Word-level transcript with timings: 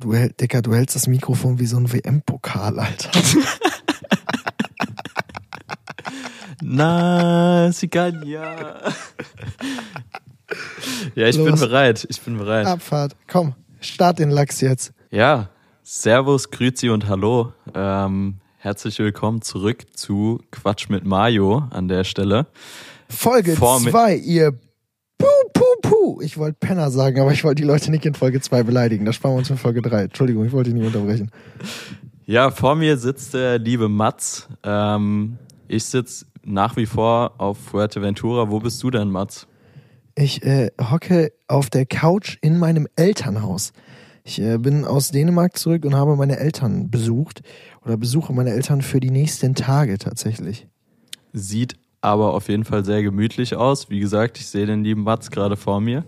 Du, 0.00 0.12
Dicker, 0.40 0.62
du 0.62 0.74
hältst 0.74 0.96
das 0.96 1.06
Mikrofon 1.06 1.58
wie 1.58 1.66
so 1.66 1.76
ein 1.76 1.92
WM-Pokal, 1.92 2.78
Alter. 2.78 3.10
Na, 6.62 7.70
Sigania. 7.72 8.92
ja, 11.14 11.26
ich 11.28 11.36
bin 11.36 11.46
Los. 11.48 11.60
bereit. 11.60 12.06
Ich 12.08 12.20
bin 12.20 12.38
bereit. 12.38 12.66
Abfahrt. 12.66 13.14
Komm, 13.28 13.54
start 13.80 14.18
den 14.18 14.30
Lachs 14.30 14.60
jetzt. 14.60 14.92
Ja, 15.10 15.48
Servus, 15.82 16.50
Grüezi 16.50 16.88
und 16.90 17.08
Hallo. 17.08 17.52
Ähm, 17.74 18.36
herzlich 18.58 18.98
willkommen 18.98 19.42
zurück 19.42 19.84
zu 19.96 20.40
Quatsch 20.50 20.88
mit 20.88 21.04
Mayo 21.04 21.64
an 21.70 21.88
der 21.88 22.04
Stelle. 22.04 22.46
Folge 23.08 23.56
Vor 23.56 23.80
mi- 23.80 23.90
2, 23.90 24.16
ihr 24.16 24.58
Puh. 25.90 26.20
Ich 26.22 26.38
wollte 26.38 26.56
Penner 26.60 26.90
sagen, 26.90 27.20
aber 27.20 27.32
ich 27.32 27.42
wollte 27.42 27.62
die 27.62 27.66
Leute 27.66 27.90
nicht 27.90 28.06
in 28.06 28.14
Folge 28.14 28.40
2 28.40 28.62
beleidigen. 28.62 29.04
Das 29.04 29.16
sparen 29.16 29.34
wir 29.34 29.38
uns 29.38 29.48
für 29.48 29.56
Folge 29.56 29.82
3. 29.82 30.04
Entschuldigung, 30.04 30.44
ich 30.44 30.52
wollte 30.52 30.70
dich 30.70 30.80
nicht 30.80 30.86
unterbrechen. 30.86 31.30
Ja, 32.26 32.52
vor 32.52 32.76
mir 32.76 32.96
sitzt 32.96 33.34
der 33.34 33.58
liebe 33.58 33.88
Mats. 33.88 34.48
Ähm, 34.62 35.38
ich 35.66 35.84
sitze 35.84 36.26
nach 36.44 36.76
wie 36.76 36.86
vor 36.86 37.34
auf 37.38 37.58
Fuerteventura. 37.58 38.50
Wo 38.50 38.60
bist 38.60 38.80
du 38.82 38.90
denn, 38.90 39.10
Mats? 39.10 39.48
Ich 40.14 40.44
äh, 40.44 40.70
hocke 40.80 41.32
auf 41.48 41.70
der 41.70 41.86
Couch 41.86 42.38
in 42.40 42.58
meinem 42.58 42.86
Elternhaus. 42.94 43.72
Ich 44.22 44.40
äh, 44.40 44.58
bin 44.58 44.84
aus 44.84 45.10
Dänemark 45.10 45.58
zurück 45.58 45.84
und 45.84 45.96
habe 45.96 46.14
meine 46.14 46.38
Eltern 46.38 46.90
besucht 46.90 47.42
oder 47.84 47.96
besuche 47.96 48.32
meine 48.32 48.50
Eltern 48.50 48.82
für 48.82 49.00
die 49.00 49.10
nächsten 49.10 49.56
Tage 49.56 49.98
tatsächlich. 49.98 50.68
Sieht 51.32 51.74
aber 52.00 52.34
auf 52.34 52.48
jeden 52.48 52.64
Fall 52.64 52.84
sehr 52.84 53.02
gemütlich 53.02 53.54
aus. 53.56 53.90
Wie 53.90 54.00
gesagt, 54.00 54.38
ich 54.38 54.46
sehe 54.46 54.66
den 54.66 54.84
lieben 54.84 55.02
Mats 55.02 55.30
gerade 55.30 55.56
vor 55.56 55.80
mir. 55.80 56.04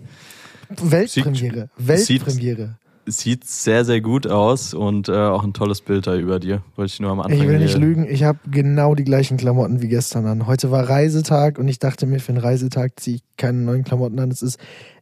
Weltpremiere, 0.69 1.69
Sieht- 1.77 2.25
Weltpremiere. 2.25 2.75
Sieht 3.05 3.43
sehr, 3.43 3.83
sehr 3.83 3.99
gut 3.99 4.27
aus 4.27 4.73
und 4.73 5.09
äh, 5.09 5.11
auch 5.13 5.43
ein 5.43 5.51
tolles 5.51 5.81
Bild 5.81 6.07
da 6.07 6.15
über 6.15 6.39
dir. 6.39 6.61
Wollte 6.77 6.93
ich 6.93 6.99
nur 7.01 7.11
am 7.11 7.19
Anfang 7.19 7.37
Ich 7.41 7.45
will 7.47 7.59
nicht 7.59 7.71
hier- 7.71 7.81
lügen, 7.81 8.07
ich 8.09 8.23
habe 8.23 8.39
genau 8.49 8.95
die 8.95 9.03
gleichen 9.03 9.35
Klamotten 9.35 9.81
wie 9.81 9.89
gestern 9.89 10.25
an. 10.25 10.47
Heute 10.47 10.71
war 10.71 10.87
Reisetag 10.87 11.59
und 11.59 11.67
ich 11.67 11.79
dachte 11.79 12.05
mir, 12.05 12.21
für 12.21 12.31
einen 12.31 12.37
Reisetag 12.41 12.97
ziehe 13.01 13.17
ich 13.17 13.23
keine 13.35 13.57
neuen 13.59 13.83
Klamotten 13.83 14.19
an. 14.21 14.31
Es 14.31 14.41
ist 14.41 14.57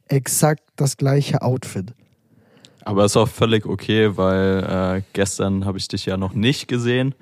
exakt 0.08 0.64
das 0.78 0.97
gleiche 0.97 1.44
Outfit. 1.44 1.94
Aber 2.84 3.06
ist 3.06 3.16
auch 3.17 3.28
völlig 3.30 3.67
okay, 3.67 4.17
weil 4.17 4.97
äh, 4.97 5.02
gestern 5.14 5.66
habe 5.66 5.78
ich 5.78 5.88
dich 5.88 6.08
ja 6.08 6.17
noch 6.17 6.34
nicht 6.34 6.67
gesehen. 6.67 7.14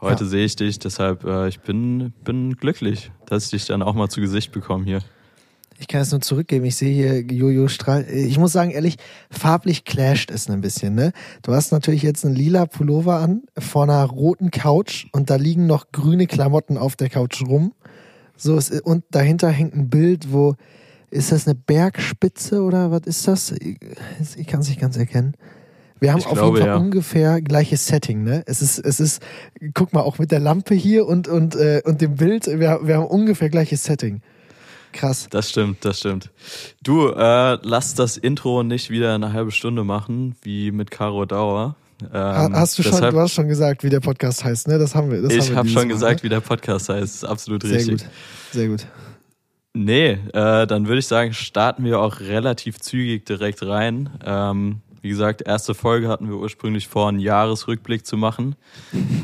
Heute 0.00 0.24
Ja. 0.24 0.30
sehe 0.30 0.44
ich 0.44 0.56
dich, 0.56 0.78
deshalb 0.78 1.24
äh, 1.24 1.48
ich 1.48 1.60
bin, 1.60 2.12
bin 2.24 2.56
glücklich, 2.56 3.12
dass 3.26 3.44
ich 3.44 3.50
dich 3.50 3.66
dann 3.66 3.82
auch 3.82 3.94
mal 3.94 4.08
zu 4.08 4.20
Gesicht 4.20 4.52
bekomme 4.52 4.84
hier. 4.84 5.00
Ich 5.78 5.88
kann 5.88 6.02
es 6.02 6.10
nur 6.10 6.20
zurückgeben. 6.20 6.66
Ich 6.66 6.76
sehe 6.76 6.92
hier 6.92 7.22
Jojo 7.22 7.68
Strahl. 7.68 8.06
Ich 8.10 8.38
muss 8.38 8.52
sagen, 8.52 8.70
ehrlich, 8.70 8.96
farblich 9.30 9.84
clasht 9.84 10.30
es 10.30 10.50
ein 10.50 10.60
bisschen, 10.60 10.94
ne? 10.94 11.12
Du 11.42 11.54
hast 11.54 11.72
natürlich 11.72 12.02
jetzt 12.02 12.24
einen 12.26 12.34
lila 12.34 12.66
Pullover 12.66 13.16
an, 13.16 13.44
vor 13.58 13.84
einer 13.84 14.04
roten 14.04 14.50
Couch 14.50 15.06
und 15.12 15.30
da 15.30 15.36
liegen 15.36 15.66
noch 15.66 15.90
grüne 15.90 16.26
Klamotten 16.26 16.76
auf 16.76 16.96
der 16.96 17.08
Couch 17.08 17.42
rum. 17.42 17.72
So, 18.36 18.56
es, 18.58 18.70
und 18.82 19.04
dahinter 19.10 19.48
hängt 19.48 19.74
ein 19.74 19.88
Bild, 19.88 20.32
wo, 20.32 20.54
ist 21.10 21.32
das 21.32 21.46
eine 21.46 21.54
Bergspitze 21.54 22.62
oder 22.62 22.90
was 22.90 23.02
ist 23.06 23.26
das? 23.26 23.52
Ich, 23.52 23.78
ich 24.36 24.46
kann 24.46 24.60
es 24.60 24.68
nicht 24.68 24.80
ganz 24.80 24.96
erkennen. 24.96 25.34
Wir 26.00 26.12
haben 26.12 26.18
Ich 26.20 26.26
auf 26.26 26.32
glaube, 26.32 26.58
jeden 26.58 26.68
Fall 26.70 26.76
ja. 26.76 26.82
ungefähr 26.82 27.40
gleiches 27.42 27.86
Setting, 27.86 28.24
ne? 28.24 28.42
Es 28.46 28.62
ist, 28.62 28.78
es 28.78 29.00
ist, 29.00 29.22
guck 29.74 29.92
mal, 29.92 30.00
auch 30.00 30.18
mit 30.18 30.30
der 30.32 30.40
Lampe 30.40 30.74
hier 30.74 31.06
und, 31.06 31.28
und, 31.28 31.54
äh, 31.56 31.82
und 31.84 32.00
dem 32.00 32.16
Bild, 32.16 32.46
wir, 32.46 32.80
wir 32.82 32.96
haben 32.96 33.06
ungefähr 33.06 33.50
gleiches 33.50 33.84
Setting. 33.84 34.22
Krass. 34.92 35.28
Das 35.30 35.50
stimmt, 35.50 35.84
das 35.84 36.00
stimmt. 36.00 36.30
Du, 36.82 37.08
äh, 37.10 37.58
lass 37.62 37.94
das 37.94 38.16
Intro 38.16 38.62
nicht 38.62 38.90
wieder 38.90 39.14
eine 39.14 39.32
halbe 39.32 39.52
Stunde 39.52 39.84
machen, 39.84 40.34
wie 40.42 40.72
mit 40.72 40.90
Caro 40.90 41.26
Dauer. 41.26 41.76
Ähm, 42.02 42.10
Ha- 42.14 42.50
Hast 42.54 42.78
du 42.78 42.82
schon, 42.82 42.92
deshalb, 42.92 43.12
du 43.14 43.20
hast 43.20 43.34
schon 43.34 43.46
gesagt, 43.48 43.84
wie 43.84 43.90
der 43.90 44.00
Podcast 44.00 44.42
heißt, 44.42 44.68
ne? 44.68 44.78
Das 44.78 44.94
haben 44.94 45.10
wir. 45.10 45.20
Das 45.22 45.32
ich 45.34 45.54
habe 45.54 45.68
schon 45.68 45.86
Mal, 45.86 45.92
gesagt, 45.94 46.20
ne? 46.20 46.22
wie 46.24 46.28
der 46.30 46.40
Podcast 46.40 46.88
heißt. 46.88 47.16
Ist 47.16 47.24
absolut 47.24 47.62
Sehr 47.62 47.72
richtig. 47.76 47.98
gut. 48.02 48.10
Sehr 48.52 48.68
gut. 48.68 48.86
Nee, 49.74 50.18
äh, 50.32 50.66
dann 50.66 50.86
würde 50.88 50.98
ich 50.98 51.06
sagen, 51.06 51.32
starten 51.34 51.84
wir 51.84 52.00
auch 52.00 52.18
relativ 52.20 52.80
zügig 52.80 53.26
direkt 53.26 53.62
rein. 53.64 54.10
Ähm, 54.24 54.80
wie 55.02 55.08
gesagt, 55.08 55.42
erste 55.42 55.74
Folge 55.74 56.08
hatten 56.08 56.28
wir 56.28 56.36
ursprünglich 56.36 56.88
vor, 56.88 57.08
einen 57.08 57.20
Jahresrückblick 57.20 58.06
zu 58.06 58.16
machen. 58.16 58.56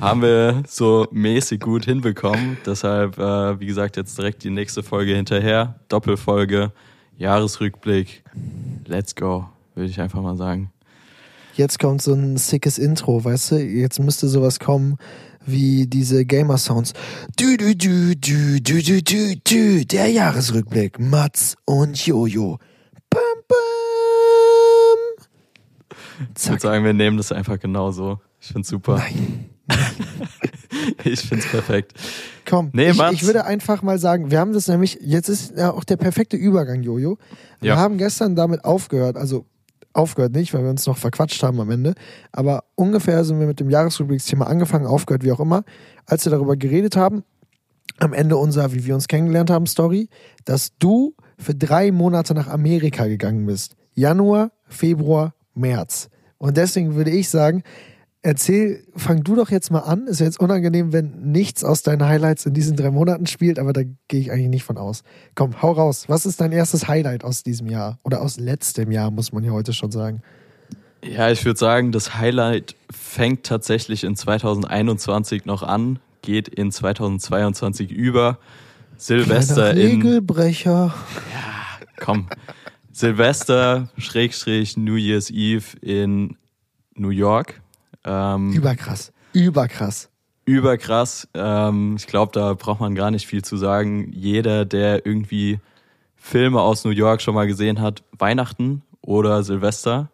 Haben 0.01 0.23
wir 0.23 0.63
so 0.67 1.07
mäßig 1.11 1.61
gut 1.61 1.85
hinbekommen. 1.85 2.57
Deshalb, 2.65 3.19
äh, 3.19 3.61
wie 3.61 3.67
gesagt, 3.67 3.97
jetzt 3.97 4.17
direkt 4.17 4.43
die 4.45 4.51
nächste 4.51 4.83
Folge 4.83 5.15
hinterher. 5.15 5.81
Doppelfolge, 5.89 6.73
Jahresrückblick. 7.19 8.23
Let's 8.87 9.15
go, 9.15 9.47
würde 9.75 9.91
ich 9.91 10.01
einfach 10.01 10.23
mal 10.23 10.37
sagen. 10.37 10.71
Jetzt 11.55 11.79
kommt 11.79 12.03
so 12.03 12.13
ein 12.13 12.37
sickes 12.37 12.79
Intro, 12.79 13.25
weißt 13.25 13.53
du? 13.53 13.57
Jetzt 13.57 13.99
müsste 13.99 14.29
sowas 14.29 14.59
kommen 14.59 14.99
wie 15.47 15.87
diese 15.87 16.25
Gamer-Sounds. 16.25 16.93
Du, 17.37 17.57
du, 17.57 17.75
du, 17.75 18.17
du, 18.17 18.61
du, 18.61 18.83
du, 18.83 19.03
du, 19.03 19.37
du, 19.37 19.87
der 19.87 20.09
Jahresrückblick. 20.09 20.99
Mats 20.99 21.57
und 21.65 22.05
Jojo. 22.05 22.59
Bam, 22.59 22.67
Ich 26.37 26.49
würde 26.49 26.61
sagen, 26.61 26.85
wir 26.85 26.93
nehmen 26.95 27.17
das 27.17 27.33
einfach 27.33 27.59
genauso. 27.59 28.21
Ich 28.41 28.49
find's 28.49 28.69
super. 28.69 28.97
Nein. 28.99 29.51
Ich 31.05 31.21
find's 31.21 31.47
perfekt. 31.49 31.95
Komm, 32.49 32.71
Nee, 32.73 32.91
ich, 32.91 33.01
ich 33.13 33.25
würde 33.25 33.45
einfach 33.45 33.83
mal 33.83 33.99
sagen, 33.99 34.31
wir 34.31 34.39
haben 34.39 34.53
das 34.53 34.69
nämlich, 34.69 34.99
jetzt 35.01 35.29
ist 35.29 35.57
ja 35.57 35.73
auch 35.73 35.85
der 35.85 35.97
perfekte 35.97 36.37
Übergang, 36.37 36.83
Jojo. 36.83 37.19
Wir 37.61 37.71
Ja. 37.71 37.77
haben 37.77 37.99
gestern 37.99 38.37
damit 38.37 38.65
aufgehört, 38.65 39.17
also 39.17 39.47
aufgehört 39.93 40.33
nicht, 40.33 40.53
weil 40.55 40.63
wir 40.63 40.71
uns 40.71 40.87
noch 40.87 40.97
verquatscht 40.99 41.43
haben 41.43 41.59
am 41.61 41.71
Ende, 41.71 41.95
aber 42.33 42.65
ungefähr 42.75 43.25
sind 43.25 43.41
wir 43.41 43.47
mit 43.47 43.59
dem 43.61 43.71
Jahresrubriksthema 43.71 44.45
angefangen, 44.47 44.87
aufgehört, 44.87 45.25
wie 45.25 45.33
auch 45.33 45.41
immer, 45.41 45.65
als 46.05 46.25
wir 46.25 46.31
darüber 46.31 46.57
geredet 46.57 46.97
haben, 46.97 47.25
am 47.99 48.13
Ende 48.13 48.37
unserer, 48.37 48.73
wie 48.73 48.85
wir 48.85 48.95
uns 48.95 49.09
kennengelernt 49.09 49.51
haben, 49.51 49.67
Story, 49.67 50.09
dass 50.45 50.77
du 50.79 51.15
für 51.39 51.55
drei 51.55 51.91
Monate 51.93 52.35
nach 52.35 52.49
Amerika 52.49 53.07
gegangen 53.07 53.47
bist. 53.47 53.75
Januar, 53.95 54.51
Februar, 54.69 55.35
März. 55.57 56.09
Und 56.39 56.57
deswegen 56.57 56.95
würde 56.95 57.11
ich 57.11 57.29
sagen, 57.29 57.63
erzähl, 58.23 58.83
fang 58.97 59.23
du 59.23 59.37
doch 59.37 59.51
jetzt 59.51 59.71
mal 59.71 59.81
an. 59.81 60.07
Ist 60.07 60.21
ja 60.21 60.27
jetzt 60.27 60.41
unangenehm, 60.41 60.93
wenn 60.93 61.31
nichts 61.31 61.65
aus 61.65 61.83
deinen 61.83 62.05
Highlights 62.05 62.45
in 62.45 62.55
diesen 62.55 62.77
drei 62.77 62.91
Monaten 62.91 63.27
spielt, 63.27 63.59
aber 63.59 63.73
da 63.73 63.83
gehe 64.09 64.21
ich 64.21 64.33
eigentlich 64.33 64.49
nicht 64.49 64.65
von 64.65 64.79
aus. 64.79 65.03
Komm, 65.35 65.63
hau 65.63 65.73
raus. 65.73 66.05
Was 66.09 66.27
ist 66.27 66.41
dein 66.41 66.53
erstes 66.53 66.89
Highlight 66.89 67.25
aus 67.25 67.43
diesem 67.43 67.69
Jahr? 67.69 67.99
Oder 68.03 68.21
aus 68.21 68.39
letztem 68.39 68.91
Jahr, 68.91 69.11
muss 69.11 69.33
man 69.33 69.45
ja 69.45 69.53
heute 69.53 69.73
schon 69.73 69.93
sagen. 69.93 70.23
Ja, 71.05 71.31
ich 71.31 71.45
würde 71.45 71.59
sagen, 71.59 71.93
das 71.93 72.17
Highlight 72.17 72.75
fängt 72.91 73.45
tatsächlich 73.45 74.03
in 74.03 74.17
2021 74.17 75.45
noch 75.45 75.63
an, 75.63 76.01
geht 76.23 76.49
in 76.49 76.73
2022 76.73 77.93
über. 77.93 78.39
Silvester 78.97 79.73
Kleiner 79.73 79.81
in. 79.81 80.03
Regelbrecher. 80.03 80.95
Komm. 82.01 82.29
Silvester, 82.97 83.91
Schrägstrich, 83.99 84.79
New 84.79 84.95
Year's 84.95 85.29
Eve 85.29 85.77
in 85.83 86.39
New 86.95 87.11
York. 87.11 87.61
Ähm, 88.05 88.55
Überkrass. 88.55 89.13
Überkrass. 89.35 90.09
überkrass. 90.47 91.29
Ähm, 91.35 91.97
ich 91.99 92.07
glaube, 92.07 92.33
da 92.33 92.55
braucht 92.55 92.81
man 92.81 92.95
gar 92.95 93.11
nicht 93.11 93.27
viel 93.27 93.45
zu 93.45 93.59
sagen. 93.59 94.11
Jeder, 94.15 94.65
der 94.65 95.05
irgendwie 95.05 95.61
Filme 96.15 96.63
aus 96.63 96.87
New 96.87 96.91
York 96.91 97.21
schon 97.21 97.35
mal 97.35 97.47
gesehen 97.47 97.83
hat, 97.83 98.03
Weihnachten 98.19 98.81
oder 99.03 99.43
Silvester, 99.43 100.09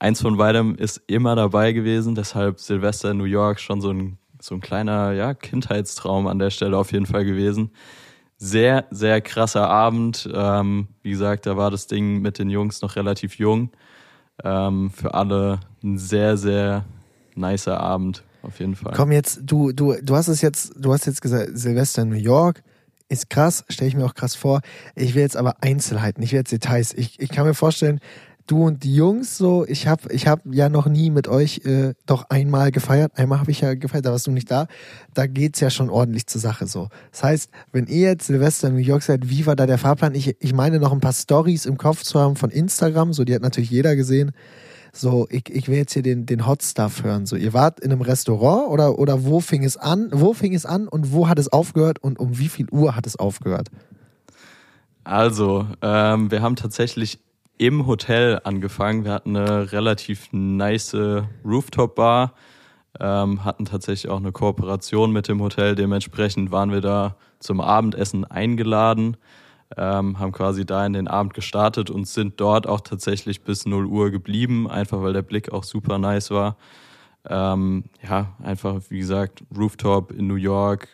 eins 0.00 0.22
von 0.22 0.38
beidem 0.38 0.76
ist 0.76 1.02
immer 1.06 1.36
dabei 1.36 1.72
gewesen. 1.72 2.14
Deshalb 2.14 2.58
Silvester 2.58 3.10
in 3.10 3.18
New 3.18 3.24
York 3.24 3.60
schon 3.60 3.82
so 3.82 3.90
ein, 3.90 4.16
so 4.40 4.54
ein 4.54 4.62
kleiner 4.62 5.12
ja, 5.12 5.34
Kindheitstraum 5.34 6.26
an 6.26 6.38
der 6.38 6.48
Stelle 6.48 6.78
auf 6.78 6.90
jeden 6.90 7.04
Fall 7.04 7.26
gewesen. 7.26 7.70
Sehr, 8.44 8.84
sehr 8.90 9.22
krasser 9.22 9.70
Abend. 9.70 10.28
Ähm, 10.32 10.88
wie 11.02 11.10
gesagt, 11.10 11.46
da 11.46 11.56
war 11.56 11.70
das 11.70 11.86
Ding 11.86 12.20
mit 12.20 12.38
den 12.38 12.50
Jungs 12.50 12.82
noch 12.82 12.94
relativ 12.94 13.38
jung. 13.38 13.70
Ähm, 14.42 14.90
für 14.90 15.14
alle 15.14 15.60
ein 15.82 15.96
sehr, 15.96 16.36
sehr 16.36 16.84
nicer 17.34 17.80
Abend 17.80 18.22
auf 18.42 18.60
jeden 18.60 18.76
Fall. 18.76 18.92
Komm 18.94 19.12
jetzt, 19.12 19.40
du, 19.42 19.72
du, 19.72 19.94
du 20.02 20.14
hast 20.14 20.28
es 20.28 20.42
jetzt, 20.42 20.74
du 20.76 20.92
hast 20.92 21.06
jetzt 21.06 21.22
gesagt, 21.22 21.52
Silvester 21.54 22.02
in 22.02 22.10
New 22.10 22.16
York 22.16 22.62
ist 23.08 23.30
krass, 23.30 23.64
stelle 23.70 23.88
ich 23.88 23.96
mir 23.96 24.04
auch 24.04 24.14
krass 24.14 24.34
vor. 24.34 24.60
Ich 24.94 25.14
will 25.14 25.22
jetzt 25.22 25.38
aber 25.38 25.62
Einzelheiten, 25.62 26.22
ich 26.22 26.32
will 26.32 26.40
jetzt 26.40 26.52
Details. 26.52 26.92
Ich, 26.92 27.18
ich 27.20 27.30
kann 27.30 27.46
mir 27.46 27.54
vorstellen, 27.54 27.98
du 28.46 28.64
und 28.64 28.84
die 28.84 28.94
Jungs 28.94 29.38
so, 29.38 29.64
ich 29.66 29.86
habe 29.86 30.12
ich 30.12 30.26
hab 30.26 30.40
ja 30.44 30.68
noch 30.68 30.86
nie 30.86 31.10
mit 31.10 31.28
euch 31.28 31.62
äh, 31.64 31.94
doch 32.06 32.28
einmal 32.28 32.70
gefeiert. 32.70 33.12
Einmal 33.16 33.40
habe 33.40 33.50
ich 33.50 33.60
ja 33.60 33.74
gefeiert, 33.74 34.06
da 34.06 34.12
warst 34.12 34.26
du 34.26 34.30
nicht 34.30 34.50
da. 34.50 34.66
Da 35.14 35.26
geht's 35.26 35.60
ja 35.60 35.70
schon 35.70 35.90
ordentlich 35.90 36.26
zur 36.26 36.40
Sache 36.40 36.66
so. 36.66 36.88
Das 37.10 37.22
heißt, 37.22 37.50
wenn 37.72 37.86
ihr 37.86 38.08
jetzt 38.08 38.26
Silvester 38.26 38.68
in 38.68 38.74
New 38.74 38.80
York 38.80 39.02
seid, 39.02 39.28
wie 39.28 39.46
war 39.46 39.56
da 39.56 39.66
der 39.66 39.78
Fahrplan? 39.78 40.14
Ich, 40.14 40.36
ich 40.40 40.52
meine 40.52 40.78
noch 40.78 40.92
ein 40.92 41.00
paar 41.00 41.12
Stories 41.12 41.66
im 41.66 41.78
Kopf 41.78 42.02
zu 42.02 42.20
haben 42.20 42.36
von 42.36 42.50
Instagram, 42.50 43.12
so 43.12 43.24
die 43.24 43.34
hat 43.34 43.42
natürlich 43.42 43.70
jeder 43.70 43.96
gesehen. 43.96 44.32
So, 44.92 45.26
ich, 45.28 45.50
ich 45.50 45.68
will 45.68 45.78
jetzt 45.78 45.92
hier 45.92 46.02
den, 46.02 46.24
den 46.24 46.46
Hot 46.46 46.62
Stuff 46.62 47.02
hören. 47.02 47.26
So, 47.26 47.34
ihr 47.34 47.52
wart 47.52 47.80
in 47.80 47.90
einem 47.90 48.02
Restaurant 48.02 48.68
oder, 48.68 48.98
oder 48.98 49.24
wo 49.24 49.40
fing 49.40 49.64
es 49.64 49.76
an? 49.76 50.08
Wo 50.12 50.34
fing 50.34 50.54
es 50.54 50.66
an 50.66 50.86
und 50.86 51.12
wo 51.12 51.28
hat 51.28 51.38
es 51.40 51.52
aufgehört 51.52 51.98
und 52.00 52.20
um 52.20 52.38
wie 52.38 52.48
viel 52.48 52.68
Uhr 52.70 52.94
hat 52.94 53.04
es 53.06 53.16
aufgehört? 53.16 53.68
Also, 55.02 55.66
ähm, 55.82 56.30
wir 56.30 56.42
haben 56.42 56.54
tatsächlich 56.54 57.18
im 57.58 57.86
Hotel 57.86 58.40
angefangen. 58.44 59.04
Wir 59.04 59.12
hatten 59.12 59.36
eine 59.36 59.72
relativ 59.72 60.28
nice 60.32 60.96
Rooftop-Bar, 61.44 62.34
ähm, 63.00 63.44
hatten 63.44 63.64
tatsächlich 63.64 64.10
auch 64.10 64.18
eine 64.18 64.32
Kooperation 64.32 65.12
mit 65.12 65.28
dem 65.28 65.40
Hotel. 65.40 65.74
Dementsprechend 65.74 66.50
waren 66.50 66.70
wir 66.70 66.80
da 66.80 67.16
zum 67.38 67.60
Abendessen 67.60 68.24
eingeladen, 68.24 69.16
ähm, 69.76 70.18
haben 70.18 70.32
quasi 70.32 70.64
da 70.64 70.84
in 70.86 70.92
den 70.92 71.08
Abend 71.08 71.34
gestartet 71.34 71.90
und 71.90 72.06
sind 72.06 72.40
dort 72.40 72.66
auch 72.66 72.80
tatsächlich 72.80 73.42
bis 73.42 73.66
0 73.66 73.86
Uhr 73.86 74.10
geblieben, 74.10 74.68
einfach 74.68 75.02
weil 75.02 75.12
der 75.12 75.22
Blick 75.22 75.52
auch 75.52 75.64
super 75.64 75.98
nice 75.98 76.30
war. 76.30 76.56
Ähm, 77.26 77.84
ja, 78.02 78.34
einfach 78.42 78.80
wie 78.88 78.98
gesagt, 78.98 79.42
Rooftop 79.56 80.12
in 80.12 80.26
New 80.26 80.34
York, 80.34 80.88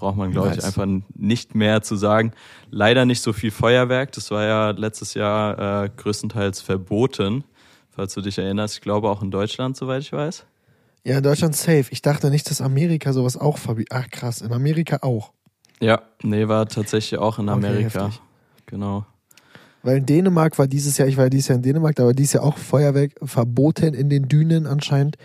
braucht 0.00 0.16
man, 0.16 0.32
glaube 0.32 0.48
nice. 0.48 0.58
ich, 0.58 0.64
einfach 0.64 0.86
nicht 1.14 1.54
mehr 1.54 1.82
zu 1.82 1.94
sagen. 1.94 2.32
Leider 2.70 3.04
nicht 3.04 3.22
so 3.22 3.32
viel 3.32 3.50
Feuerwerk. 3.50 4.12
Das 4.12 4.30
war 4.30 4.44
ja 4.44 4.70
letztes 4.70 5.14
Jahr 5.14 5.84
äh, 5.84 5.90
größtenteils 5.96 6.60
verboten, 6.60 7.44
falls 7.90 8.14
du 8.14 8.20
dich 8.20 8.38
erinnerst. 8.38 8.74
Ich 8.74 8.80
glaube 8.80 9.08
auch 9.08 9.22
in 9.22 9.30
Deutschland, 9.30 9.76
soweit 9.76 10.02
ich 10.02 10.12
weiß. 10.12 10.44
Ja, 11.04 11.18
in 11.18 11.22
Deutschland 11.22 11.54
safe. 11.54 11.86
Ich 11.90 12.02
dachte 12.02 12.30
nicht, 12.30 12.50
dass 12.50 12.60
Amerika 12.60 13.12
sowas 13.12 13.36
auch 13.36 13.58
verbietet. 13.58 13.92
Ach 13.92 14.10
krass, 14.10 14.40
in 14.40 14.52
Amerika 14.52 14.98
auch. 15.02 15.32
Ja, 15.80 16.02
nee, 16.22 16.48
war 16.48 16.66
tatsächlich 16.66 17.18
auch 17.18 17.38
in 17.38 17.48
Amerika. 17.48 18.06
Okay, 18.06 18.18
genau. 18.66 19.06
Weil 19.82 19.98
in 19.98 20.06
Dänemark 20.06 20.58
war 20.58 20.66
dieses 20.66 20.98
Jahr, 20.98 21.08
ich 21.08 21.16
war 21.16 21.30
dieses 21.30 21.48
Jahr 21.48 21.56
in 21.56 21.62
Dänemark, 21.62 21.96
da 21.96 22.04
war 22.04 22.12
dieses 22.12 22.34
Jahr 22.34 22.44
auch 22.44 22.58
Feuerwerk 22.58 23.12
verboten 23.22 23.94
in 23.94 24.10
den 24.10 24.28
Dünen 24.28 24.66
anscheinend. 24.66 25.16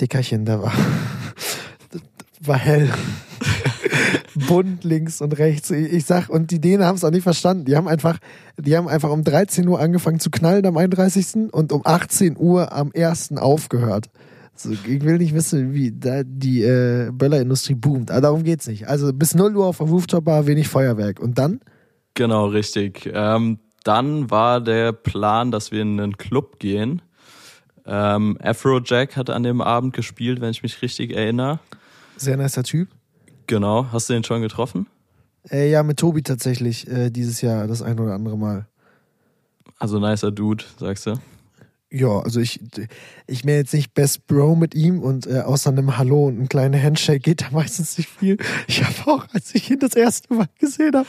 Dickerchen, 0.00 0.44
da 0.44 0.62
war, 0.62 0.72
war 2.40 2.58
hell. 2.58 2.92
bunt 4.48 4.84
links 4.84 5.20
und 5.20 5.38
rechts. 5.38 5.70
Ich 5.70 6.04
sag, 6.04 6.28
und 6.28 6.50
die 6.50 6.60
Dänen 6.60 6.84
haben 6.84 6.96
es 6.96 7.04
auch 7.04 7.10
nicht 7.10 7.22
verstanden. 7.22 7.64
Die 7.64 7.76
haben 7.76 7.88
einfach, 7.88 8.18
die 8.58 8.76
haben 8.76 8.88
einfach 8.88 9.10
um 9.10 9.24
13 9.24 9.66
Uhr 9.68 9.80
angefangen 9.80 10.20
zu 10.20 10.30
knallen 10.30 10.66
am 10.66 10.76
31. 10.76 11.52
und 11.52 11.72
um 11.72 11.82
18 11.84 12.36
Uhr 12.38 12.72
am 12.72 12.92
1. 12.94 13.36
aufgehört. 13.36 14.08
So, 14.54 14.70
ich 14.72 15.04
will 15.04 15.18
nicht 15.18 15.34
wissen, 15.34 15.74
wie 15.74 15.92
da 15.92 16.22
die 16.24 16.62
äh, 16.62 17.10
Böllerindustrie 17.12 17.74
boomt. 17.74 18.10
Aber 18.10 18.22
darum 18.22 18.42
geht's 18.42 18.66
nicht. 18.66 18.88
Also 18.88 19.12
bis 19.12 19.34
0 19.34 19.54
Uhr 19.56 19.66
auf 19.66 19.78
der 19.78 19.86
Rooftop-Bar 19.86 20.46
wenig 20.46 20.68
Feuerwerk. 20.68 21.20
Und 21.20 21.38
dann? 21.38 21.60
Genau, 22.14 22.46
richtig. 22.46 23.10
Ähm, 23.12 23.58
dann 23.84 24.30
war 24.30 24.60
der 24.60 24.92
Plan, 24.92 25.50
dass 25.50 25.72
wir 25.72 25.82
in 25.82 26.00
einen 26.00 26.16
Club 26.16 26.58
gehen. 26.58 27.02
Ähm, 27.84 28.38
Afrojack 28.42 29.16
hat 29.16 29.30
an 29.30 29.42
dem 29.42 29.60
Abend 29.60 29.94
gespielt, 29.94 30.40
wenn 30.40 30.50
ich 30.50 30.62
mich 30.62 30.80
richtig 30.82 31.14
erinnere. 31.14 31.60
Sehr 32.16 32.36
nicer 32.36 32.64
Typ. 32.64 32.88
Genau. 33.46 33.86
Hast 33.92 34.08
du 34.08 34.14
den 34.14 34.24
schon 34.24 34.42
getroffen? 34.42 34.86
Äh, 35.50 35.70
ja, 35.70 35.82
mit 35.82 35.98
Tobi 35.98 36.22
tatsächlich 36.22 36.88
äh, 36.88 37.10
dieses 37.10 37.40
Jahr 37.40 37.66
das 37.66 37.82
ein 37.82 37.98
oder 38.00 38.14
andere 38.14 38.36
Mal. 38.36 38.66
Also 39.78 39.98
nicer 39.98 40.30
Dude, 40.30 40.64
sagst 40.78 41.06
du? 41.06 41.14
Ja, 41.96 42.20
also 42.20 42.40
ich, 42.40 42.60
ich 43.26 43.44
bin 43.44 43.54
jetzt 43.54 43.72
nicht 43.72 43.94
Best 43.94 44.26
Bro 44.26 44.54
mit 44.54 44.74
ihm 44.74 45.00
und 45.00 45.26
äh, 45.26 45.38
außer 45.38 45.70
einem 45.70 45.96
Hallo 45.96 46.26
und 46.26 46.36
einem 46.36 46.48
kleinen 46.48 46.80
Handshake 46.80 47.20
geht 47.20 47.40
da 47.40 47.46
meistens 47.52 47.96
nicht 47.96 48.10
viel. 48.10 48.36
Ich 48.66 48.84
habe 48.84 49.10
auch, 49.10 49.26
als 49.32 49.54
ich 49.54 49.70
ihn 49.70 49.78
das 49.78 49.94
erste 49.94 50.34
Mal 50.34 50.46
gesehen 50.58 50.94
habe, 50.94 51.06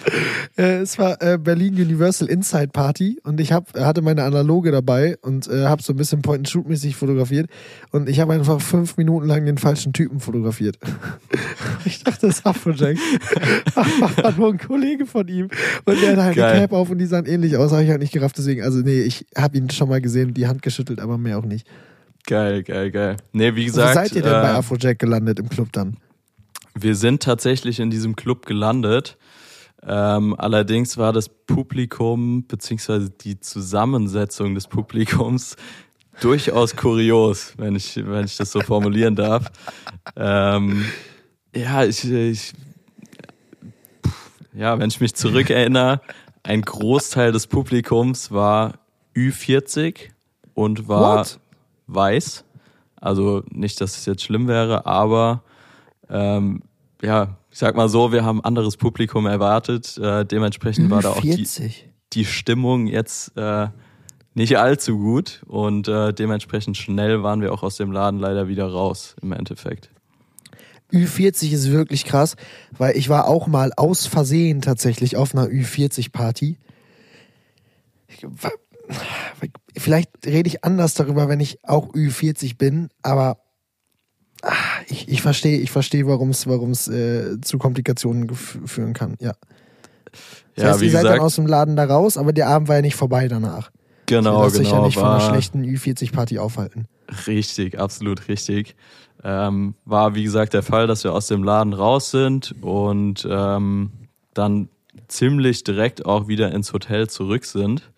äh, 0.57 0.77
es 0.77 0.97
war 0.97 1.21
äh, 1.21 1.37
Berlin 1.37 1.73
Universal 1.73 2.29
Inside 2.29 2.69
Party 2.69 3.19
und 3.25 3.41
ich 3.41 3.51
hab, 3.51 3.77
hatte 3.77 4.01
meine 4.01 4.23
Analoge 4.23 4.71
dabei 4.71 5.17
und 5.23 5.49
äh, 5.49 5.65
habe 5.65 5.83
so 5.83 5.91
ein 5.91 5.97
bisschen 5.97 6.21
Point-and-Shoot-mäßig 6.21 6.95
fotografiert 6.95 7.49
und 7.91 8.07
ich 8.07 8.21
habe 8.21 8.31
einfach 8.31 8.61
fünf 8.61 8.95
Minuten 8.95 9.27
lang 9.27 9.45
den 9.45 9.57
falschen 9.57 9.91
Typen 9.91 10.21
fotografiert. 10.21 10.79
ich 11.83 12.01
dachte, 12.01 12.27
das 12.27 12.37
ist 12.37 12.45
Afrojack. 12.45 12.95
war 13.75 14.31
nur 14.37 14.53
ein 14.53 14.57
Kollege 14.57 15.05
von 15.05 15.27
ihm 15.27 15.49
und 15.83 16.01
der 16.01 16.11
hat 16.11 16.23
halt 16.23 16.35
Geil. 16.37 16.51
eine 16.51 16.61
Cap 16.61 16.71
auf 16.71 16.89
und 16.89 16.99
die 16.99 17.07
sahen 17.07 17.25
ähnlich 17.25 17.57
aus, 17.57 17.73
habe 17.73 17.83
ich 17.83 17.89
halt 17.89 17.99
nicht 17.99 18.13
gerafft, 18.13 18.37
deswegen, 18.37 18.63
also 18.63 18.79
nee, 18.79 19.01
ich 19.01 19.25
habe 19.35 19.57
ihn 19.57 19.69
schon 19.69 19.89
mal 19.89 19.99
gesehen, 19.99 20.33
die 20.33 20.47
Hand 20.47 20.61
geschüttelt, 20.61 20.76
aber 20.99 21.17
mehr 21.17 21.37
auch 21.37 21.45
nicht. 21.45 21.67
Geil, 22.25 22.63
geil, 22.63 22.91
geil. 22.91 23.17
Nee, 23.31 23.55
wie 23.55 23.65
gesagt. 23.65 23.89
Wo 23.89 23.93
seid 23.93 24.11
ihr 24.13 24.21
denn 24.21 24.33
äh, 24.33 24.41
bei 24.41 24.53
Afrojack 24.53 24.99
gelandet 24.99 25.39
im 25.39 25.47
Club 25.47 25.71
dann? 25.71 25.97
Wir 26.75 26.95
sind 26.95 27.23
tatsächlich 27.23 27.79
in 27.79 27.89
diesem 27.89 28.15
Club 28.15 28.45
gelandet. 28.45 29.17
Ähm, 29.81 30.35
allerdings 30.37 30.97
war 30.97 31.13
das 31.13 31.29
Publikum 31.29 32.45
beziehungsweise 32.45 33.09
die 33.09 33.39
Zusammensetzung 33.39 34.55
des 34.55 34.67
Publikums 34.67 35.55
durchaus 36.21 36.75
kurios, 36.75 37.53
wenn 37.57 37.75
ich, 37.75 37.95
wenn 37.95 38.25
ich 38.25 38.35
das 38.35 38.51
so 38.51 38.59
formulieren 38.59 39.15
darf. 39.15 39.49
Ähm, 40.15 40.85
ja, 41.55 41.85
ich, 41.85 42.03
ich, 42.03 42.53
ja, 44.53 44.77
wenn 44.79 44.89
ich 44.89 44.99
mich 44.99 45.15
zurückerinnere, 45.15 46.01
ein 46.43 46.61
Großteil 46.61 47.31
des 47.31 47.47
Publikums 47.47 48.31
war 48.31 48.79
Ü40 49.15 50.09
und 50.57 50.87
war 50.87 51.19
What? 51.19 51.39
weiß. 51.85 52.43
Also 52.99 53.43
nicht, 53.51 53.79
dass 53.79 53.95
es 53.95 54.07
jetzt 54.07 54.23
schlimm 54.23 54.47
wäre, 54.47 54.87
aber 54.87 55.43
ähm, 56.09 56.63
ja, 56.99 57.37
ich 57.51 57.59
sag 57.59 57.75
mal 57.75 57.89
so, 57.89 58.11
wir 58.11 58.25
haben 58.25 58.43
anderes 58.43 58.75
Publikum 58.75 59.27
erwartet. 59.27 59.99
Äh, 59.99 60.25
dementsprechend 60.25 60.89
war 60.89 61.03
da 61.03 61.11
auch 61.11 61.21
die, 61.21 61.47
die 62.13 62.25
Stimmung 62.25 62.87
jetzt 62.87 63.37
äh, 63.37 63.67
nicht 64.33 64.57
allzu 64.57 64.97
gut 64.97 65.43
und 65.45 65.87
äh, 65.87 66.11
dementsprechend 66.11 66.75
schnell 66.75 67.21
waren 67.21 67.41
wir 67.41 67.53
auch 67.53 67.61
aus 67.61 67.77
dem 67.77 67.91
Laden 67.91 68.19
leider 68.19 68.47
wieder 68.47 68.65
raus 68.65 69.15
im 69.21 69.33
Endeffekt. 69.33 69.91
Ü40 70.91 71.51
ist 71.51 71.69
wirklich 71.71 72.03
krass, 72.03 72.35
weil 72.75 72.97
ich 72.97 73.09
war 73.09 73.27
auch 73.27 73.45
mal 73.45 73.73
aus 73.77 74.07
Versehen 74.07 74.61
tatsächlich 74.61 75.17
auf 75.17 75.35
einer 75.35 75.45
Ü40-Party 75.45 76.57
vielleicht 79.77 80.09
rede 80.25 80.47
ich 80.47 80.63
anders 80.63 80.93
darüber, 80.93 81.27
wenn 81.29 81.39
ich 81.39 81.59
auch 81.63 81.93
Ü40 81.93 82.57
bin, 82.57 82.89
aber 83.01 83.37
ach, 84.41 84.81
ich, 84.87 85.07
ich 85.09 85.21
verstehe, 85.21 85.59
ich 85.59 85.71
verstehe, 85.71 86.07
warum 86.07 86.29
es 86.29 86.47
warum 86.47 86.71
es 86.71 86.87
äh, 86.87 87.39
zu 87.41 87.57
Komplikationen 87.57 88.33
führen 88.35 88.93
kann. 88.93 89.15
Ja. 89.19 89.33
Das 90.55 90.63
ja, 90.63 90.69
heißt, 90.71 90.81
wie 90.81 90.85
ihr 90.85 90.91
seid 90.91 91.01
gesagt, 91.01 91.17
dann 91.17 91.25
aus 91.25 91.35
dem 91.35 91.47
Laden 91.47 91.75
da 91.75 91.85
raus, 91.85 92.17
aber 92.17 92.33
der 92.33 92.47
Abend 92.47 92.67
war 92.67 92.77
ja 92.77 92.81
nicht 92.81 92.95
vorbei 92.95 93.27
danach. 93.27 93.71
Genau, 94.07 94.37
genau. 94.37 94.49
sich 94.49 94.71
ja 94.71 94.81
nicht 94.81 94.95
von 94.95 95.05
einer 95.05 95.19
schlechten 95.19 95.63
Ü40-Party 95.63 96.39
aufhalten. 96.39 96.87
Richtig, 97.27 97.79
absolut 97.79 98.27
richtig. 98.27 98.75
Ähm, 99.23 99.75
war 99.85 100.15
wie 100.15 100.23
gesagt 100.23 100.53
der 100.53 100.63
Fall, 100.63 100.87
dass 100.87 101.03
wir 101.03 101.13
aus 101.13 101.27
dem 101.27 101.43
Laden 101.43 101.73
raus 101.73 102.11
sind 102.11 102.55
und 102.61 103.27
ähm, 103.29 103.91
dann 104.33 104.69
ziemlich 105.07 105.63
direkt 105.63 106.05
auch 106.05 106.27
wieder 106.27 106.51
ins 106.53 106.71
Hotel 106.73 107.09
zurück 107.09 107.45
sind. 107.45 107.91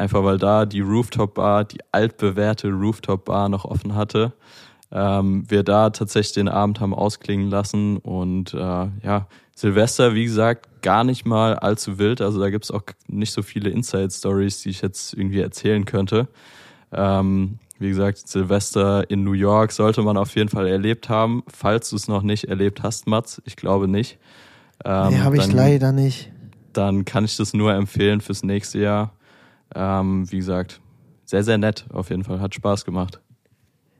Einfach 0.00 0.24
weil 0.24 0.38
da 0.38 0.64
die 0.64 0.80
Rooftop-Bar, 0.80 1.64
die 1.64 1.80
altbewährte 1.92 2.70
Rooftop-Bar 2.70 3.50
noch 3.50 3.66
offen 3.66 3.94
hatte. 3.94 4.32
Ähm, 4.90 5.44
wir 5.46 5.62
da 5.62 5.90
tatsächlich 5.90 6.32
den 6.32 6.48
Abend 6.48 6.80
haben 6.80 6.94
ausklingen 6.94 7.50
lassen 7.50 7.98
und 7.98 8.54
äh, 8.54 8.56
ja, 8.56 9.26
Silvester, 9.54 10.14
wie 10.14 10.24
gesagt, 10.24 10.80
gar 10.80 11.04
nicht 11.04 11.26
mal 11.26 11.54
allzu 11.54 11.98
wild. 11.98 12.22
Also 12.22 12.40
da 12.40 12.48
gibt's 12.48 12.70
auch 12.70 12.80
nicht 13.08 13.30
so 13.30 13.42
viele 13.42 13.68
Inside-Stories, 13.68 14.62
die 14.62 14.70
ich 14.70 14.80
jetzt 14.80 15.12
irgendwie 15.12 15.40
erzählen 15.40 15.84
könnte. 15.84 16.28
Ähm, 16.92 17.58
wie 17.78 17.90
gesagt, 17.90 18.26
Silvester 18.26 19.10
in 19.10 19.22
New 19.22 19.32
York 19.32 19.70
sollte 19.70 20.00
man 20.00 20.16
auf 20.16 20.34
jeden 20.34 20.48
Fall 20.48 20.66
erlebt 20.66 21.10
haben. 21.10 21.42
Falls 21.46 21.90
du 21.90 21.96
es 21.96 22.08
noch 22.08 22.22
nicht 22.22 22.44
erlebt 22.44 22.82
hast, 22.82 23.06
Mats, 23.06 23.42
ich 23.44 23.56
glaube 23.56 23.86
nicht. 23.86 24.18
Ähm, 24.82 25.10
nee, 25.10 25.18
habe 25.18 25.36
ich 25.36 25.52
leider 25.52 25.92
nicht. 25.92 26.32
Dann 26.72 27.04
kann 27.04 27.26
ich 27.26 27.36
das 27.36 27.52
nur 27.52 27.74
empfehlen 27.74 28.22
fürs 28.22 28.42
nächste 28.42 28.78
Jahr. 28.78 29.12
Ähm, 29.74 30.30
wie 30.30 30.38
gesagt, 30.38 30.80
sehr, 31.24 31.44
sehr 31.44 31.58
nett 31.58 31.86
auf 31.92 32.10
jeden 32.10 32.24
Fall. 32.24 32.40
Hat 32.40 32.54
Spaß 32.54 32.84
gemacht. 32.84 33.20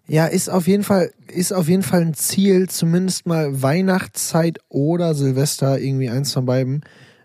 Ja, 0.06 0.26
ist 0.26 0.48
auf 0.48 0.66
jeden 0.66 0.82
Fall, 0.82 1.12
ist 1.32 1.52
auf 1.52 1.68
jeden 1.68 1.84
Fall 1.84 2.00
ein 2.00 2.14
Ziel, 2.14 2.68
zumindest 2.68 3.26
mal 3.26 3.62
Weihnachtszeit 3.62 4.58
oder 4.68 5.14
Silvester, 5.14 5.78
irgendwie 5.78 6.10
eins 6.10 6.32
von 6.32 6.46
beiden, 6.46 6.82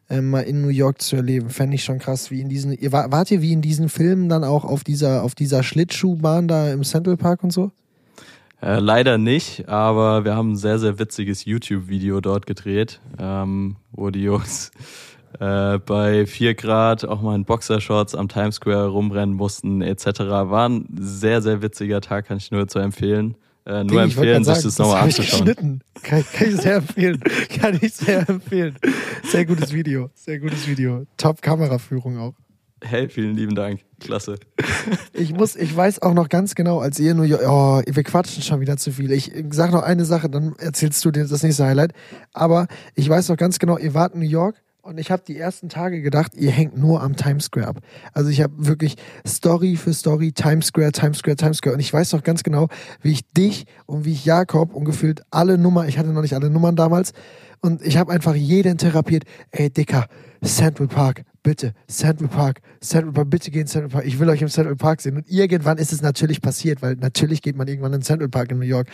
äh, 0.08 0.22
mal 0.22 0.42
in 0.42 0.62
New 0.62 0.68
York 0.68 1.02
zu 1.02 1.16
erleben. 1.16 1.50
Fände 1.50 1.74
ich 1.74 1.84
schon 1.84 1.98
krass, 1.98 2.30
wie 2.30 2.42
in 2.42 2.50
diesen, 2.50 2.74
ihr 2.74 2.92
wart 2.92 3.32
ihr 3.32 3.42
wie 3.42 3.54
in 3.54 3.64
diesen 3.64 3.90
Filmen 3.90 4.30
dann 4.30 4.44
auch 4.44 4.66
auf 4.66 4.84
dieser, 4.84 5.24
auf 5.24 5.34
dieser 5.34 5.64
Schlittschuhbahn 5.64 6.48
da 6.48 6.72
im 6.72 6.84
Central 6.84 7.18
Park 7.18 7.44
und 7.44 7.52
so? 7.52 7.72
Äh, 8.62 8.80
leider 8.80 9.18
nicht, 9.18 9.68
aber 9.68 10.24
wir 10.24 10.36
haben 10.36 10.52
ein 10.52 10.58
sehr, 10.58 10.78
sehr 10.78 11.00
witziges 11.00 11.46
YouTube-Video 11.46 12.22
dort 12.22 12.46
gedreht, 12.46 13.00
ähm, 13.18 13.78
wo 13.92 14.12
die 14.12 14.22
Jungs 14.22 14.70
äh, 15.40 15.80
bei 15.80 16.26
4 16.26 16.56
Grad 16.56 17.06
auch 17.06 17.22
mal 17.22 17.36
in 17.36 17.46
Boxershorts 17.46 18.16
am 18.16 18.28
Times 18.28 18.56
Square 18.56 18.88
rumrennen 18.88 19.36
mussten 19.36 19.82
etc. 19.82 20.20
War 20.20 20.70
ein 20.70 20.86
sehr, 21.00 21.42
sehr 21.42 21.62
witziger 21.62 22.02
Tag, 22.02 22.28
kann 22.28 22.38
ich 22.38 22.52
nur 22.52 22.68
zu 22.68 22.80
empfehlen. 22.80 23.36
Äh, 23.66 23.84
nur 23.84 23.86
Ding, 23.86 24.00
empfehlen, 24.00 24.44
sich 24.44 24.62
das 24.62 24.78
nochmal 24.78 25.04
anzuschauen. 25.04 25.82
Kann, 26.04 26.24
kann 26.32 26.50
ich 26.50 26.58
sehr 26.58 26.76
empfehlen. 26.76 27.20
Kann 27.60 27.80
ich 27.82 27.94
sehr 27.96 28.30
empfehlen. 28.30 28.78
Sehr 29.24 29.46
gutes 29.46 29.74
Video. 29.74 30.12
Sehr 30.14 30.40
gutes 30.40 30.68
Video. 30.68 31.06
Top 31.18 31.42
Kameraführung 31.42 32.20
auch. 32.20 32.36
Hey, 32.84 33.10
vielen 33.10 33.36
lieben 33.36 33.56
Dank. 33.56 33.82
Klasse. 34.00 34.36
Ich 35.14 35.34
muss, 35.34 35.56
ich 35.56 35.76
weiß 35.76 36.02
auch 36.04 36.14
noch 36.14 36.30
ganz 36.30 36.54
genau, 36.54 36.80
als 36.80 37.00
ihr 37.00 37.16
nur, 37.16 37.26
oh, 37.26 37.82
wir 37.88 38.04
quatschen 38.04 38.44
schon 38.44 38.60
wieder 38.60 38.78
zu 38.78 38.92
viel. 38.92 39.12
Ich 39.12 39.32
sag 39.50 39.72
noch 39.72 39.82
eine 39.82 40.06
Sache, 40.06 40.30
dann 40.30 40.54
erzählst 40.58 41.04
du 41.06 41.10
dir 41.10 41.26
das 41.26 41.42
nächste 41.42 41.66
Highlight. 41.66 41.94
Aber 42.34 42.68
ich 42.94 43.10
weiß 43.10 43.30
noch 43.30 43.38
ganz 43.38 43.58
genau, 43.58 43.78
ihr 43.80 43.96
wart 43.96 44.14
in 44.14 44.20
New 44.20 44.30
York 44.30 44.62
Und 44.86 45.00
ich 45.00 45.10
habe 45.10 45.24
die 45.28 45.36
ersten 45.36 45.68
Tage 45.68 46.04
gedacht, 46.04 46.36
ihr 46.36 46.52
hängt 46.52 46.78
nur 46.78 47.02
am 47.02 47.16
Times 47.16 47.46
Square 47.46 47.70
ab. 47.70 47.78
Also 48.14 48.30
ich 48.30 48.42
habe 48.42 48.54
wirklich 48.68 48.98
Story 49.26 49.78
für 49.78 49.96
Story, 49.96 50.32
Times 50.32 50.68
Square, 50.68 50.92
Times 50.92 51.18
Square, 51.18 51.38
Times 51.38 51.58
Square. 51.58 51.74
Und 51.74 51.80
ich 51.80 51.92
weiß 51.92 52.14
noch 52.14 52.22
ganz 52.22 52.44
genau, 52.44 52.68
wie 53.02 53.14
ich 53.14 53.28
dich 53.34 53.66
und 53.88 54.06
wie 54.06 54.12
ich 54.12 54.26
Jakob 54.26 54.76
und 54.76 54.86
gefühlt 54.86 55.24
alle 55.32 55.58
Nummern, 55.58 55.90
ich 55.90 55.98
hatte 55.98 56.10
noch 56.10 56.22
nicht 56.22 56.36
alle 56.36 56.52
Nummern 56.52 56.76
damals, 56.76 57.14
und 57.66 57.82
ich 57.82 57.98
habe 57.98 58.12
einfach 58.12 58.36
jeden 58.36 58.78
therapiert. 58.78 59.24
Ey, 59.50 59.72
Dicker, 59.72 60.06
Central 60.44 60.88
Park, 60.88 61.24
bitte, 61.42 61.74
Central 61.88 62.28
Park, 62.28 62.62
Central 62.80 63.12
Park, 63.12 63.32
bitte 63.32 63.50
gehen 63.50 63.66
Central 63.66 63.90
Park. 63.90 64.06
Ich 64.06 64.20
will 64.20 64.30
euch 64.30 64.44
im 64.44 64.50
Central 64.50 64.76
Park 64.76 65.02
sehen. 65.02 65.18
Und 65.18 65.28
irgendwann 65.28 65.80
ist 65.80 65.92
es 65.92 66.04
natürlich 66.04 66.42
passiert, 66.42 66.84
weil 66.84 66.96
natürlich 66.96 67.42
geht 67.42 67.56
man 67.56 67.68
irgendwann 67.68 67.94
in 67.94 68.04
Central 68.04 68.30
Park 68.30 68.52
in 68.52 68.60
New 68.60 68.66
York. 68.66 68.88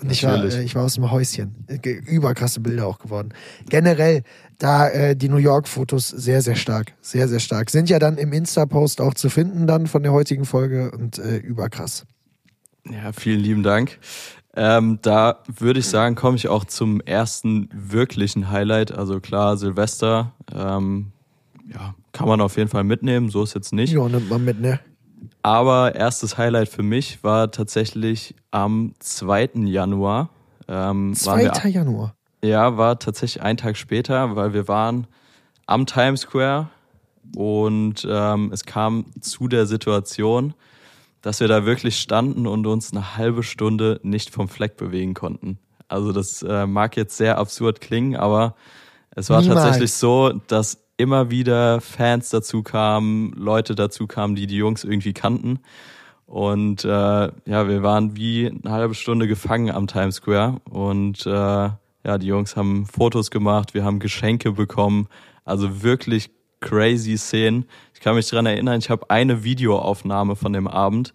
Und 0.00 0.10
ich 0.10 0.24
war, 0.24 0.42
äh, 0.42 0.62
ich 0.64 0.74
war 0.74 0.82
aus 0.82 0.94
dem 0.94 1.08
Häuschen. 1.12 1.64
Überkrasse 2.06 2.58
Bilder 2.58 2.88
auch 2.88 2.98
geworden. 2.98 3.28
Generell, 3.68 4.22
da 4.58 4.88
äh, 4.88 5.16
die 5.16 5.28
New 5.28 5.36
York-Fotos 5.36 6.08
sehr, 6.08 6.42
sehr 6.42 6.56
stark. 6.56 6.92
Sehr, 7.00 7.28
sehr 7.28 7.40
stark. 7.40 7.70
Sind 7.70 7.88
ja 7.88 7.98
dann 7.98 8.18
im 8.18 8.32
Insta-Post 8.32 9.00
auch 9.00 9.14
zu 9.14 9.30
finden 9.30 9.66
dann 9.66 9.86
von 9.86 10.02
der 10.02 10.12
heutigen 10.12 10.44
Folge 10.44 10.90
und 10.90 11.18
äh, 11.18 11.36
überkrass. 11.36 12.04
Ja, 12.90 13.12
vielen 13.12 13.40
lieben 13.40 13.62
Dank. 13.62 13.98
Ähm, 14.56 14.98
da 15.02 15.42
würde 15.46 15.78
ich 15.80 15.86
sagen, 15.86 16.16
komme 16.16 16.36
ich 16.36 16.48
auch 16.48 16.64
zum 16.64 17.00
ersten 17.00 17.68
wirklichen 17.72 18.50
Highlight. 18.50 18.90
Also 18.90 19.20
klar, 19.20 19.56
Silvester, 19.56 20.32
ähm, 20.52 21.12
ja, 21.72 21.94
kann 22.12 22.26
man 22.26 22.40
auf 22.40 22.56
jeden 22.56 22.68
Fall 22.68 22.82
mitnehmen, 22.82 23.30
so 23.30 23.42
ist 23.44 23.54
jetzt 23.54 23.72
nicht. 23.72 23.92
Ja, 23.92 24.08
nimmt 24.08 24.28
man 24.28 24.44
mit, 24.44 24.60
ne? 24.60 24.80
Aber 25.42 25.94
erstes 25.94 26.38
Highlight 26.38 26.68
für 26.68 26.82
mich 26.82 27.22
war 27.22 27.52
tatsächlich 27.52 28.34
am 28.50 28.94
2. 28.98 29.50
Januar. 29.66 30.30
Ähm, 30.66 31.14
2. 31.14 31.42
Wir, 31.62 31.70
Januar? 31.70 32.14
Ja, 32.42 32.76
war 32.76 32.98
tatsächlich 32.98 33.42
ein 33.42 33.56
Tag 33.56 33.76
später, 33.76 34.36
weil 34.36 34.52
wir 34.52 34.68
waren 34.68 35.06
am 35.66 35.86
Times 35.86 36.22
Square 36.22 36.68
und 37.36 38.06
ähm, 38.08 38.50
es 38.52 38.64
kam 38.64 39.06
zu 39.20 39.48
der 39.48 39.66
Situation, 39.66 40.54
dass 41.20 41.40
wir 41.40 41.48
da 41.48 41.66
wirklich 41.66 41.98
standen 41.98 42.46
und 42.46 42.66
uns 42.66 42.92
eine 42.92 43.16
halbe 43.16 43.42
Stunde 43.42 44.00
nicht 44.02 44.30
vom 44.30 44.48
Fleck 44.48 44.76
bewegen 44.76 45.14
konnten. 45.14 45.58
Also 45.88 46.12
das 46.12 46.42
äh, 46.42 46.66
mag 46.66 46.96
jetzt 46.96 47.16
sehr 47.16 47.38
absurd 47.38 47.80
klingen, 47.80 48.16
aber 48.16 48.54
es 49.10 49.30
war 49.30 49.40
Niemals. 49.40 49.62
tatsächlich 49.62 49.92
so, 49.92 50.32
dass 50.46 50.84
immer 50.96 51.30
wieder 51.30 51.80
Fans 51.80 52.30
dazu 52.30 52.62
kamen, 52.62 53.32
Leute 53.32 53.74
dazu 53.74 54.06
kamen, 54.06 54.34
die 54.34 54.46
die 54.46 54.56
Jungs 54.56 54.84
irgendwie 54.84 55.12
kannten. 55.12 55.60
Und 56.26 56.84
äh, 56.84 56.88
ja, 56.88 57.68
wir 57.68 57.82
waren 57.82 58.16
wie 58.16 58.48
eine 58.48 58.70
halbe 58.70 58.94
Stunde 58.94 59.26
gefangen 59.26 59.70
am 59.70 59.86
Times 59.86 60.16
Square. 60.16 60.60
Und 60.68 61.24
äh, 61.26 61.70
ja, 62.04 62.18
die 62.18 62.26
Jungs 62.26 62.56
haben 62.56 62.86
Fotos 62.86 63.30
gemacht, 63.30 63.74
wir 63.74 63.84
haben 63.84 63.98
Geschenke 63.98 64.52
bekommen. 64.52 65.08
Also 65.44 65.82
wirklich 65.82 66.30
crazy 66.60 67.16
Szenen. 67.16 67.66
Ich 67.94 68.00
kann 68.00 68.14
mich 68.14 68.28
dran 68.28 68.46
erinnern, 68.46 68.78
ich 68.78 68.90
habe 68.90 69.10
eine 69.10 69.44
Videoaufnahme 69.44 70.36
von 70.36 70.52
dem 70.52 70.66
Abend, 70.66 71.14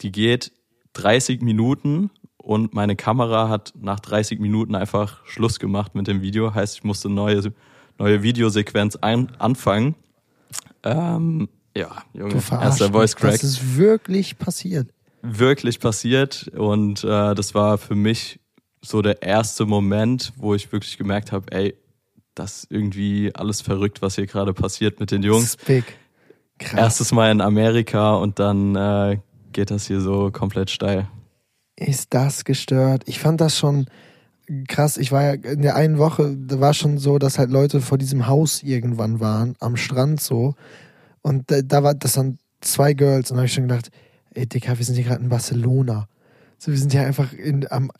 die 0.00 0.12
geht 0.12 0.52
30 0.94 1.42
Minuten 1.42 2.10
und 2.36 2.74
meine 2.74 2.96
Kamera 2.96 3.48
hat 3.48 3.72
nach 3.80 4.00
30 4.00 4.38
Minuten 4.38 4.74
einfach 4.74 5.24
Schluss 5.26 5.58
gemacht 5.58 5.94
mit 5.94 6.06
dem 6.06 6.20
Video. 6.22 6.54
Heißt, 6.54 6.76
ich 6.76 6.84
musste 6.84 7.08
eine 7.08 7.14
neue, 7.14 7.52
neue 7.98 8.22
Videosequenz 8.22 8.96
ein, 8.96 9.34
anfangen. 9.38 9.94
Ähm, 10.82 11.48
ja, 11.76 12.02
Junge, 12.12 12.34
erster 12.50 12.92
Voice 12.92 13.16
Crack. 13.16 13.32
Das 13.32 13.44
ist 13.44 13.76
wirklich 13.76 14.38
passiert. 14.38 14.88
Wirklich 15.22 15.80
passiert 15.80 16.48
und 16.54 17.02
äh, 17.02 17.34
das 17.34 17.54
war 17.54 17.78
für 17.78 17.94
mich 17.94 18.38
so 18.84 19.02
der 19.02 19.22
erste 19.22 19.66
Moment, 19.66 20.32
wo 20.36 20.54
ich 20.54 20.70
wirklich 20.72 20.98
gemerkt 20.98 21.32
habe, 21.32 21.50
ey, 21.52 21.74
das 22.34 22.58
ist 22.58 22.66
irgendwie 22.70 23.30
alles 23.34 23.60
verrückt, 23.60 24.02
was 24.02 24.16
hier 24.16 24.26
gerade 24.26 24.52
passiert 24.52 25.00
mit 25.00 25.10
den 25.10 25.22
Jungs. 25.22 25.56
Big. 25.66 25.84
Krass. 26.58 26.80
Erstes 26.80 27.12
Mal 27.12 27.30
in 27.30 27.40
Amerika 27.40 28.14
und 28.14 28.38
dann 28.38 28.76
äh, 28.76 29.18
geht 29.52 29.70
das 29.70 29.86
hier 29.86 30.00
so 30.00 30.30
komplett 30.30 30.70
steil. 30.70 31.08
Ist 31.76 32.14
das 32.14 32.44
gestört? 32.44 33.02
Ich 33.06 33.18
fand 33.18 33.40
das 33.40 33.58
schon 33.58 33.86
krass. 34.68 34.96
Ich 34.96 35.10
war 35.10 35.22
ja 35.22 35.32
in 35.32 35.62
der 35.62 35.74
einen 35.74 35.98
Woche, 35.98 36.36
da 36.36 36.60
war 36.60 36.74
schon 36.74 36.98
so, 36.98 37.18
dass 37.18 37.38
halt 37.38 37.50
Leute 37.50 37.80
vor 37.80 37.98
diesem 37.98 38.26
Haus 38.28 38.62
irgendwann 38.62 39.18
waren, 39.18 39.56
am 39.58 39.76
Strand 39.76 40.20
so. 40.20 40.54
Und 41.22 41.50
da, 41.50 41.62
da 41.62 41.82
war 41.82 41.94
das 41.94 42.12
dann 42.12 42.38
zwei 42.60 42.94
Girls 42.94 43.30
und 43.30 43.36
da 43.36 43.40
habe 43.40 43.46
ich 43.46 43.54
schon 43.54 43.68
gedacht, 43.68 43.90
ey 44.34 44.46
Dicker, 44.46 44.78
wir 44.78 44.84
sind 44.84 44.94
hier 44.94 45.04
gerade 45.04 45.22
in 45.22 45.28
Barcelona. 45.28 46.08
So, 46.64 46.70
wir 46.70 46.78
sind 46.78 46.94
ja 46.94 47.02
einfach 47.02 47.34
in, 47.34 47.70
am, 47.70 47.90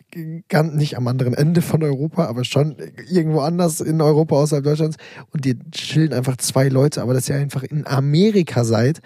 ganz, 0.48 0.72
nicht 0.72 0.96
am 0.96 1.06
anderen 1.06 1.34
Ende 1.34 1.60
von 1.60 1.82
Europa, 1.82 2.24
aber 2.24 2.44
schon 2.44 2.76
irgendwo 3.10 3.40
anders 3.40 3.82
in 3.82 4.00
Europa 4.00 4.36
außerhalb 4.36 4.64
Deutschlands. 4.64 4.96
Und 5.30 5.44
die 5.44 5.58
chillen 5.70 6.14
einfach 6.14 6.38
zwei 6.38 6.70
Leute, 6.70 7.02
aber 7.02 7.12
dass 7.12 7.28
ihr 7.28 7.36
einfach 7.36 7.62
in 7.62 7.86
Amerika 7.86 8.64
seid 8.64 9.00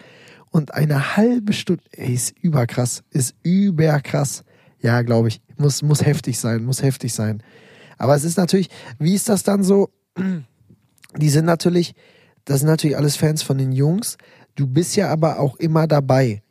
und 0.51 0.75
eine 0.75 1.17
halbe 1.17 1.53
Stunde, 1.53 1.83
ey, 1.91 2.15
ist 2.15 2.39
überkrass, 2.41 3.03
ist 3.11 3.35
überkrass. 3.43 4.45
Ja, 4.81 5.03
glaube 5.03 5.27
ich. 5.27 5.41
Muss, 5.57 5.83
muss 5.83 6.07
heftig 6.07 6.39
sein, 6.39 6.63
muss 6.63 6.85
heftig 6.85 7.13
sein. 7.13 7.43
Aber 7.97 8.15
es 8.15 8.23
ist 8.23 8.37
natürlich, 8.37 8.69
wie 9.01 9.17
ist 9.17 9.29
das 9.29 9.43
dann 9.43 9.65
so? 9.65 9.91
Die 11.17 11.29
sind 11.31 11.47
natürlich, 11.47 11.97
das 12.45 12.61
sind 12.61 12.69
natürlich 12.69 12.97
alles 12.97 13.17
Fans 13.17 13.43
von 13.43 13.59
den 13.59 13.73
Jungs. 13.73 14.19
Du 14.55 14.69
bist 14.69 14.95
ja 14.95 15.09
aber 15.09 15.41
auch 15.41 15.57
immer 15.57 15.89
dabei 15.89 16.45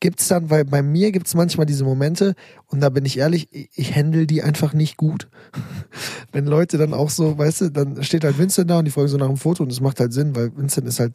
gibt 0.00 0.20
es 0.20 0.28
dann, 0.28 0.50
weil 0.50 0.64
bei 0.64 0.82
mir 0.82 1.12
gibt 1.12 1.26
es 1.26 1.34
manchmal 1.34 1.66
diese 1.66 1.84
Momente 1.84 2.34
und 2.66 2.80
da 2.80 2.88
bin 2.88 3.04
ich 3.04 3.18
ehrlich, 3.18 3.48
ich, 3.52 3.70
ich 3.74 3.96
handle 3.96 4.26
die 4.26 4.42
einfach 4.42 4.72
nicht 4.72 4.96
gut. 4.96 5.28
Wenn 6.32 6.46
Leute 6.46 6.78
dann 6.78 6.94
auch 6.94 7.10
so, 7.10 7.36
weißt 7.38 7.60
du, 7.62 7.70
dann 7.70 8.02
steht 8.02 8.24
halt 8.24 8.38
Vincent 8.38 8.70
da 8.70 8.78
und 8.78 8.84
die 8.84 8.90
folgen 8.90 9.08
so 9.08 9.16
nach 9.16 9.28
dem 9.28 9.36
Foto 9.36 9.62
und 9.62 9.72
das 9.72 9.80
macht 9.80 10.00
halt 10.00 10.12
Sinn, 10.12 10.34
weil 10.36 10.56
Vincent 10.56 10.86
ist 10.86 11.00
halt 11.00 11.14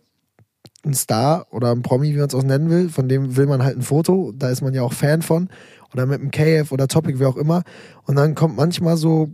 ein 0.86 0.94
Star 0.94 1.48
oder 1.52 1.72
ein 1.72 1.82
Promi, 1.82 2.14
wie 2.14 2.18
man 2.18 2.28
es 2.28 2.36
auch 2.36 2.44
nennen 2.44 2.70
will, 2.70 2.90
von 2.90 3.10
dem 3.10 3.36
will 3.36 3.48
man 3.48 3.64
halt 3.64 3.78
ein 3.78 3.82
Foto, 3.82 4.32
da 4.36 4.50
ist 4.50 4.62
man 4.62 4.74
ja 4.74 4.84
auch 4.84 4.94
Fan 4.94 5.22
von. 5.22 5.50
Oder 5.94 6.06
mit 6.06 6.22
einem 6.22 6.32
KF 6.32 6.72
oder 6.72 6.88
Topic, 6.88 7.20
wie 7.20 7.26
auch 7.26 7.36
immer. 7.36 7.64
Und 8.06 8.16
dann 8.16 8.36
kommt 8.36 8.56
manchmal 8.56 8.96
so 8.96 9.34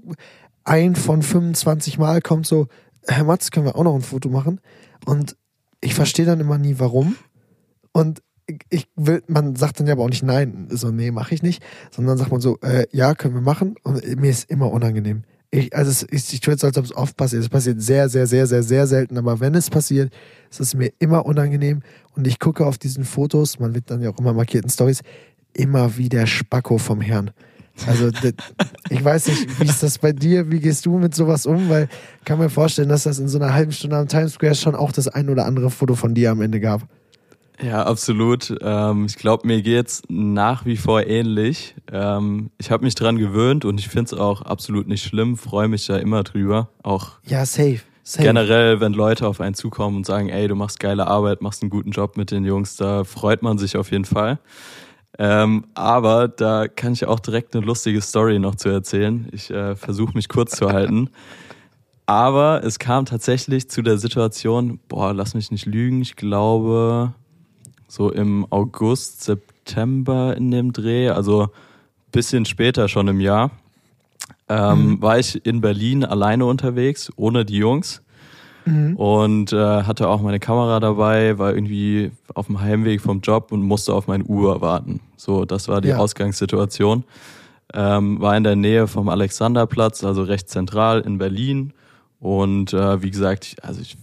ein 0.63 0.95
von 0.95 1.21
25 1.21 1.97
Mal 1.97 2.21
kommt 2.21 2.47
so, 2.47 2.67
Herr 3.07 3.25
Matz, 3.25 3.51
können 3.51 3.65
wir 3.65 3.75
auch 3.75 3.83
noch 3.83 3.93
ein 3.93 4.01
Foto 4.01 4.29
machen? 4.29 4.61
Und 5.05 5.35
ich 5.81 5.93
verstehe 5.93 6.25
dann 6.25 6.39
immer 6.39 6.57
nie, 6.57 6.75
warum. 6.79 7.15
Und 7.91 8.21
ich 8.69 8.87
will, 8.95 9.23
man 9.27 9.55
sagt 9.55 9.79
dann 9.79 9.87
ja 9.87 9.93
aber 9.93 10.03
auch 10.03 10.09
nicht 10.09 10.23
nein, 10.23 10.67
so 10.69 10.91
nee, 10.91 11.11
mache 11.11 11.33
ich 11.33 11.43
nicht, 11.43 11.63
sondern 11.91 12.17
sagt 12.17 12.31
man 12.31 12.41
so, 12.41 12.57
äh, 12.61 12.85
ja, 12.91 13.15
können 13.15 13.33
wir 13.33 13.41
machen 13.41 13.75
und 13.83 14.03
mir 14.19 14.29
ist 14.29 14.49
immer 14.49 14.71
unangenehm. 14.71 15.23
Ich, 15.51 15.75
also 15.75 15.89
es 15.89 16.03
ist, 16.03 16.33
ich 16.33 16.41
tue 16.41 16.53
jetzt, 16.53 16.63
als 16.63 16.77
ob 16.77 16.85
es 16.85 16.95
oft 16.95 17.15
passiert. 17.15 17.41
Es 17.41 17.49
passiert 17.49 17.81
sehr, 17.81 18.09
sehr, 18.09 18.27
sehr, 18.27 18.45
sehr, 18.45 18.63
sehr 18.63 18.87
selten, 18.87 19.17
aber 19.17 19.39
wenn 19.39 19.55
es 19.55 19.69
passiert, 19.69 20.13
ist 20.51 20.59
es 20.59 20.75
mir 20.75 20.91
immer 20.99 21.25
unangenehm 21.25 21.81
und 22.15 22.27
ich 22.27 22.39
gucke 22.39 22.65
auf 22.65 22.77
diesen 22.77 23.05
Fotos, 23.05 23.59
man 23.59 23.73
wird 23.73 23.89
dann 23.89 24.01
ja 24.01 24.09
auch 24.09 24.19
immer 24.19 24.33
markierten 24.33 24.69
Stories, 24.69 25.01
immer 25.53 25.97
wie 25.97 26.09
der 26.09 26.25
Spacko 26.25 26.77
vom 26.77 27.01
Herrn. 27.01 27.31
Also 27.87 28.09
ich 28.89 29.03
weiß 29.03 29.27
nicht, 29.27 29.59
wie 29.59 29.65
ist 29.65 29.83
das 29.83 29.97
bei 29.97 30.13
dir? 30.13 30.49
Wie 30.49 30.59
gehst 30.59 30.85
du 30.85 30.97
mit 30.97 31.13
sowas 31.13 31.45
um? 31.45 31.69
Weil 31.69 31.89
ich 32.19 32.25
kann 32.25 32.39
mir 32.39 32.49
vorstellen, 32.49 32.89
dass 32.89 33.03
das 33.03 33.19
in 33.19 33.27
so 33.27 33.37
einer 33.37 33.53
halben 33.53 33.71
Stunde 33.71 33.97
am 33.97 34.07
Times 34.07 34.33
Square 34.33 34.55
schon 34.55 34.75
auch 34.75 34.91
das 34.91 35.07
ein 35.07 35.29
oder 35.29 35.45
andere 35.45 35.69
Foto 35.69 35.95
von 35.95 36.13
dir 36.13 36.31
am 36.31 36.41
Ende 36.41 36.59
gab. 36.59 36.87
Ja, 37.61 37.83
absolut. 37.83 38.53
Ähm, 38.61 39.05
ich 39.05 39.15
glaube, 39.15 39.47
mir 39.47 39.61
geht's 39.61 40.01
nach 40.09 40.65
wie 40.65 40.77
vor 40.77 41.05
ähnlich. 41.05 41.75
Ähm, 41.91 42.51
ich 42.57 42.71
habe 42.71 42.83
mich 42.83 42.95
dran 42.95 43.17
gewöhnt 43.17 43.65
und 43.65 43.79
ich 43.79 43.87
finde 43.87 44.13
es 44.15 44.19
auch 44.19 44.41
absolut 44.41 44.87
nicht 44.87 45.03
schlimm, 45.03 45.37
freue 45.37 45.67
mich 45.67 45.87
da 45.87 45.97
immer 45.97 46.23
drüber. 46.23 46.69
Auch 46.83 47.11
ja, 47.23 47.45
safe. 47.45 47.81
Safe. 48.03 48.23
Generell, 48.23 48.81
wenn 48.81 48.93
Leute 48.93 49.27
auf 49.27 49.41
einen 49.41 49.55
zukommen 49.55 49.97
und 49.97 50.05
sagen, 50.05 50.29
ey, 50.29 50.47
du 50.47 50.53
machst 50.53 50.79
geile 50.79 51.07
Arbeit, 51.07 51.41
machst 51.41 51.63
einen 51.63 51.71
guten 51.71 51.89
Job 51.89 52.17
mit 52.17 52.29
den 52.29 52.45
Jungs, 52.45 52.75
da 52.75 53.03
freut 53.03 53.41
man 53.41 53.57
sich 53.57 53.77
auf 53.77 53.89
jeden 53.89 54.05
Fall. 54.05 54.37
Ähm, 55.17 55.65
aber 55.73 56.27
da 56.27 56.67
kann 56.67 56.93
ich 56.93 57.05
auch 57.07 57.19
direkt 57.19 57.55
eine 57.55 57.65
lustige 57.65 58.01
Story 58.01 58.37
noch 58.37 58.55
zu 58.55 58.69
erzählen. 58.69 59.27
Ich 59.31 59.49
äh, 59.49 59.75
versuche 59.75 60.13
mich 60.13 60.29
kurz 60.29 60.55
zu 60.55 60.69
halten. 60.69 61.09
Aber 62.05 62.63
es 62.63 62.77
kam 62.77 63.05
tatsächlich 63.05 63.69
zu 63.69 63.81
der 63.81 63.97
Situation, 63.97 64.79
boah, 64.87 65.13
lass 65.13 65.33
mich 65.33 65.49
nicht 65.49 65.65
lügen, 65.65 66.01
ich 66.01 66.15
glaube, 66.15 67.15
so 67.87 68.11
im 68.11 68.45
August, 68.49 69.23
September 69.23 70.35
in 70.35 70.51
dem 70.51 70.73
Dreh, 70.73 71.09
also 71.09 71.49
bisschen 72.11 72.45
später 72.45 72.87
schon 72.87 73.07
im 73.07 73.19
Jahr, 73.19 73.51
ähm, 74.47 74.85
mhm. 74.85 75.01
war 75.01 75.19
ich 75.19 75.45
in 75.45 75.61
Berlin 75.61 76.05
alleine 76.05 76.45
unterwegs, 76.45 77.11
ohne 77.15 77.45
die 77.45 77.57
Jungs. 77.57 78.01
Mhm. 78.65 78.95
Und 78.95 79.53
äh, 79.53 79.83
hatte 79.83 80.07
auch 80.07 80.21
meine 80.21 80.39
Kamera 80.39 80.79
dabei, 80.79 81.37
war 81.37 81.53
irgendwie 81.53 82.11
auf 82.33 82.47
dem 82.47 82.61
Heimweg 82.61 83.01
vom 83.01 83.21
Job 83.21 83.51
und 83.51 83.61
musste 83.61 83.93
auf 83.93 84.07
mein 84.07 84.23
Uber 84.23 84.61
warten. 84.61 85.01
So, 85.17 85.45
das 85.45 85.67
war 85.67 85.81
die 85.81 85.89
ja. 85.89 85.97
Ausgangssituation. 85.97 87.03
Ähm, 87.73 88.21
war 88.21 88.35
in 88.37 88.43
der 88.43 88.55
Nähe 88.55 88.87
vom 88.87 89.09
Alexanderplatz, 89.09 90.03
also 90.03 90.23
recht 90.23 90.49
zentral 90.49 91.01
in 91.01 91.17
Berlin. 91.17 91.73
Und 92.19 92.73
äh, 92.73 93.01
wie 93.03 93.11
gesagt, 93.11 93.45
ich, 93.45 93.63
also 93.63 93.81
ich 93.81 93.97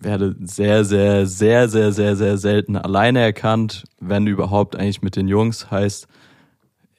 werde 0.00 0.36
sehr, 0.40 0.84
sehr, 0.84 1.26
sehr, 1.26 1.68
sehr, 1.68 1.92
sehr, 1.92 2.16
sehr 2.16 2.38
selten 2.38 2.76
alleine 2.76 3.20
erkannt, 3.20 3.84
wenn 4.00 4.26
überhaupt 4.26 4.76
eigentlich 4.76 5.02
mit 5.02 5.16
den 5.16 5.28
Jungs. 5.28 5.70
Heißt, 5.70 6.06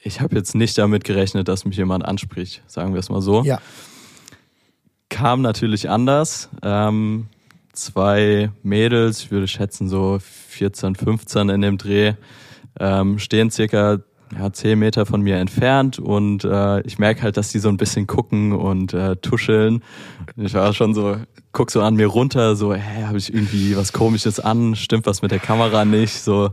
ich 0.01 0.22
habe 0.22 0.36
jetzt 0.36 0.56
nicht 0.56 0.77
damit 0.77 1.03
gerechnet, 1.03 1.48
dass 1.48 1.65
mich 1.65 1.77
jemand 1.77 2.06
anspricht, 2.06 2.63
sagen 2.68 2.94
wir 2.94 3.00
es 3.00 3.10
mal 3.10 3.22
so. 3.22 3.44
Ja. 3.44 3.60
kam 5.10 5.41
natürlich 5.41 5.89
anders. 5.89 6.50
Ähm, 6.62 7.27
zwei 7.74 8.51
Mädels, 8.63 9.22
ich 9.22 9.32
würde 9.32 9.48
schätzen 9.48 9.89
so 9.89 10.20
14, 10.20 10.96
15 10.96 11.50
in 11.50 11.62
dem 11.62 11.77
Dreh, 11.77 12.13
ähm, 12.79 13.20
stehen 13.20 13.51
circa 13.51 14.00
ja, 14.38 14.51
10 14.51 14.77
Meter 14.77 15.05
von 15.05 15.21
mir 15.21 15.38
entfernt 15.38 16.00
und 16.00 16.43
äh, 16.43 16.81
ich 16.81 17.00
merke 17.00 17.24
halt, 17.24 17.38
dass 17.38 17.51
die 17.51 17.59
so 17.59 17.69
ein 17.69 17.77
bisschen 17.77 18.07
gucken 18.07 18.53
und 18.53 18.93
äh, 18.93 19.15
tuscheln. 19.17 19.83
Ich 20.36 20.53
war 20.53 20.74
schon 20.74 20.93
so, 20.93 21.17
guck 21.51 21.71
so 21.71 21.81
an 21.81 21.95
mir 21.95 22.07
runter, 22.07 22.55
so, 22.55 22.74
hä, 22.74 23.03
habe 23.05 23.17
ich 23.17 23.33
irgendwie 23.33 23.75
was 23.75 23.91
komisches 23.93 24.39
an, 24.39 24.75
stimmt 24.75 25.05
was 25.05 25.21
mit 25.21 25.31
der 25.31 25.39
Kamera 25.39 25.86
nicht, 25.86 26.21
so 26.21 26.51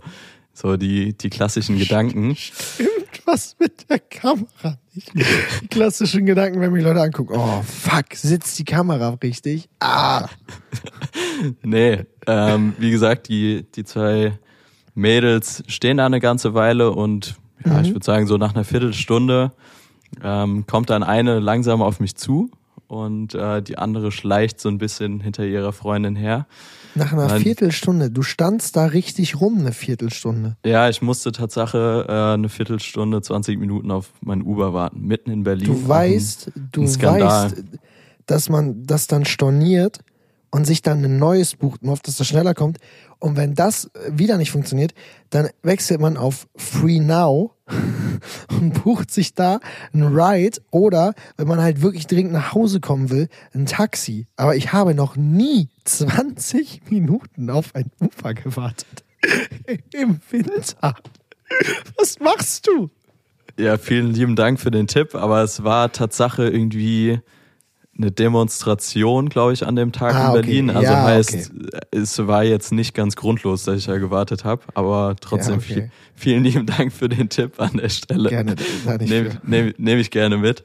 so 0.53 0.77
die 0.77 1.13
die 1.17 1.29
klassischen 1.29 1.79
Gedanken. 1.79 2.35
Stimmt 2.35 2.91
was 3.27 3.57
mit 3.59 3.91
der 3.91 3.99
Kamera 3.99 4.79
nicht. 4.95 5.13
Die 5.15 5.69
klassischen 5.69 6.25
Gedanken, 6.25 6.61
wenn 6.61 6.73
mich 6.73 6.83
Leute 6.83 7.03
angucken, 7.03 7.35
oh 7.37 7.63
fuck, 7.63 8.15
sitzt 8.15 8.59
die 8.59 8.65
Kamera 8.65 9.19
richtig? 9.23 9.69
Ah. 9.81 10.29
nee, 11.63 12.05
ähm, 12.27 12.75
wie 12.79 12.91
gesagt, 12.91 13.29
die 13.29 13.67
die 13.75 13.85
zwei 13.85 14.39
Mädels 14.95 15.63
stehen 15.67 15.99
da 15.99 16.07
eine 16.07 16.21
ganze 16.21 16.55
Weile 16.55 16.91
und 16.93 17.37
ja, 17.67 17.75
mhm. 17.75 17.85
ich 17.85 17.93
würde 17.93 18.05
sagen, 18.05 18.27
so 18.27 18.37
nach 18.37 18.55
einer 18.55 18.65
Viertelstunde 18.65 19.53
ähm, 20.23 20.67
kommt 20.67 20.91
dann 20.91 21.03
eine 21.03 21.41
langsam 21.41 21.83
auf 21.83 22.01
mich 22.01 22.17
zu 22.17 22.51
und 22.89 23.35
äh, 23.35 23.63
die 23.63 23.79
andere 23.79 24.13
schleicht 24.13 24.61
so 24.61 24.69
ein 24.69 24.79
bisschen 24.79 25.21
hinter 25.21 25.45
ihrer 25.45 25.73
Freundin 25.73 26.17
her. 26.17 26.47
Nach 26.95 27.13
einer 27.13 27.29
dann, 27.29 27.43
Viertelstunde. 27.43 28.11
Du 28.11 28.23
standst 28.23 28.77
da 28.77 28.87
richtig 28.87 29.41
rum, 29.41 29.59
eine 29.59 29.73
Viertelstunde. 29.73 30.57
Ja, 30.65 30.89
ich 30.89 31.03
musste 31.03 31.33
Tatsache 31.33 32.07
äh, 32.09 32.35
eine 32.35 32.49
Viertelstunde, 32.49 33.21
20 33.21 33.59
Minuten 33.59 33.91
auf 33.91 34.13
mein 34.21 34.43
Uber 34.43 34.73
warten, 34.73 35.03
mitten 35.03 35.31
in 35.31 35.43
Berlin. 35.43 35.67
Du 35.67 35.89
weißt, 35.89 36.53
du 36.73 36.83
weißt, 36.83 37.65
dass 38.25 38.49
man 38.49 38.85
das 38.85 39.09
dann 39.09 39.25
storniert 39.25 40.01
und 40.51 40.67
sich 40.67 40.83
dann 40.83 41.05
ein 41.05 41.19
neues 41.19 41.57
bucht, 41.57 41.83
nur 41.83 41.93
auf 41.93 42.01
dass 42.01 42.17
das 42.17 42.27
schneller 42.27 42.55
kommt. 42.55 42.79
Und 43.19 43.37
wenn 43.37 43.55
das 43.55 43.91
wieder 44.11 44.37
nicht 44.37 44.51
funktioniert, 44.51 44.95
dann 45.31 45.49
wechselt 45.63 46.01
man 46.01 46.17
auf 46.17 46.47
Free 46.57 47.01
Now 47.01 47.53
und 48.51 48.85
bucht 48.85 49.11
sich 49.11 49.35
da 49.35 49.61
ein 49.93 50.03
Ride 50.05 50.61
oder, 50.71 51.15
wenn 51.37 51.49
man 51.49 51.61
halt 51.61 51.83
wirklich 51.83 52.07
dringend 52.07 52.33
nach 52.33 52.55
Hause 52.55 52.81
kommen 52.81 53.11
will, 53.11 53.29
ein 53.55 53.67
Taxi. 53.67 54.27
Aber 54.37 54.57
ich 54.57 54.73
habe 54.73 54.95
noch 54.95 55.17
nie 55.17 55.69
20 55.85 56.91
Minuten 56.91 57.51
auf 57.51 57.75
ein 57.75 57.91
Ufer 58.01 58.35
gewartet. 58.35 59.05
Im 59.93 60.21
Winter. 60.31 60.95
Was 61.99 62.19
machst 62.21 62.67
du? 62.67 62.91
Ja, 63.59 63.79
vielen 63.79 64.13
lieben 64.13 64.37
Dank 64.37 64.61
für 64.61 64.71
den 64.71 64.87
Tipp, 64.87 65.15
aber 65.15 65.43
es 65.43 65.65
war 65.65 65.91
Tatsache 65.91 66.47
irgendwie 66.47 67.21
eine 67.99 68.11
Demonstration, 68.11 69.29
glaube 69.29 69.53
ich, 69.53 69.67
an 69.67 69.77
dem 69.77 69.93
Tag 69.93 70.15
ah, 70.15 70.29
in 70.29 70.33
Berlin. 70.33 70.71
Okay. 70.71 70.79
Also 70.79 70.93
ja, 70.93 71.05
heißt, 71.05 71.53
okay. 71.55 71.81
es 71.93 72.27
war 72.27 72.45
jetzt 72.45 72.73
nicht 72.73 72.95
ganz 72.95 73.17
grundlos, 73.17 73.65
dass 73.65 73.79
ich 73.79 73.87
da 73.87 73.99
gewartet 73.99 74.45
habe, 74.45 74.63
aber 74.75 75.17
trotzdem 75.21 75.55
ja, 75.55 75.61
okay. 75.61 75.75
viel, 75.75 75.91
vielen 76.15 76.45
lieben 76.45 76.67
Dank 76.67 76.93
für 76.93 77.09
den 77.09 77.29
Tipp 77.29 77.61
an 77.61 77.79
der 77.79 77.89
Stelle. 77.89 78.29
Gerne, 78.29 78.57
nehme 79.01 79.39
nehm, 79.45 79.75
nehm 79.79 79.99
ich 79.99 80.11
gerne 80.11 80.37
mit. 80.37 80.65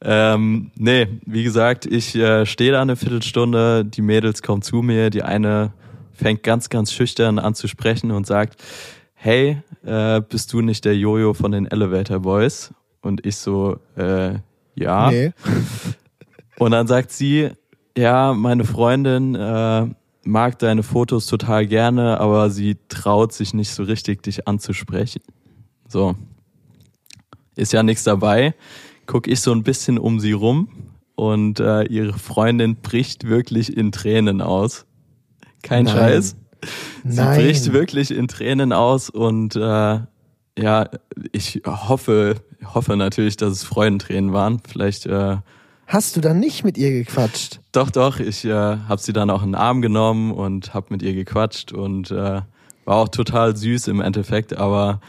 Ähm, 0.00 0.70
nee, 0.76 1.06
wie 1.26 1.42
gesagt, 1.42 1.86
ich 1.86 2.14
äh, 2.14 2.46
stehe 2.46 2.72
da 2.72 2.80
eine 2.80 2.96
Viertelstunde, 2.96 3.84
die 3.84 4.02
Mädels 4.02 4.42
kommen 4.42 4.62
zu 4.62 4.76
mir, 4.76 5.10
die 5.10 5.22
eine 5.22 5.72
fängt 6.12 6.42
ganz, 6.42 6.68
ganz 6.68 6.92
schüchtern 6.92 7.38
an 7.38 7.54
zu 7.54 7.66
sprechen 7.66 8.10
und 8.10 8.26
sagt, 8.26 8.62
hey, 9.14 9.62
äh, 9.84 10.20
bist 10.20 10.52
du 10.52 10.60
nicht 10.60 10.84
der 10.84 10.96
Jojo 10.96 11.34
von 11.34 11.52
den 11.52 11.66
Elevator 11.66 12.20
Boys? 12.20 12.72
Und 13.02 13.24
ich 13.26 13.36
so, 13.36 13.78
äh, 13.96 14.34
ja. 14.74 15.10
Nee. 15.10 15.32
Und 16.60 16.72
dann 16.72 16.86
sagt 16.86 17.10
sie, 17.10 17.48
ja, 17.96 18.34
meine 18.34 18.64
Freundin 18.64 19.34
äh, 19.34 19.86
mag 20.24 20.58
deine 20.58 20.82
Fotos 20.82 21.24
total 21.24 21.66
gerne, 21.66 22.20
aber 22.20 22.50
sie 22.50 22.76
traut 22.90 23.32
sich 23.32 23.54
nicht 23.54 23.70
so 23.70 23.82
richtig, 23.82 24.22
dich 24.22 24.46
anzusprechen. 24.46 25.22
So. 25.88 26.16
Ist 27.56 27.72
ja 27.72 27.82
nichts 27.82 28.04
dabei. 28.04 28.54
Guck 29.06 29.26
ich 29.26 29.40
so 29.40 29.52
ein 29.52 29.62
bisschen 29.62 29.98
um 29.98 30.20
sie 30.20 30.32
rum 30.32 30.68
und 31.14 31.60
äh, 31.60 31.84
ihre 31.84 32.12
Freundin 32.18 32.76
bricht 32.76 33.26
wirklich 33.26 33.74
in 33.74 33.90
Tränen 33.90 34.42
aus. 34.42 34.84
Kein 35.62 35.86
Nein. 35.86 35.96
Scheiß. 35.96 36.36
Sie 37.04 37.16
Nein. 37.16 37.40
bricht 37.40 37.72
wirklich 37.72 38.10
in 38.10 38.28
Tränen 38.28 38.74
aus 38.74 39.08
und 39.08 39.56
äh, 39.56 40.00
ja, 40.58 40.90
ich 41.32 41.62
hoffe, 41.64 42.34
hoffe 42.66 42.98
natürlich, 42.98 43.38
dass 43.38 43.52
es 43.52 43.64
Freudentränen 43.64 44.34
waren. 44.34 44.60
Vielleicht 44.68 45.06
äh, 45.06 45.38
Hast 45.90 46.14
du 46.14 46.20
dann 46.20 46.38
nicht 46.38 46.62
mit 46.62 46.78
ihr 46.78 46.92
gequatscht? 46.92 47.58
Doch, 47.72 47.90
doch. 47.90 48.20
Ich 48.20 48.44
äh, 48.44 48.52
habe 48.52 49.00
sie 49.00 49.12
dann 49.12 49.28
auch 49.28 49.42
in 49.42 49.48
den 49.48 49.54
Arm 49.56 49.82
genommen 49.82 50.30
und 50.30 50.72
habe 50.72 50.86
mit 50.90 51.02
ihr 51.02 51.14
gequatscht 51.14 51.72
und 51.72 52.12
äh, 52.12 52.42
war 52.84 52.96
auch 52.96 53.08
total 53.08 53.56
süß 53.56 53.88
im 53.88 54.00
Endeffekt. 54.00 54.56
Aber 54.56 55.00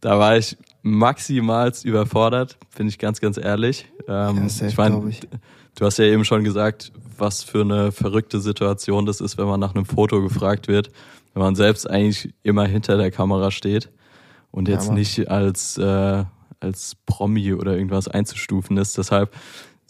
da 0.00 0.18
war 0.18 0.38
ich 0.38 0.56
maximalst 0.80 1.84
überfordert, 1.84 2.56
bin 2.74 2.88
ich 2.88 2.98
ganz, 2.98 3.20
ganz 3.20 3.36
ehrlich. 3.36 3.92
Ähm, 4.08 4.48
ja, 4.48 4.66
ich 4.66 4.78
meine, 4.78 5.12
du 5.74 5.84
hast 5.84 5.98
ja 5.98 6.06
eben 6.06 6.24
schon 6.24 6.42
gesagt, 6.42 6.90
was 7.18 7.42
für 7.42 7.60
eine 7.60 7.92
verrückte 7.92 8.40
Situation 8.40 9.04
das 9.04 9.20
ist, 9.20 9.36
wenn 9.36 9.46
man 9.46 9.60
nach 9.60 9.74
einem 9.74 9.84
Foto 9.84 10.22
gefragt 10.22 10.68
wird, 10.68 10.90
wenn 11.34 11.42
man 11.42 11.54
selbst 11.54 11.88
eigentlich 11.88 12.32
immer 12.44 12.64
hinter 12.66 12.96
der 12.96 13.10
Kamera 13.10 13.50
steht 13.50 13.90
und 14.52 14.68
jetzt 14.68 14.88
ja, 14.88 14.94
nicht 14.94 15.30
als 15.30 15.76
äh, 15.76 16.24
als 16.60 16.94
Promi 17.06 17.54
oder 17.54 17.74
irgendwas 17.74 18.06
einzustufen 18.06 18.76
ist. 18.76 18.98
Deshalb 18.98 19.34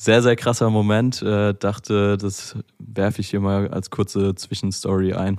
sehr, 0.00 0.22
sehr 0.22 0.34
krasser 0.34 0.70
Moment. 0.70 1.20
Äh, 1.20 1.52
dachte, 1.52 2.16
das 2.16 2.56
werfe 2.78 3.20
ich 3.20 3.28
hier 3.28 3.40
mal 3.40 3.68
als 3.68 3.90
kurze 3.90 4.34
Zwischenstory 4.34 5.12
ein. 5.12 5.38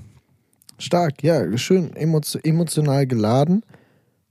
Stark, 0.78 1.24
ja, 1.24 1.58
schön 1.58 1.96
emotional 1.96 3.08
geladen. 3.08 3.64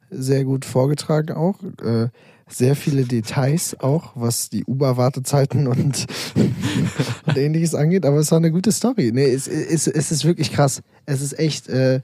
Sehr 0.09 0.45
gut 0.45 0.65
vorgetragen 0.65 1.33
auch. 1.33 1.59
Äh, 1.83 2.11
sehr 2.49 2.77
viele 2.77 3.05
Details 3.05 3.79
auch, 3.81 4.13
was 4.15 4.51
die 4.51 4.65
Uber-Wartezeiten 4.65 5.67
und, 5.67 6.07
und 7.27 7.37
ähnliches 7.37 7.75
angeht. 7.75 8.07
Aber 8.07 8.19
es 8.19 8.31
war 8.31 8.39
eine 8.39 8.53
gute 8.53 8.71
Story. 8.71 9.11
Nee, 9.13 9.33
es, 9.33 9.49
es, 9.49 9.89
es 9.89 10.13
ist 10.13 10.25
wirklich 10.25 10.53
krass. 10.53 10.81
Es 11.07 11.23
ist 11.23 11.37
echt, 11.41 11.69
äh, 11.69 12.03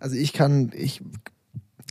also 0.00 0.16
ich 0.16 0.32
kann, 0.32 0.70
ich, 0.74 1.02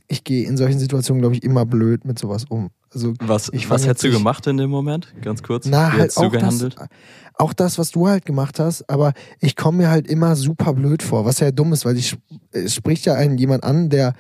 ich 0.08 0.24
gehe 0.24 0.48
in 0.48 0.58
solchen 0.58 0.80
Situationen, 0.80 1.22
glaube 1.22 1.36
ich, 1.36 1.44
immer 1.44 1.66
blöd 1.68 2.06
mit 2.06 2.18
sowas 2.18 2.46
um. 2.50 2.72
Also 2.96 3.14
was, 3.20 3.52
was 3.68 3.86
hättest 3.86 4.06
du 4.06 4.12
gemacht 4.12 4.48
in 4.48 4.58
dem 4.58 4.70
Moment? 4.70 5.14
Ganz 5.22 5.44
kurz. 5.44 5.66
Na, 5.66 5.94
Wie 5.94 6.00
halt 6.00 6.18
auch 6.18 6.32
gehandelt? 6.32 6.76
Das, 6.78 6.88
auch 7.34 7.54
das, 7.54 7.78
was 7.78 7.92
du 7.92 8.08
halt 8.08 8.26
gemacht 8.26 8.60
hast, 8.60 8.90
aber 8.90 9.14
ich 9.42 9.58
komme 9.58 9.80
mir 9.80 9.90
halt 9.90 10.08
immer 10.08 10.38
super 10.38 10.74
blöd 10.74 11.04
vor, 11.04 11.26
was 11.26 11.42
ja 11.42 11.52
dumm 11.52 11.74
ist, 11.74 11.86
weil 11.86 11.98
ich, 11.98 12.18
es 12.52 12.74
spricht 12.74 13.06
ja 13.06 13.16
einen 13.16 13.38
jemand 13.38 13.66
an, 13.66 13.90
der 13.90 14.14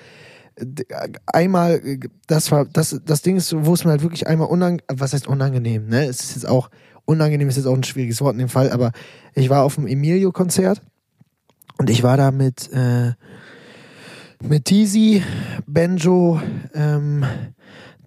einmal, 1.25 1.81
das 2.27 2.51
war, 2.51 2.65
das, 2.65 3.01
das 3.05 3.21
Ding 3.21 3.37
ist, 3.37 3.55
wo 3.65 3.73
es 3.73 3.83
mir 3.83 3.91
halt 3.91 4.03
wirklich 4.03 4.27
einmal 4.27 4.47
unangenehm, 4.47 4.85
was 4.93 5.13
heißt 5.13 5.27
unangenehm, 5.27 5.87
ne? 5.87 6.05
Es 6.05 6.21
ist 6.21 6.35
jetzt 6.35 6.47
auch, 6.47 6.69
unangenehm 7.05 7.47
ist 7.49 7.57
jetzt 7.57 7.65
auch 7.65 7.75
ein 7.75 7.83
schwieriges 7.83 8.21
Wort 8.21 8.33
in 8.33 8.39
dem 8.39 8.49
Fall, 8.49 8.71
aber 8.71 8.91
ich 9.33 9.49
war 9.49 9.63
auf 9.63 9.75
dem 9.75 9.87
Emilio-Konzert 9.87 10.81
und 11.77 11.89
ich 11.89 12.03
war 12.03 12.17
da 12.17 12.31
mit, 12.31 12.71
äh, 12.71 13.13
mit 14.43 14.65
Tizi, 14.65 15.23
Benjo, 15.65 16.41
ähm, 16.73 17.25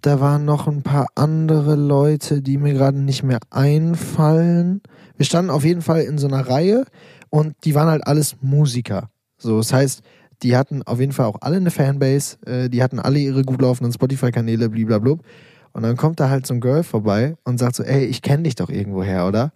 da 0.02 0.20
waren 0.20 0.44
noch 0.44 0.66
ein 0.66 0.82
paar 0.82 1.06
andere 1.14 1.74
Leute, 1.74 2.42
die 2.42 2.58
mir 2.58 2.74
gerade 2.74 2.98
nicht 2.98 3.22
mehr 3.22 3.40
einfallen. 3.50 4.82
Wir 5.16 5.26
standen 5.26 5.50
auf 5.50 5.64
jeden 5.64 5.82
Fall 5.82 6.02
in 6.02 6.18
so 6.18 6.26
einer 6.26 6.48
Reihe 6.48 6.84
und 7.30 7.54
die 7.64 7.74
waren 7.74 7.88
halt 7.88 8.06
alles 8.06 8.36
Musiker. 8.40 9.10
So, 9.38 9.58
das 9.58 9.72
heißt, 9.72 10.02
die 10.42 10.56
hatten 10.56 10.82
auf 10.84 11.00
jeden 11.00 11.12
Fall 11.12 11.26
auch 11.26 11.38
alle 11.40 11.56
eine 11.56 11.70
Fanbase, 11.70 12.36
äh, 12.46 12.68
die 12.68 12.82
hatten 12.82 12.98
alle 12.98 13.18
ihre 13.18 13.42
gut 13.42 13.60
laufenden 13.60 13.92
Spotify-Kanäle, 13.92 14.68
blablabla. 14.68 15.16
Und 15.72 15.82
dann 15.82 15.96
kommt 15.96 16.20
da 16.20 16.30
halt 16.30 16.46
so 16.46 16.54
ein 16.54 16.60
Girl 16.60 16.82
vorbei 16.82 17.36
und 17.44 17.58
sagt 17.58 17.76
so, 17.76 17.82
ey, 17.82 18.04
ich 18.04 18.22
kenne 18.22 18.44
dich 18.44 18.54
doch 18.54 18.70
irgendwoher, 18.70 19.26
oder? 19.26 19.52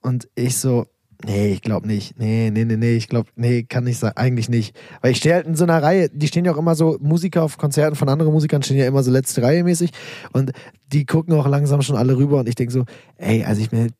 Und 0.00 0.28
ich 0.34 0.56
so, 0.56 0.86
Nee, 1.26 1.52
ich 1.52 1.62
glaube 1.62 1.86
nicht. 1.86 2.18
Nee, 2.18 2.50
nee, 2.50 2.64
nee, 2.64 2.76
nee, 2.76 2.96
ich 2.96 3.08
glaube, 3.08 3.28
nee, 3.36 3.62
kann 3.62 3.84
nicht 3.84 3.98
sein. 3.98 4.12
Eigentlich 4.16 4.48
nicht. 4.48 4.74
Weil 5.02 5.12
ich 5.12 5.18
stehe 5.18 5.34
halt 5.34 5.46
in 5.46 5.54
so 5.54 5.64
einer 5.64 5.82
Reihe, 5.82 6.08
die 6.08 6.26
stehen 6.26 6.44
ja 6.44 6.52
auch 6.52 6.58
immer 6.58 6.74
so, 6.74 6.96
Musiker 7.00 7.42
auf 7.42 7.58
Konzerten 7.58 7.96
von 7.96 8.08
anderen 8.08 8.32
Musikern 8.32 8.62
stehen 8.62 8.78
ja 8.78 8.86
immer 8.86 9.02
so 9.02 9.10
letzte 9.10 9.42
Reihe 9.42 9.62
mäßig 9.62 9.90
und 10.32 10.52
die 10.92 11.04
gucken 11.04 11.34
auch 11.34 11.46
langsam 11.46 11.82
schon 11.82 11.96
alle 11.96 12.16
rüber 12.16 12.38
und 12.40 12.48
ich 12.48 12.54
denke 12.54 12.72
so, 12.72 12.84
ey, 13.16 13.44
also 13.44 13.60
ich 13.60 13.70
bin, 13.70 13.92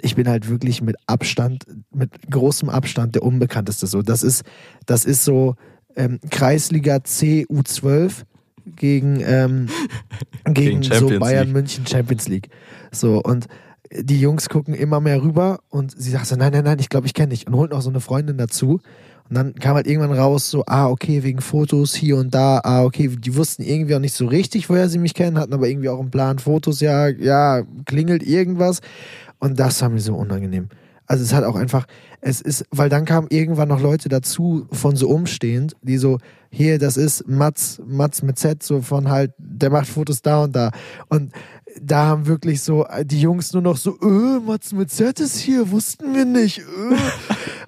ich 0.00 0.14
bin 0.14 0.28
halt 0.28 0.48
wirklich 0.48 0.80
mit 0.80 0.96
Abstand, 1.06 1.64
mit 1.94 2.10
großem 2.30 2.70
Abstand 2.70 3.14
der 3.14 3.22
Unbekannteste 3.22 3.86
so. 3.86 4.02
Das 4.02 4.22
ist, 4.22 4.42
das 4.86 5.04
ist 5.04 5.24
so 5.24 5.56
ähm, 5.94 6.20
Kreisliga 6.30 7.04
C 7.04 7.46
U12 7.50 8.24
gegen, 8.76 9.20
ähm, 9.20 9.68
gegen, 10.44 10.80
gegen 10.80 10.82
so 10.82 11.18
Bayern 11.18 11.46
League. 11.46 11.54
München 11.54 11.86
Champions 11.86 12.28
League. 12.28 12.48
So 12.92 13.22
und 13.22 13.46
die 13.92 14.20
Jungs 14.20 14.48
gucken 14.48 14.74
immer 14.74 15.00
mehr 15.00 15.22
rüber 15.22 15.60
und 15.68 15.92
sie 15.96 16.10
sagt 16.10 16.26
so, 16.26 16.36
nein, 16.36 16.52
nein, 16.52 16.64
nein, 16.64 16.78
ich 16.78 16.88
glaube, 16.88 17.06
ich 17.06 17.14
kenne 17.14 17.30
dich. 17.30 17.46
Und 17.46 17.54
holt 17.54 17.72
noch 17.72 17.82
so 17.82 17.90
eine 17.90 18.00
Freundin 18.00 18.38
dazu. 18.38 18.80
Und 19.28 19.34
dann 19.34 19.54
kam 19.54 19.74
halt 19.74 19.86
irgendwann 19.86 20.16
raus, 20.16 20.50
so, 20.50 20.64
ah, 20.66 20.88
okay, 20.88 21.24
wegen 21.24 21.40
Fotos 21.40 21.94
hier 21.94 22.16
und 22.16 22.32
da, 22.34 22.60
ah, 22.62 22.84
okay, 22.84 23.08
die 23.08 23.34
wussten 23.34 23.62
irgendwie 23.62 23.94
auch 23.96 24.00
nicht 24.00 24.14
so 24.14 24.26
richtig, 24.26 24.68
woher 24.70 24.88
sie 24.88 24.98
mich 24.98 25.14
kennen, 25.14 25.38
hatten 25.38 25.52
aber 25.52 25.68
irgendwie 25.68 25.88
auch 25.88 25.98
einen 25.98 26.12
Plan, 26.12 26.38
Fotos, 26.38 26.80
ja, 26.80 27.08
ja, 27.08 27.62
klingelt 27.86 28.22
irgendwas. 28.22 28.80
Und 29.38 29.58
das 29.58 29.82
war 29.82 29.88
mir 29.88 30.00
so 30.00 30.14
unangenehm. 30.14 30.68
Also 31.06 31.22
es 31.22 31.32
hat 31.32 31.44
auch 31.44 31.56
einfach, 31.56 31.86
es 32.20 32.40
ist, 32.40 32.64
weil 32.70 32.88
dann 32.88 33.04
kamen 33.04 33.28
irgendwann 33.30 33.68
noch 33.68 33.80
Leute 33.80 34.08
dazu 34.08 34.66
von 34.72 34.96
so 34.96 35.08
umstehend, 35.08 35.76
die 35.82 35.98
so, 35.98 36.18
hier, 36.50 36.78
das 36.78 36.96
ist 36.96 37.28
Mats, 37.28 37.80
Mats 37.86 38.22
mit 38.22 38.38
Z, 38.38 38.62
so 38.62 38.80
von 38.80 39.10
halt, 39.10 39.32
der 39.38 39.70
macht 39.70 39.86
Fotos 39.86 40.22
da 40.22 40.44
und 40.44 40.56
da. 40.56 40.70
Und 41.08 41.32
da 41.80 42.06
haben 42.06 42.26
wirklich 42.26 42.62
so 42.62 42.86
die 43.02 43.20
Jungs 43.20 43.52
nur 43.52 43.62
noch 43.62 43.76
so, 43.76 43.98
öh, 44.00 44.40
Mats 44.40 44.72
mit 44.72 44.90
Z 44.90 45.20
ist 45.20 45.38
hier, 45.38 45.70
wussten 45.70 46.14
wir 46.14 46.24
nicht. 46.24 46.60
Öh. 46.60 46.96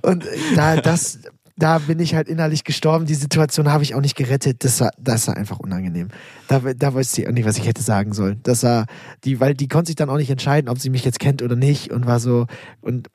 Und 0.02 0.24
da, 0.54 0.76
das, 0.76 1.18
da 1.56 1.78
bin 1.78 1.98
ich 1.98 2.14
halt 2.14 2.28
innerlich 2.28 2.64
gestorben. 2.64 3.06
Die 3.06 3.14
Situation 3.14 3.70
habe 3.70 3.82
ich 3.82 3.94
auch 3.94 4.00
nicht 4.00 4.16
gerettet. 4.16 4.64
Das 4.64 4.80
war, 4.80 4.90
das 4.98 5.26
war 5.26 5.36
einfach 5.36 5.58
unangenehm. 5.58 6.08
Da, 6.46 6.60
da 6.60 6.94
weiß 6.94 7.18
ich 7.18 7.26
auch 7.28 7.32
nicht, 7.32 7.46
was 7.46 7.58
ich 7.58 7.66
hätte 7.66 7.82
sagen 7.82 8.12
sollen. 8.12 8.40
Das 8.44 8.62
war 8.62 8.86
die, 9.24 9.40
weil 9.40 9.54
die 9.54 9.68
konnte 9.68 9.88
sich 9.88 9.96
dann 9.96 10.10
auch 10.10 10.16
nicht 10.16 10.30
entscheiden, 10.30 10.68
ob 10.68 10.78
sie 10.78 10.90
mich 10.90 11.04
jetzt 11.04 11.20
kennt 11.20 11.42
oder 11.42 11.56
nicht 11.56 11.90
und 11.90 12.06
war 12.06 12.20
so 12.20 12.46
und 12.80 13.08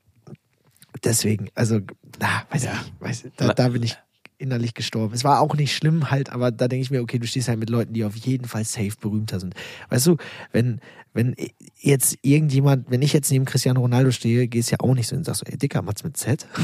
deswegen, 1.04 1.48
also, 1.56 1.80
na, 2.20 2.44
weiß 2.52 2.66
ja. 2.66 2.72
ich, 2.74 3.02
weiß, 3.02 3.24
da, 3.38 3.54
da 3.54 3.70
bin 3.70 3.84
ich 3.84 3.98
innerlich 4.38 4.74
gestorben. 4.74 5.14
Es 5.14 5.24
war 5.24 5.42
auch 5.42 5.56
nicht 5.56 5.76
schlimm 5.76 6.12
halt, 6.12 6.32
aber 6.32 6.52
da 6.52 6.68
denke 6.68 6.84
ich 6.84 6.92
mir, 6.92 7.02
okay, 7.02 7.20
du 7.20 7.28
stehst 7.28 7.48
halt 7.48 7.60
mit 7.60 7.70
Leuten, 7.70 7.94
die 7.94 8.06
auf 8.06 8.16
jeden 8.16 8.46
Fall 8.46 8.64
safe 8.64 8.94
berühmter 9.00 9.40
sind. 9.40 9.56
Weißt 9.90 10.08
du, 10.08 10.18
wenn, 10.52 10.80
wenn 11.14 11.36
jetzt 11.80 12.18
irgendjemand, 12.22 12.90
wenn 12.90 13.02
ich 13.02 13.14
jetzt 13.14 13.32
neben 13.32 13.46
Cristiano 13.46 13.82
Ronaldo 13.82 14.12
stehe, 14.12 14.48
gehst 14.48 14.72
ja 14.72 14.80
auch 14.80 14.94
nicht 14.94 15.08
so 15.08 15.16
und 15.16 15.26
sagst 15.26 15.44
so, 15.46 15.52
ey, 15.52 15.58
Dicker, 15.58 15.82
Mats 15.82 16.04
mit 16.04 16.18
Z? 16.18 16.48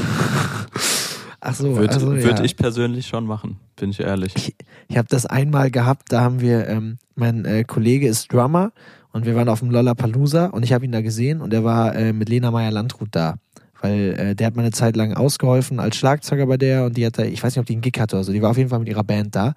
Ach 1.40 1.54
so, 1.54 1.76
würde 1.76 1.94
also, 1.94 2.08
würd 2.08 2.38
ja. 2.38 2.44
ich 2.44 2.56
persönlich 2.56 3.06
schon 3.06 3.24
machen, 3.24 3.58
bin 3.76 3.90
ich 3.90 4.00
ehrlich. 4.00 4.34
Ich, 4.36 4.54
ich 4.88 4.98
habe 4.98 5.08
das 5.08 5.24
einmal 5.24 5.70
gehabt, 5.70 6.12
da 6.12 6.20
haben 6.20 6.40
wir, 6.40 6.68
ähm, 6.68 6.98
mein 7.14 7.46
äh, 7.46 7.64
Kollege 7.64 8.08
ist 8.08 8.30
Drummer 8.30 8.72
und 9.12 9.24
wir 9.24 9.34
waren 9.34 9.48
auf 9.48 9.60
dem 9.60 9.70
Lollapalooza 9.70 10.46
und 10.46 10.64
ich 10.64 10.74
habe 10.74 10.84
ihn 10.84 10.92
da 10.92 11.00
gesehen 11.00 11.40
und 11.40 11.54
er 11.54 11.64
war 11.64 11.94
äh, 11.94 12.12
mit 12.12 12.28
Lena 12.28 12.50
Meyer-Landrut 12.50 13.08
da. 13.12 13.36
Weil 13.80 14.14
äh, 14.18 14.34
der 14.34 14.48
hat 14.48 14.56
mal 14.56 14.62
eine 14.62 14.72
Zeit 14.72 14.96
lang 14.96 15.14
ausgeholfen 15.14 15.80
als 15.80 15.96
Schlagzeuger 15.96 16.46
bei 16.46 16.56
der 16.56 16.84
und 16.84 16.96
die 16.96 17.06
hat 17.06 17.18
da, 17.18 17.24
ich 17.24 17.42
weiß 17.42 17.54
nicht, 17.54 17.60
ob 17.60 17.66
die 17.66 17.74
einen 17.74 17.82
Gig 17.82 17.98
hatte 17.98 18.16
oder 18.16 18.24
so, 18.24 18.32
die 18.32 18.42
war 18.42 18.50
auf 18.50 18.58
jeden 18.58 18.70
Fall 18.70 18.78
mit 18.78 18.88
ihrer 18.88 19.04
Band 19.04 19.34
da. 19.34 19.54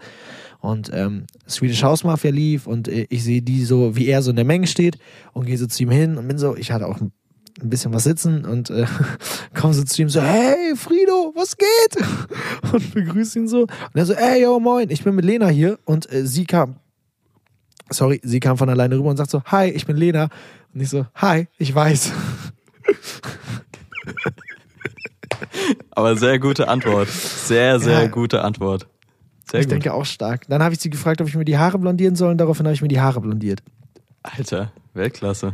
Und 0.59 0.91
ähm, 0.93 1.25
Swedish 1.47 1.83
House 1.83 2.05
Mafia 2.05 2.31
lief 2.31 2.67
und 2.67 2.88
äh, 2.88 3.05
ich 3.09 3.23
sehe 3.23 3.41
die 3.41 3.65
so, 3.65 3.95
wie 3.97 4.07
er 4.07 4.21
so 4.21 4.29
in 4.29 4.38
der 4.38 4.45
Menge 4.45 4.67
steht 4.67 4.97
und 5.33 5.45
gehe 5.45 5.57
so 5.57 5.67
zu 5.67 5.83
ihm 5.83 5.91
hin 5.91 6.17
und 6.17 6.27
bin 6.27 6.38
so, 6.38 6.55
ich 6.55 6.71
hatte 6.71 6.88
auch 6.88 7.01
ein 7.01 7.12
ein 7.62 7.69
bisschen 7.69 7.93
was 7.93 8.03
sitzen 8.03 8.45
und 8.45 8.69
äh, 8.69 8.86
komme 9.53 9.73
so 9.73 9.83
zu 9.83 10.01
ihm 10.01 10.09
so, 10.09 10.21
hey 10.21 10.75
Frido, 10.75 11.33
was 11.36 11.55
geht? 11.57 12.03
Und 12.73 12.93
begrüße 12.93 13.39
ihn 13.39 13.47
so. 13.47 13.62
Und 13.62 13.69
er 13.93 14.05
so, 14.05 14.13
ey, 14.13 14.41
yo, 14.41 14.59
moin, 14.59 14.89
ich 14.89 15.03
bin 15.03 15.15
mit 15.15 15.25
Lena 15.25 15.47
hier. 15.47 15.77
Und 15.86 16.12
äh, 16.12 16.25
sie 16.25 16.45
kam, 16.45 16.77
sorry, 17.89 18.19
sie 18.23 18.39
kam 18.39 18.57
von 18.57 18.69
alleine 18.69 18.95
rüber 18.97 19.09
und 19.09 19.17
sagt 19.17 19.29
so, 19.29 19.43
hi, 19.45 19.69
ich 19.69 19.86
bin 19.86 19.97
Lena. 19.97 20.29
Und 20.73 20.81
ich 20.81 20.89
so, 20.89 21.05
hi, 21.15 21.47
ich 21.57 21.73
weiß. 21.73 22.12
Aber 25.92 26.16
sehr 26.16 26.39
gute 26.39 26.68
Antwort. 26.68 27.10
Sehr, 27.10 27.80
sehr 27.80 28.04
ja. 28.04 28.08
gute 28.08 28.44
Antwort. 28.44 28.88
Sehr 29.50 29.60
ich 29.60 29.68
gut. 29.68 29.74
denke 29.74 29.94
auch 29.94 30.06
stark. 30.06 30.48
Dann 30.48 30.63
habe 30.63 30.74
ich 30.74 30.80
sie 30.80 30.89
gefragt, 30.89 31.22
ob 31.22 31.28
ich 31.28 31.36
mir 31.36 31.46
die 31.46 31.58
Haare 31.58 31.78
blondieren 31.80 32.16
soll 32.16 32.32
und 32.32 32.38
daraufhin 32.38 32.66
habe 32.66 32.74
ich 32.74 32.82
mir 32.82 32.88
die 32.88 33.00
Haare 33.00 33.22
blondiert. 33.22 33.62
Alter, 34.24 34.72
Weltklasse. 34.94 35.54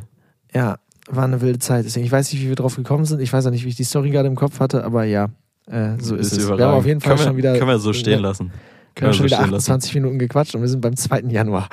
Ja, 0.53 0.77
war 1.09 1.23
eine 1.23 1.41
wilde 1.41 1.59
Zeit. 1.59 1.85
Deswegen, 1.85 2.05
ich 2.05 2.11
weiß 2.11 2.31
nicht, 2.31 2.41
wie 2.41 2.49
wir 2.49 2.55
drauf 2.55 2.75
gekommen 2.75 3.05
sind. 3.05 3.19
Ich 3.19 3.33
weiß 3.33 3.45
auch 3.45 3.51
nicht, 3.51 3.65
wie 3.65 3.69
ich 3.69 3.75
die 3.75 3.83
Story 3.83 4.11
gerade 4.11 4.27
im 4.27 4.35
Kopf 4.35 4.59
hatte, 4.59 4.83
aber 4.83 5.05
ja, 5.05 5.29
äh, 5.67 5.93
so 5.99 6.15
ist, 6.15 6.33
ist 6.33 6.43
es. 6.43 6.49
Wir 6.49 6.65
haben 6.65 6.75
auf 6.75 6.85
jeden 6.85 7.01
Fall 7.01 7.15
können 7.15 7.27
schon 7.27 7.37
wieder. 7.37 7.53
Können 7.57 7.69
wir 7.69 7.79
so 7.79 7.93
stehen 7.93 8.19
lassen. 8.19 8.51
Können 8.95 9.11
wir 9.11 9.13
schon 9.13 9.29
so 9.29 9.35
wieder 9.35 9.39
28 9.39 9.91
lassen. 9.91 10.01
Minuten 10.01 10.19
gequatscht 10.19 10.55
und 10.55 10.61
wir 10.61 10.67
sind 10.67 10.81
beim 10.81 10.95
2. 10.95 11.21
Januar. 11.29 11.69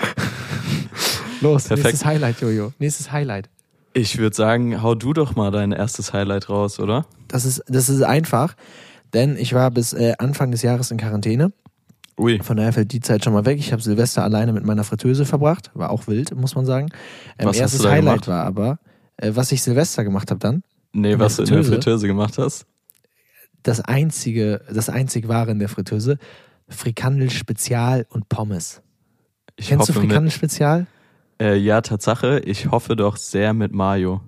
Los, 1.41 1.65
Perfekt. 1.65 1.87
nächstes 1.87 2.05
Highlight, 2.07 2.41
Jojo. 2.41 2.73
Nächstes 2.79 3.13
Highlight. 3.13 3.51
Ich 3.97 4.19
würde 4.19 4.37
sagen, 4.37 4.83
hau 4.83 4.95
du 4.95 5.15
doch 5.15 5.37
mal 5.37 5.51
dein 5.51 5.73
erstes 5.73 6.13
Highlight 6.13 6.51
raus, 6.51 6.81
oder? 6.81 7.07
Das 7.29 7.47
ist, 7.47 7.65
das 7.67 7.89
ist 7.89 8.03
einfach, 8.03 8.55
denn 9.15 9.39
ich 9.39 9.55
war 9.55 9.71
bis 9.71 9.95
äh, 9.95 10.13
Anfang 10.19 10.51
des 10.51 10.61
Jahres 10.61 10.91
in 10.91 10.99
Quarantäne. 10.99 11.51
Ui. 12.19 12.39
Von 12.43 12.59
daher 12.59 12.75
fällt 12.75 12.93
die 12.93 13.01
Zeit 13.01 13.25
schon 13.25 13.33
mal 13.33 13.47
weg. 13.47 13.59
Ich 13.59 13.73
habe 13.73 13.81
Silvester 13.81 14.23
alleine 14.23 14.53
mit 14.53 14.67
meiner 14.67 14.85
Fritteuse 14.85 15.25
verbracht. 15.25 15.71
War 15.73 15.89
auch 15.89 16.09
wild, 16.09 16.37
muss 16.37 16.55
man 16.55 16.67
sagen. 16.67 16.91
Ähm, 17.39 17.47
was 17.47 17.57
erstes 17.57 17.87
Highlight 17.87 18.25
gemacht? 18.25 18.29
war 18.29 18.45
aber, 18.45 18.79
äh, 19.17 19.31
was 19.33 19.51
ich 19.51 19.63
Silvester 19.63 20.05
gemacht 20.05 20.31
habe 20.31 20.41
dann. 20.41 20.63
Nee, 20.93 21.19
was 21.19 21.37
du 21.37 21.45
in 21.45 21.55
der 21.55 21.65
Fritteuse 21.65 22.07
gemacht 22.07 22.37
hast? 22.37 22.67
Das 23.63 23.81
einzige, 23.81 24.61
das 24.71 24.91
einzig 24.91 25.27
wahre 25.27 25.53
in 25.53 25.59
der 25.59 25.71
Fritteuse, 25.71 26.19
Frikandel 26.69 27.31
Spezial 27.31 28.05
und 28.11 28.29
Pommes. 28.29 28.83
Ich 29.57 29.69
Kennst 29.69 29.89
du 29.89 29.95
Frikandel 29.95 30.31
Spezial? 30.31 30.87
Äh, 31.41 31.57
ja, 31.57 31.81
Tatsache. 31.81 32.41
Ich 32.41 32.71
hoffe 32.71 32.97
doch 32.97 33.17
sehr 33.17 33.53
mit 33.53 33.73
Mayo. 33.73 34.21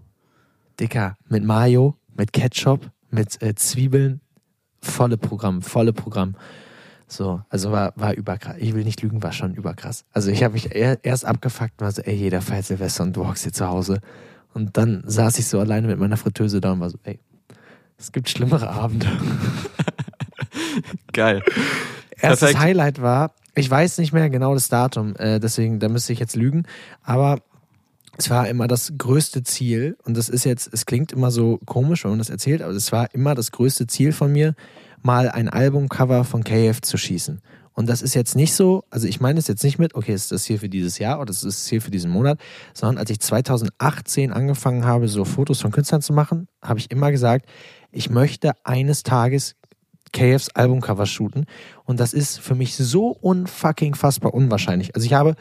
Dicker, 0.78 1.16
mit 1.28 1.44
Mayo, 1.44 1.96
mit 2.14 2.32
Ketchup, 2.32 2.90
mit 3.10 3.40
äh, 3.42 3.54
Zwiebeln. 3.54 4.20
Volle 4.80 5.16
Programm, 5.16 5.62
volle 5.62 5.92
Programm. 5.92 6.36
So, 7.08 7.40
also 7.48 7.72
war, 7.72 7.94
war 7.96 8.14
überkrass. 8.14 8.56
Ich 8.58 8.74
will 8.74 8.84
nicht 8.84 9.02
lügen, 9.02 9.22
war 9.22 9.32
schon 9.32 9.54
überkrass. 9.54 10.04
Also 10.12 10.30
ich 10.30 10.44
habe 10.44 10.52
mich 10.52 10.74
erst 10.74 11.24
abgefuckt 11.24 11.80
und 11.80 11.80
war 11.80 11.92
so, 11.92 12.02
ey, 12.02 12.14
jeder 12.14 12.42
feiert 12.42 12.66
Silvester 12.66 13.02
und 13.02 13.16
du 13.16 13.26
hockst 13.26 13.44
hier 13.44 13.52
zu 13.52 13.66
Hause. 13.66 14.00
Und 14.52 14.76
dann 14.76 15.02
saß 15.06 15.38
ich 15.38 15.46
so 15.46 15.58
alleine 15.58 15.86
mit 15.86 15.98
meiner 15.98 16.18
Fritteuse 16.18 16.60
da 16.60 16.72
und 16.72 16.80
war 16.80 16.90
so, 16.90 16.98
ey, 17.04 17.18
es 17.96 18.12
gibt 18.12 18.28
schlimmere 18.28 18.68
Abende. 18.68 19.06
Geil. 21.12 21.42
Erstes 22.10 22.40
Perfekt. 22.40 22.60
Highlight 22.60 23.02
war, 23.02 23.32
ich 23.58 23.70
weiß 23.70 23.98
nicht 23.98 24.12
mehr 24.12 24.30
genau 24.30 24.54
das 24.54 24.68
Datum, 24.68 25.16
äh, 25.16 25.40
deswegen, 25.40 25.80
da 25.80 25.88
müsste 25.88 26.12
ich 26.12 26.18
jetzt 26.18 26.36
lügen, 26.36 26.64
aber 27.02 27.40
es 28.16 28.30
war 28.30 28.48
immer 28.48 28.66
das 28.66 28.92
größte 28.96 29.42
Ziel, 29.42 29.96
und 30.04 30.16
das 30.16 30.28
ist 30.28 30.44
jetzt, 30.44 30.70
es 30.72 30.86
klingt 30.86 31.12
immer 31.12 31.30
so 31.30 31.58
komisch, 31.66 32.04
wenn 32.04 32.10
man 32.12 32.18
das 32.18 32.30
erzählt, 32.30 32.62
aber 32.62 32.72
es 32.72 32.90
war 32.92 33.14
immer 33.14 33.34
das 33.34 33.52
größte 33.52 33.86
Ziel 33.86 34.12
von 34.12 34.32
mir, 34.32 34.54
mal 35.02 35.28
ein 35.28 35.48
Albumcover 35.48 36.24
von 36.24 36.42
KF 36.42 36.80
zu 36.82 36.96
schießen. 36.96 37.40
Und 37.72 37.88
das 37.88 38.02
ist 38.02 38.14
jetzt 38.14 38.34
nicht 38.34 38.54
so, 38.54 38.82
also 38.90 39.06
ich 39.06 39.20
meine 39.20 39.38
es 39.38 39.46
jetzt 39.46 39.62
nicht 39.62 39.78
mit, 39.78 39.94
okay, 39.94 40.12
ist 40.12 40.32
das 40.32 40.44
hier 40.44 40.58
für 40.58 40.68
dieses 40.68 40.98
Jahr 40.98 41.20
oder 41.20 41.30
ist 41.30 41.44
das 41.44 41.68
hier 41.68 41.80
für 41.80 41.92
diesen 41.92 42.10
Monat, 42.10 42.40
sondern 42.74 42.98
als 42.98 43.08
ich 43.10 43.20
2018 43.20 44.32
angefangen 44.32 44.84
habe, 44.84 45.06
so 45.06 45.24
Fotos 45.24 45.60
von 45.60 45.70
Künstlern 45.70 46.02
zu 46.02 46.12
machen, 46.12 46.48
habe 46.60 46.80
ich 46.80 46.90
immer 46.90 47.12
gesagt, 47.12 47.46
ich 47.92 48.10
möchte 48.10 48.50
eines 48.64 49.04
Tages 49.04 49.54
KFs 50.12 50.50
Albumcover 50.50 51.06
shooten. 51.06 51.46
Und 51.84 52.00
das 52.00 52.12
ist 52.12 52.38
für 52.40 52.54
mich 52.54 52.76
so 52.76 53.08
unfucking 53.08 53.94
fassbar 53.94 54.34
unwahrscheinlich. 54.34 54.94
Also 54.94 55.06
ich 55.06 55.12
habe, 55.14 55.34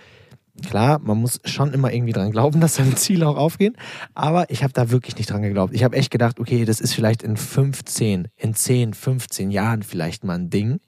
klar, 0.65 0.99
man 0.99 1.17
muss 1.17 1.39
schon 1.45 1.73
immer 1.73 1.91
irgendwie 1.91 2.13
dran 2.13 2.31
glauben, 2.31 2.61
dass 2.61 2.75
seine 2.75 2.95
Ziele 2.95 3.27
auch 3.27 3.37
aufgehen. 3.37 3.75
Aber 4.13 4.49
ich 4.49 4.63
habe 4.63 4.73
da 4.73 4.89
wirklich 4.89 5.17
nicht 5.17 5.29
dran 5.29 5.41
geglaubt. 5.41 5.73
Ich 5.73 5.83
habe 5.83 5.95
echt 5.95 6.11
gedacht, 6.11 6.39
okay, 6.39 6.65
das 6.65 6.79
ist 6.79 6.93
vielleicht 6.93 7.23
in 7.23 7.37
15, 7.37 8.27
in 8.35 8.53
10, 8.53 8.93
15 8.93 9.51
Jahren 9.51 9.83
vielleicht 9.83 10.23
mal 10.23 10.35
ein 10.35 10.49
Ding. 10.49 10.79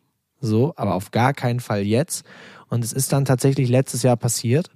So, 0.42 0.74
aber 0.78 0.96
auf 0.96 1.12
gar 1.12 1.34
keinen 1.34 1.60
Fall 1.60 1.82
jetzt. 1.82 2.26
Und 2.70 2.84
es 2.84 2.94
ist 2.94 3.12
dann 3.12 3.26
tatsächlich 3.26 3.70
letztes 3.70 4.04
Jahr 4.04 4.16
passiert. 4.16 4.70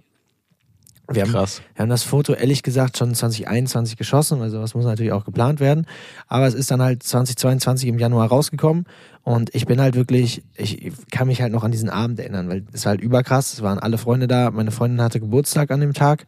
Wir 1.12 1.24
haben, 1.24 1.32
Krass. 1.32 1.62
wir 1.76 1.84
haben 1.84 1.90
das 1.90 2.04
Foto 2.04 2.34
ehrlich 2.34 2.64
gesagt 2.64 2.98
schon 2.98 3.14
2021 3.14 3.98
geschossen, 3.98 4.42
also 4.42 4.62
das 4.62 4.74
muss 4.74 4.86
natürlich 4.86 5.12
auch 5.12 5.26
geplant 5.26 5.60
werden. 5.60 5.86
Aber 6.28 6.48
es 6.48 6.54
ist 6.54 6.72
dann 6.72 6.82
halt 6.82 7.04
2022 7.04 7.90
im 7.90 8.00
Januar 8.00 8.30
rausgekommen 8.30 8.86
und 9.24 9.54
ich 9.54 9.66
bin 9.66 9.82
halt 9.82 9.96
wirklich, 9.96 10.44
ich 10.56 10.94
kann 11.12 11.28
mich 11.28 11.42
halt 11.42 11.52
noch 11.52 11.66
an 11.66 11.72
diesen 11.72 11.90
Abend 11.90 12.20
erinnern, 12.20 12.48
weil 12.48 12.66
es 12.72 12.86
war 12.86 12.92
halt 12.92 13.02
überkrass. 13.02 13.54
Es 13.54 13.62
waren 13.62 13.80
alle 13.80 13.98
Freunde 13.98 14.28
da. 14.28 14.50
Meine 14.52 14.72
Freundin 14.72 15.02
hatte 15.02 15.20
Geburtstag 15.20 15.72
an 15.72 15.82
dem 15.82 15.94
Tag 15.94 16.26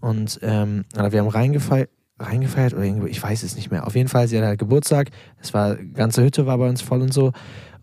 und 0.00 0.40
ähm, 0.42 0.84
wir 0.94 1.20
haben 1.20 1.28
reingefeiert, 1.28 1.90
reingefeiert 2.18 2.74
oder 2.74 2.82
irgendwie, 2.82 3.10
ich 3.10 3.22
weiß 3.22 3.44
es 3.44 3.54
nicht 3.54 3.70
mehr. 3.70 3.86
Auf 3.86 3.94
jeden 3.94 4.08
Fall, 4.08 4.26
sie 4.26 4.36
hatte 4.36 4.48
halt 4.48 4.58
Geburtstag. 4.58 5.10
Es 5.40 5.54
war 5.54 5.76
ganze 5.76 6.24
Hütte 6.24 6.46
war 6.46 6.58
bei 6.58 6.68
uns 6.68 6.82
voll 6.82 7.02
und 7.02 7.12
so. 7.12 7.32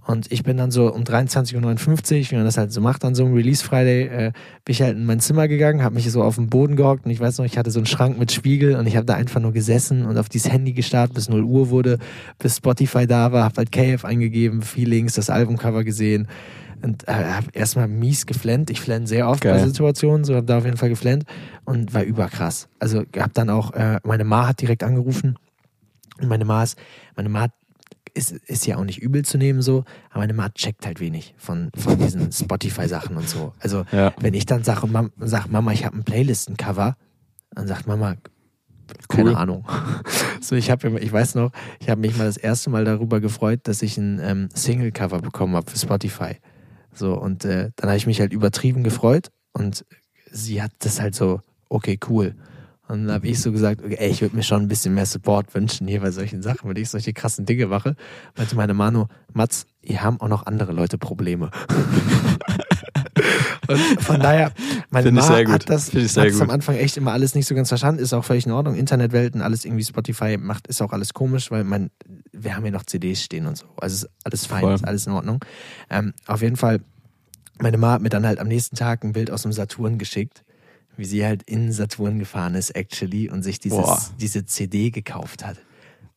Und 0.06 0.32
ich 0.32 0.44
bin 0.44 0.58
dann 0.58 0.70
so 0.70 0.94
um 0.94 1.04
23.59 1.04 1.56
Uhr, 1.56 2.32
wie 2.32 2.36
man 2.36 2.46
das 2.46 2.58
halt 2.58 2.72
so 2.72 2.80
macht 2.80 3.04
an 3.04 3.16
so 3.16 3.26
einem 3.26 3.34
Release 3.34 3.64
Friday, 3.64 4.04
äh, 4.04 4.32
bin 4.64 4.74
ich 4.74 4.82
halt 4.82 4.96
in 4.96 5.06
mein 5.06 5.20
Zimmer 5.20 5.48
gegangen, 5.48 5.82
habe 5.82 5.96
mich 5.96 6.10
so 6.12 6.22
auf 6.22 6.36
den 6.36 6.48
Boden 6.48 6.76
gehockt 6.76 7.06
und 7.06 7.12
ich 7.12 7.20
weiß 7.20 7.40
noch, 7.40 7.46
ich 7.46 7.58
hatte 7.58 7.72
so 7.72 7.80
einen 7.80 7.88
Schrank 7.88 8.20
mit 8.20 8.32
Spiegel 8.32 8.76
und 8.76 8.86
ich 8.86 8.96
habe 8.96 9.06
da 9.06 9.16
einfach 9.16 9.42
nur 9.42 9.52
gesessen 9.52 10.06
und 10.06 10.18
auf 10.20 10.30
dieses 10.30 10.52
Handy 10.52 10.74
gestartet, 10.74 11.16
bis 11.16 11.28
0 11.28 11.44
Uhr 11.44 11.72
wurde, 11.72 11.98
bis 12.38 12.58
Spotify 12.58 13.08
da 13.08 13.32
war, 13.32 13.46
habe 13.46 13.56
halt 13.58 13.72
KF 13.72 14.06
eingegeben, 14.06 14.62
Feelings, 14.62 15.14
das 15.14 15.32
Albumcover 15.32 15.84
gesehen 15.84 16.28
und 16.84 17.08
äh, 17.08 17.12
habe 17.12 17.48
erstmal 17.54 17.88
mies 17.88 18.28
geflennt. 18.28 18.70
Ich 18.70 18.82
flenne 18.82 19.08
sehr 19.08 19.28
oft 19.28 19.42
Geil. 19.42 19.54
bei 19.54 19.66
Situationen, 19.66 20.24
so 20.24 20.36
habe 20.36 20.46
da 20.46 20.60
auf 20.60 20.66
jeden 20.66 20.78
Fall 20.78 20.90
geflennt 20.90 21.26
und 21.64 21.96
war 21.96 22.04
überkrass. 22.04 22.68
Also 22.78 23.04
habe 23.18 23.32
dann 23.34 23.50
auch, 23.50 23.74
äh, 23.74 24.00
meine 24.04 24.24
Ma 24.24 24.48
hat 24.50 24.62
direkt 24.62 24.84
angerufen 24.84 25.40
und 26.22 26.28
meine 26.28 26.46
Ma 26.46 26.62
ist, 26.62 26.78
meine 27.16 27.30
Ma 27.30 27.42
hat 27.42 27.52
ist, 28.16 28.32
ist 28.32 28.66
ja 28.66 28.78
auch 28.78 28.84
nicht 28.84 29.02
übel 29.02 29.24
zu 29.26 29.38
nehmen 29.38 29.62
so, 29.62 29.84
aber 30.10 30.20
meine 30.20 30.34
Mama 30.34 30.50
checkt 30.50 30.86
halt 30.86 31.00
wenig 31.00 31.36
von, 31.38 31.70
von 31.78 31.98
diesen 32.00 32.32
Spotify-Sachen 32.32 33.18
und 33.18 33.30
so. 33.30 33.54
Also 33.60 33.86
ja. 33.92 34.14
wenn 34.20 34.34
ich 34.34 34.46
dann 34.46 34.64
sage, 34.64 34.88
Mam, 34.88 35.12
sag, 35.20 35.48
Mama, 35.48 35.74
ich 35.74 35.86
habe 35.86 35.98
ein 35.98 36.04
Playlisten-Cover, 36.04 36.96
dann 37.52 37.68
sagt 37.68 37.88
Mama, 37.88 38.16
keine 39.10 39.32
cool. 39.32 39.36
Ahnung. 39.36 39.66
so, 40.42 40.56
ich 40.56 40.72
habe, 40.72 41.00
ich 41.00 41.12
weiß 41.12 41.36
noch, 41.36 41.52
ich 41.80 41.90
habe 41.90 42.02
mich 42.02 42.18
mal 42.18 42.26
das 42.26 42.38
erste 42.38 42.70
Mal 42.70 42.86
darüber 42.86 43.20
gefreut, 43.20 43.62
dass 43.64 43.82
ich 43.82 43.98
ein 43.98 44.20
ähm, 44.22 44.50
Single-Cover 44.54 45.20
bekommen 45.20 45.56
habe 45.56 45.70
für 45.70 45.78
Spotify. 45.78 46.38
So, 46.94 47.14
und 47.14 47.44
äh, 47.46 47.72
dann 47.76 47.90
habe 47.90 47.98
ich 47.98 48.08
mich 48.08 48.22
halt 48.22 48.32
übertrieben 48.32 48.84
gefreut 48.84 49.30
und 49.54 49.86
sie 50.32 50.62
hat 50.62 50.72
das 50.80 51.02
halt 51.02 51.16
so, 51.16 51.42
okay, 51.70 52.00
cool. 52.10 52.36
Und 52.88 53.06
dann 53.06 53.16
habe 53.16 53.28
ich 53.28 53.42
so 53.42 53.52
gesagt, 53.52 53.84
okay, 53.84 53.96
ey, 53.98 54.10
ich 54.10 54.22
würde 54.22 54.36
mir 54.36 54.44
schon 54.44 54.62
ein 54.62 54.68
bisschen 54.68 54.94
mehr 54.94 55.06
Support 55.06 55.54
wünschen 55.56 55.88
hier 55.88 56.02
bei 56.02 56.12
solchen 56.12 56.42
Sachen, 56.42 56.70
wenn 56.70 56.78
ich 56.78 56.90
solche 56.90 57.14
krassen 57.14 57.46
Dinge 57.46 57.66
mache. 57.68 57.96
Meinte 58.38 58.56
meine 58.56 58.74
Manu, 58.74 59.06
Mats, 59.34 59.66
hier 59.82 60.04
haben 60.04 60.22
auch 60.22 60.28
noch 60.28 60.46
andere 60.46 60.72
Leute 60.72 60.98
Probleme. 60.98 61.50
Und 63.68 63.80
von 64.02 64.20
daher, 64.20 64.52
meine 64.90 65.12
Mama 65.12 65.52
hat 65.52 65.70
das, 65.70 65.92
am. 65.96 66.50
Anfang 66.50 66.76
echt 66.76 66.98
immer 66.98 67.12
alles 67.12 67.36
nicht 67.36 67.48
so 67.48 67.56
ganz 67.56 67.70
verstanden. 67.70 68.02
Ist 68.02 68.14
auch 68.14 68.24
völlig 68.24 68.46
in 68.46 68.52
Ordnung. 68.52 68.76
Internetwelten, 68.76 69.42
alles 69.42 69.66
irgendwie 69.66 69.84
Spotify 69.84 70.38
macht, 70.38 70.68
ist 70.68 70.82
auch 70.82 70.92
alles 70.92 71.14
komisch, 71.14 71.52
weil 71.52 71.64
man, 71.64 71.90
wir 72.32 72.56
haben 72.56 72.66
ja 72.66 72.72
noch 72.72 72.84
CDs 72.84 73.24
stehen 73.24 73.48
und 73.48 73.58
so. 73.58 73.66
Also 73.78 74.06
ist 74.06 74.12
alles 74.24 74.46
fein, 74.46 74.62
Voll. 74.62 74.76
ist 74.76 74.86
alles 74.86 75.08
in 75.08 75.14
Ordnung. 75.14 75.40
Ähm, 75.90 76.14
auf 76.28 76.42
jeden 76.42 76.58
Fall, 76.58 76.82
meine 77.60 77.78
Mama 77.78 77.94
hat 77.94 78.02
mir 78.02 78.10
dann 78.10 78.26
halt 78.26 78.40
am 78.40 78.48
nächsten 78.48 78.76
Tag 78.76 79.04
ein 79.04 79.14
Bild 79.14 79.32
aus 79.32 79.44
dem 79.44 79.52
Saturn 79.52 79.98
geschickt, 79.98 80.44
wie 80.98 81.06
sie 81.06 81.26
halt 81.26 81.44
in 81.44 81.72
Saturn 81.72 82.20
gefahren 82.20 82.56
ist, 82.56 82.72
actually, 82.72 83.30
und 83.30 83.44
sich 83.44 83.60
Boah. 83.62 83.96
dieses, 84.20 84.42
diese 84.42 84.46
CD 84.46 84.92
gekauft 84.92 85.46
hat. 85.46 85.58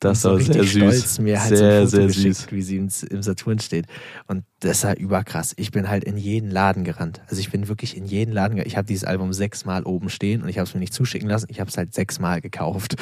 Das 0.01 0.23
war 0.23 0.39
sehr 0.39 0.55
richtig 0.55 0.73
süß. 0.73 0.81
stolz 0.81 1.19
mir 1.19 1.41
halt 1.41 1.57
sehr, 1.57 1.59
so 1.59 1.67
ein 1.67 1.81
Foto 1.83 1.97
sehr 1.97 2.07
geschickt, 2.07 2.37
süß. 2.37 2.53
wie 2.53 2.63
sie 2.63 2.77
im, 2.77 2.89
im 3.11 3.23
Saturn 3.23 3.59
steht. 3.59 3.87
Und 4.29 4.45
das 4.61 4.85
war 4.85 4.97
überkrass. 4.97 5.55
Ich 5.57 5.73
bin 5.73 5.89
halt 5.89 6.05
in 6.05 6.17
jeden 6.17 6.51
Laden 6.51 6.85
gerannt. 6.85 7.21
Also 7.27 7.41
ich 7.41 7.51
bin 7.51 7.67
wirklich 7.67 7.97
in 7.97 8.05
jeden 8.05 8.33
Laden 8.33 8.55
gerannt. 8.55 8.69
Ich 8.69 8.77
habe 8.77 8.87
dieses 8.87 9.03
Album 9.03 9.33
sechsmal 9.33 9.83
oben 9.83 10.09
stehen 10.09 10.43
und 10.43 10.49
ich 10.49 10.59
habe 10.59 10.69
es 10.69 10.75
mir 10.75 10.81
nicht 10.81 10.95
zuschicken 10.95 11.29
lassen. 11.29 11.49
Ich 11.51 11.59
habe 11.59 11.69
es 11.69 11.77
halt 11.77 11.95
sechsmal 11.95 12.41
gekauft. 12.41 12.97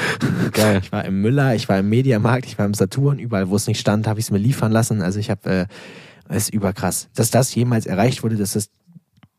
Geil. 0.52 0.80
Ich 0.86 0.92
war 0.92 1.04
im 1.04 1.20
Müller, 1.20 1.54
ich 1.54 1.68
war 1.68 1.78
im 1.78 1.88
Mediamarkt, 1.88 2.46
ich 2.46 2.58
war 2.58 2.66
im 2.66 2.74
Saturn. 2.74 3.18
Überall, 3.18 3.50
wo 3.50 3.56
es 3.56 3.66
nicht 3.66 3.80
stand, 3.80 4.06
habe 4.06 4.20
ich 4.20 4.26
es 4.26 4.30
mir 4.30 4.38
liefern 4.38 4.70
lassen. 4.72 5.02
Also 5.02 5.18
ich 5.18 5.30
habe, 5.30 5.50
äh, 5.50 5.66
es 6.28 6.44
ist 6.44 6.54
überkrass. 6.54 7.08
Dass 7.14 7.30
das 7.30 7.54
jemals 7.54 7.86
erreicht 7.86 8.22
wurde, 8.22 8.36
dass 8.36 8.52
das 8.52 8.70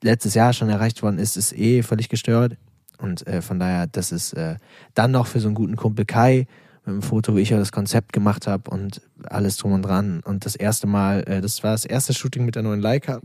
letztes 0.03 0.33
Jahr 0.33 0.53
schon 0.53 0.69
erreicht 0.69 1.01
worden 1.03 1.19
ist, 1.19 1.37
ist 1.37 1.53
eh 1.53 1.83
völlig 1.83 2.09
gestört. 2.09 2.57
Und 2.99 3.25
äh, 3.27 3.41
von 3.41 3.59
daher, 3.59 3.87
das 3.87 4.11
ist 4.11 4.33
äh, 4.33 4.55
dann 4.95 5.11
noch 5.11 5.27
für 5.27 5.39
so 5.39 5.47
einen 5.47 5.55
guten 5.55 5.75
Kumpel 5.75 6.05
Kai 6.05 6.47
mit 6.85 6.95
dem 6.95 7.01
Foto, 7.01 7.35
wie 7.35 7.41
ich 7.41 7.49
ja 7.49 7.57
das 7.57 7.71
Konzept 7.71 8.13
gemacht 8.13 8.47
habe 8.47 8.69
und 8.71 9.01
alles 9.23 9.57
drum 9.57 9.73
und 9.73 9.83
dran. 9.83 10.21
Und 10.21 10.45
das 10.45 10.55
erste 10.55 10.87
Mal, 10.87 11.23
äh, 11.27 11.41
das 11.41 11.63
war 11.63 11.71
das 11.71 11.85
erste 11.85 12.13
Shooting 12.13 12.45
mit 12.45 12.55
der 12.55 12.63
neuen 12.63 12.81
Leica. 12.81 13.19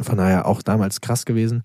Von 0.00 0.18
daher 0.18 0.46
auch 0.46 0.60
damals 0.62 1.00
krass 1.00 1.24
gewesen. 1.24 1.62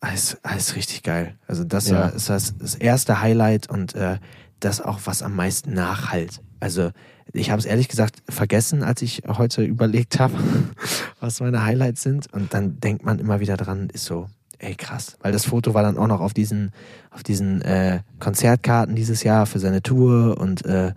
Alles, 0.00 0.38
alles 0.42 0.76
richtig 0.76 1.02
geil. 1.02 1.36
Also 1.46 1.64
das 1.64 1.88
Ja. 1.88 1.98
war 2.00 2.14
ist 2.14 2.28
das, 2.30 2.56
das 2.56 2.74
erste 2.74 3.20
Highlight 3.20 3.68
und 3.68 3.94
äh, 3.94 4.18
das 4.60 4.80
auch, 4.80 5.00
was 5.04 5.22
am 5.22 5.34
meisten 5.34 5.74
nachhalt. 5.74 6.40
Also 6.60 6.90
ich 7.32 7.50
habe 7.50 7.60
es 7.60 7.66
ehrlich 7.66 7.88
gesagt 7.88 8.22
vergessen, 8.28 8.82
als 8.82 9.02
ich 9.02 9.22
heute 9.26 9.62
überlegt 9.62 10.18
habe, 10.18 10.34
was 11.20 11.40
meine 11.40 11.64
Highlights 11.64 12.02
sind. 12.02 12.32
Und 12.32 12.54
dann 12.54 12.80
denkt 12.80 13.04
man 13.04 13.18
immer 13.18 13.40
wieder 13.40 13.56
dran, 13.56 13.88
ist 13.92 14.04
so, 14.04 14.26
ey 14.58 14.74
krass. 14.74 15.16
Weil 15.20 15.32
das 15.32 15.46
Foto 15.46 15.74
war 15.74 15.82
dann 15.82 15.98
auch 15.98 16.06
noch 16.06 16.20
auf 16.20 16.34
diesen, 16.34 16.72
auf 17.10 17.22
diesen 17.22 17.62
äh, 17.62 18.00
Konzertkarten 18.18 18.94
dieses 18.94 19.22
Jahr 19.22 19.46
für 19.46 19.58
seine 19.58 19.82
Tour 19.82 20.38
und 20.38 20.64
äh, 20.64 20.92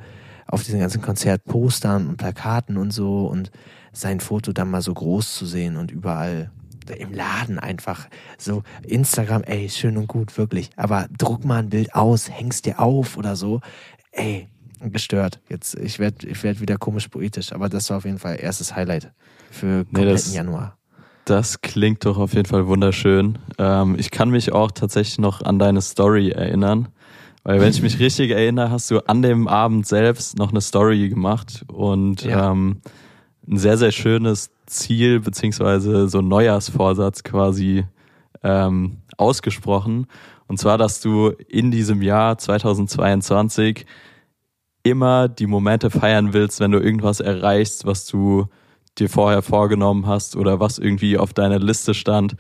auf 0.48 0.64
diesen 0.64 0.80
ganzen 0.80 1.02
Konzertpostern 1.02 2.08
und 2.08 2.18
Plakaten 2.18 2.78
und 2.78 2.92
so 2.92 3.28
und 3.28 3.52
sein 3.92 4.20
Foto 4.20 4.54
dann 4.54 4.70
mal 4.70 4.82
so 4.82 4.94
groß 4.94 5.36
zu 5.36 5.46
sehen 5.46 5.78
und 5.78 5.92
überall 5.92 6.52
im 6.98 7.14
Laden 7.14 7.60
einfach 7.60 8.08
so 8.38 8.64
Instagram, 8.84 9.44
ey, 9.44 9.70
schön 9.70 9.98
und 9.98 10.08
gut, 10.08 10.38
wirklich. 10.38 10.70
Aber 10.76 11.08
druck 11.18 11.46
mal 11.46 11.60
ein 11.60 11.70
Bild 11.70 11.96
aus, 11.96 12.30
hängst 12.30 12.66
dir 12.66 12.80
auf 12.80 13.18
oder 13.18 13.36
so. 13.36 13.62
Ey, 14.12 14.50
gestört. 14.92 15.40
Jetzt, 15.50 15.76
ich 15.76 16.00
werde 16.00 16.28
ich 16.28 16.44
werd 16.44 16.60
wieder 16.62 16.78
komisch 16.78 17.08
poetisch, 17.08 17.54
aber 17.54 17.70
das 17.70 17.90
war 17.90 17.98
auf 17.98 18.06
jeden 18.06 18.20
Fall 18.20 18.38
erstes 18.40 18.76
Highlight 18.76 19.12
für 19.52 19.86
kompletten 19.86 20.12
das- 20.14 20.34
Januar. 20.34 20.78
Das 21.26 21.62
klingt 21.62 22.04
doch 22.06 22.18
auf 22.18 22.34
jeden 22.34 22.48
Fall 22.50 22.68
wunderschön. 22.68 23.38
Ähm, 23.58 23.96
ich 23.98 24.12
kann 24.12 24.30
mich 24.30 24.52
auch 24.52 24.72
tatsächlich 24.72 25.20
noch 25.20 25.42
an 25.42 25.58
deine 25.58 25.82
Story 25.82 26.32
erinnern. 26.32 26.90
Weil 27.46 27.62
wenn 27.62 27.70
ich 27.70 27.82
mich 27.82 28.00
richtig 28.00 28.32
erinnere, 28.32 28.72
hast 28.72 28.92
du 28.92 29.00
an 29.08 29.22
dem 29.22 29.48
Abend 29.48 29.88
selbst 29.88 30.38
noch 30.38 30.52
eine 30.52 30.60
Story 30.62 31.08
gemacht 31.10 31.64
und 31.68 32.24
Ja. 32.24 32.52
ähm, 32.52 32.82
ein 33.48 33.58
sehr, 33.58 33.78
sehr 33.78 33.92
schönes 33.92 34.50
Ziel 34.66 35.20
beziehungsweise 35.22 36.10
so 36.10 36.20
ein 36.20 36.28
Neujahrsvorsatz 36.28 37.24
quasi 37.24 37.86
ähm, 38.44 38.98
ausgesprochen. 39.18 40.08
Und 40.48 40.58
zwar, 40.60 40.78
dass 40.78 41.00
du 41.00 41.30
in 41.48 41.72
diesem 41.72 42.02
Jahr 42.02 42.38
2022 42.38 43.86
immer 44.84 45.28
die 45.30 45.48
Momente 45.48 45.90
feiern 45.90 46.34
willst, 46.34 46.60
wenn 46.60 46.72
du 46.72 46.80
irgendwas 46.80 47.20
erreichst, 47.20 47.86
was 47.86 48.06
du 48.06 48.48
dir 49.00 49.10
vorher 49.10 49.42
vorgenommen 49.42 50.06
hast 50.08 50.36
oder 50.36 50.60
was 50.60 50.78
irgendwie 50.78 51.18
auf 51.18 51.34
deiner 51.34 51.60
Liste 51.60 51.94
stand. 51.94 52.36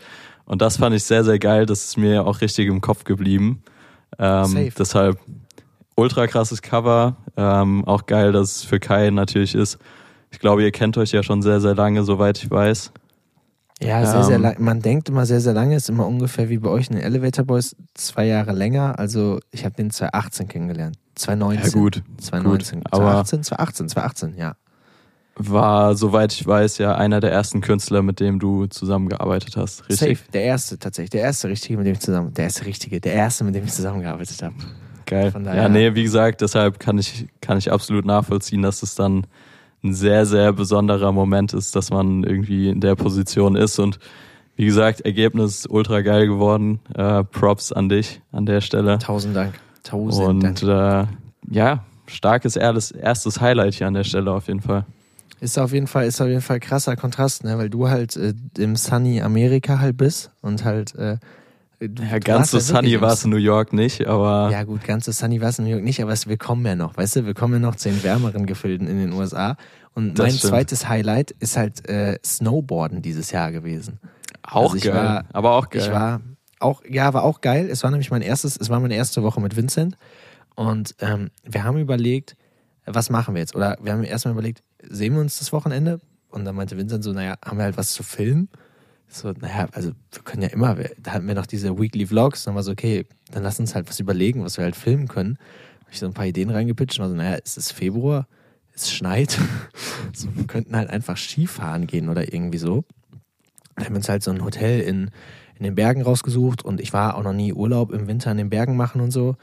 Und 0.45 0.61
das 0.61 0.77
fand 0.77 0.95
ich 0.95 1.03
sehr, 1.03 1.23
sehr 1.23 1.39
geil. 1.39 1.65
Das 1.65 1.83
ist 1.85 1.97
mir 1.97 2.27
auch 2.27 2.41
richtig 2.41 2.67
im 2.67 2.81
Kopf 2.81 3.05
geblieben. 3.05 3.63
Ähm, 4.19 4.45
Safe. 4.45 4.71
deshalb 4.77 5.19
ultra 5.95 6.27
krasses 6.27 6.61
Cover. 6.61 7.15
Ähm, 7.37 7.85
auch 7.85 8.05
geil, 8.05 8.31
dass 8.31 8.57
es 8.57 8.63
für 8.63 8.79
Kai 8.79 9.09
natürlich 9.09 9.55
ist. 9.55 9.77
Ich 10.31 10.39
glaube, 10.39 10.63
ihr 10.63 10.71
kennt 10.71 10.97
euch 10.97 11.11
ja 11.11 11.23
schon 11.23 11.41
sehr, 11.41 11.61
sehr 11.61 11.75
lange, 11.75 12.03
soweit 12.03 12.37
ich 12.43 12.51
weiß. 12.51 12.91
Ja, 13.81 14.05
sehr, 14.05 14.23
sehr 14.23 14.35
Ähm, 14.35 14.41
lang. 14.41 14.55
Man 14.59 14.81
denkt 14.81 15.09
immer 15.09 15.25
sehr, 15.25 15.39
sehr 15.41 15.53
lange, 15.53 15.75
ist 15.75 15.89
immer 15.89 16.05
ungefähr 16.07 16.49
wie 16.49 16.57
bei 16.57 16.69
euch 16.69 16.89
in 16.89 16.95
den 16.95 17.03
Elevator 17.03 17.45
Boys, 17.45 17.75
zwei 17.93 18.25
Jahre 18.25 18.51
länger. 18.51 18.99
Also 18.99 19.39
ich 19.51 19.65
habe 19.65 19.75
den 19.75 19.91
2018 19.91 20.47
kennengelernt. 20.47 20.97
2019. 21.15 21.65
Ja, 21.73 21.79
gut. 21.83 22.03
2019. 22.19 22.79
Gut, 22.79 22.87
aber- 22.93 23.23
2018, 23.25 23.43
2018, 23.43 23.89
2018, 23.89 24.37
ja. 24.37 24.55
War, 25.35 25.95
soweit 25.95 26.31
ich 26.31 26.45
weiß, 26.45 26.77
ja 26.77 26.93
einer 26.95 27.19
der 27.19 27.31
ersten 27.31 27.61
Künstler, 27.61 28.03
mit 28.03 28.19
dem 28.19 28.37
du 28.37 28.67
zusammengearbeitet 28.67 29.57
hast. 29.57 29.81
Richtig? 29.89 30.19
Safe. 30.19 30.31
Der 30.31 30.43
erste 30.43 30.77
tatsächlich. 30.77 31.09
Der 31.09 31.21
erste 31.21 31.47
richtige, 31.49 31.75
mit 31.77 31.87
dem 31.87 31.93
ich 31.93 32.01
zusammen, 32.01 32.31
der 32.35 32.43
erste 32.45 32.65
richtige, 32.67 33.01
der 33.01 33.13
erste, 33.13 33.43
mit 33.43 33.55
dem 33.55 33.63
ich 33.63 33.71
zusammengearbeitet 33.73 34.43
habe. 34.43 34.53
Geil. 35.07 35.31
Von 35.31 35.43
daher- 35.43 35.63
ja, 35.63 35.69
nee, 35.69 35.95
wie 35.95 36.03
gesagt, 36.03 36.41
deshalb 36.41 36.79
kann 36.79 36.99
ich, 36.99 37.27
kann 37.41 37.57
ich 37.57 37.71
absolut 37.71 38.05
nachvollziehen, 38.05 38.61
dass 38.61 38.83
es 38.83 38.93
dann 38.93 39.25
ein 39.83 39.95
sehr, 39.95 40.27
sehr 40.27 40.53
besonderer 40.53 41.11
Moment 41.11 41.53
ist, 41.53 41.75
dass 41.75 41.89
man 41.89 42.23
irgendwie 42.23 42.69
in 42.69 42.79
der 42.79 42.95
Position 42.95 43.55
ist. 43.55 43.79
Und 43.79 43.97
wie 44.55 44.65
gesagt, 44.65 45.01
Ergebnis 45.01 45.65
ultra 45.65 46.01
geil 46.01 46.27
geworden. 46.27 46.79
Äh, 46.93 47.23
Props 47.23 47.71
an 47.71 47.89
dich 47.89 48.21
an 48.31 48.45
der 48.45 48.61
Stelle. 48.61 48.99
Tausend 48.99 49.35
Dank. 49.35 49.55
Tausend. 49.83 50.63
Und 50.63 50.63
äh, 50.63 51.05
ja, 51.49 51.83
starkes 52.07 52.55
erstes, 52.55 53.41
Highlight 53.41 53.75
hier 53.75 53.87
an 53.87 53.93
der 53.93 54.03
Stelle 54.03 54.31
auf 54.31 54.47
jeden 54.47 54.61
Fall. 54.61 54.85
Ist 55.39 55.59
auf 55.59 55.73
jeden 55.73 55.87
Fall, 55.87 56.05
ist 56.07 56.21
auf 56.21 56.27
jeden 56.27 56.41
Fall 56.41 56.59
krasser 56.61 56.95
Kontrast, 56.95 57.43
ne? 57.43 57.57
Weil 57.57 57.69
du 57.69 57.89
halt 57.89 58.15
äh, 58.15 58.33
im 58.57 58.75
Sunny 58.77 59.21
Amerika 59.21 59.79
halt 59.79 59.97
bist 59.97 60.31
und 60.41 60.63
halt 60.63 60.95
äh, 60.95 61.17
du, 61.79 62.01
Ja, 62.01 62.13
du 62.13 62.19
ganz 62.21 62.53
warst 62.53 62.67
so 62.67 62.73
ja 62.73 62.79
sunny 62.81 63.01
war 63.01 63.11
es 63.11 63.25
in 63.25 63.31
New 63.31 63.35
York 63.37 63.73
nicht, 63.73 64.07
aber 64.07 64.49
Ja, 64.51 64.63
gut, 64.63 64.85
ganz 64.85 65.03
so 65.05 65.11
sunny 65.11 65.41
war 65.41 65.49
es 65.49 65.59
in 65.59 65.65
New 65.65 65.71
York 65.71 65.83
nicht, 65.83 66.01
aber 66.01 66.13
es, 66.13 66.27
wir 66.29 66.37
kommen 66.37 66.65
ja 66.65 66.75
noch, 66.75 66.95
weißt 66.95 67.17
du, 67.17 67.25
wir 67.25 67.33
kommen 67.33 67.55
ja 67.55 67.59
noch 67.59 67.75
zu 67.75 67.89
den 67.89 68.01
wärmeren 68.03 68.45
Gefilden 68.45 68.87
in 68.87 68.97
den 68.99 69.11
USA. 69.11 69.57
Und 69.95 70.17
Das 70.17 70.27
mein 70.27 70.33
stimmt. 70.37 70.49
zweites 70.51 70.87
Highlight 70.87 71.31
ist 71.39 71.57
halt 71.57 71.87
äh, 71.89 72.17
Snowboarden 72.25 73.01
dieses 73.01 73.31
Jahr 73.31 73.51
gewesen. 73.51 73.99
auch 74.43 74.73
Also 74.73 74.89
geil. 74.89 74.95
war- 74.95 75.25
aber 75.33 75.51
auch 75.57 75.69
geil. 75.69 75.81
Ich 75.81 75.91
war 75.91 76.21
auch, 76.63 76.83
ja, 76.89 77.13
war 77.13 77.23
auch 77.23 77.41
geil. 77.41 77.69
Es 77.69 77.83
war 77.83 77.91
nämlich 77.91 78.11
mein 78.11 78.21
erstes, 78.21 78.57
es 78.57 78.69
war 78.69 78.79
meine 78.79 78.95
erste 78.95 79.23
Woche 79.23 79.41
mit 79.41 79.55
Vincent. 79.55 79.97
Und 80.55 80.95
ähm, 80.99 81.31
wir 81.43 81.63
haben 81.63 81.77
überlegt, 81.77 82.35
was 82.85 83.09
machen 83.09 83.35
wir 83.35 83.41
jetzt? 83.41 83.55
Oder 83.55 83.77
wir 83.81 83.93
haben 83.93 84.03
erstmal 84.03 84.33
überlegt, 84.33 84.61
sehen 84.81 85.13
wir 85.13 85.21
uns 85.21 85.39
das 85.39 85.51
Wochenende? 85.53 85.99
Und 86.29 86.45
dann 86.45 86.55
meinte 86.55 86.77
Vincent 86.77 87.03
so, 87.03 87.13
naja, 87.13 87.35
haben 87.43 87.57
wir 87.57 87.63
halt 87.63 87.77
was 87.77 87.93
zu 87.93 88.03
filmen? 88.03 88.49
So, 89.07 89.31
naja, 89.31 89.67
also 89.73 89.91
wir 90.11 90.23
können 90.23 90.41
ja 90.41 90.49
immer, 90.49 90.77
wir, 90.77 90.91
da 90.97 91.11
hatten 91.13 91.27
wir 91.27 91.35
noch 91.35 91.45
diese 91.45 91.79
Weekly 91.79 92.07
Vlogs, 92.07 92.43
dann 92.43 92.55
war 92.55 92.63
so, 92.63 92.71
okay, 92.71 93.05
dann 93.31 93.43
lass 93.43 93.59
uns 93.59 93.75
halt 93.75 93.87
was 93.87 93.99
überlegen, 93.99 94.43
was 94.43 94.57
wir 94.57 94.63
halt 94.63 94.75
filmen 94.75 95.07
können. 95.07 95.37
Hab 95.81 95.91
ich 95.91 95.99
so 95.99 96.07
ein 96.07 96.13
paar 96.13 96.25
Ideen 96.25 96.49
reingepitcht 96.49 96.97
und 96.97 97.03
war 97.03 97.09
so, 97.09 97.15
naja, 97.15 97.37
es 97.43 97.55
ist 97.55 97.71
Februar, 97.71 98.27
es 98.73 98.91
schneit. 98.91 99.37
so, 100.13 100.35
wir 100.35 100.47
könnten 100.47 100.75
halt 100.75 100.89
einfach 100.89 101.17
Skifahren 101.17 101.85
gehen 101.85 102.09
oder 102.09 102.33
irgendwie 102.33 102.57
so. 102.57 102.85
Dann 103.75 103.85
haben 103.85 103.93
wir 103.93 103.97
uns 103.97 104.09
halt 104.09 104.23
so 104.23 104.31
ein 104.31 104.43
Hotel 104.43 104.81
in, 104.81 105.11
in 105.63 105.71
den 105.71 105.75
Bergen 105.75 106.01
rausgesucht 106.01 106.65
und 106.65 106.81
ich 106.81 106.91
war 106.91 107.15
auch 107.15 107.23
noch 107.23 107.31
nie 107.31 107.53
Urlaub 107.53 107.93
im 107.93 108.07
Winter 108.07 108.29
in 108.31 108.37
den 108.37 108.49
Bergen 108.49 108.75
machen 108.75 108.99
und 108.99 109.11
so. 109.11 109.37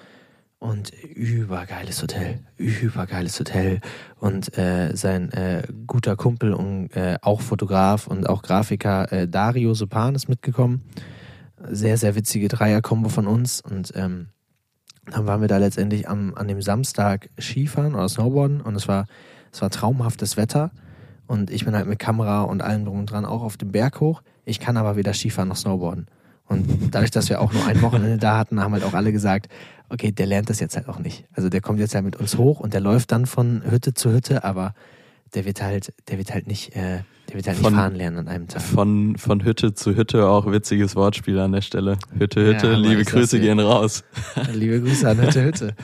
Und 0.59 0.92
übergeiles 0.92 2.02
Hotel, 2.02 2.40
übergeiles 2.59 3.40
Hotel. 3.40 3.80
Und 4.16 4.59
äh, 4.59 4.94
sein 4.94 5.33
äh, 5.33 5.62
guter 5.87 6.16
Kumpel 6.16 6.52
und 6.52 6.94
äh, 6.94 7.16
auch 7.22 7.40
Fotograf 7.40 8.06
und 8.06 8.28
auch 8.28 8.42
Grafiker 8.42 9.11
äh, 9.11 9.26
Dario 9.26 9.72
Sopan 9.72 10.14
ist 10.14 10.28
mitgekommen. 10.28 10.83
Sehr, 11.70 11.96
sehr 11.96 12.14
witzige 12.14 12.48
Dreierkombo 12.48 13.09
von 13.09 13.26
uns. 13.26 13.62
Und 13.62 13.92
ähm, 13.96 14.28
dann 15.06 15.26
waren 15.26 15.40
wir 15.40 15.48
da 15.48 15.56
letztendlich 15.56 16.06
am, 16.06 16.35
an 16.35 16.48
dem 16.48 16.61
Samstag 16.61 17.30
Skifahren 17.38 17.94
oder 17.94 18.11
Snowboarden 18.11 18.61
und 18.61 18.74
es 18.74 18.87
war, 18.87 19.06
es 19.50 19.62
war 19.62 19.70
traumhaftes 19.70 20.37
Wetter. 20.37 20.70
Und 21.26 21.50
ich 21.50 21.64
bin 21.64 21.74
halt 21.74 21.87
mit 21.87 21.98
Kamera 21.98 22.42
und 22.42 22.61
allem 22.61 22.85
drum 22.85 22.98
und 22.98 23.11
dran 23.11 23.24
auch 23.24 23.42
auf 23.42 23.56
dem 23.56 23.72
Berg 23.72 24.00
hoch. 24.00 24.20
Ich 24.44 24.61
kann 24.61 24.76
aber 24.76 24.96
weder 24.96 25.12
Skifahren 25.14 25.48
noch 25.48 25.57
Snowboarden. 25.57 26.07
Und 26.46 26.92
dadurch, 26.94 27.11
dass 27.12 27.29
wir 27.29 27.40
auch 27.40 27.53
nur 27.53 27.64
ein 27.66 27.81
Wochenende 27.83 28.18
da 28.18 28.37
hatten, 28.38 28.61
haben 28.61 28.72
halt 28.72 28.83
auch 28.83 28.94
alle 28.94 29.12
gesagt, 29.12 29.48
okay, 29.88 30.11
der 30.11 30.26
lernt 30.26 30.50
das 30.50 30.59
jetzt 30.59 30.76
halt 30.76 30.88
auch 30.88 30.98
nicht. 30.98 31.24
Also 31.33 31.48
der 31.48 31.61
kommt 31.61 31.79
jetzt 31.79 31.94
halt 31.94 32.05
mit 32.05 32.16
uns 32.16 32.37
hoch 32.37 32.59
und 32.61 32.74
der 32.74 32.81
läuft 32.81 33.12
dann 33.12 33.26
von 33.26 33.62
Hütte 33.70 33.94
zu 33.94 34.11
Hütte, 34.12 34.42
aber 34.42 34.74
der 35.35 35.44
wird 35.44 35.62
halt, 35.62 35.92
der 36.09 36.18
wird 36.18 36.35
halt 36.35 36.48
nicht, 36.48 36.74
äh, 36.74 37.03
Der 37.29 37.37
wird 37.37 37.46
halt 37.46 37.59
nicht 37.59 37.64
Von- 37.64 37.74
fahren 37.76 37.94
lernen 37.94 38.18
an 38.18 38.26
einem 38.29 38.48
Tag. 38.48 38.62
Von, 38.62 39.16
von 39.16 39.44
Hütte 39.44 39.74
zu 39.74 39.94
Hütte 39.94 40.26
auch 40.29 40.50
witziges 40.50 40.96
Wortspiel 40.96 41.38
an 41.38 41.53
der 41.53 41.61
Stelle. 41.61 41.98
Hütte, 42.18 42.44
Hütte, 42.44 42.66
Ja, 42.66 42.76
liebe 42.76 43.05
Grüße 43.05 43.38
gehen 43.38 43.61
raus. 43.61 44.03
Liebe 44.53 44.81
Grüße 44.81 45.09
an 45.09 45.22
Hütte 45.22 45.44
Hütte. 45.44 45.74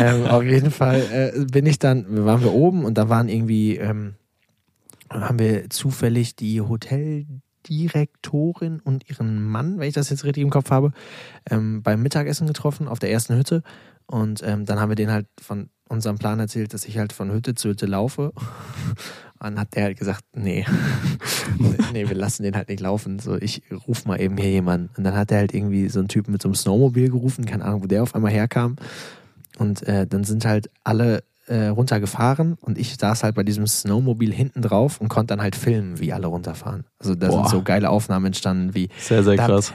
ähm, 0.00 0.26
auf 0.26 0.44
jeden 0.44 0.70
Fall 0.70 1.00
äh, 1.34 1.44
bin 1.46 1.66
ich 1.66 1.80
dann, 1.80 2.24
waren 2.24 2.42
wir 2.42 2.52
oben 2.52 2.84
und 2.84 2.96
da 2.96 3.08
waren 3.08 3.28
irgendwie, 3.28 3.76
ähm, 3.78 4.14
haben 5.10 5.40
wir 5.40 5.68
zufällig 5.68 6.36
die 6.36 6.60
Hoteldirektorin 7.62 8.80
und 8.80 9.08
ihren 9.08 9.44
Mann, 9.44 9.78
wenn 9.78 9.88
ich 9.88 9.94
das 9.94 10.10
jetzt 10.10 10.24
richtig 10.24 10.42
im 10.42 10.50
Kopf 10.50 10.70
habe, 10.70 10.92
ähm, 11.50 11.82
beim 11.82 12.02
Mittagessen 12.02 12.46
getroffen 12.46 12.88
auf 12.88 12.98
der 12.98 13.10
ersten 13.10 13.36
Hütte. 13.36 13.62
Und 14.06 14.42
ähm, 14.44 14.64
dann 14.66 14.80
haben 14.80 14.90
wir 14.90 14.96
denen 14.96 15.12
halt 15.12 15.26
von 15.40 15.70
unserem 15.88 16.18
Plan 16.18 16.40
erzählt, 16.40 16.74
dass 16.74 16.84
ich 16.84 16.98
halt 16.98 17.12
von 17.12 17.30
Hütte 17.30 17.54
zu 17.54 17.70
Hütte 17.70 17.86
laufe. 17.86 18.32
Und 19.40 19.58
hat 19.58 19.74
der 19.74 19.84
halt 19.84 19.98
gesagt, 19.98 20.22
nee, 20.34 20.64
nee, 21.92 22.08
wir 22.08 22.14
lassen 22.14 22.44
den 22.44 22.54
halt 22.54 22.68
nicht 22.68 22.80
laufen. 22.80 23.18
So, 23.18 23.36
ich 23.36 23.62
ruf 23.88 24.04
mal 24.04 24.20
eben 24.20 24.36
hier 24.36 24.50
jemanden. 24.50 24.90
Und 24.96 25.02
dann 25.02 25.16
hat 25.16 25.32
er 25.32 25.38
halt 25.38 25.52
irgendwie 25.52 25.88
so 25.88 25.98
einen 25.98 26.06
Typen 26.06 26.30
mit 26.30 26.40
so 26.40 26.48
einem 26.48 26.54
Snowmobil 26.54 27.10
gerufen, 27.10 27.44
keine 27.44 27.64
Ahnung, 27.64 27.82
wo 27.82 27.86
der 27.88 28.04
auf 28.04 28.14
einmal 28.14 28.30
herkam. 28.30 28.76
Und 29.58 29.82
äh, 29.88 30.06
dann 30.06 30.22
sind 30.22 30.44
halt 30.44 30.70
alle 30.84 31.24
äh, 31.52 31.68
runtergefahren 31.68 32.56
und 32.60 32.78
ich 32.78 32.96
saß 32.98 33.22
halt 33.24 33.34
bei 33.34 33.42
diesem 33.42 33.66
Snowmobil 33.66 34.32
hinten 34.32 34.62
drauf 34.62 35.00
und 35.00 35.08
konnte 35.08 35.32
dann 35.34 35.42
halt 35.42 35.54
filmen, 35.56 36.00
wie 36.00 36.12
alle 36.12 36.26
runterfahren. 36.28 36.84
Also 36.98 37.14
da 37.14 37.28
Boah. 37.28 37.42
sind 37.44 37.48
so 37.50 37.62
geile 37.62 37.90
Aufnahmen 37.90 38.26
entstanden, 38.26 38.74
wie 38.74 38.88
Sehr, 38.98 39.22
sehr 39.22 39.36
Da- 39.36 39.46
krass. 39.46 39.72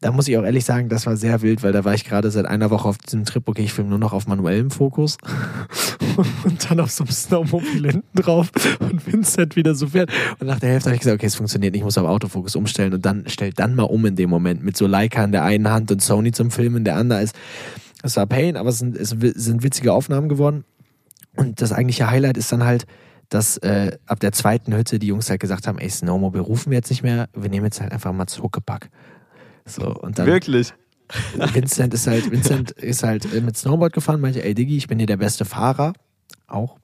da 0.00 0.12
muss 0.12 0.28
ich 0.28 0.38
auch 0.38 0.44
ehrlich 0.44 0.64
sagen, 0.64 0.88
das 0.88 1.04
war 1.06 1.16
sehr 1.16 1.42
wild, 1.42 1.62
weil 1.62 1.72
da 1.72 1.84
war 1.84 1.92
ich 1.94 2.04
gerade 2.04 2.30
seit 2.30 2.46
einer 2.46 2.70
Woche 2.70 2.88
auf 2.88 2.96
diesem 2.98 3.24
Trip, 3.26 3.46
okay, 3.46 3.62
ich 3.62 3.72
filme 3.74 3.90
nur 3.90 3.98
noch 3.98 4.12
auf 4.14 4.26
manuellem 4.26 4.70
Fokus 4.70 5.18
und 6.44 6.70
dann 6.70 6.80
auf 6.80 6.90
so 6.90 7.04
einem 7.04 7.10
Snowmobil 7.12 7.90
hinten 7.90 8.20
drauf 8.22 8.50
und 8.80 9.06
Vincent 9.12 9.56
wieder 9.56 9.74
so 9.74 9.88
fährt. 9.88 10.10
Und 10.38 10.46
nach 10.46 10.58
der 10.58 10.70
Hälfte 10.70 10.88
habe 10.90 10.94
ich 10.96 11.00
gesagt, 11.02 11.16
okay, 11.16 11.26
es 11.26 11.34
funktioniert 11.34 11.72
nicht, 11.72 11.80
ich 11.80 11.84
muss 11.84 11.98
auf 11.98 12.06
Autofokus 12.06 12.56
umstellen 12.56 12.94
und 12.94 13.04
dann 13.04 13.28
stellt 13.28 13.58
dann 13.58 13.74
mal 13.74 13.82
um 13.84 14.04
in 14.06 14.16
dem 14.16 14.30
Moment 14.30 14.64
mit 14.64 14.76
so 14.76 14.86
Leica 14.86 15.22
in 15.24 15.32
der 15.32 15.44
einen 15.44 15.68
Hand 15.68 15.90
und 15.92 16.00
Sony 16.02 16.32
zum 16.32 16.50
Filmen 16.50 16.76
in 16.78 16.84
der 16.84 16.96
anderen. 16.96 17.22
Es, 17.24 17.32
es 18.02 18.16
war 18.16 18.26
Pain, 18.26 18.56
aber 18.56 18.70
es 18.70 18.78
sind, 18.78 18.96
es 18.96 19.10
sind 19.10 19.62
witzige 19.62 19.92
Aufnahmen 19.92 20.28
geworden. 20.30 20.64
Und 21.36 21.60
das 21.62 21.72
eigentliche 21.72 22.10
Highlight 22.10 22.36
ist 22.36 22.50
dann 22.52 22.64
halt, 22.64 22.86
dass 23.28 23.56
äh, 23.58 23.96
ab 24.06 24.18
der 24.20 24.32
zweiten 24.32 24.74
Hütte 24.74 24.98
die 24.98 25.06
Jungs 25.06 25.30
halt 25.30 25.40
gesagt 25.40 25.66
haben, 25.68 25.78
ey, 25.78 25.88
Snowmobil 25.88 26.40
rufen 26.40 26.70
wir 26.70 26.76
jetzt 26.78 26.90
nicht 26.90 27.02
mehr, 27.02 27.28
wir 27.34 27.48
nehmen 27.48 27.66
jetzt 27.66 27.80
halt 27.80 27.92
einfach 27.92 28.12
mal 28.12 28.26
zu 28.26 28.42
Huckepack. 28.42 28.90
So, 29.64 29.94
und 29.94 30.18
dann 30.18 30.26
Wirklich? 30.26 30.74
Vincent 31.52 31.94
ist 31.94 32.06
halt, 32.06 32.30
Vincent 32.30 32.70
ist 32.72 33.02
halt 33.02 33.32
äh, 33.32 33.40
mit 33.40 33.56
Snowboard 33.56 33.92
gefahren, 33.92 34.20
meinte, 34.20 34.44
ey 34.44 34.54
Diggi, 34.54 34.76
ich 34.76 34.88
bin 34.88 34.98
hier 34.98 35.06
der 35.06 35.16
beste 35.16 35.44
Fahrer. 35.44 35.92
Auch 36.48 36.76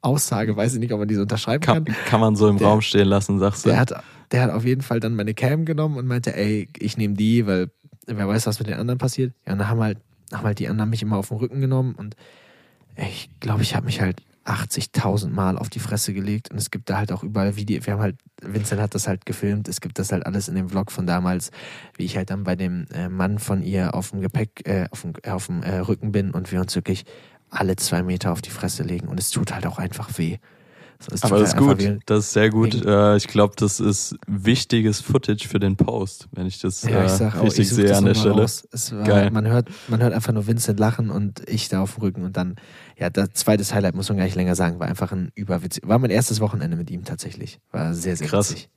Aussage, 0.00 0.56
weiß 0.56 0.74
ich 0.74 0.80
nicht, 0.80 0.92
ob 0.92 1.00
man 1.00 1.08
diese 1.08 1.22
unterschreiben 1.22 1.62
kann. 1.62 1.84
Kann, 1.84 1.94
kann 2.06 2.20
man 2.20 2.36
so 2.36 2.48
im 2.48 2.58
Der- 2.58 2.68
Raum 2.68 2.80
stehen 2.80 3.08
lassen, 3.08 3.38
sagst 3.38 3.64
du? 3.64 3.70
Der 3.70 3.80
hat, 3.80 3.92
der 4.30 4.42
hat 4.42 4.50
auf 4.50 4.64
jeden 4.64 4.82
Fall 4.82 5.00
dann 5.00 5.14
meine 5.16 5.34
Cam 5.34 5.64
genommen 5.64 5.96
und 5.96 6.06
meinte, 6.06 6.36
ey, 6.36 6.68
ich 6.78 6.96
nehme 6.96 7.14
die, 7.14 7.46
weil 7.46 7.70
wer 8.06 8.28
weiß, 8.28 8.46
was 8.46 8.58
mit 8.60 8.68
den 8.68 8.76
anderen 8.78 8.98
passiert. 8.98 9.34
Ja, 9.46 9.52
und 9.54 9.58
dann 9.58 9.68
haben 9.68 9.80
halt, 9.80 9.98
haben 10.32 10.44
halt 10.44 10.58
die 10.60 10.68
anderen 10.68 10.90
mich 10.90 11.02
immer 11.02 11.16
auf 11.16 11.28
den 11.28 11.38
Rücken 11.38 11.60
genommen 11.60 11.94
und 11.96 12.14
ich 12.98 13.30
glaube, 13.40 13.62
ich 13.62 13.74
habe 13.74 13.86
mich 13.86 14.00
halt 14.00 14.22
80.000 14.44 15.28
Mal 15.28 15.58
auf 15.58 15.68
die 15.68 15.78
Fresse 15.78 16.14
gelegt 16.14 16.50
und 16.50 16.56
es 16.56 16.70
gibt 16.70 16.88
da 16.88 16.96
halt 16.96 17.12
auch 17.12 17.22
überall 17.22 17.56
Videos. 17.56 17.86
Wir 17.86 17.92
haben 17.92 18.00
halt, 18.00 18.16
Vincent 18.40 18.80
hat 18.80 18.94
das 18.94 19.06
halt 19.06 19.26
gefilmt, 19.26 19.68
es 19.68 19.80
gibt 19.80 19.98
das 19.98 20.10
halt 20.10 20.24
alles 20.24 20.48
in 20.48 20.54
dem 20.54 20.70
Vlog 20.70 20.90
von 20.90 21.06
damals, 21.06 21.50
wie 21.96 22.04
ich 22.04 22.16
halt 22.16 22.30
dann 22.30 22.44
bei 22.44 22.56
dem 22.56 22.86
äh, 22.92 23.08
Mann 23.08 23.38
von 23.38 23.62
ihr 23.62 23.94
auf 23.94 24.10
dem 24.10 24.22
Gepäck, 24.22 24.66
äh, 24.66 24.86
auf 24.90 25.02
dem, 25.02 25.12
äh, 25.22 25.30
auf 25.30 25.46
dem 25.46 25.62
äh, 25.62 25.78
Rücken 25.78 26.12
bin 26.12 26.30
und 26.30 26.50
wir 26.50 26.60
uns 26.60 26.74
wirklich 26.74 27.04
alle 27.50 27.76
zwei 27.76 28.02
Meter 28.02 28.32
auf 28.32 28.40
die 28.40 28.50
Fresse 28.50 28.82
legen 28.82 29.08
und 29.08 29.20
es 29.20 29.30
tut 29.30 29.52
halt 29.52 29.66
auch 29.66 29.78
einfach 29.78 30.16
weh. 30.18 30.38
So, 31.00 31.14
Aber 31.20 31.38
das 31.38 31.50
ist 31.50 31.54
halt 31.54 31.64
gut. 31.64 31.78
weh. 31.78 31.98
Das 32.06 32.18
ist 32.24 32.32
sehr 32.32 32.50
gut. 32.50 32.74
Äh, 32.84 33.16
ich 33.16 33.28
glaube, 33.28 33.54
das 33.56 33.78
ist 33.78 34.16
wichtiges 34.26 35.00
Footage 35.00 35.46
für 35.46 35.60
den 35.60 35.76
Post, 35.76 36.28
wenn 36.32 36.46
ich 36.46 36.60
das 36.60 36.82
Ja, 36.82 37.04
ich 37.04 37.12
äh, 37.12 37.16
sag 37.16 37.36
auch, 37.36 37.44
richtig 37.44 37.60
ich 37.60 37.68
such 37.68 37.76
sehe 37.76 37.96
an 37.96 38.04
der 38.04 38.14
Stelle. 38.14 38.36
War, 38.36 39.04
Geil. 39.04 39.30
Man 39.30 39.46
hört, 39.46 39.68
man 39.86 40.02
hört 40.02 40.12
einfach 40.12 40.32
nur 40.32 40.48
Vincent 40.48 40.80
lachen 40.80 41.10
und 41.10 41.48
ich 41.48 41.68
da 41.68 41.82
auf 41.82 41.94
dem 41.94 42.02
Rücken 42.02 42.24
und 42.24 42.36
dann, 42.36 42.56
ja, 42.98 43.10
das 43.10 43.30
zweite 43.34 43.64
Highlight 43.64 43.94
muss 43.94 44.08
man 44.08 44.18
gar 44.18 44.24
nicht 44.24 44.34
länger 44.36 44.54
sagen, 44.54 44.80
war 44.80 44.88
einfach 44.88 45.12
ein 45.12 45.30
überwitzig, 45.34 45.86
war 45.86 45.98
mein 45.98 46.10
erstes 46.10 46.40
Wochenende 46.40 46.76
mit 46.76 46.90
ihm 46.90 47.04
tatsächlich, 47.04 47.60
war 47.70 47.94
sehr, 47.94 48.16
sehr 48.16 48.28
Krass. 48.28 48.50
witzig. 48.50 48.70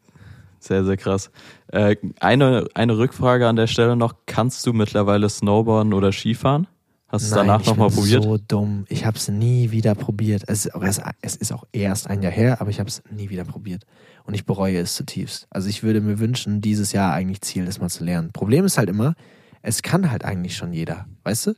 Sehr, 0.60 0.86
sehr 0.86 0.96
krass. 0.96 1.32
Äh, 1.72 1.96
eine, 2.20 2.68
eine 2.76 2.96
Rückfrage 2.96 3.48
an 3.48 3.56
der 3.56 3.66
Stelle 3.66 3.96
noch. 3.96 4.14
Kannst 4.28 4.68
du 4.68 4.74
mittlerweile 4.74 5.28
Snowboarden 5.28 5.92
oder 5.92 6.12
Skifahren? 6.12 6.68
Hast 7.08 7.24
du 7.24 7.30
es 7.30 7.34
danach 7.34 7.62
ich 7.62 7.68
nochmal 7.68 7.90
bin 7.90 7.98
probiert? 7.98 8.24
so 8.24 8.38
dumm. 8.38 8.86
Ich 8.88 9.04
habe 9.06 9.18
es 9.18 9.28
nie 9.28 9.72
wieder 9.72 9.96
probiert. 9.96 10.44
Es 10.46 10.68
ist, 10.68 10.76
auch 10.76 10.84
erst, 10.84 11.02
es 11.22 11.36
ist 11.36 11.52
auch 11.52 11.66
erst 11.72 12.08
ein 12.12 12.22
Jahr 12.22 12.32
her, 12.32 12.62
aber 12.62 12.70
ich 12.70 12.80
habe 12.80 12.88
es 12.88 13.02
nie 13.10 13.32
wieder 13.32 13.44
probiert. 13.44 13.86
Und 14.24 14.36
ich 14.36 14.46
bereue 14.46 14.78
es 14.78 14.94
zutiefst. 14.94 15.48
Also 15.50 15.68
ich 15.68 15.82
würde 15.82 16.00
mir 16.00 16.20
wünschen, 16.20 16.62
dieses 16.62 16.92
Jahr 16.92 17.12
eigentlich 17.12 17.42
Ziel, 17.42 17.66
das 17.66 17.82
mal 17.82 17.90
zu 17.90 18.04
lernen. 18.04 18.32
Problem 18.32 18.64
ist 18.64 18.78
halt 18.78 18.90
immer, 18.90 19.16
es 19.64 19.82
kann 19.82 20.12
halt 20.12 20.24
eigentlich 20.24 20.56
schon 20.56 20.74
jeder. 20.74 21.08
Weißt 21.24 21.48
du? 21.48 21.54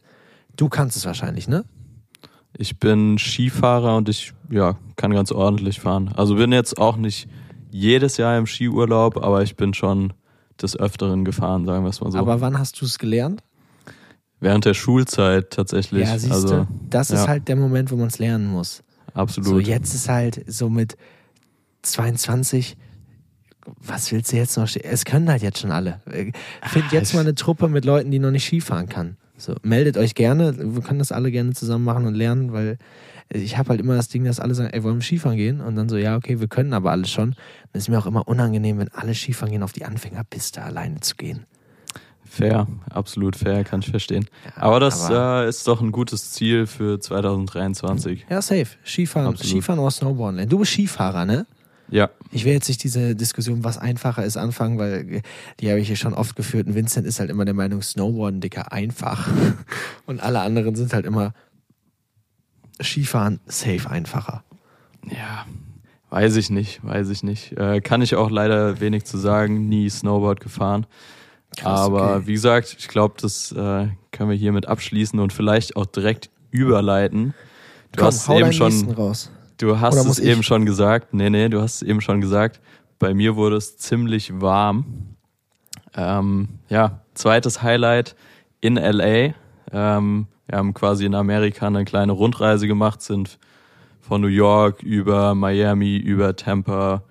Du 0.55 0.69
kannst 0.69 0.95
es 0.95 1.05
wahrscheinlich, 1.05 1.49
ne? 1.49 1.65
Ich 2.57 2.77
bin 2.77 3.17
Skifahrer 3.17 3.97
und 3.97 4.09
ich 4.09 4.33
ja, 4.49 4.77
kann 4.95 5.11
ganz 5.11 5.31
ordentlich 5.31 5.79
fahren. 5.79 6.11
Also 6.15 6.35
bin 6.35 6.51
jetzt 6.51 6.77
auch 6.77 6.97
nicht 6.97 7.27
jedes 7.71 8.17
Jahr 8.17 8.37
im 8.37 8.45
Skiurlaub, 8.45 9.17
aber 9.17 9.41
ich 9.41 9.55
bin 9.55 9.73
schon 9.73 10.13
des 10.61 10.77
Öfteren 10.77 11.25
gefahren, 11.25 11.65
sagen 11.65 11.83
wir 11.83 11.89
es 11.89 12.01
mal 12.01 12.11
so. 12.11 12.19
Aber 12.19 12.41
wann 12.41 12.59
hast 12.59 12.79
du 12.79 12.85
es 12.85 12.99
gelernt? 12.99 13.41
Während 14.39 14.65
der 14.65 14.73
Schulzeit 14.73 15.51
tatsächlich. 15.51 16.07
Ja, 16.07 16.17
siehst 16.17 16.33
also, 16.33 16.47
du, 16.47 16.67
das 16.89 17.09
ist 17.09 17.21
ja. 17.21 17.27
halt 17.27 17.47
der 17.47 17.55
Moment, 17.55 17.91
wo 17.91 17.95
man 17.95 18.07
es 18.07 18.19
lernen 18.19 18.47
muss. 18.47 18.83
absolut. 19.13 19.49
So, 19.49 19.59
jetzt 19.59 19.95
ist 19.95 20.09
halt 20.09 20.43
so 20.47 20.69
mit 20.69 20.97
22, 21.81 22.77
was 23.77 24.11
willst 24.11 24.31
du 24.31 24.35
jetzt 24.35 24.57
noch? 24.57 24.69
Es 24.75 25.05
können 25.05 25.29
halt 25.29 25.41
jetzt 25.41 25.59
schon 25.59 25.71
alle. 25.71 26.01
Äh, 26.05 26.31
Find 26.63 26.85
Ah, 26.89 26.89
jetzt 26.91 27.13
mal 27.13 27.21
eine 27.21 27.35
Truppe 27.35 27.69
mit 27.69 27.85
Leuten, 27.85 28.11
die 28.11 28.19
noch 28.19 28.31
nicht 28.31 28.45
Skifahren 28.45 28.89
kann. 28.89 29.17
So, 29.43 29.55
meldet 29.61 29.97
euch 29.97 30.15
gerne. 30.15 30.55
Wir 30.57 30.81
können 30.81 30.99
das 30.99 31.11
alle 31.11 31.29
gerne 31.29 31.51
zusammen 31.51 31.83
machen 31.83 32.05
und 32.05 32.13
lernen, 32.15 32.53
weil 32.53 32.77
ich 33.29 33.57
habe 33.57 33.69
halt 33.71 33.81
immer 33.81 33.93
das 33.97 34.07
Ding, 34.07 34.23
dass 34.23 34.39
alle 34.39 34.55
sagen, 34.55 34.69
ey, 34.69 34.83
wollen 34.83 34.95
wir 34.95 35.01
Skifahren 35.03 35.35
gehen? 35.35 35.59
Und 35.59 35.75
dann 35.75 35.89
so, 35.89 35.97
ja, 35.97 36.15
okay, 36.15 36.39
wir 36.39 36.47
können 36.47 36.71
aber 36.73 36.91
alles 36.91 37.11
schon. 37.11 37.31
Dann 37.73 37.79
ist 37.79 37.89
mir 37.89 37.99
auch 37.99 38.05
immer 38.05 38.25
unangenehm, 38.25 38.77
wenn 38.77 38.87
alle 38.93 39.13
Skifahren 39.13 39.51
gehen, 39.51 39.61
auf 39.61 39.73
die 39.73 39.83
Anfängerpiste 39.83 40.61
alleine 40.61 41.01
zu 41.01 41.15
gehen. 41.17 41.45
Fair, 42.23 42.67
absolut 42.89 43.35
fair, 43.35 43.65
kann 43.65 43.81
ich 43.81 43.89
verstehen. 43.89 44.27
Ja, 44.45 44.63
Aber 44.63 44.79
das 44.79 45.11
aber- 45.11 45.43
äh, 45.43 45.49
ist 45.49 45.67
doch 45.67 45.81
ein 45.81 45.91
gutes 45.91 46.31
Ziel 46.31 46.65
für 46.65 47.01
2023. 47.01 48.25
Ja, 48.29 48.41
safe. 48.41 48.67
Skifahren, 48.85 49.27
Absolut. 49.27 49.51
Skifahren 49.51 49.79
oder 49.79 49.91
Snowboarden 49.91 50.37
lernen. 50.37 50.49
Du 50.49 50.59
bist 50.59 50.71
Skifahrer, 50.71 51.25
ne? 51.25 51.45
Ja, 51.89 52.09
Ich 52.31 52.45
will 52.45 52.53
jetzt 52.53 52.67
nicht 52.69 52.83
diese 52.83 53.15
Diskussion, 53.15 53.63
was 53.63 53.77
einfacher 53.77 54.23
ist, 54.23 54.37
anfangen, 54.37 54.79
weil 54.79 55.21
die 55.59 55.69
habe 55.69 55.79
ich 55.79 55.87
hier 55.87 55.95
schon 55.95 56.13
oft 56.13 56.35
geführt. 56.35 56.67
Und 56.67 56.75
Vincent 56.75 57.05
ist 57.05 57.19
halt 57.19 57.29
immer 57.29 57.45
der 57.45 57.53
Meinung, 57.53 57.81
Snowboarden, 57.81 58.41
Dicker, 58.41 58.71
einfach. 58.71 59.27
Und 60.05 60.21
alle 60.21 60.39
anderen 60.41 60.75
sind 60.75 60.93
halt 60.93 61.05
immer 61.05 61.33
Skifahren, 62.81 63.39
safe, 63.45 63.89
einfacher. 63.89 64.43
ja, 65.09 65.45
weiß 66.09 66.35
ich 66.37 66.49
nicht, 66.49 66.83
weiß 66.83 67.09
ich 67.09 67.23
nicht. 67.23 67.51
Äh, 67.57 67.81
kann 67.81 68.01
ich 68.01 68.15
auch 68.15 68.31
leider 68.31 68.79
wenig 68.79 69.05
zu 69.05 69.17
sagen, 69.17 69.67
nie 69.69 69.89
Snowboard 69.89 70.39
gefahren. 70.39 70.85
Krass, 71.57 71.79
Aber 71.81 72.15
okay. 72.17 72.27
wie 72.27 72.33
gesagt, 72.33 72.75
ich 72.79 72.87
glaube, 72.87 73.15
das 73.21 73.51
äh, 73.51 73.87
können 74.11 74.29
wir 74.29 74.35
hiermit 74.35 74.67
abschließen 74.67 75.19
und 75.19 75.33
vielleicht 75.33 75.75
auch 75.75 75.85
direkt 75.85 76.29
überleiten. 76.49 77.33
Du 77.91 77.99
Komm, 77.99 78.07
hast 78.07 78.29
eben 78.29 78.53
schon, 78.53 78.89
raus. 78.91 79.29
Du 79.63 79.79
hast 79.79 80.05
es 80.05 80.19
ich? 80.19 80.25
eben 80.25 80.43
schon 80.43 80.65
gesagt. 80.65 81.13
Nee, 81.13 81.29
nee, 81.29 81.49
du 81.49 81.61
hast 81.61 81.75
es 81.75 81.81
eben 81.81 82.01
schon 82.01 82.21
gesagt. 82.21 82.59
Bei 82.99 83.13
mir 83.13 83.35
wurde 83.35 83.55
es 83.57 83.77
ziemlich 83.77 84.41
warm. 84.41 85.15
Ähm, 85.95 86.49
ja, 86.69 87.01
zweites 87.13 87.61
Highlight 87.61 88.15
in 88.61 88.75
LA. 88.75 89.33
Ähm, 89.71 90.27
wir 90.47 90.57
haben 90.57 90.73
quasi 90.73 91.05
in 91.05 91.15
Amerika 91.15 91.67
eine 91.67 91.85
kleine 91.85 92.11
Rundreise 92.11 92.67
gemacht, 92.67 93.01
sind 93.01 93.39
von 94.01 94.21
New 94.21 94.27
York 94.27 94.83
über 94.83 95.33
Miami, 95.35 95.97
über 95.97 96.35
Tampa, 96.35 97.03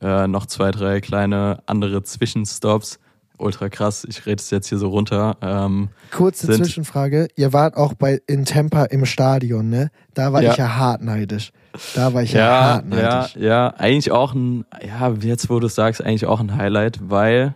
äh, 0.00 0.26
noch 0.26 0.46
zwei, 0.46 0.70
drei 0.70 1.00
kleine 1.00 1.62
andere 1.66 2.02
Zwischenstops. 2.02 2.98
Ultra 3.38 3.68
krass, 3.68 4.04
ich 4.08 4.24
rede 4.26 4.40
es 4.40 4.50
jetzt 4.50 4.68
hier 4.68 4.78
so 4.78 4.88
runter. 4.88 5.36
Ähm, 5.40 5.88
Kurze 6.10 6.46
Zwischenfrage. 6.48 7.28
Ihr 7.36 7.52
wart 7.52 7.76
auch 7.76 7.94
bei 7.94 8.20
in 8.26 8.44
Tampa 8.44 8.84
im 8.84 9.04
Stadion, 9.04 9.68
ne? 9.68 9.90
Da 10.14 10.32
war 10.32 10.42
Ja. 10.42 10.52
ich 10.52 10.56
ja 10.58 10.76
hart 10.76 11.02
neidisch. 11.02 11.52
Da 11.94 12.12
war 12.12 12.22
ich 12.22 12.32
ja, 12.32 12.40
ja, 12.40 12.62
hart 12.62 13.36
ja, 13.36 13.40
ja, 13.40 13.74
eigentlich 13.78 14.12
auch 14.12 14.34
ein, 14.34 14.64
ja, 14.86 15.10
jetzt 15.20 15.48
wo 15.48 15.58
du 15.58 15.66
es 15.66 15.74
sagst, 15.74 16.04
eigentlich 16.04 16.26
auch 16.26 16.40
ein 16.40 16.56
Highlight, 16.56 17.00
weil 17.02 17.54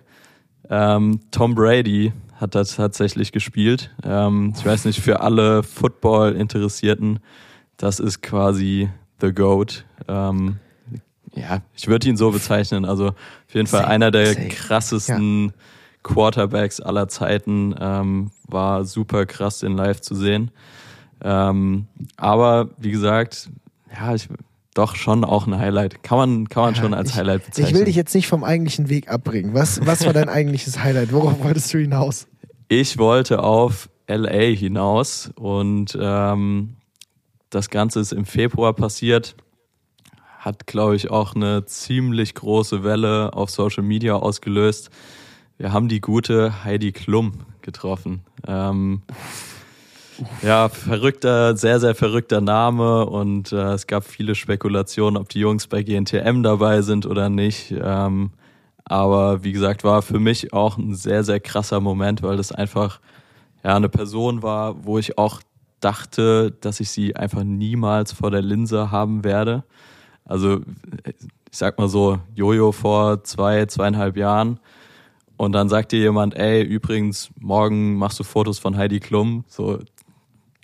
ähm, 0.71 1.21
Tom 1.31 1.55
Brady 1.55 2.13
hat 2.41 2.55
da 2.55 2.65
tatsächlich 2.65 3.33
gespielt. 3.33 3.95
Ähm, 4.05 4.55
ich 4.57 4.65
weiß 4.65 4.85
nicht, 4.85 5.01
für 5.01 5.21
alle 5.21 5.63
Football-Interessierten, 5.63 7.21
das 7.77 8.01
ist 8.01 8.23
quasi 8.23 8.89
the 9.21 9.33
GOAT. 9.33 9.85
Ähm, 10.09 10.57
ja, 11.35 11.61
ich 11.75 11.87
würde 11.87 12.09
ihn 12.09 12.17
so 12.17 12.31
bezeichnen. 12.31 12.85
Also 12.85 13.09
auf 13.09 13.55
jeden 13.55 13.67
Fall 13.67 13.85
einer 13.85 14.11
der 14.11 14.35
krassesten 14.49 15.53
Quarterbacks 16.03 16.81
aller 16.81 17.09
Zeiten. 17.09 17.75
Ähm, 17.79 18.31
war 18.49 18.85
super 18.85 19.27
krass, 19.27 19.59
den 19.59 19.77
live 19.77 20.01
zu 20.01 20.15
sehen. 20.15 20.51
Ähm, 21.23 21.87
aber 22.17 22.71
wie 22.79 22.91
gesagt, 22.91 23.51
ja, 23.93 24.15
ich, 24.15 24.29
doch 24.75 24.95
schon 24.95 25.25
auch 25.25 25.47
ein 25.47 25.59
Highlight. 25.59 26.03
Kann 26.03 26.19
man, 26.19 26.49
kann 26.49 26.65
man 26.65 26.75
Ja, 26.75 26.83
schon 26.83 26.95
als 26.95 27.11
ich, 27.11 27.17
Highlight 27.17 27.47
bezeichnen. 27.47 27.69
Ich 27.69 27.79
will 27.79 27.85
dich 27.87 27.97
jetzt 27.97 28.15
nicht 28.15 28.29
vom 28.29 28.45
eigentlichen 28.45 28.89
Weg 28.89 29.09
abbringen. 29.09 29.55
Was, 29.55 29.85
was 29.87 30.05
war 30.05 30.13
dein 30.13 30.29
eigentliches 30.29 30.83
Highlight? 30.83 31.13
Worauf 31.13 31.43
wolltest 31.43 31.73
du 31.73 31.79
hinaus? 31.79 32.29
Ich 32.69 32.99
wollte 32.99 33.43
auf 33.43 33.89
LA 34.09 34.55
hinaus 34.55 35.31
und 35.35 35.97
ähm, 36.01 36.77
das 37.51 37.71
Ganze 37.71 38.01
ist 38.01 38.13
im 38.13 38.27
Februar 38.27 38.75
passiert. 38.75 39.37
Hat, 40.39 40.67
glaube 40.67 40.95
ich, 40.95 41.11
auch 41.11 41.35
eine 41.35 41.65
ziemlich 41.65 42.35
große 42.35 42.85
Welle 42.85 43.33
auf 43.33 43.51
Social 43.51 43.83
Media 43.83 44.15
ausgelöst. 44.15 44.91
Wir 45.59 45.73
haben 45.73 45.89
die 45.89 46.01
gute 46.01 46.65
Heidi 46.65 46.93
Klum 46.93 47.33
getroffen. 47.63 48.21
Ähm, 48.47 49.03
ja, 50.43 50.69
verrückter, 50.69 51.57
sehr, 51.57 51.81
sehr 51.81 51.95
verrückter 51.95 52.41
Name 52.41 53.07
und 53.07 53.53
äh, 53.53 53.73
es 53.73 53.87
gab 53.87 54.05
viele 54.05 54.35
Spekulationen, 54.35 55.17
ob 55.17 55.29
die 55.29 55.41
Jungs 55.41 55.67
bei 55.67 55.83
GNTM 55.83 56.43
dabei 56.43 56.83
sind 56.83 57.07
oder 57.07 57.29
nicht. 57.29 57.75
Ähm, 57.79 58.31
aber 58.85 59.43
wie 59.43 59.53
gesagt, 59.53 59.85
war 59.85 60.03
für 60.03 60.21
mich 60.21 60.53
auch 60.53 60.79
ein 60.79 60.95
sehr, 60.95 61.25
sehr 61.25 61.41
krasser 61.41 61.81
Moment, 61.81 62.23
weil 62.23 62.37
das 62.37 62.53
einfach 62.53 63.01
ja 63.65 63.75
eine 63.77 63.89
Person 63.89 64.43
war, 64.43 64.85
wo 64.85 64.99
ich 64.99 65.19
auch 65.19 65.41
dachte, 65.81 66.53
dass 66.61 66.81
ich 66.81 66.91
sie 66.91 67.17
einfach 67.17 67.45
niemals 67.45 68.13
vor 68.13 68.31
der 68.31 68.43
Linse 68.43 68.91
haben 68.91 69.25
werde. 69.25 69.65
Also 70.25 70.61
ich 71.05 71.59
sag 71.59 71.79
mal 71.79 71.89
so, 71.89 72.19
Jojo 72.35 72.73
vor 72.73 73.25
zwei, 73.25 73.67
zweieinhalb 73.67 74.17
Jahren. 74.17 74.61
Und 75.37 75.53
dann 75.53 75.69
sagt 75.69 75.93
dir 75.93 76.01
jemand, 76.01 76.35
ey, 76.35 76.63
übrigens, 76.63 77.31
morgen 77.39 77.97
machst 77.97 78.19
du 78.19 78.25
Fotos 78.25 78.59
von 78.59 78.77
Heidi 78.77 79.01
Klum. 79.01 79.45
So, 79.49 79.79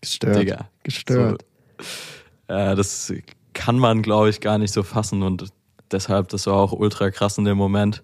Gestört. 0.02 0.36
Digga. 0.36 0.68
Gestört. 0.82 1.44
So, 1.78 2.54
äh, 2.54 2.74
das 2.76 3.12
kann 3.54 3.78
man, 3.78 4.02
glaube 4.02 4.28
ich, 4.28 4.40
gar 4.40 4.58
nicht 4.58 4.72
so 4.72 4.82
fassen 4.82 5.22
und 5.22 5.46
deshalb, 5.90 6.28
das 6.28 6.46
war 6.46 6.56
auch 6.56 6.72
ultra 6.72 7.10
krass 7.10 7.38
in 7.38 7.44
dem 7.44 7.56
Moment. 7.56 8.02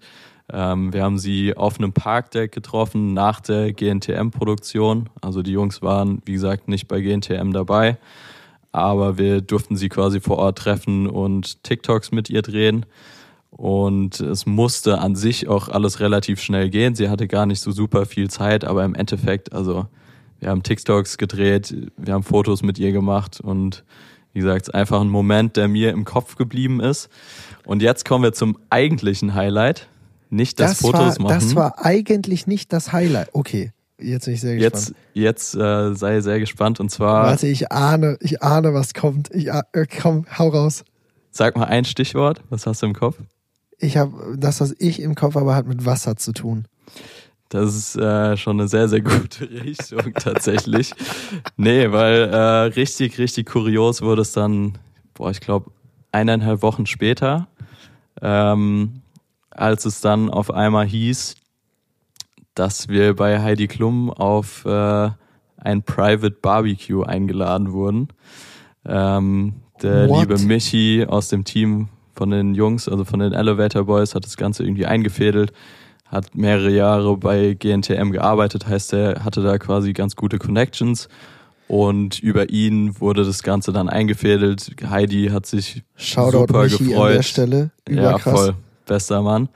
Ähm, 0.51 0.93
wir 0.93 1.03
haben 1.03 1.19
sie 1.19 1.55
auf 1.55 1.77
einem 1.77 1.93
Parkdeck 1.93 2.51
getroffen 2.51 3.13
nach 3.13 3.39
der 3.39 3.73
GNTM-Produktion. 3.73 5.09
Also 5.21 5.43
die 5.43 5.51
Jungs 5.51 5.81
waren, 5.81 6.21
wie 6.25 6.33
gesagt, 6.33 6.67
nicht 6.67 6.87
bei 6.87 7.01
GNTM 7.01 7.51
dabei, 7.51 7.97
aber 8.71 9.17
wir 9.17 9.41
durften 9.41 9.75
sie 9.75 9.89
quasi 9.89 10.21
vor 10.21 10.37
Ort 10.37 10.57
treffen 10.57 11.07
und 11.07 11.63
TikToks 11.63 12.11
mit 12.11 12.29
ihr 12.29 12.41
drehen. 12.41 12.85
Und 13.51 14.19
es 14.19 14.45
musste 14.45 14.99
an 14.99 15.15
sich 15.15 15.47
auch 15.47 15.69
alles 15.69 15.99
relativ 15.99 16.39
schnell 16.39 16.69
gehen. 16.69 16.95
Sie 16.95 17.09
hatte 17.09 17.27
gar 17.27 17.45
nicht 17.45 17.59
so 17.59 17.71
super 17.71 18.05
viel 18.05 18.29
Zeit, 18.29 18.63
aber 18.63 18.85
im 18.85 18.95
Endeffekt, 18.95 19.53
also 19.53 19.87
wir 20.39 20.49
haben 20.49 20.63
TikToks 20.63 21.17
gedreht, 21.17 21.75
wir 21.97 22.13
haben 22.13 22.23
Fotos 22.23 22.63
mit 22.63 22.79
ihr 22.79 22.91
gemacht 22.91 23.39
und 23.41 23.83
wie 24.33 24.39
gesagt, 24.39 24.61
es 24.63 24.67
ist 24.69 24.75
einfach 24.75 25.01
ein 25.01 25.09
Moment, 25.09 25.57
der 25.57 25.67
mir 25.67 25.91
im 25.91 26.05
Kopf 26.05 26.35
geblieben 26.35 26.79
ist. 26.79 27.09
Und 27.65 27.81
jetzt 27.81 28.05
kommen 28.05 28.23
wir 28.23 28.31
zum 28.33 28.57
eigentlichen 28.69 29.33
Highlight. 29.33 29.87
Nicht 30.29 30.59
das, 30.59 30.71
Das, 30.71 30.81
Fotos 30.81 31.17
war, 31.17 31.23
machen. 31.23 31.33
das 31.39 31.55
war 31.55 31.83
eigentlich 31.83 32.45
nicht 32.45 32.71
das 32.71 32.93
Highlight. 32.93 33.29
Okay, 33.33 33.71
jetzt 33.97 34.25
bin 34.25 34.35
ich 34.35 34.41
sehr 34.41 34.55
gespannt. 34.55 34.95
jetzt 35.15 35.55
jetzt 35.55 35.55
äh, 35.55 35.95
sei 35.95 36.21
sehr 36.21 36.39
gespannt 36.39 36.79
und 36.79 36.91
zwar, 36.91 37.25
Warte, 37.25 37.47
ich 37.47 37.71
ahne, 37.71 38.17
ich 38.21 38.43
ahne, 38.43 38.73
was 38.75 38.93
kommt. 38.93 39.33
Ich 39.33 39.47
äh, 39.47 39.63
komm, 39.99 40.25
hau 40.37 40.49
raus. 40.49 40.83
sag 41.31 41.57
mal 41.57 41.65
ein 41.65 41.85
Stichwort, 41.85 42.41
was 42.49 42.67
hast 42.67 42.83
du 42.83 42.85
im 42.85 42.93
Kopf? 42.93 43.17
Ich 43.79 43.97
habe 43.97 44.35
das, 44.37 44.61
was 44.61 44.75
ich 44.77 45.01
im 45.01 45.15
Kopf 45.15 45.33
habe, 45.35 45.55
hat 45.55 45.65
mit 45.65 45.85
Wasser 45.85 46.15
zu 46.17 46.31
tun. 46.33 46.65
Das 47.49 47.75
ist 47.75 47.95
äh, 47.95 48.37
schon 48.37 48.59
eine 48.59 48.67
sehr, 48.67 48.87
sehr 48.87 49.01
gute 49.01 49.49
Richtung 49.63 50.13
tatsächlich. 50.13 50.93
Nee, 51.57 51.91
weil 51.91 52.29
äh, 52.31 52.37
richtig, 52.75 53.17
richtig 53.17 53.47
kurios 53.47 54.03
wurde 54.03 54.21
es 54.21 54.31
dann, 54.31 54.77
boah, 55.15 55.31
ich 55.31 55.41
glaube, 55.41 55.71
eineinhalb 56.11 56.61
Wochen 56.61 56.85
später, 56.85 57.47
ähm, 58.21 59.01
als 59.49 59.85
es 59.85 59.99
dann 59.99 60.29
auf 60.29 60.51
einmal 60.51 60.85
hieß, 60.85 61.35
dass 62.53 62.87
wir 62.87 63.15
bei 63.15 63.41
Heidi 63.41 63.67
Klum 63.67 64.11
auf 64.11 64.65
äh, 64.65 65.09
ein 65.57 65.83
Private 65.83 66.37
Barbecue 66.41 67.03
eingeladen 67.03 67.71
wurden. 67.71 68.09
Ähm, 68.85 69.55
der 69.81 70.07
What? 70.07 70.21
liebe 70.29 70.39
Michi 70.39 71.05
aus 71.07 71.29
dem 71.29 71.45
Team 71.45 71.89
von 72.13 72.29
den 72.29 72.53
Jungs, 72.53 72.87
also 72.87 73.05
von 73.05 73.19
den 73.19 73.33
Elevator 73.33 73.85
Boys, 73.85 74.13
hat 74.13 74.25
das 74.25 74.37
Ganze 74.37 74.63
irgendwie 74.63 74.85
eingefädelt 74.85 75.51
hat 76.09 76.35
mehrere 76.35 76.71
Jahre 76.71 77.15
bei 77.17 77.53
GNTM 77.53 78.11
gearbeitet, 78.11 78.67
heißt 78.67 78.93
er 78.93 79.23
hatte 79.23 79.41
da 79.41 79.57
quasi 79.57 79.93
ganz 79.93 80.15
gute 80.15 80.39
Connections 80.39 81.07
und 81.67 82.19
über 82.19 82.49
ihn 82.49 82.99
wurde 82.99 83.23
das 83.23 83.43
Ganze 83.43 83.71
dann 83.71 83.89
eingefädelt. 83.89 84.75
Heidi 84.89 85.27
hat 85.27 85.45
sich 85.45 85.83
Shoutout 85.95 86.47
super 86.47 86.63
Michi 86.63 86.83
gefreut. 86.85 87.07
an 87.09 87.13
der 87.13 87.23
Stelle. 87.23 87.71
ja, 87.87 88.17
voll. 88.17 88.55
Bester 88.87 89.21
Mann. 89.21 89.49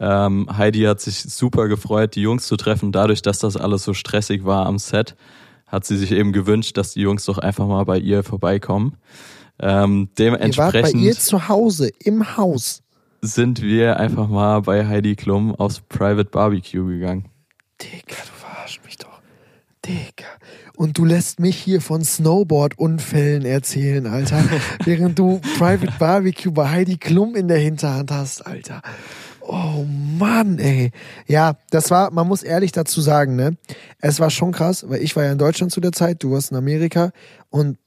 Ähm, 0.00 0.48
Heidi 0.56 0.80
hat 0.82 1.00
sich 1.00 1.22
super 1.22 1.68
gefreut, 1.68 2.16
die 2.16 2.22
Jungs 2.22 2.48
zu 2.48 2.56
treffen. 2.56 2.90
Dadurch, 2.90 3.22
dass 3.22 3.38
das 3.38 3.56
alles 3.56 3.84
so 3.84 3.94
stressig 3.94 4.44
war 4.44 4.66
am 4.66 4.78
Set, 4.78 5.14
hat 5.68 5.84
sie 5.84 5.96
sich 5.96 6.10
eben 6.10 6.32
gewünscht, 6.32 6.76
dass 6.76 6.94
die 6.94 7.02
Jungs 7.02 7.24
doch 7.26 7.38
einfach 7.38 7.68
mal 7.68 7.84
bei 7.84 7.98
ihr 7.98 8.24
vorbeikommen. 8.24 8.96
Ähm, 9.60 10.08
Ihr 10.18 10.32
wart 10.32 10.38
bei 10.38 10.38
dementsprechend 10.38 11.00
ihr 11.02 11.14
zu 11.14 11.48
Hause, 11.48 11.90
im 12.00 12.36
Haus. 12.36 12.82
Sind 13.22 13.62
wir 13.62 13.98
einfach 13.98 14.28
mal 14.28 14.60
bei 14.62 14.86
Heidi 14.86 15.14
Klum 15.14 15.54
aufs 15.54 15.80
Private 15.80 16.28
Barbecue 16.28 16.84
gegangen. 16.84 17.26
Digga, 17.80 18.16
du 18.20 18.32
verarschst 18.32 18.84
mich 18.84 18.96
doch. 18.96 19.20
Digga. 19.86 20.26
Und 20.76 20.98
du 20.98 21.04
lässt 21.04 21.38
mich 21.38 21.56
hier 21.56 21.80
von 21.80 22.04
Snowboard-Unfällen 22.04 23.44
erzählen, 23.44 24.06
Alter. 24.08 24.42
während 24.84 25.18
du 25.18 25.40
Private 25.56 25.92
Barbecue 25.98 26.50
bei 26.50 26.68
Heidi 26.68 26.96
Klum 26.96 27.36
in 27.36 27.46
der 27.46 27.58
Hinterhand 27.58 28.10
hast, 28.10 28.44
Alter. 28.44 28.82
Oh 29.40 29.84
Mann, 30.18 30.58
ey. 30.58 30.90
Ja, 31.28 31.56
das 31.70 31.90
war, 31.90 32.10
man 32.12 32.26
muss 32.26 32.42
ehrlich 32.42 32.72
dazu 32.72 33.00
sagen, 33.00 33.36
ne? 33.36 33.56
Es 34.00 34.18
war 34.18 34.30
schon 34.30 34.50
krass, 34.50 34.88
weil 34.88 35.02
ich 35.02 35.14
war 35.14 35.24
ja 35.24 35.32
in 35.32 35.38
Deutschland 35.38 35.72
zu 35.72 35.80
der 35.80 35.92
Zeit, 35.92 36.22
du 36.22 36.32
warst 36.32 36.50
in 36.50 36.56
Amerika 36.56 37.12
und 37.50 37.78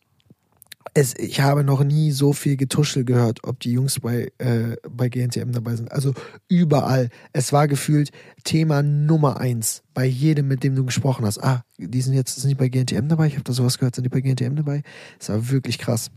es, 0.93 1.13
ich 1.17 1.41
habe 1.41 1.63
noch 1.63 1.83
nie 1.83 2.11
so 2.11 2.33
viel 2.33 2.57
Getuschel 2.57 3.03
gehört, 3.03 3.43
ob 3.43 3.59
die 3.59 3.71
Jungs 3.71 3.99
bei, 3.99 4.31
äh, 4.38 4.77
bei 4.89 5.09
GNTM 5.09 5.51
dabei 5.51 5.75
sind. 5.75 5.91
Also 5.91 6.13
überall. 6.47 7.09
Es 7.33 7.51
war 7.51 7.67
gefühlt 7.67 8.11
Thema 8.43 8.83
Nummer 8.83 9.39
eins 9.39 9.83
bei 9.93 10.05
jedem, 10.05 10.47
mit 10.47 10.63
dem 10.63 10.75
du 10.75 10.86
gesprochen 10.86 11.25
hast. 11.25 11.43
Ah, 11.43 11.63
die 11.77 12.01
sind 12.01 12.13
jetzt 12.13 12.36
sind 12.36 12.49
die 12.49 12.55
bei 12.55 12.69
GNTM 12.69 13.07
dabei? 13.07 13.27
Ich 13.27 13.33
habe 13.33 13.43
da 13.43 13.53
sowas 13.53 13.77
gehört, 13.77 13.95
sind 13.95 14.03
die 14.03 14.09
bei 14.09 14.21
GNTM 14.21 14.55
dabei? 14.55 14.83
Das 15.19 15.29
war 15.29 15.49
wirklich 15.49 15.79
krass. 15.79 16.11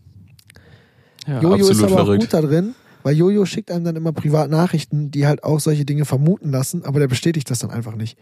Ja, 1.26 1.40
Jojo 1.40 1.68
ist 1.68 1.82
aber 1.82 1.92
auch 1.92 1.96
verrückt. 2.04 2.22
gut 2.22 2.32
da 2.32 2.40
drin, 2.40 2.74
weil 3.02 3.16
Jojo 3.16 3.44
schickt 3.44 3.70
einem 3.70 3.84
dann 3.84 3.96
immer 3.96 4.12
privat 4.12 4.50
Nachrichten, 4.50 5.10
die 5.10 5.26
halt 5.26 5.44
auch 5.44 5.60
solche 5.60 5.84
Dinge 5.84 6.04
vermuten 6.04 6.50
lassen, 6.50 6.84
aber 6.84 7.00
der 7.00 7.08
bestätigt 7.08 7.50
das 7.50 7.58
dann 7.58 7.70
einfach 7.70 7.96
nicht. 7.96 8.16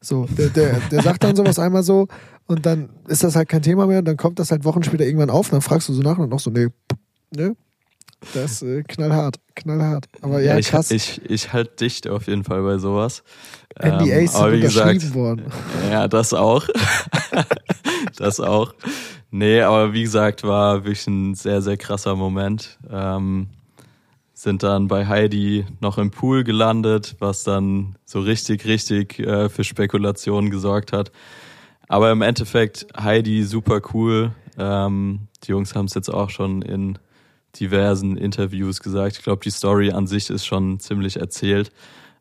So, 0.00 0.26
der, 0.26 0.48
der, 0.48 0.80
der 0.90 1.02
sagt 1.02 1.24
dann 1.24 1.34
sowas 1.34 1.58
einmal 1.58 1.82
so 1.82 2.06
und 2.48 2.66
dann 2.66 2.88
ist 3.06 3.22
das 3.22 3.36
halt 3.36 3.48
kein 3.48 3.62
Thema 3.62 3.86
mehr 3.86 4.00
und 4.00 4.06
dann 4.06 4.16
kommt 4.16 4.38
das 4.38 4.50
halt 4.50 4.64
Wochen 4.64 4.82
später 4.82 5.04
irgendwann 5.04 5.30
auf 5.30 5.48
und 5.48 5.52
dann 5.52 5.62
fragst 5.62 5.88
du 5.88 5.92
so 5.92 6.02
nach 6.02 6.18
und 6.18 6.30
noch 6.30 6.40
so, 6.40 6.50
nee, 6.50 6.68
ne? 7.30 7.54
Das 8.34 8.62
ist 8.62 8.62
äh, 8.62 8.82
knallhart, 8.82 9.36
knallhart. 9.54 10.06
Aber 10.22 10.40
ja, 10.40 10.58
ich, 10.58 10.70
krass. 10.70 10.90
ich, 10.90 11.20
ich 11.24 11.52
halt 11.52 11.80
dicht 11.80 12.08
auf 12.08 12.26
jeden 12.26 12.42
Fall 12.42 12.62
bei 12.62 12.78
sowas. 12.78 13.22
NDAs 13.80 14.34
aber 14.34 14.50
sind 14.50 14.58
wie 14.58 14.60
gesagt, 14.60 14.88
unterschrieben 14.88 15.14
worden. 15.14 15.42
Ja, 15.90 16.08
das 16.08 16.34
auch. 16.34 16.66
das 18.16 18.40
auch. 18.40 18.74
Nee, 19.30 19.60
aber 19.60 19.92
wie 19.92 20.02
gesagt, 20.02 20.42
war 20.42 20.84
wirklich 20.84 21.06
ein 21.06 21.34
sehr, 21.34 21.62
sehr 21.62 21.76
krasser 21.76 22.16
Moment. 22.16 22.78
Ähm, 22.90 23.50
sind 24.32 24.62
dann 24.64 24.88
bei 24.88 25.06
Heidi 25.06 25.66
noch 25.80 25.98
im 25.98 26.10
Pool 26.10 26.42
gelandet, 26.42 27.14
was 27.20 27.44
dann 27.44 27.96
so 28.04 28.20
richtig, 28.20 28.64
richtig 28.64 29.18
äh, 29.20 29.48
für 29.48 29.64
Spekulationen 29.64 30.50
gesorgt 30.50 30.92
hat. 30.92 31.12
Aber 31.88 32.12
im 32.12 32.22
Endeffekt, 32.22 32.86
Heidi 32.96 33.44
super 33.44 33.80
cool. 33.92 34.32
Ähm, 34.58 35.28
die 35.44 35.52
Jungs 35.52 35.74
haben 35.74 35.86
es 35.86 35.94
jetzt 35.94 36.12
auch 36.12 36.30
schon 36.30 36.62
in 36.62 36.98
diversen 37.58 38.16
Interviews 38.16 38.80
gesagt. 38.80 39.16
Ich 39.16 39.22
glaube, 39.22 39.42
die 39.42 39.50
Story 39.50 39.90
an 39.90 40.06
sich 40.06 40.30
ist 40.30 40.46
schon 40.46 40.78
ziemlich 40.80 41.16
erzählt. 41.16 41.72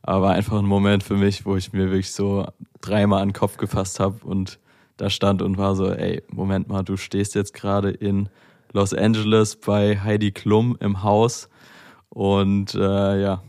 Aber 0.02 0.30
einfach 0.30 0.58
ein 0.58 0.66
Moment 0.66 1.04
für 1.04 1.16
mich, 1.16 1.46
wo 1.46 1.58
ich 1.58 1.74
mir 1.74 1.88
wirklich 1.88 2.12
so 2.14 2.48
dreimal 2.80 3.22
an 3.22 3.30
den 3.30 3.34
Kopf 3.34 3.58
gefasst 3.58 4.00
habe 4.00 4.26
und 4.26 4.60
da 4.96 5.10
stand 5.10 5.42
und 5.42 5.58
war 5.58 5.76
so, 5.76 5.92
ey, 5.92 6.24
Moment 6.32 6.70
mal, 6.70 6.84
du 6.84 6.96
stehst 6.98 7.36
jetzt 7.36 7.54
gerade 7.54 7.92
in 7.92 8.30
Los 8.72 8.94
Angeles 8.94 9.58
bei 9.58 10.00
Heidi 10.00 10.32
Klum 10.32 10.78
im 10.80 11.04
Haus 11.04 11.50
und 12.10 12.74
äh, 12.74 13.22
ja, 13.22 13.44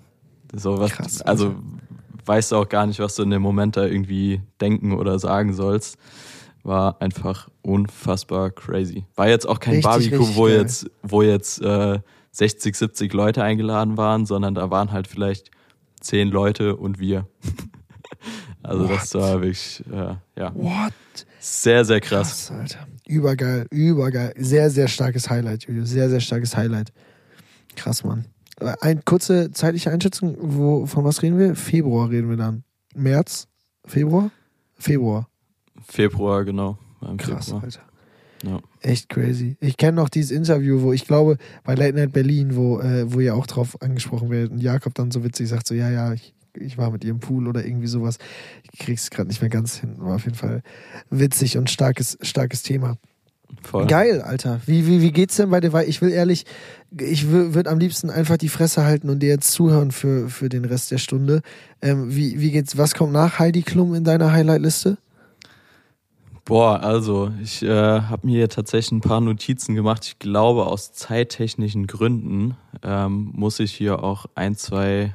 so 0.52 0.78
was, 0.78 0.92
Krass, 0.92 1.22
also 1.22 1.54
weißt 2.28 2.52
du 2.52 2.56
auch 2.56 2.68
gar 2.68 2.86
nicht, 2.86 3.00
was 3.00 3.14
du 3.16 3.22
in 3.22 3.30
dem 3.30 3.42
Moment 3.42 3.76
da 3.76 3.84
irgendwie 3.86 4.40
denken 4.60 4.92
oder 4.92 5.18
sagen 5.18 5.52
sollst. 5.54 5.96
War 6.62 7.00
einfach 7.00 7.48
unfassbar 7.62 8.50
crazy. 8.50 9.04
War 9.14 9.28
jetzt 9.28 9.48
auch 9.48 9.58
kein 9.60 9.74
Richtig, 9.76 9.90
Barbecue, 9.90 10.18
richtig 10.18 10.36
wo 10.36 10.44
geil. 10.44 10.56
jetzt, 10.58 10.90
wo 11.02 11.22
jetzt 11.22 11.62
äh, 11.62 12.00
60, 12.32 12.76
70 12.76 13.12
Leute 13.14 13.42
eingeladen 13.42 13.96
waren, 13.96 14.26
sondern 14.26 14.54
da 14.54 14.70
waren 14.70 14.92
halt 14.92 15.08
vielleicht 15.08 15.50
zehn 16.00 16.28
Leute 16.28 16.76
und 16.76 16.98
wir. 16.98 17.26
also 18.62 18.86
das 18.86 19.14
What? 19.14 19.22
war 19.22 19.40
wirklich, 19.40 19.82
äh, 19.90 20.14
ja, 20.38 20.54
What? 20.54 20.92
sehr, 21.38 21.84
sehr 21.84 22.00
krass. 22.00 22.48
Krass, 22.48 22.58
Alter. 22.58 22.86
Übergeil, 23.06 23.66
übergeil. 23.70 24.34
Sehr, 24.36 24.68
sehr 24.68 24.88
starkes 24.88 25.30
Highlight, 25.30 25.64
Julius. 25.64 25.88
Sehr, 25.88 26.10
sehr 26.10 26.20
starkes 26.20 26.54
Highlight. 26.56 26.92
Krass, 27.76 28.04
Mann. 28.04 28.26
Äh, 28.60 28.74
Ein, 28.80 29.04
kurze 29.04 29.50
zeitliche 29.50 29.90
Einschätzung, 29.90 30.36
wo, 30.40 30.86
von 30.86 31.04
was 31.04 31.22
reden 31.22 31.38
wir? 31.38 31.54
Februar 31.54 32.10
reden 32.10 32.28
wir 32.28 32.36
dann. 32.36 32.64
März? 32.94 33.48
Februar? 33.84 34.30
Februar. 34.76 35.28
Februar, 35.86 36.44
genau. 36.44 36.78
Krass, 37.16 37.46
Februar. 37.46 37.64
Alter. 37.64 37.80
Ja. 38.44 38.60
Echt 38.80 39.08
crazy. 39.08 39.56
Ich 39.60 39.76
kenne 39.76 39.96
noch 39.96 40.08
dieses 40.08 40.30
Interview, 40.30 40.82
wo 40.82 40.92
ich 40.92 41.06
glaube, 41.06 41.38
bei 41.64 41.74
Late 41.74 41.94
Night 41.94 42.12
Berlin, 42.12 42.54
wo, 42.54 42.78
äh, 42.80 43.12
wo 43.12 43.20
ja 43.20 43.34
auch 43.34 43.46
drauf 43.46 43.80
angesprochen 43.82 44.30
wird 44.30 44.52
und 44.52 44.58
Jakob 44.58 44.94
dann 44.94 45.10
so 45.10 45.24
witzig 45.24 45.48
sagt 45.48 45.66
so, 45.66 45.74
ja, 45.74 45.90
ja, 45.90 46.12
ich, 46.12 46.34
ich 46.54 46.78
war 46.78 46.90
mit 46.90 47.04
ihr 47.04 47.10
im 47.10 47.20
Pool 47.20 47.48
oder 47.48 47.64
irgendwie 47.64 47.88
sowas. 47.88 48.18
Ich 48.72 48.78
krieg's 48.78 49.10
gerade 49.10 49.28
nicht 49.28 49.40
mehr 49.40 49.50
ganz 49.50 49.78
hin. 49.78 49.96
War 49.98 50.16
auf 50.16 50.24
jeden 50.24 50.36
Fall 50.36 50.62
witzig 51.10 51.58
und 51.58 51.70
starkes, 51.70 52.16
starkes 52.22 52.62
Thema. 52.62 52.96
Voll. 53.62 53.86
Geil, 53.86 54.20
Alter. 54.22 54.60
Wie, 54.66 54.86
wie, 54.86 55.00
wie 55.02 55.12
geht's 55.12 55.36
denn 55.36 55.50
bei 55.50 55.60
dir? 55.60 55.72
Weil 55.72 55.88
ich 55.88 56.00
will 56.00 56.10
ehrlich, 56.10 56.44
ich 56.98 57.28
würde 57.28 57.70
am 57.70 57.78
liebsten 57.78 58.10
einfach 58.10 58.36
die 58.36 58.48
Fresse 58.48 58.84
halten 58.84 59.10
und 59.10 59.20
dir 59.20 59.28
jetzt 59.30 59.52
zuhören 59.52 59.90
für, 59.90 60.28
für 60.28 60.48
den 60.48 60.64
Rest 60.64 60.90
der 60.90 60.98
Stunde. 60.98 61.42
Ähm, 61.82 62.14
wie, 62.14 62.40
wie 62.40 62.50
geht's, 62.50 62.76
was 62.78 62.94
kommt 62.94 63.12
nach 63.12 63.38
Heidi 63.38 63.62
Klum 63.62 63.94
in 63.94 64.04
deiner 64.04 64.32
Highlight-Liste? 64.32 64.98
Boah, 66.44 66.82
also 66.82 67.30
ich 67.42 67.62
äh, 67.62 67.68
habe 67.68 68.26
mir 68.26 68.48
tatsächlich 68.48 68.92
ein 68.92 69.00
paar 69.02 69.20
Notizen 69.20 69.74
gemacht. 69.74 70.06
Ich 70.06 70.18
glaube, 70.18 70.64
aus 70.66 70.92
zeittechnischen 70.92 71.86
Gründen 71.86 72.56
ähm, 72.82 73.32
muss 73.34 73.60
ich 73.60 73.72
hier 73.72 74.02
auch 74.02 74.26
ein, 74.34 74.56
zwei 74.56 75.14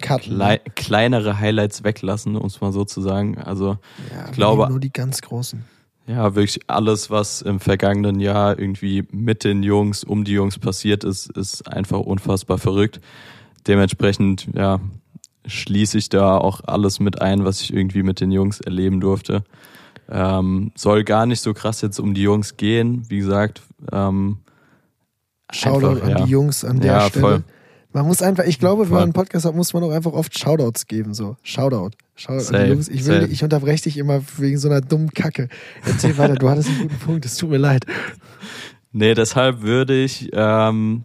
Karten. 0.00 0.34
klei 0.34 0.58
kleinere 0.74 1.38
Highlights 1.38 1.84
weglassen, 1.84 2.36
um 2.36 2.46
es 2.46 2.60
mal 2.60 2.72
so 2.72 2.84
zu 2.84 3.00
sagen. 3.00 3.38
Also 3.38 3.78
ja, 4.14 4.26
ich 4.26 4.32
glaube- 4.32 4.68
nur 4.68 4.80
die 4.80 4.92
ganz 4.92 5.22
großen. 5.22 5.64
Ja, 6.08 6.34
wirklich 6.34 6.60
alles, 6.68 7.10
was 7.10 7.42
im 7.42 7.60
vergangenen 7.60 8.18
Jahr 8.18 8.58
irgendwie 8.58 9.04
mit 9.12 9.44
den 9.44 9.62
Jungs, 9.62 10.04
um 10.04 10.24
die 10.24 10.32
Jungs 10.32 10.58
passiert 10.58 11.04
ist, 11.04 11.30
ist 11.36 11.68
einfach 11.68 12.00
unfassbar 12.00 12.58
verrückt. 12.58 13.00
Dementsprechend, 13.66 14.48
ja, 14.54 14.80
schließe 15.46 15.98
ich 15.98 16.08
da 16.08 16.38
auch 16.38 16.62
alles 16.64 16.98
mit 16.98 17.20
ein, 17.20 17.44
was 17.44 17.60
ich 17.60 17.72
irgendwie 17.72 18.02
mit 18.02 18.20
den 18.20 18.30
Jungs 18.30 18.60
erleben 18.60 19.00
durfte. 19.00 19.44
Ähm, 20.10 20.72
soll 20.74 21.04
gar 21.04 21.26
nicht 21.26 21.42
so 21.42 21.52
krass 21.52 21.82
jetzt 21.82 22.00
um 22.00 22.14
die 22.14 22.22
Jungs 22.22 22.56
gehen. 22.56 23.04
Wie 23.10 23.18
gesagt, 23.18 23.60
ähm, 23.92 24.38
Shoutout 25.52 25.88
einfach, 25.88 26.02
an 26.04 26.10
ja. 26.10 26.24
die 26.24 26.30
Jungs 26.30 26.64
an 26.64 26.80
der 26.80 26.92
Ja, 26.92 27.00
Stelle. 27.08 27.20
voll. 27.20 27.44
Man 27.92 28.06
muss 28.06 28.20
einfach, 28.20 28.44
ich 28.44 28.58
glaube, 28.58 28.84
wenn 28.84 28.94
man 28.94 29.02
einen 29.04 29.12
Podcast 29.12 29.46
hat, 29.46 29.54
muss 29.54 29.72
man 29.72 29.82
auch 29.82 29.90
einfach 29.90 30.12
oft 30.12 30.38
Shoutouts 30.38 30.86
geben. 30.86 31.14
So, 31.14 31.36
Shoutout. 31.42 31.90
Shoutout 32.16 32.38
an 32.38 32.44
Safe, 32.44 32.66
Jungs. 32.66 32.88
Ich, 32.88 33.06
will, 33.06 33.28
ich 33.30 33.42
unterbreche 33.42 33.84
dich 33.84 33.96
immer 33.96 34.20
wegen 34.36 34.58
so 34.58 34.68
einer 34.68 34.80
dummen 34.82 35.10
Kacke. 35.10 35.48
Erzähl 35.86 36.18
weiter, 36.18 36.34
du 36.34 36.50
hattest 36.50 36.68
einen 36.68 36.82
guten 36.82 36.98
Punkt, 36.98 37.24
es 37.24 37.36
tut 37.36 37.50
mir 37.50 37.58
leid. 37.58 37.86
Nee, 38.92 39.14
deshalb 39.14 39.62
würde 39.62 40.02
ich, 40.02 40.30
ähm, 40.32 41.04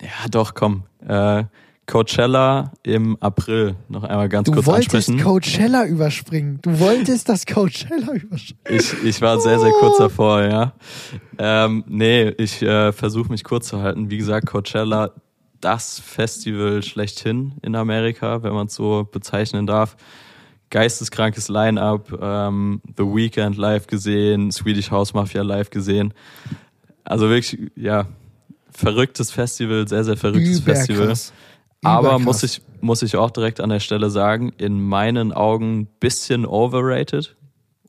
ja 0.00 0.28
doch, 0.30 0.54
komm, 0.54 0.84
äh, 1.06 1.44
Coachella 1.86 2.72
im 2.84 3.16
April 3.20 3.74
noch 3.88 4.04
einmal 4.04 4.28
ganz 4.28 4.46
Du 4.46 4.52
kurz 4.52 4.66
wolltest 4.66 4.94
ansprechen. 4.94 5.20
Coachella 5.24 5.86
überspringen. 5.86 6.58
Du 6.62 6.78
wolltest 6.78 7.28
das 7.28 7.46
Coachella 7.46 8.12
überspringen. 8.12 8.60
Ich, 8.68 8.94
ich 9.04 9.20
war 9.20 9.40
sehr, 9.40 9.58
sehr 9.58 9.72
kurz 9.72 9.98
davor, 9.98 10.42
ja. 10.42 10.72
Ähm, 11.38 11.82
nee, 11.88 12.28
ich 12.38 12.62
äh, 12.62 12.92
versuche 12.92 13.30
mich 13.30 13.42
kurz 13.42 13.66
zu 13.68 13.82
halten. 13.82 14.08
Wie 14.08 14.18
gesagt, 14.18 14.46
Coachella, 14.46 15.10
das 15.60 16.00
Festival 16.00 16.82
schlechthin 16.82 17.52
in 17.62 17.74
Amerika, 17.76 18.42
wenn 18.42 18.52
man 18.52 18.66
es 18.68 18.74
so 18.74 19.08
bezeichnen 19.10 19.66
darf. 19.66 19.96
Geisteskrankes 20.70 21.48
Line-Up, 21.48 22.16
ähm, 22.20 22.80
The 22.96 23.02
Weeknd 23.02 23.56
live 23.56 23.86
gesehen, 23.88 24.52
Swedish 24.52 24.90
House 24.90 25.14
Mafia 25.14 25.42
live 25.42 25.70
gesehen. 25.70 26.14
Also 27.04 27.28
wirklich, 27.28 27.70
ja, 27.74 28.06
verrücktes 28.70 29.32
Festival, 29.32 29.88
sehr, 29.88 30.04
sehr 30.04 30.16
verrücktes 30.16 30.60
Festival. 30.60 31.04
Überkrass. 31.06 31.32
Aber 31.82 32.00
Überkrass. 32.10 32.24
muss 32.24 32.42
ich, 32.44 32.62
muss 32.80 33.02
ich 33.02 33.16
auch 33.16 33.30
direkt 33.30 33.60
an 33.60 33.70
der 33.70 33.80
Stelle 33.80 34.10
sagen, 34.10 34.52
in 34.58 34.80
meinen 34.80 35.32
Augen 35.32 35.86
bisschen 35.98 36.46
overrated. 36.46 37.36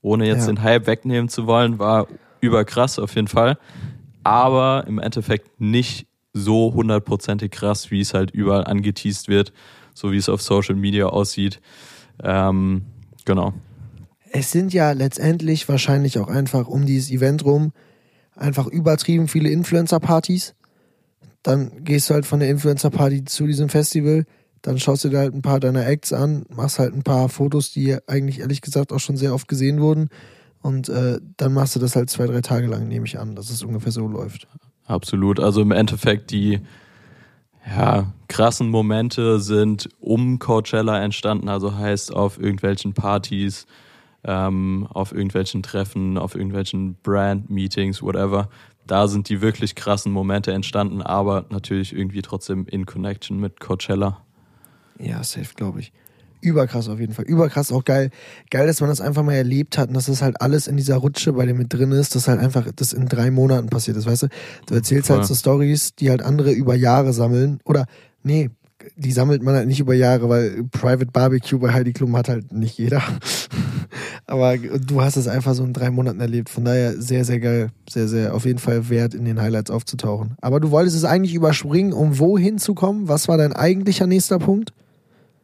Ohne 0.02 0.26
jetzt 0.26 0.42
Ja. 0.42 0.54
den 0.54 0.64
Hype 0.64 0.88
wegnehmen 0.88 1.30
zu 1.30 1.46
wollen, 1.46 1.78
war 1.78 2.08
überkrass 2.40 2.98
auf 2.98 3.14
jeden 3.16 3.28
Fall. 3.28 3.60
Aber 4.24 4.86
im 4.88 4.98
Endeffekt 4.98 5.62
nicht 5.62 6.08
so 6.34 6.74
hundertprozentig 6.74 7.52
krass, 7.52 7.92
wie 7.92 8.02
es 8.02 8.14
halt 8.14 8.32
überall 8.32 8.66
angeteased 8.66 9.28
wird, 9.28 9.54
so 9.94 10.12
wie 10.12 10.18
es 10.18 10.30
auf 10.30 10.42
Social 10.42 10.76
Media 10.76 11.08
aussieht. 11.08 11.62
Ähm, 12.24 12.84
genau. 13.26 13.54
Es 14.32 14.52
sind 14.52 14.74
ja 14.74 14.92
letztendlich 14.92 15.68
wahrscheinlich 15.68 16.18
auch 16.20 16.30
einfach 16.30 16.68
um 16.68 16.86
dieses 16.86 17.12
Event 17.12 17.44
rum 17.44 17.74
einfach 18.36 18.68
übertrieben 18.68 19.28
viele 19.28 19.50
Influencer-Partys. 19.50 20.56
Dann 21.44 21.84
gehst 21.84 22.10
du 22.10 22.14
halt 22.14 22.26
von 22.26 22.40
der 22.40 22.50
Influencer-Party 22.50 23.26
zu 23.26 23.46
diesem 23.48 23.70
Festival, 23.70 24.26
dann 24.62 24.80
schaust 24.80 25.04
du 25.04 25.10
dir 25.10 25.18
halt 25.18 25.34
ein 25.34 25.42
paar 25.42 25.60
deiner 25.60 25.88
Acts 25.88 26.14
an, 26.14 26.46
machst 26.50 26.78
halt 26.78 26.94
ein 26.94 27.04
paar 27.04 27.30
Fotos, 27.30 27.72
die 27.72 27.98
eigentlich 28.08 28.40
ehrlich 28.40 28.62
gesagt 28.62 28.94
auch 28.94 29.00
schon 29.00 29.18
sehr 29.18 29.34
oft 29.34 29.48
gesehen 29.48 29.82
wurden. 29.82 30.10
Und 30.62 30.90
äh, 30.90 31.20
dann 31.38 31.54
machst 31.54 31.76
du 31.76 31.80
das 31.80 31.96
halt 31.96 32.12
zwei, 32.12 32.28
drei 32.28 32.42
Tage 32.42 32.68
lang, 32.68 32.88
nehme 32.88 33.08
ich 33.08 33.18
an, 33.18 33.36
dass 33.36 33.50
es 33.50 33.64
ungefähr 33.64 33.92
so 33.92 34.08
läuft. 34.08 34.48
Absolut. 34.86 35.40
Also 35.40 35.62
im 35.62 35.72
Endeffekt 35.72 36.32
die 36.32 36.60
ja, 37.66 38.12
krassen 38.28 38.70
Momente 38.70 39.40
sind 39.40 39.90
um 40.00 40.40
Coachella 40.40 41.02
entstanden, 41.02 41.50
also 41.50 41.76
heißt 41.76 42.14
auf 42.14 42.40
irgendwelchen 42.40 42.94
Partys, 42.94 43.68
ähm, 44.24 44.88
auf 44.90 45.12
irgendwelchen 45.12 45.64
Treffen, 45.64 46.18
auf 46.18 46.36
irgendwelchen 46.36 46.96
Brand-Meetings, 47.04 48.02
whatever. 48.02 48.50
Da 48.88 49.08
sind 49.08 49.30
die 49.30 49.42
wirklich 49.42 49.76
krassen 49.76 50.12
Momente 50.12 50.52
entstanden, 50.52 51.02
aber 51.02 51.46
natürlich 51.50 51.96
irgendwie 51.96 52.22
trotzdem 52.22 52.66
in 52.68 52.86
Connection 52.86 53.40
mit 53.40 53.60
Coachella. 53.60 54.22
Ja, 55.00 55.24
safe, 55.24 55.54
glaube 55.56 55.82
ich. 55.82 55.94
Überkrass 56.42 56.90
auf 56.90 57.00
jeden 57.00 57.14
Fall. 57.14 57.26
Überkrass 57.26 57.72
auch 57.72 57.84
geil. 57.84 58.10
Geil, 58.50 58.68
dass 58.68 58.82
man 58.82 58.90
das 58.90 59.02
einfach 59.02 59.24
mal 59.24 59.34
erlebt 59.34 59.78
hat 59.78 59.90
und 59.90 59.96
dass 59.96 60.08
das 60.08 60.22
halt 60.22 60.42
alles 60.42 60.68
in 60.68 60.78
dieser 60.78 60.98
Rutsche 60.98 61.34
bei 61.34 61.46
dem 61.46 61.58
mit 61.58 61.72
drin 61.74 61.92
ist, 61.92 62.16
dass 62.16 62.28
halt 62.28 62.40
einfach 62.40 62.68
das 62.76 62.94
in 62.94 63.08
drei 63.08 63.32
Monaten 63.32 63.70
passiert 63.70 63.98
ist, 63.98 64.06
weißt 64.06 64.24
du? 64.24 64.28
Du 64.66 64.76
erzählst 64.76 65.08
Voll. 65.08 65.18
halt 65.18 65.28
so 65.28 65.36
Stories, 65.36 65.96
die 65.96 66.10
halt 66.10 66.22
andere 66.22 66.52
über 66.52 66.76
Jahre 66.76 67.14
sammeln. 67.14 67.60
Oder, 67.64 67.86
nee, 68.24 68.50
die 68.96 69.12
sammelt 69.12 69.44
man 69.44 69.56
halt 69.56 69.68
nicht 69.68 69.80
über 69.80 69.94
Jahre, 69.94 70.30
weil 70.30 70.64
Private 70.72 71.12
Barbecue 71.12 71.60
bei 71.60 71.74
Heidi 71.74 71.94
Klum 71.94 72.16
hat 72.18 72.30
halt 72.30 72.52
nicht 72.52 72.78
jeder. 72.78 73.02
Aber 74.26 74.58
du 74.58 75.02
hast 75.02 75.18
es 75.18 75.28
einfach 75.28 75.54
so 75.54 75.64
in 75.64 75.74
drei 75.74 75.92
Monaten 75.92 76.20
erlebt. 76.20 76.50
Von 76.50 76.66
daher 76.66 77.00
sehr, 77.02 77.26
sehr 77.26 77.40
geil. 77.40 77.70
Sehr, 77.90 78.08
sehr 78.08 78.34
auf 78.34 78.46
jeden 78.46 78.60
Fall 78.60 78.90
wert, 78.90 79.14
in 79.14 79.26
den 79.26 79.42
Highlights 79.42 79.72
aufzutauchen. 79.72 80.36
Aber 80.42 80.60
du 80.60 80.72
wolltest 80.72 80.96
es 80.96 81.04
eigentlich 81.04 81.34
überspringen, 81.34 81.94
um 81.94 82.20
wohin 82.20 82.58
zu 82.58 82.74
kommen? 82.74 83.08
Was 83.08 83.28
war 83.28 83.38
dein 83.38 83.54
eigentlicher 83.54 84.08
nächster 84.08 84.40
Punkt? 84.40 84.74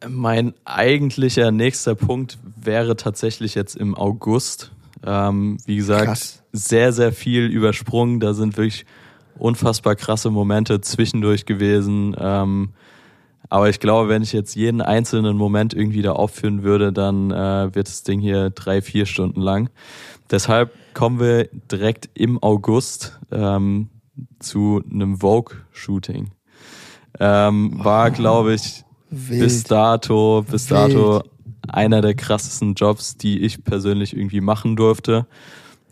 Mein 0.06 0.54
eigentlicher 0.64 1.50
nächster 1.50 1.94
Punkt 1.94 2.38
wäre 2.56 2.96
tatsächlich 2.96 3.54
jetzt 3.54 3.76
im 3.76 3.94
August. 3.96 4.72
Ähm, 5.04 5.58
wie 5.64 5.76
gesagt, 5.76 6.06
Krass. 6.06 6.42
sehr, 6.52 6.92
sehr 6.92 7.12
viel 7.12 7.46
übersprungen. 7.46 8.20
Da 8.20 8.34
sind 8.34 8.56
wirklich 8.56 8.86
unfassbar 9.38 9.96
krasse 9.96 10.30
Momente 10.30 10.80
zwischendurch 10.80 11.46
gewesen. 11.46 12.14
Ähm, 12.18 12.70
aber 13.50 13.70
ich 13.70 13.80
glaube, 13.80 14.08
wenn 14.08 14.22
ich 14.22 14.32
jetzt 14.32 14.54
jeden 14.56 14.80
einzelnen 14.82 15.36
Moment 15.36 15.72
irgendwie 15.72 16.02
da 16.02 16.12
aufführen 16.12 16.62
würde, 16.62 16.92
dann 16.92 17.30
äh, 17.30 17.74
wird 17.74 17.88
das 17.88 18.02
Ding 18.02 18.20
hier 18.20 18.50
drei, 18.50 18.82
vier 18.82 19.06
Stunden 19.06 19.40
lang. 19.40 19.70
Deshalb 20.30 20.72
kommen 20.92 21.18
wir 21.18 21.48
direkt 21.70 22.10
im 22.14 22.42
August 22.42 23.18
ähm, 23.30 23.88
zu 24.38 24.82
einem 24.90 25.18
Vogue-Shooting. 25.20 26.30
Ähm, 27.20 27.72
war, 27.82 28.10
glaube 28.10 28.54
ich, 28.54 28.84
Wild. 29.10 29.40
bis 29.40 29.64
dato, 29.64 30.44
bis 30.48 30.70
Wild. 30.70 30.94
dato 30.94 31.22
einer 31.68 32.00
der 32.00 32.14
krassesten 32.14 32.74
Jobs, 32.74 33.16
die 33.16 33.40
ich 33.40 33.64
persönlich 33.64 34.16
irgendwie 34.16 34.40
machen 34.40 34.76
durfte. 34.76 35.26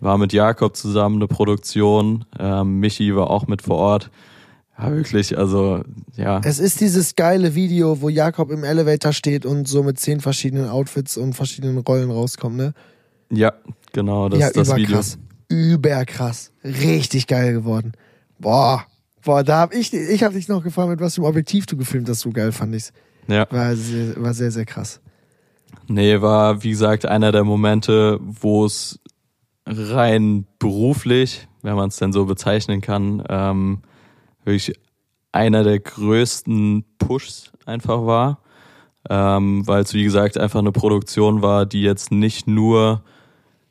War 0.00 0.18
mit 0.18 0.32
Jakob 0.32 0.76
zusammen 0.76 1.16
eine 1.16 1.26
Produktion. 1.26 2.24
Ähm, 2.38 2.80
Michi 2.80 3.14
war 3.14 3.30
auch 3.30 3.46
mit 3.46 3.62
vor 3.62 3.76
Ort. 3.76 4.10
Ja, 4.78 4.90
wirklich, 4.90 5.38
also, 5.38 5.82
ja. 6.16 6.40
Es 6.44 6.58
ist 6.58 6.80
dieses 6.80 7.16
geile 7.16 7.54
Video, 7.54 8.02
wo 8.02 8.10
Jakob 8.10 8.50
im 8.50 8.62
Elevator 8.62 9.12
steht 9.14 9.46
und 9.46 9.66
so 9.66 9.82
mit 9.82 9.98
zehn 9.98 10.20
verschiedenen 10.20 10.68
Outfits 10.68 11.16
und 11.16 11.32
verschiedenen 11.32 11.78
Rollen 11.78 12.10
rauskommt, 12.10 12.56
ne? 12.56 12.74
Ja, 13.30 13.54
genau, 13.92 14.28
das 14.28 14.38
ja, 14.38 14.46
ist 14.48 14.56
das 14.56 14.76
Video. 14.76 14.88
überkrass. 14.88 15.18
Überkrass. 15.48 16.52
Richtig 16.62 17.26
geil 17.26 17.54
geworden. 17.54 17.92
Boah. 18.38 18.84
Boah, 19.24 19.42
da 19.42 19.60
hab 19.60 19.74
ich, 19.74 19.92
ich 19.92 20.22
hab 20.22 20.34
dich 20.34 20.46
noch 20.46 20.62
gefragt, 20.62 20.90
mit 20.90 21.00
was 21.00 21.14
für 21.14 21.22
einem 21.22 21.30
Objektiv 21.30 21.66
du 21.66 21.76
gefilmt 21.76 22.08
hast, 22.08 22.20
so 22.20 22.30
geil 22.30 22.52
fand 22.52 22.74
ich's. 22.74 22.92
Ja. 23.28 23.46
War 23.50 23.74
sehr, 23.76 24.22
war 24.22 24.34
sehr, 24.34 24.50
sehr 24.50 24.64
krass. 24.64 25.00
Nee, 25.88 26.20
war, 26.20 26.62
wie 26.62 26.70
gesagt, 26.70 27.06
einer 27.06 27.32
der 27.32 27.44
Momente, 27.44 28.18
wo 28.20 28.64
es 28.64 29.00
rein 29.66 30.46
beruflich, 30.58 31.48
wenn 31.62 31.76
man 31.76 31.88
es 31.88 31.96
denn 31.96 32.12
so 32.12 32.24
bezeichnen 32.24 32.80
kann, 32.80 33.22
ähm, 33.28 33.82
wirklich 34.44 34.72
einer 35.32 35.64
der 35.64 35.80
größten 35.80 36.84
Pushs 36.98 37.52
einfach 37.66 38.06
war. 38.06 38.40
Ähm, 39.08 39.66
weil 39.66 39.82
es, 39.82 39.94
wie 39.94 40.02
gesagt, 40.02 40.36
einfach 40.36 40.58
eine 40.58 40.72
Produktion 40.72 41.40
war, 41.40 41.64
die 41.66 41.82
jetzt 41.82 42.10
nicht 42.10 42.48
nur 42.48 43.02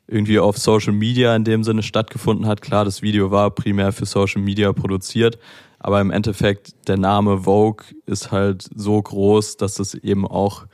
irgendwie 0.06 0.38
auf 0.38 0.56
Social 0.56 0.92
Media 0.92 1.34
in 1.36 1.44
dem 1.44 1.64
Sinne 1.64 1.82
stattgefunden 1.82 2.46
hat. 2.46 2.62
Klar, 2.62 2.84
das 2.84 3.02
Video 3.02 3.30
war 3.30 3.50
primär 3.50 3.92
für 3.92 4.06
Social 4.06 4.40
Media 4.40 4.72
produziert, 4.72 5.38
Aber 5.78 6.00
im 6.00 6.10
Endeffekt, 6.10 6.88
der 6.88 6.96
Name 6.96 7.44
Vogue 7.44 7.84
ist 8.06 8.32
halt 8.32 8.68
so 8.74 9.00
groß, 9.00 9.56
dass 9.56 9.78
es 9.78 9.94
eben 9.94 10.26
auch 10.26 10.66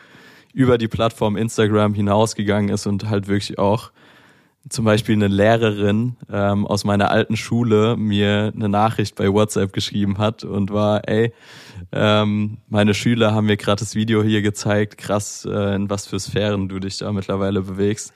über 0.53 0.79
die 0.79 0.89
Plattform 0.89 1.37
Instagram 1.37 1.95
hinausgegangen 1.95 2.71
ist 2.71 2.87
und 2.87 3.09
halt 3.09 3.29
wirklich 3.29 3.59
auch 3.59 3.91
zum 4.69 4.85
Beispiel 4.85 5.17
eine 5.17 5.29
Lehrerin 5.29 6.17
ähm, 6.31 6.67
aus 6.67 6.85
meiner 6.85 7.11
alten 7.11 7.37
Schule 7.37 7.97
mir 7.97 8.53
eine 8.55 8.69
Nachricht 8.69 9.17
bei 9.17 9.33
WhatsApp 9.33 9.73
geschrieben 9.73 10.19
hat 10.19 10.45
und 10.45 10.73
war, 10.73 11.09
ey, 11.09 11.33
ähm, 11.91 12.59
meine 12.69 12.95
Schüler 12.95 13.35
haben 13.35 13.47
mir 13.47 13.57
gerade 13.57 13.81
das 13.81 13.95
Video 13.95 14.23
hier 14.23 14.41
gezeigt, 14.41 14.99
krass, 14.99 15.47
äh, 15.51 15.75
in 15.75 15.91
was 15.91 16.07
für 16.07 16.21
Sphären 16.21 16.69
du 16.69 16.79
dich 16.79 16.99
da 16.99 17.13
mittlerweile 17.13 17.63
bewegst. 17.63 18.13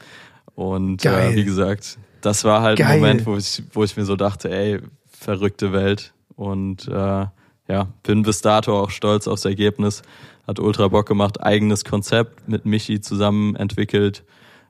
Und 0.55 1.05
äh, 1.05 1.35
wie 1.35 1.45
gesagt, 1.45 1.99
das 2.21 2.45
war 2.45 2.63
halt 2.63 2.79
Geil. 2.79 2.93
ein 2.93 3.01
Moment, 3.01 3.27
wo 3.27 3.37
ich, 3.37 3.63
wo 3.73 3.83
ich 3.85 3.97
mir 3.97 4.05
so 4.05 4.17
dachte, 4.17 4.51
ey, 4.51 4.81
verrückte 5.11 5.73
Welt. 5.73 6.15
Und 6.37 6.87
äh, 6.89 7.27
ja, 7.69 7.89
bin 8.03 8.23
bis 8.23 8.43
dato 8.43 8.79
auch 8.79 8.91
stolz 8.91 9.27
aufs 9.27 9.45
Ergebnis. 9.45 10.03
Hat 10.47 10.61
ultra 10.61 10.89
Bock 10.89 11.07
gemacht, 11.07 11.43
eigenes 11.43 11.85
Konzept 11.85 12.49
mit 12.49 12.67
Michi 12.67 13.01
zusammen 13.01 13.57
entwickelt. 13.57 14.23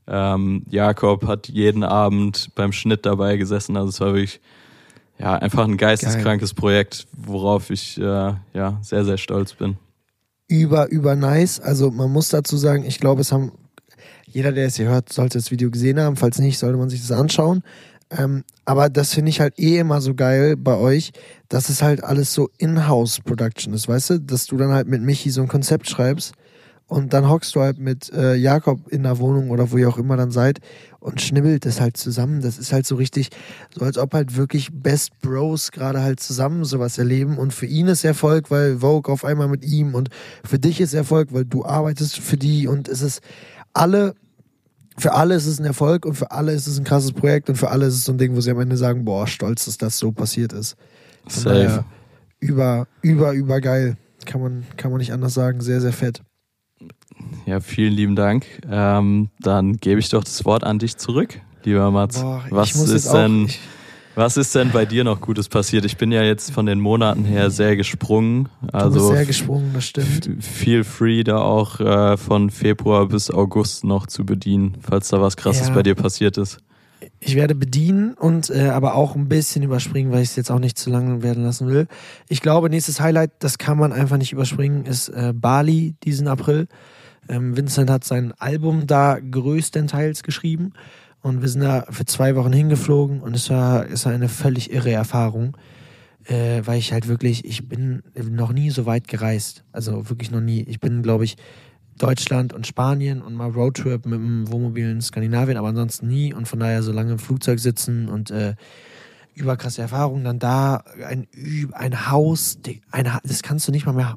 Ähm, 0.06 0.64
Jakob 0.70 1.26
hat 1.26 1.48
jeden 1.48 1.82
Abend 1.82 2.50
beim 2.54 2.72
Schnitt 2.72 3.04
dabei 3.04 3.36
gesessen. 3.36 3.76
Also 3.76 3.88
es 3.90 4.00
war 4.00 4.08
wirklich 4.08 4.40
ja 5.18 5.34
einfach 5.34 5.64
ein 5.64 5.76
geisteskrankes 5.76 6.54
Geil. 6.54 6.60
Projekt, 6.60 7.06
worauf 7.12 7.70
ich 7.70 7.98
äh, 7.98 8.34
ja 8.54 8.78
sehr, 8.82 9.04
sehr 9.04 9.18
stolz 9.18 9.54
bin. 9.54 9.76
Über, 10.48 10.88
über 10.90 11.16
nice. 11.16 11.60
Also 11.60 11.90
man 11.90 12.12
muss 12.12 12.28
dazu 12.28 12.56
sagen, 12.56 12.84
ich 12.84 13.00
glaube, 13.00 13.20
es 13.20 13.32
haben 13.32 13.52
jeder, 14.26 14.52
der 14.52 14.66
es 14.66 14.76
hier 14.76 14.88
hört, 14.88 15.12
sollte 15.12 15.38
das 15.38 15.50
Video 15.50 15.70
gesehen 15.70 15.98
haben. 15.98 16.16
Falls 16.16 16.38
nicht, 16.38 16.58
sollte 16.58 16.76
man 16.76 16.90
sich 16.90 17.00
das 17.00 17.12
anschauen. 17.12 17.62
Ähm, 18.10 18.44
aber 18.64 18.88
das 18.88 19.14
finde 19.14 19.30
ich 19.30 19.40
halt 19.40 19.58
eh 19.58 19.78
immer 19.78 20.00
so 20.00 20.14
geil 20.14 20.56
bei 20.56 20.76
euch, 20.76 21.12
dass 21.48 21.68
es 21.68 21.82
halt 21.82 22.04
alles 22.04 22.32
so 22.32 22.50
In-House-Production 22.58 23.74
ist, 23.74 23.88
weißt 23.88 24.10
du? 24.10 24.20
Dass 24.20 24.46
du 24.46 24.56
dann 24.56 24.72
halt 24.72 24.86
mit 24.86 25.02
Michi 25.02 25.30
so 25.30 25.42
ein 25.42 25.48
Konzept 25.48 25.88
schreibst 25.88 26.34
und 26.88 27.12
dann 27.12 27.28
hockst 27.28 27.54
du 27.56 27.60
halt 27.60 27.78
mit 27.78 28.12
äh, 28.12 28.36
Jakob 28.36 28.88
in 28.92 29.02
der 29.02 29.18
Wohnung 29.18 29.50
oder 29.50 29.72
wo 29.72 29.76
ihr 29.76 29.88
auch 29.88 29.98
immer 29.98 30.16
dann 30.16 30.30
seid 30.30 30.60
und 31.00 31.20
schnibbelt 31.20 31.66
das 31.66 31.80
halt 31.80 31.96
zusammen. 31.96 32.42
Das 32.42 32.58
ist 32.58 32.72
halt 32.72 32.86
so 32.86 32.94
richtig, 32.94 33.30
so 33.74 33.84
als 33.84 33.98
ob 33.98 34.14
halt 34.14 34.36
wirklich 34.36 34.70
Best 34.72 35.20
Bros 35.20 35.72
gerade 35.72 36.00
halt 36.00 36.20
zusammen 36.20 36.64
sowas 36.64 36.96
erleben. 36.98 37.38
Und 37.38 37.52
für 37.52 37.66
ihn 37.66 37.88
ist 37.88 38.04
Erfolg, 38.04 38.52
weil 38.52 38.78
Vogue 38.78 39.12
auf 39.12 39.24
einmal 39.24 39.48
mit 39.48 39.64
ihm 39.64 39.94
und 39.94 40.10
für 40.44 40.60
dich 40.60 40.80
ist 40.80 40.94
Erfolg, 40.94 41.32
weil 41.32 41.44
du 41.44 41.64
arbeitest 41.64 42.18
für 42.18 42.36
die 42.36 42.68
und 42.68 42.88
es 42.88 43.02
ist 43.02 43.20
alle 43.72 44.14
für 44.98 45.14
alle 45.14 45.34
ist 45.34 45.46
es 45.46 45.58
ein 45.58 45.64
Erfolg 45.64 46.06
und 46.06 46.14
für 46.14 46.30
alle 46.30 46.52
ist 46.52 46.66
es 46.66 46.78
ein 46.78 46.84
krasses 46.84 47.12
Projekt 47.12 47.48
und 47.48 47.56
für 47.56 47.70
alle 47.70 47.86
ist 47.86 47.94
es 47.94 48.04
so 48.04 48.12
ein 48.12 48.18
Ding, 48.18 48.34
wo 48.34 48.40
sie 48.40 48.50
am 48.50 48.60
Ende 48.60 48.76
sagen, 48.76 49.04
boah, 49.04 49.26
stolz, 49.26 49.66
dass 49.66 49.78
das 49.78 49.98
so 49.98 50.12
passiert 50.12 50.52
ist. 50.52 50.76
Von 51.26 51.42
Safe. 51.42 51.54
Daher, 51.54 51.84
über, 52.40 52.86
über, 53.02 53.32
über 53.32 53.60
geil. 53.60 53.96
Kann 54.24 54.40
man, 54.40 54.64
kann 54.76 54.90
man 54.90 54.98
nicht 54.98 55.12
anders 55.12 55.34
sagen. 55.34 55.60
Sehr, 55.60 55.80
sehr 55.80 55.92
fett. 55.92 56.22
Ja, 57.44 57.60
vielen 57.60 57.92
lieben 57.92 58.16
Dank. 58.16 58.46
Ähm, 58.68 59.30
dann 59.40 59.76
gebe 59.76 60.00
ich 60.00 60.08
doch 60.08 60.24
das 60.24 60.44
Wort 60.44 60.64
an 60.64 60.78
dich 60.78 60.96
zurück, 60.96 61.40
lieber 61.64 61.90
Mats. 61.90 62.20
Boah, 62.20 62.44
Was 62.50 62.74
ist 62.74 63.12
denn... 63.12 63.46
Auch, 63.46 63.75
was 64.16 64.38
ist 64.38 64.54
denn 64.54 64.70
bei 64.72 64.86
dir 64.86 65.04
noch 65.04 65.20
Gutes 65.20 65.48
passiert? 65.48 65.84
Ich 65.84 65.98
bin 65.98 66.10
ja 66.10 66.22
jetzt 66.22 66.50
von 66.50 66.64
den 66.64 66.80
Monaten 66.80 67.24
her 67.24 67.50
sehr 67.50 67.76
gesprungen. 67.76 68.48
Also 68.72 68.88
du 68.88 68.94
bist 68.94 69.08
sehr 69.08 69.26
gesprungen, 69.26 69.70
das 69.74 69.84
stimmt. 69.84 70.42
Feel 70.42 70.84
free, 70.84 71.22
da 71.22 71.38
auch 71.38 71.80
äh, 71.80 72.16
von 72.16 72.50
Februar 72.50 73.06
bis 73.06 73.30
August 73.30 73.84
noch 73.84 74.06
zu 74.06 74.24
bedienen, 74.24 74.78
falls 74.80 75.08
da 75.08 75.20
was 75.20 75.36
Krasses 75.36 75.68
ja. 75.68 75.74
bei 75.74 75.82
dir 75.82 75.94
passiert 75.94 76.38
ist. 76.38 76.58
Ich 77.20 77.34
werde 77.34 77.54
bedienen 77.54 78.14
und 78.14 78.48
äh, 78.48 78.68
aber 78.68 78.94
auch 78.94 79.16
ein 79.16 79.28
bisschen 79.28 79.62
überspringen, 79.62 80.12
weil 80.12 80.22
ich 80.22 80.30
es 80.30 80.36
jetzt 80.36 80.50
auch 80.50 80.58
nicht 80.58 80.78
zu 80.78 80.88
lang 80.88 81.22
werden 81.22 81.44
lassen 81.44 81.68
will. 81.68 81.86
Ich 82.28 82.40
glaube, 82.40 82.70
nächstes 82.70 83.00
Highlight, 83.00 83.32
das 83.40 83.58
kann 83.58 83.76
man 83.76 83.92
einfach 83.92 84.16
nicht 84.16 84.32
überspringen, 84.32 84.86
ist 84.86 85.10
äh, 85.10 85.34
Bali 85.34 85.94
diesen 86.04 86.26
April. 86.26 86.68
Ähm, 87.28 87.56
Vincent 87.56 87.90
hat 87.90 88.04
sein 88.04 88.32
Album 88.38 88.86
da 88.86 89.18
größtenteils 89.18 90.22
geschrieben. 90.22 90.72
Und 91.26 91.42
wir 91.42 91.48
sind 91.48 91.62
da 91.62 91.84
für 91.90 92.04
zwei 92.04 92.36
Wochen 92.36 92.52
hingeflogen 92.52 93.20
und 93.20 93.34
es 93.34 93.50
war, 93.50 93.90
es 93.90 94.06
war 94.06 94.12
eine 94.12 94.28
völlig 94.28 94.72
irre 94.72 94.92
Erfahrung, 94.92 95.56
äh, 96.22 96.62
weil 96.64 96.78
ich 96.78 96.92
halt 96.92 97.08
wirklich, 97.08 97.44
ich 97.44 97.68
bin 97.68 98.04
noch 98.14 98.52
nie 98.52 98.70
so 98.70 98.86
weit 98.86 99.08
gereist. 99.08 99.64
Also 99.72 100.08
wirklich 100.08 100.30
noch 100.30 100.40
nie. 100.40 100.62
Ich 100.68 100.78
bin, 100.78 101.02
glaube 101.02 101.24
ich, 101.24 101.36
Deutschland 101.98 102.52
und 102.52 102.64
Spanien 102.64 103.22
und 103.22 103.34
mal 103.34 103.50
Roadtrip 103.50 104.06
mit 104.06 104.20
dem 104.20 104.52
Wohnmobil 104.52 104.88
in 104.88 105.00
Skandinavien, 105.00 105.56
aber 105.56 105.66
ansonsten 105.66 106.06
nie 106.06 106.32
und 106.32 106.46
von 106.46 106.60
daher 106.60 106.84
so 106.84 106.92
lange 106.92 107.10
im 107.10 107.18
Flugzeug 107.18 107.58
sitzen 107.58 108.08
und 108.08 108.30
äh, 108.30 108.54
überkrasse 109.34 109.82
Erfahrungen. 109.82 110.22
Dann 110.22 110.38
da 110.38 110.84
ein, 111.08 111.26
ein 111.72 112.08
Haus, 112.08 112.56
ein, 112.92 113.10
das 113.24 113.42
kannst 113.42 113.66
du 113.66 113.72
nicht 113.72 113.84
mal 113.84 113.94
mehr, 113.94 114.16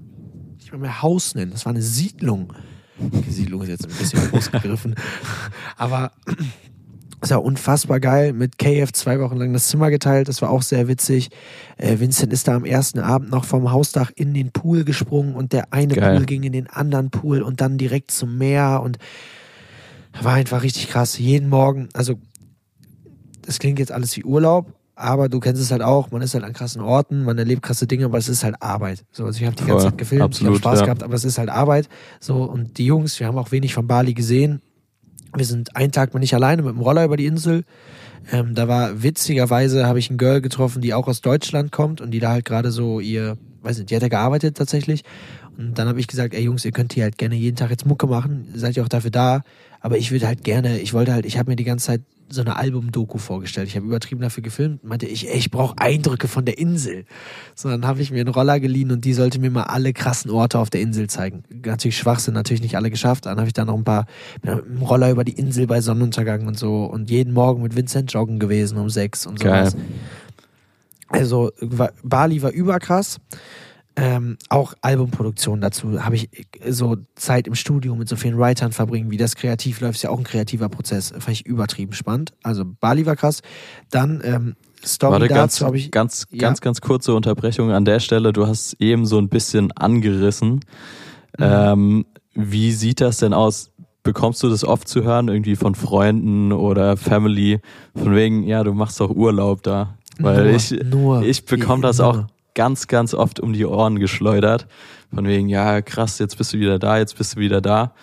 nicht 0.60 0.72
mal 0.72 0.78
mehr 0.78 1.01
Haus 1.01 1.34
nennen. 1.34 1.53
Das 1.53 1.66
war 1.66 1.72
eine 1.72 1.82
Siedlung. 1.82 2.53
Die 2.99 3.32
Siedlung 3.32 3.64
ist 3.64 3.70
jetzt 3.70 3.88
ein 3.89 3.97
bisschen 3.97 4.30
groß 4.30 4.51
gegriffen. 4.51 4.93
Aber 5.76 6.12
das 7.22 7.32
war 7.32 7.43
unfassbar 7.43 7.99
geil. 7.99 8.34
Mit 8.34 8.57
KF 8.57 8.91
zwei 8.93 9.20
Wochen 9.20 9.38
lang 9.38 9.51
das 9.53 9.67
Zimmer 9.67 9.89
geteilt. 9.89 10.28
Das 10.28 10.41
war 10.41 10.49
auch 10.49 10.61
sehr 10.61 10.88
witzig. 10.88 11.30
Äh, 11.78 11.99
Vincent 11.99 12.32
ist 12.32 12.47
da 12.47 12.55
am 12.55 12.65
ersten 12.65 12.99
Abend 12.99 13.30
noch 13.30 13.45
vom 13.45 13.72
Hausdach 13.72 14.11
in 14.15 14.34
den 14.34 14.51
Pool 14.51 14.84
gesprungen 14.84 15.36
und 15.36 15.53
der 15.53 15.74
eine 15.74 15.95
geil. 15.95 16.17
Pool 16.17 16.26
ging 16.26 16.43
in 16.43 16.53
den 16.53 16.67
anderen 16.67 17.09
Pool 17.09 17.41
und 17.41 17.61
dann 17.61 17.78
direkt 17.78 18.11
zum 18.11 18.38
Meer 18.38 18.82
und 18.84 18.97
war 20.22 20.34
einfach 20.34 20.63
richtig 20.63 20.89
krass. 20.89 21.17
Jeden 21.17 21.49
Morgen, 21.49 21.89
also 21.93 22.15
das 23.41 23.59
klingt 23.59 23.80
jetzt 23.80 23.91
alles 23.91 24.15
wie 24.15 24.24
Urlaub, 24.24 24.74
aber 24.95 25.30
du 25.30 25.39
kennst 25.39 25.61
es 25.61 25.72
halt 25.72 25.82
auch, 25.82 26.11
man 26.11 26.22
ist 26.22 26.34
halt 26.34 26.43
an 26.43 26.53
krassen 26.53 26.82
Orten, 26.82 27.24
man 27.24 27.38
erlebt 27.38 27.61
krasse 27.61 27.88
Dinge, 27.88 28.05
aber 28.05 28.17
es 28.17 28.30
ist 28.30 28.43
halt 28.43 28.61
Arbeit. 28.61 29.05
So, 29.11 29.26
also 29.26 29.39
ich 29.39 29.45
habe 29.45 29.55
die 29.55 29.65
ganze 29.65 29.86
Zeit 29.86 29.97
gefilmt, 29.97 30.24
Absolut, 30.24 30.57
ich 30.57 30.65
habe 30.65 30.76
Spaß 30.76 30.80
ja. 30.80 30.86
gehabt, 30.86 31.03
aber 31.03 31.13
es 31.13 31.26
ist 31.26 31.38
halt 31.38 31.49
Arbeit. 31.49 31.89
So, 32.20 32.43
und 32.43 32.78
die 32.78 32.86
Jungs, 32.86 33.20
wir 33.20 33.28
haben 33.28 33.38
auch 33.38 33.51
wenig 33.51 33.74
von 33.74 33.88
Bali 33.88 34.13
gesehen, 34.13 34.61
wir 35.36 35.45
sind 35.45 35.75
einen 35.75 35.91
Tag 35.91 36.13
mal 36.13 36.19
nicht 36.19 36.34
alleine 36.34 36.61
mit 36.61 36.73
dem 36.73 36.82
Roller 36.82 37.05
über 37.05 37.17
die 37.17 37.25
Insel. 37.25 37.63
Ähm, 38.32 38.55
da 38.55 38.67
war 38.67 39.03
witzigerweise, 39.03 39.88
habe 39.88 39.99
ich 39.99 40.09
ein 40.09 40.17
Girl 40.17 40.41
getroffen, 40.41 40.82
die 40.82 40.93
auch 40.93 41.07
aus 41.07 41.21
Deutschland 41.21 41.71
kommt 41.71 42.01
und 42.01 42.11
die 42.11 42.19
da 42.19 42.32
halt 42.32 42.45
gerade 42.45 42.71
so 42.71 42.99
ihr, 42.99 43.38
weiß 43.61 43.77
nicht, 43.77 43.89
die 43.89 43.95
hat 43.95 44.03
ja 44.03 44.09
gearbeitet 44.09 44.57
tatsächlich. 44.57 45.03
Und 45.57 45.77
dann 45.77 45.88
habe 45.88 45.99
ich 45.99 46.07
gesagt, 46.07 46.34
ey 46.34 46.41
Jungs, 46.41 46.63
ihr 46.65 46.71
könnt 46.71 46.93
hier 46.93 47.03
halt 47.03 47.17
gerne 47.17 47.36
jeden 47.36 47.57
Tag 47.57 47.69
jetzt 47.69 47.86
Mucke 47.86 48.07
machen, 48.07 48.47
seid 48.53 48.77
ihr 48.77 48.84
auch 48.84 48.89
dafür 48.89 49.11
da. 49.11 49.41
Aber 49.82 49.97
ich 49.97 50.11
würde 50.11 50.27
halt 50.27 50.43
gerne, 50.43 50.80
ich 50.80 50.93
wollte 50.93 51.13
halt, 51.13 51.25
ich 51.25 51.38
habe 51.38 51.51
mir 51.51 51.55
die 51.55 51.63
ganze 51.63 51.88
Zeit 51.88 52.01
so 52.30 52.41
eine 52.41 52.55
Album-Doku 52.55 53.17
vorgestellt. 53.17 53.67
Ich 53.67 53.75
habe 53.75 53.86
übertrieben 53.86 54.21
dafür 54.21 54.43
gefilmt. 54.43 54.84
Meinte 54.84 55.05
ich, 55.05 55.30
ey, 55.30 55.38
ich 55.38 55.51
brauche 55.51 55.77
Eindrücke 55.77 56.27
von 56.27 56.45
der 56.45 56.57
Insel. 56.57 57.05
So, 57.55 57.69
dann 57.69 57.86
habe 57.86 58.01
ich 58.01 58.11
mir 58.11 58.21
einen 58.21 58.30
Roller 58.34 58.59
geliehen 58.59 58.91
und 58.91 59.05
die 59.05 59.13
sollte 59.13 59.39
mir 59.39 59.51
mal 59.51 59.63
alle 59.63 59.93
krassen 59.93 60.32
Orte 60.32 60.59
auf 60.59 60.69
der 60.69 60.82
Insel 60.82 61.07
zeigen. 61.07 61.43
Natürlich 61.65 61.97
Schwachsinn, 61.97 62.34
natürlich 62.34 62.61
nicht 62.61 62.75
alle 62.75 62.89
geschafft. 62.89 63.25
Dann 63.25 63.38
habe 63.38 63.47
ich 63.47 63.53
da 63.53 63.65
noch 63.65 63.75
ein 63.75 63.84
paar 63.84 64.05
mit 64.41 64.65
dem 64.65 64.82
Roller 64.82 65.09
über 65.11 65.23
die 65.23 65.34
Insel 65.34 65.67
bei 65.67 65.82
Sonnenuntergang 65.82 66.47
und 66.47 66.57
so 66.57 66.86
und 66.86 67.09
jeden 67.09 67.34
Morgen 67.34 67.61
mit 67.61 67.75
Vincent 67.75 68.11
joggen 68.13 68.39
gewesen 68.39 68.77
um 68.77 68.89
sechs 68.89 69.25
und 69.25 69.39
sowas. 69.39 69.73
Geil. 69.73 69.84
Also 71.09 71.51
Bali 72.03 72.41
war 72.43 72.51
überkrass 72.51 73.17
ähm, 74.02 74.38
auch 74.47 74.74
Albumproduktion 74.82 75.60
dazu 75.60 76.06
habe 76.06 76.16
ich 76.16 76.30
so 76.68 76.95
Zeit 77.16 77.47
im 77.47 77.56
Studio 77.56 77.95
mit 77.95 78.08
so 78.08 78.16
vielen 78.16 78.38
Writern 78.38 78.72
verbringen, 78.72 79.12
wie 79.12 79.18
das 79.18 79.36
kreativ 79.36 79.82
läuft, 79.82 79.95
ist 79.95 80.04
ja 80.04 80.10
auch 80.10 80.18
ein 80.18 80.24
kreativer 80.24 80.70
Prozess. 80.70 81.12
Fand 81.12 81.30
ich 81.32 81.45
übertrieben 81.45 81.91
spannend. 81.91 82.32
Also 82.41 82.64
Bali 82.66 83.06
war 83.06 83.18
krass. 83.18 83.41
Dann 83.91 84.22
ähm, 84.24 84.56
Story 84.86 85.14
Warte, 85.14 85.28
dazu 85.28 85.66
habe 85.66 85.78
ich. 85.78 85.91
Ganz, 85.91 86.28
ja. 86.32 86.39
ganz, 86.39 86.62
ganz 86.62 86.80
kurze 86.80 87.14
Unterbrechung 87.14 87.72
an 87.72 87.84
der 87.84 88.00
Stelle. 88.00 88.32
Du 88.32 88.47
hast 88.47 88.74
eben 88.80 89.06
so 89.06 89.18
ein 89.18 89.28
bisschen 89.28 89.74
angerissen. 89.74 90.62
Mhm. 91.38 91.41
Ähm, 91.41 92.06
wie 92.34 92.72
sieht 92.72 93.02
das 93.02 93.18
denn 93.18 93.34
aus? 93.34 93.72
Bekommst 94.04 94.41
du 94.43 94.50
das 94.50 94.64
oft 94.64 94.88
zu 94.88 95.04
hören, 95.04 95.28
irgendwie 95.28 95.58
von 95.58 95.76
Freunden 95.76 96.54
oder 96.54 96.95
Family, 96.95 97.60
von 97.93 98.16
wegen, 98.16 98.43
ja, 98.43 98.64
du 98.64 98.74
machst 98.74 99.02
doch 99.02 99.10
Urlaub 99.10 99.62
da? 99.62 99.97
Weil 100.20 100.45
nur, 100.45 100.56
ich, 100.56 100.72
nur, 100.84 101.22
ich 101.24 101.45
bekomme 101.45 101.82
das 101.82 102.00
auch 102.00 102.26
ganz, 102.56 102.88
ganz 102.88 103.14
oft 103.14 103.39
um 103.39 103.54
die 103.54 103.66
Ohren 103.66 104.00
geschleudert. 104.00 104.68
Von 105.14 105.26
wegen, 105.26 105.50
ja, 105.50 105.82
krass, 105.82 106.20
jetzt 106.20 106.38
bist 106.38 106.54
du 106.54 106.60
wieder 106.60 106.80
da, 106.80 106.97
jetzt 106.97 107.18
bist 107.18 107.36
du 107.36 107.39
wieder 107.39 107.62
da. 107.62 107.93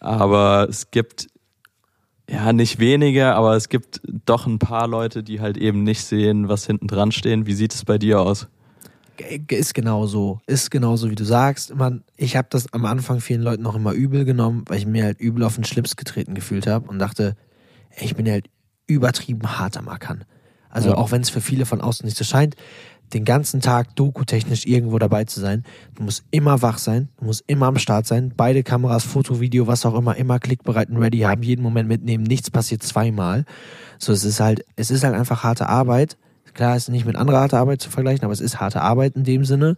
Aber 0.00 0.66
es 0.68 0.90
gibt 0.90 1.28
ja 2.28 2.52
nicht 2.52 2.78
wenige, 2.78 3.34
aber 3.34 3.56
es 3.56 3.68
gibt 3.68 4.00
doch 4.24 4.46
ein 4.46 4.58
paar 4.58 4.88
Leute, 4.88 5.22
die 5.22 5.40
halt 5.40 5.56
eben 5.56 5.82
nicht 5.82 6.04
sehen, 6.04 6.48
was 6.48 6.66
hinten 6.66 6.88
dran 6.88 7.12
stehen. 7.12 7.46
Wie 7.46 7.54
sieht 7.54 7.74
es 7.74 7.84
bei 7.84 7.98
dir 7.98 8.20
aus? 8.20 8.48
Ist 9.48 9.74
genauso, 9.74 10.40
ist 10.46 10.70
genauso 10.70 11.10
wie 11.10 11.14
du 11.14 11.24
sagst. 11.24 11.74
Man, 11.74 12.04
ich 12.16 12.36
habe 12.36 12.48
das 12.50 12.72
am 12.72 12.84
Anfang 12.84 13.20
vielen 13.20 13.42
Leuten 13.42 13.62
noch 13.62 13.74
immer 13.74 13.92
übel 13.92 14.24
genommen, 14.24 14.64
weil 14.66 14.78
ich 14.78 14.86
mir 14.86 15.04
halt 15.04 15.20
übel 15.20 15.42
auf 15.42 15.54
den 15.54 15.64
Schlips 15.64 15.96
getreten 15.96 16.34
gefühlt 16.34 16.66
habe 16.66 16.88
und 16.88 16.98
dachte, 16.98 17.36
ich 17.98 18.14
bin 18.14 18.28
halt 18.30 18.50
übertrieben 18.86 19.58
hart 19.58 19.76
am 19.76 19.88
Ackern. 19.88 20.24
Also 20.68 20.90
ja. 20.90 20.96
auch 20.96 21.10
wenn 21.12 21.22
es 21.22 21.30
für 21.30 21.40
viele 21.40 21.64
von 21.64 21.80
außen 21.80 22.04
nicht 22.04 22.18
so 22.18 22.24
scheint, 22.24 22.56
den 23.12 23.24
ganzen 23.24 23.60
Tag 23.60 23.94
dokutechnisch 23.96 24.66
irgendwo 24.66 24.98
dabei 24.98 25.24
zu 25.24 25.40
sein. 25.40 25.64
Du 25.94 26.02
musst 26.02 26.24
immer 26.30 26.62
wach 26.62 26.78
sein, 26.78 27.08
du 27.18 27.26
musst 27.26 27.44
immer 27.46 27.66
am 27.66 27.78
Start 27.78 28.06
sein. 28.06 28.32
Beide 28.36 28.62
Kameras, 28.62 29.04
Foto, 29.04 29.40
Video, 29.40 29.66
was 29.66 29.86
auch 29.86 29.94
immer, 29.94 30.16
immer 30.16 30.38
klickbereit 30.38 30.90
und 30.90 30.98
ready 30.98 31.20
haben, 31.20 31.42
jeden 31.42 31.62
Moment 31.62 31.88
mitnehmen. 31.88 32.24
Nichts 32.24 32.50
passiert 32.50 32.82
zweimal. 32.82 33.44
So, 33.98 34.12
es 34.12 34.24
ist 34.24 34.40
halt, 34.40 34.64
es 34.76 34.90
ist 34.90 35.04
halt 35.04 35.14
einfach 35.14 35.44
harte 35.44 35.68
Arbeit. 35.68 36.16
Klar, 36.54 36.76
ist 36.76 36.88
nicht 36.88 37.06
mit 37.06 37.16
anderer 37.16 37.40
harter 37.40 37.58
Arbeit 37.58 37.82
zu 37.82 37.90
vergleichen, 37.90 38.24
aber 38.24 38.32
es 38.32 38.40
ist 38.40 38.60
harte 38.60 38.80
Arbeit 38.80 39.14
in 39.14 39.24
dem 39.24 39.44
Sinne. 39.44 39.76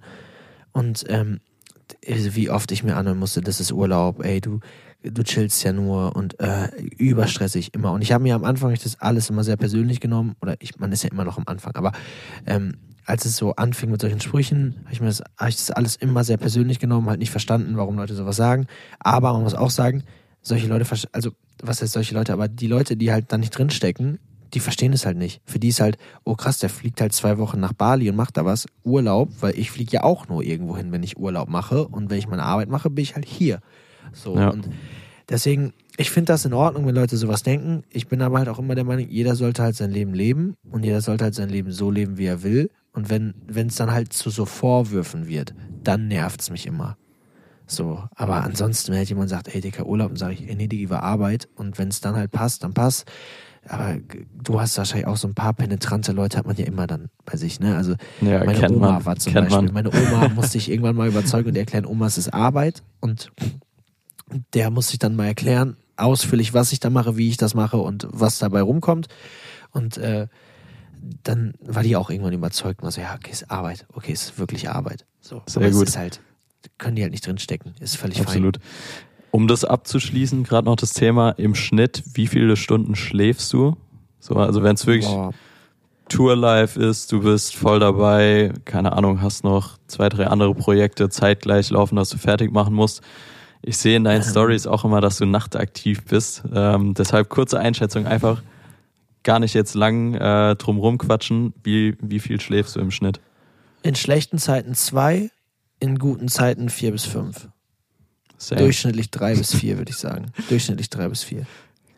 Und 0.73 1.05
ähm, 1.09 1.41
wie 2.07 2.51
oft 2.51 2.71
ich 2.73 2.85
mir 2.85 2.97
anhören 2.97 3.19
musste, 3.19 3.41
das 3.41 3.61
ist 3.61 3.73
Urlaub, 3.73 4.25
ey, 4.25 4.41
du, 4.41 4.61
du 5.03 5.23
chillst 5.23 5.63
ja 5.65 5.73
nur 5.73 6.15
und 6.17 6.39
äh, 6.41 6.69
überstressig 6.97 7.75
immer. 7.75 7.93
Und 7.93 8.03
ich 8.03 8.13
habe 8.13 8.23
mir 8.23 8.35
am 8.35 8.45
Anfang 8.45 8.75
das 8.75 9.01
alles 9.01 9.31
immer 9.31 9.45
sehr 9.45 9.57
persönlich 9.57 10.01
genommen, 10.01 10.37
oder 10.41 10.57
ich, 10.61 10.79
man 10.79 10.93
ist 10.93 11.03
ja 11.03 11.11
immer 11.11 11.25
noch 11.25 11.39
am 11.39 11.45
Anfang, 11.47 11.75
aber 11.75 11.93
ähm, 12.47 12.75
als 13.09 13.25
es 13.25 13.37
so 13.37 13.55
anfing 13.57 13.91
mit 13.91 14.01
solchen 14.01 14.21
Sprüchen, 14.21 14.77
habe 14.85 14.93
ich 14.93 15.01
mir 15.01 15.07
das, 15.07 15.23
hab 15.39 15.49
ich 15.49 15.57
das 15.57 15.71
alles 15.71 15.97
immer 15.97 16.25
sehr 16.25 16.37
persönlich 16.37 16.79
genommen, 16.79 17.09
halt 17.09 17.19
nicht 17.21 17.31
verstanden, 17.31 17.77
warum 17.77 17.97
Leute 17.97 18.15
sowas 18.15 18.37
sagen. 18.37 18.67
Aber 19.01 19.33
man 19.33 19.43
muss 19.43 19.55
auch 19.55 19.71
sagen, 19.71 20.05
solche 20.43 20.67
Leute, 20.69 20.85
also 21.13 21.31
was 21.63 21.81
heißt 21.81 21.93
solche 21.95 22.15
Leute, 22.15 22.33
aber 22.33 22.49
die 22.49 22.67
Leute, 22.67 22.97
die 22.97 23.11
halt 23.11 23.33
da 23.33 23.39
nicht 23.39 23.57
drinstecken, 23.57 24.19
die 24.55 24.61
verstehen 24.61 24.93
es 24.93 25.07
halt 25.07 25.17
nicht. 25.17 25.41
Für 25.47 25.59
die 25.59 25.69
ist 25.69 25.81
halt, 25.81 25.97
oh 26.25 26.35
krass, 26.35 26.59
der 26.59 26.69
fliegt 26.69 27.01
halt 27.01 27.13
zwei 27.15 27.39
Wochen 27.39 27.61
nach 27.61 27.73
Bali 27.73 28.09
und 28.11 28.17
macht 28.17 28.37
da 28.37 28.45
was, 28.45 28.67
Urlaub, 28.85 29.31
weil 29.41 29.59
ich 29.59 29.71
fliege 29.71 29.93
ja 29.93 30.05
auch 30.05 30.29
nur 30.29 30.43
irgendwo 30.43 30.77
hin, 30.77 30.93
wenn 30.93 31.03
ich 31.03 31.19
Urlaub 31.19 31.49
mache. 31.49 31.89
Und 31.89 32.11
wenn 32.11 32.19
ich 32.19 32.29
meine 32.29 32.43
Arbeit 32.45 32.69
mache, 32.69 32.91
bin 32.91 33.03
ich 33.03 33.15
halt 33.15 33.25
hier. 33.27 33.61
So, 34.13 34.37
Ja. 34.37 34.51
und 34.51 34.69
deswegen, 35.29 35.73
ich 35.97 36.11
finde 36.11 36.33
das 36.33 36.45
in 36.45 36.53
Ordnung, 36.55 36.87
wenn 36.87 36.95
Leute 36.95 37.17
sowas 37.17 37.43
denken. 37.43 37.85
Ich 37.91 38.07
bin 38.09 38.23
aber 38.23 38.39
halt 38.39 38.49
auch 38.49 38.59
immer 38.59 38.75
der 38.75 38.85
Meinung, 38.85 39.09
jeder 39.09 39.35
sollte 39.35 39.63
halt 39.63 39.77
sein 39.77 39.91
Leben 39.91 40.15
leben 40.15 40.55
und 40.71 40.85
jeder 40.85 41.01
sollte 41.01 41.25
halt 41.25 41.35
sein 41.35 41.49
Leben 41.49 41.73
so 41.73 41.91
leben, 41.91 42.17
wie 42.19 42.27
er 42.27 42.43
will. 42.43 42.71
Und 42.99 43.11
wenn 43.11 43.69
es 43.69 43.77
dann 43.77 43.93
halt 43.93 44.13
zu 44.13 44.29
so 44.29 44.45
Vorwürfen 44.45 45.29
wird, 45.29 45.55
dann 45.85 46.09
nervt 46.09 46.41
es 46.41 46.51
mich 46.51 46.67
immer. 46.67 46.97
So, 47.65 48.03
aber 48.17 48.43
ansonsten, 48.43 48.91
wenn 48.91 48.99
halt 48.99 49.09
jemand 49.09 49.31
sagt, 49.31 49.55
ey, 49.55 49.61
dicker 49.61 49.87
Urlaub, 49.87 50.09
dann 50.09 50.17
sage 50.17 50.35
ich, 50.35 50.49
ey, 50.49 50.57
nee, 50.57 50.67
Digi, 50.67 50.91
war 50.91 51.05
Arbeit. 51.05 51.49
Und 51.55 51.79
wenn 51.79 51.87
es 51.91 52.01
dann 52.01 52.17
halt 52.17 52.33
passt, 52.33 52.65
dann 52.65 52.75
passt. 52.75 53.05
Aber 53.69 53.99
du 54.43 54.61
hast 54.61 54.77
wahrscheinlich 54.79 55.07
auch 55.07 55.17
so 55.17 55.29
ein 55.29 55.37
paar 55.37 55.55
penetrante 55.55 56.11
Leute, 56.11 56.39
hat 56.39 56.47
man 56.49 56.57
ja 56.57 56.65
immer 56.65 56.89
dann 56.89 57.09
bei 57.25 57.37
sich, 57.37 57.61
ne? 57.61 57.77
Also 57.77 57.95
Ja, 58.21 58.43
meine 58.43 58.69
Oma 58.69 58.93
man. 58.95 59.07
war 59.07 59.15
zum 59.17 59.33
kennt 59.33 59.51
Beispiel. 59.51 59.71
man. 59.71 59.85
Meine 59.85 59.91
Oma 59.93 60.29
musste 60.35 60.59
ich 60.59 60.69
irgendwann 60.69 60.97
mal 60.97 61.07
überzeugen 61.07 61.51
und 61.51 61.57
erklären, 61.57 61.87
Oma, 61.87 62.07
es 62.07 62.19
ist 62.19 62.35
Arbeit. 62.35 62.83
Und 62.99 63.31
der 64.55 64.71
musste 64.71 64.95
ich 64.95 64.99
dann 64.99 65.15
mal 65.15 65.27
erklären, 65.27 65.77
ausführlich, 65.97 66.53
was 66.53 66.73
ich 66.73 66.81
da 66.81 66.91
mache, 66.91 67.17
wie 67.17 67.29
ich 67.29 67.37
das 67.37 67.55
mache 67.55 67.77
und 67.77 68.09
was 68.11 68.41
dabei 68.41 68.61
rumkommt. 68.63 69.07
Und 69.71 69.99
äh, 69.99 70.27
dann 71.23 71.55
war 71.61 71.83
die 71.83 71.97
auch 71.97 72.11
irgendwann 72.11 72.33
überzeugt 72.33 72.83
war 72.83 72.91
so, 72.91 73.01
ja, 73.01 73.15
okay, 73.15 73.31
ist 73.31 73.51
Arbeit. 73.51 73.87
Okay, 73.93 74.13
ist 74.13 74.39
wirklich 74.39 74.71
Arbeit. 74.71 75.05
So. 75.21 75.43
Sehr 75.47 75.71
gut. 75.71 75.83
Es 75.83 75.91
ist 75.91 75.99
halt, 75.99 76.21
können 76.79 76.97
die 76.97 77.03
halt 77.03 77.13
nicht 77.13 77.27
drinstecken. 77.27 77.75
Ist 77.81 77.97
völlig 77.97 78.21
Absolut. 78.21 78.59
Um 79.31 79.47
das 79.47 79.65
abzuschließen, 79.65 80.45
gerade 80.45 80.67
noch 80.67 80.77
das 80.77 80.95
Thema 80.95 81.31
im 81.31 81.55
Schnitt, 81.55 82.03
wie 82.15 82.27
viele 82.27 82.57
Stunden 82.57 82.95
schläfst 82.97 83.53
du? 83.53 83.77
So, 84.21 84.37
also 84.37 84.63
wenn 84.63 84.75
es 84.75 84.85
fein. 84.85 84.95
wirklich 84.95 85.11
Boah. 85.11 85.33
Tour-Life 86.09 86.81
ist, 86.81 87.13
du 87.13 87.21
bist 87.21 87.55
voll 87.55 87.81
dabei, 87.81 88.53
keine 88.65 88.93
Ahnung, 88.93 89.21
hast 89.21 89.45
noch 89.45 89.79
zwei, 89.87 90.09
drei 90.09 90.27
andere 90.27 90.55
Projekte 90.55 91.11
zeitgleich 91.11 91.71
laufen, 91.71 91.97
dass 91.97 92.09
du 92.09 92.19
fertig 92.19 92.51
machen 92.51 92.75
musst. 92.75 93.03
Ich 93.63 93.77
sehe 93.77 93.97
in 93.97 94.05
deinen. 94.05 94.23
Stories 94.29 94.67
auch 94.67 94.85
immer, 94.85 95.01
dass 95.01 95.19
du 95.19 95.27
nachtaktiv 95.27 96.05
bist. 96.05 96.45
Ähm, 96.55 96.95
deshalb 96.95 97.29
kurze 97.29 97.59
Einschätzung, 97.59 98.07
einfach 98.07 98.43
gar 99.23 99.39
nicht 99.39 99.55
jetzt 99.55 99.75
lang 99.75 100.15
äh, 100.15 100.57
drumrum 100.57 100.99
quatschen. 100.99 101.55
Wie, 101.63 101.97
wie 102.01 102.21
viel 102.21 102.41
schläfst 102.41 102.77
du 102.77 102.81
im 102.81 102.91
Schnitt? 102.91 103.21
In 103.83 103.95
schlechten 103.95 104.39
Zeiten 104.39 104.75
zwei, 104.75 105.31
in 105.81 105.99
guten 105.99 106.29
Zeiten 106.29 106.69
vier 106.69 106.93
bis 106.93 107.05
fünf. 107.05 107.49
Same. 108.37 108.61
Durchschnittlich 108.61 109.11
drei 109.11 109.35
bis 109.35 109.55
vier, 109.55 109.79
würde 109.79 109.91
ich 109.91 109.97
sagen. 109.97 110.27
Durchschnittlich 110.49 110.91
drei 110.91 111.09
bis 111.09 111.23
vier. 111.23 111.47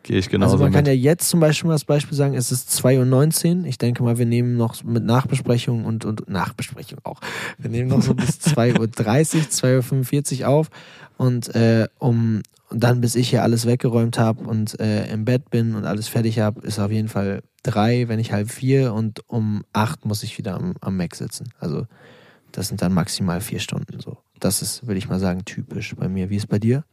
Gehe 0.03 0.17
ich 0.17 0.29
genauso 0.29 0.53
also 0.53 0.63
man 0.63 0.73
kann 0.73 0.83
mit. 0.83 0.87
ja 0.87 0.93
jetzt 0.93 1.29
zum 1.29 1.39
Beispiel 1.39 1.67
mal 1.67 1.73
als 1.73 1.85
Beispiel 1.85 2.17
sagen, 2.17 2.33
es 2.33 2.51
ist 2.51 2.69
2.19 2.71 3.59
Uhr. 3.61 3.65
Ich 3.67 3.77
denke 3.77 4.01
mal, 4.03 4.17
wir 4.17 4.25
nehmen 4.25 4.57
noch 4.57 4.83
mit 4.83 5.03
Nachbesprechung 5.03 5.85
und, 5.85 6.05
und 6.05 6.27
Nachbesprechung 6.27 6.99
auch. 7.03 7.19
Wir 7.57 7.69
nehmen 7.69 7.89
noch 7.89 8.01
so 8.01 8.13
bis 8.13 8.29
2.30 8.41 8.79
Uhr, 8.79 8.89
2.45 8.91 10.41
Uhr 10.41 10.47
auf. 10.47 10.69
Und 11.17 11.53
äh, 11.55 11.87
um 11.99 12.41
und 12.71 12.81
dann, 12.85 13.01
bis 13.01 13.15
ich 13.15 13.29
hier 13.29 13.43
alles 13.43 13.65
weggeräumt 13.65 14.17
habe 14.17 14.45
und 14.45 14.79
äh, 14.79 15.11
im 15.11 15.25
Bett 15.25 15.49
bin 15.49 15.75
und 15.75 15.83
alles 15.83 16.07
fertig 16.07 16.39
habe, 16.39 16.65
ist 16.65 16.79
auf 16.79 16.89
jeden 16.89 17.09
Fall 17.09 17.43
drei, 17.63 18.07
wenn 18.07 18.15
nicht 18.15 18.31
halb 18.31 18.49
vier. 18.49 18.93
Und 18.93 19.27
um 19.27 19.65
acht 19.73 20.05
muss 20.05 20.23
ich 20.23 20.37
wieder 20.37 20.55
am, 20.55 20.75
am 20.79 20.95
Mac 20.95 21.13
sitzen. 21.15 21.49
Also 21.59 21.85
das 22.53 22.69
sind 22.69 22.81
dann 22.81 22.93
maximal 22.93 23.41
vier 23.41 23.59
Stunden 23.59 23.99
so. 23.99 24.17
Das 24.39 24.61
ist, 24.61 24.87
würde 24.87 24.97
ich 24.97 25.09
mal 25.09 25.19
sagen, 25.19 25.43
typisch 25.43 25.93
bei 25.97 26.07
mir. 26.07 26.29
Wie 26.29 26.37
ist 26.37 26.43
es 26.43 26.47
bei 26.47 26.59
dir? 26.59 26.85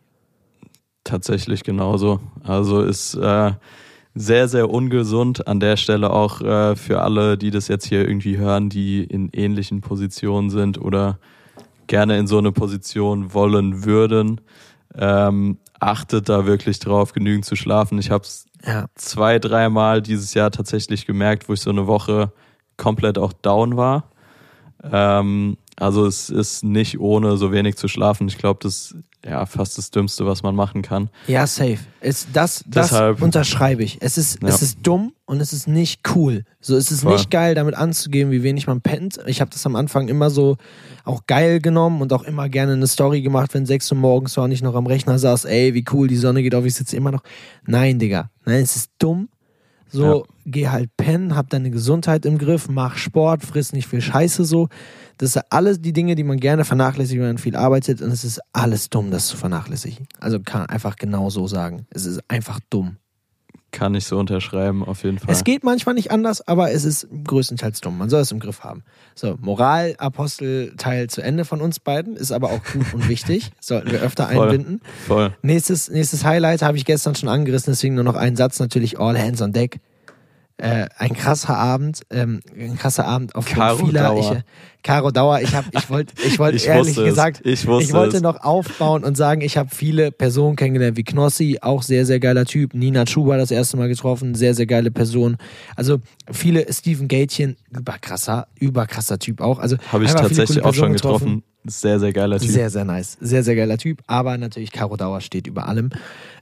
Tatsächlich 1.09 1.63
genauso. 1.63 2.21
Also 2.43 2.83
ist 2.83 3.15
äh, 3.15 3.53
sehr, 4.15 4.47
sehr 4.47 4.69
ungesund 4.69 5.49
an 5.49 5.59
der 5.59 5.79
Stelle 5.79 6.11
auch 6.11 6.43
äh, 6.43 6.77
für 6.77 7.01
alle, 7.01 7.39
die 7.39 7.51
das 7.51 7.69
jetzt 7.69 7.87
hier 7.87 8.07
irgendwie 8.07 8.37
hören, 8.37 8.69
die 8.69 9.05
in 9.05 9.31
ähnlichen 9.33 9.81
Positionen 9.81 10.51
sind 10.51 10.79
oder 10.79 11.19
gerne 11.87 12.19
in 12.19 12.27
so 12.27 12.37
eine 12.37 12.53
Position 12.53 13.33
wollen 13.33 13.87
würden. 13.87 14.43
Ähm, 14.95 15.57
achtet 15.81 16.29
da 16.29 16.45
wirklich 16.45 16.79
drauf, 16.79 17.15
genügend 17.15 17.47
zu 17.47 17.57
schlafen. 17.57 17.99
Ich 17.99 18.11
habe 18.11 18.25
es 18.25 18.45
Ja. 18.67 18.85
zwei, 18.95 19.39
dreimal 19.39 20.03
dieses 20.03 20.35
Jahr 20.35 20.51
tatsächlich 20.51 21.07
gemerkt, 21.07 21.49
wo 21.49 21.55
ich 21.55 21.61
so 21.63 21.71
eine 21.71 21.87
Woche 21.87 22.33
komplett 22.77 23.17
auch 23.17 23.33
down 23.33 23.79
war. 23.79 24.11
Ähm, 24.93 25.57
also 25.81 26.07
es 26.07 26.29
ist 26.31 26.65
nicht 26.65 26.99
ohne 27.01 27.37
so 27.37 27.53
wenig 27.53 27.77
zu 27.77 27.89
schlafen. 27.89 28.29
Ich 28.29 28.39
glaube, 28.39 28.61
das 28.63 28.93
ist 28.93 28.97
ja 29.25 29.47
fast 29.47 29.79
das 29.79 29.91
Dümmste, 29.91 30.27
was 30.27 30.43
man 30.43 30.55
machen 30.55 30.83
kann. 30.83 31.11
Ja, 31.27 31.47
safe. 31.47 31.79
Es, 32.01 32.27
das 32.33 32.65
das 32.67 32.91
Deshalb- 32.91 33.21
unterschreibe 33.23 33.83
ich. 33.83 33.99
Es 34.01 34.17
ist, 34.19 34.43
Ja. 34.43 34.49
es 34.49 34.63
ist 34.63 34.79
dumm 34.83 35.13
und 35.25 35.41
es 35.41 35.53
ist 35.53 35.67
nicht 35.69 36.03
cool. 36.15 36.45
So, 36.61 36.77
es 36.77 36.91
ist 36.91 37.03
Voll. 37.03 37.13
nicht 37.15 37.31
geil, 37.31 37.55
damit 37.55 37.75
anzugeben, 37.75 38.31
wie 38.33 38.43
wenig 38.43 38.67
man 38.67 38.81
pennt. 38.81 39.19
Ich 39.27 39.41
habe 39.41 39.51
das 39.51 39.67
am 39.67 39.77
Anfang 39.77 40.09
immer 40.09 40.31
so 40.31 40.57
auch 41.05 41.27
geil 41.27 41.61
genommen 41.61 42.01
und 42.01 42.13
auch 42.13 42.23
immer 42.25 42.49
gerne 42.49 42.73
eine 42.75 42.87
Story 42.87 43.23
gemacht, 43.23 43.55
wenn 43.55 43.67
6 43.67 43.91
Uhr 43.93 43.99
morgens 43.99 44.37
war 44.37 44.45
und 44.45 44.53
ich 44.53 44.63
noch 44.63 44.75
am 44.75 44.87
Rechner 44.87 45.19
saß, 45.19 45.45
ey, 45.47 45.75
wie 45.75 45.85
cool, 45.93 46.07
die 46.09 46.17
Sonne 46.17 46.43
geht 46.43 46.55
auf, 46.55 46.65
ich 46.65 46.75
sitze 46.75 46.97
immer 46.97 47.11
noch. 47.11 47.23
Nein, 47.67 47.99
Digga. 47.99 48.31
Nein, 48.45 48.63
es 48.63 48.77
ist 48.77 48.91
dumm. 48.99 49.29
So, 49.91 50.27
geh 50.45 50.69
halt 50.69 50.91
pennen, 50.99 51.35
hab 51.35 51.49
deine 51.49 51.71
Gesundheit 51.71 52.27
im 52.27 52.37
Griff, 52.37 52.69
mach 52.69 52.99
Sport, 52.99 53.43
friss 53.43 53.73
nicht 53.73 53.89
viel 53.89 54.03
Scheiße 54.03 54.45
so. 54.45 54.69
Das 55.19 55.33
sind 55.33 55.45
alles 55.51 55.81
die 55.81 55.93
Dinge, 55.93 56.15
die 56.15 56.25
man 56.25 56.39
gerne 56.39 56.65
vernachlässigt, 56.65 57.19
wenn 57.19 57.27
man 57.27 57.39
viel 57.39 57.57
arbeitet. 57.57 58.01
Und 58.01 58.11
es 58.11 58.25
ist 58.25 58.41
alles 58.53 58.89
dumm, 58.89 59.11
das 59.11 59.27
zu 59.27 59.37
vernachlässigen. 59.37 60.07
Also 60.21 60.41
kann 60.41 60.67
einfach 60.67 60.97
genau 60.97 61.29
so 61.31 61.47
sagen. 61.47 61.87
Es 61.91 62.07
ist 62.07 62.21
einfach 62.29 62.61
dumm. 62.71 62.97
Kann 63.71 63.95
ich 63.95 64.07
so 64.07 64.19
unterschreiben, 64.19 64.83
auf 64.83 65.05
jeden 65.05 65.19
Fall. 65.19 65.31
Es 65.31 65.45
geht 65.45 65.63
manchmal 65.63 65.95
nicht 65.95 66.11
anders, 66.11 66.47
aber 66.49 66.71
es 66.71 66.85
ist 66.85 67.07
größtenteils 67.25 67.83
dumm. 67.83 67.99
Man 67.99 68.09
soll 68.09 68.23
es 68.23 68.33
im 68.33 68.41
Griff 68.41 68.65
haben. 68.65 68.83
So, 69.15 69.37
Moralapostel-Teil 69.43 71.11
zu 71.11 71.21
Ende 71.21 71.45
von 71.45 71.61
uns 71.61 71.79
beiden, 71.79 72.17
ist 72.17 72.33
aber 72.33 72.51
auch 72.51 72.65
gut 72.73 72.95
und 72.95 73.11
wichtig. 73.11 73.51
Sollten 73.61 73.91
wir 73.91 74.01
öfter 74.01 74.29
Voll. 74.29 74.49
einbinden. 74.49 74.81
Voll. 75.07 75.35
Nächstes, 75.43 75.91
nächstes 75.91 76.25
Highlight 76.25 76.63
habe 76.63 76.79
ich 76.79 76.87
gestern 76.87 77.15
schon 77.15 77.29
angerissen, 77.29 77.71
deswegen 77.71 77.95
nur 77.95 78.05
noch 78.05 78.17
einen 78.17 78.37
Satz 78.37 78.59
natürlich 78.59 78.99
All 78.99 79.19
Hands 79.19 79.41
on 79.43 79.53
Deck. 79.53 79.81
Äh, 80.61 80.89
ein 80.99 81.15
krasser 81.15 81.57
Abend, 81.57 82.03
ähm, 82.11 82.41
ein 82.59 82.77
krasser 82.77 83.07
Abend 83.07 83.37
auf 83.37 83.47
Caro 83.47 83.87
vieler. 83.87 84.03
Dauer. 84.09 84.19
Ich, 84.21 84.31
äh, 84.39 84.43
Caro 84.83 85.11
Dauer, 85.13 85.41
ich 85.41 85.55
habe, 85.55 85.69
ich 85.73 85.89
wollte, 85.89 86.15
ich 86.27 86.39
wollte 86.41 86.57
Ich 86.57 86.67
ehrlich 86.67 86.99
es. 86.99 87.05
gesagt, 87.05 87.41
Ich 87.45 87.65
wusste 87.69 87.93
wollte 87.95 88.17
es. 88.17 88.23
noch 88.25 88.41
aufbauen 88.43 89.05
und 89.05 89.17
sagen, 89.17 89.41
ich 89.41 89.57
habe 89.57 89.71
viele 89.73 90.11
Personen 90.11 90.57
kennengelernt, 90.57 90.97
wie 90.97 91.05
Knossi, 91.05 91.59
auch 91.63 91.83
sehr, 91.83 92.05
sehr 92.07 92.19
geiler 92.19 92.45
Typ. 92.45 92.75
Nina 92.75 93.07
Schuber 93.07 93.37
das 93.37 93.53
erste 93.53 93.77
Mal 93.77 93.87
getroffen, 93.89 94.35
sehr, 94.35 94.53
sehr 94.55 94.67
geile 94.67 94.91
Person. 94.91 95.37
Also 95.77 95.99
viele, 96.31 96.73
Steven 96.73 97.07
Gatchen, 97.07 97.57
überkrasser, 97.71 98.49
überkrasser 98.59 99.21
Typ 99.21 99.41
auch. 99.41 99.61
Also 99.61 99.77
Habe 99.93 100.05
ich 100.07 100.13
tatsächlich 100.13 100.63
auch 100.65 100.75
schon 100.75 100.93
Personen 100.93 100.93
getroffen. 100.95 101.43
Sehr, 101.67 102.01
sehr 102.01 102.13
geiler 102.13 102.39
Typ. 102.41 102.51
sehr, 102.51 102.71
sehr 102.71 102.85
nice. 102.85 103.17
Sehr, 103.21 103.45
sehr 103.45 103.55
geiler 103.55 103.79
Typ. 103.79 104.01
Aber 104.09 104.37
natürlich, 104.39 104.73
Caro 104.73 104.97
Dauer 104.97 105.21
steht 105.21 105.47
über 105.47 105.69
allem. 105.69 105.91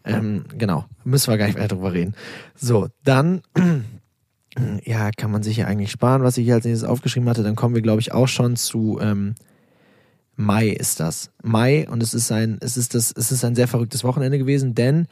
Ähm, 0.04 0.44
genau. 0.56 0.84
Müssen 1.04 1.30
wir 1.32 1.36
gar 1.38 1.46
nicht 1.46 1.58
weiter 1.58 1.74
drüber 1.74 1.92
reden. 1.92 2.14
So, 2.54 2.88
dann, 3.02 3.42
ja, 4.84 5.10
kann 5.10 5.30
man 5.30 5.42
sich 5.42 5.58
ja 5.58 5.66
eigentlich 5.66 5.90
sparen, 5.90 6.22
was 6.22 6.38
ich 6.38 6.44
hier 6.44 6.54
als 6.54 6.64
nächstes 6.64 6.88
aufgeschrieben 6.88 7.28
hatte. 7.28 7.42
Dann 7.42 7.56
kommen 7.56 7.74
wir, 7.74 7.82
glaube 7.82 8.00
ich, 8.00 8.12
auch 8.12 8.28
schon 8.28 8.56
zu 8.56 8.98
ähm, 9.00 9.34
Mai 10.36 10.68
ist 10.68 11.00
das. 11.00 11.30
Mai 11.42 11.88
und 11.88 12.02
es 12.02 12.14
ist 12.14 12.30
ein, 12.30 12.58
es 12.60 12.76
ist 12.76 12.94
das, 12.94 13.12
es 13.16 13.32
ist 13.32 13.44
ein 13.44 13.54
sehr 13.54 13.68
verrücktes 13.68 14.04
Wochenende 14.04 14.38
gewesen, 14.38 14.74
denn 14.74 15.06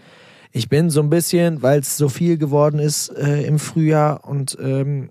ich 0.52 0.68
bin 0.68 0.90
so 0.90 1.00
ein 1.00 1.10
bisschen, 1.10 1.62
weil 1.62 1.80
es 1.80 1.96
so 1.96 2.08
viel 2.08 2.38
geworden 2.38 2.78
ist 2.78 3.08
äh, 3.08 3.42
im 3.42 3.58
Frühjahr 3.58 4.24
und 4.24 4.56
ähm, 4.60 5.10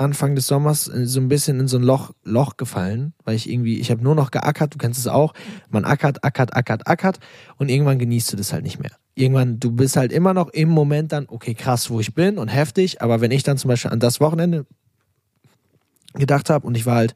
Anfang 0.00 0.34
des 0.34 0.46
Sommers 0.46 0.84
so 0.84 1.20
ein 1.20 1.28
bisschen 1.28 1.60
in 1.60 1.68
so 1.68 1.76
ein 1.76 1.82
Loch, 1.82 2.12
Loch 2.24 2.56
gefallen, 2.56 3.12
weil 3.24 3.36
ich 3.36 3.50
irgendwie, 3.50 3.78
ich 3.78 3.90
habe 3.90 4.02
nur 4.02 4.14
noch 4.14 4.30
geackert, 4.30 4.74
du 4.74 4.78
kennst 4.78 4.98
es 4.98 5.06
auch, 5.06 5.34
man 5.68 5.84
ackert, 5.84 6.24
ackert, 6.24 6.56
ackert, 6.56 6.86
ackert 6.86 7.20
und 7.58 7.68
irgendwann 7.68 7.98
genießt 7.98 8.32
du 8.32 8.36
das 8.36 8.52
halt 8.52 8.64
nicht 8.64 8.80
mehr. 8.80 8.92
Irgendwann, 9.14 9.60
du 9.60 9.72
bist 9.72 9.96
halt 9.96 10.12
immer 10.12 10.32
noch 10.32 10.48
im 10.48 10.70
Moment 10.70 11.12
dann, 11.12 11.26
okay, 11.28 11.54
krass, 11.54 11.90
wo 11.90 12.00
ich 12.00 12.14
bin 12.14 12.38
und 12.38 12.48
heftig, 12.48 13.02
aber 13.02 13.20
wenn 13.20 13.30
ich 13.30 13.42
dann 13.42 13.58
zum 13.58 13.68
Beispiel 13.68 13.90
an 13.90 14.00
das 14.00 14.20
Wochenende 14.20 14.66
gedacht 16.14 16.50
habe 16.50 16.66
und 16.66 16.76
ich 16.76 16.86
war 16.86 16.96
halt 16.96 17.14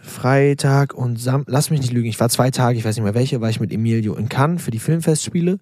Freitag 0.00 0.94
und 0.94 1.20
Sam, 1.20 1.44
lass 1.46 1.70
mich 1.70 1.80
nicht 1.80 1.92
lügen, 1.92 2.08
ich 2.08 2.18
war 2.18 2.28
zwei 2.28 2.50
Tage, 2.50 2.78
ich 2.78 2.84
weiß 2.84 2.96
nicht 2.96 3.04
mehr 3.04 3.14
welche, 3.14 3.40
war 3.40 3.50
ich 3.50 3.60
mit 3.60 3.72
Emilio 3.72 4.14
in 4.14 4.28
Cannes 4.28 4.62
für 4.62 4.70
die 4.70 4.78
Filmfestspiele 4.78 5.58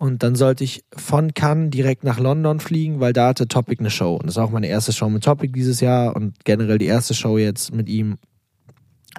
Und 0.00 0.22
dann 0.22 0.34
sollte 0.34 0.64
ich 0.64 0.82
von 0.96 1.34
Cannes 1.34 1.72
direkt 1.72 2.04
nach 2.04 2.18
London 2.18 2.58
fliegen, 2.58 3.00
weil 3.00 3.12
da 3.12 3.28
hatte 3.28 3.48
Topic 3.48 3.80
eine 3.80 3.90
Show. 3.90 4.14
Und 4.14 4.24
das 4.24 4.36
ist 4.36 4.38
auch 4.38 4.50
meine 4.50 4.66
erste 4.66 4.94
Show 4.94 5.10
mit 5.10 5.22
Topic 5.22 5.52
dieses 5.52 5.80
Jahr 5.80 6.16
und 6.16 6.42
generell 6.46 6.78
die 6.78 6.86
erste 6.86 7.12
Show 7.12 7.36
jetzt 7.36 7.74
mit 7.74 7.86
ihm. 7.86 8.16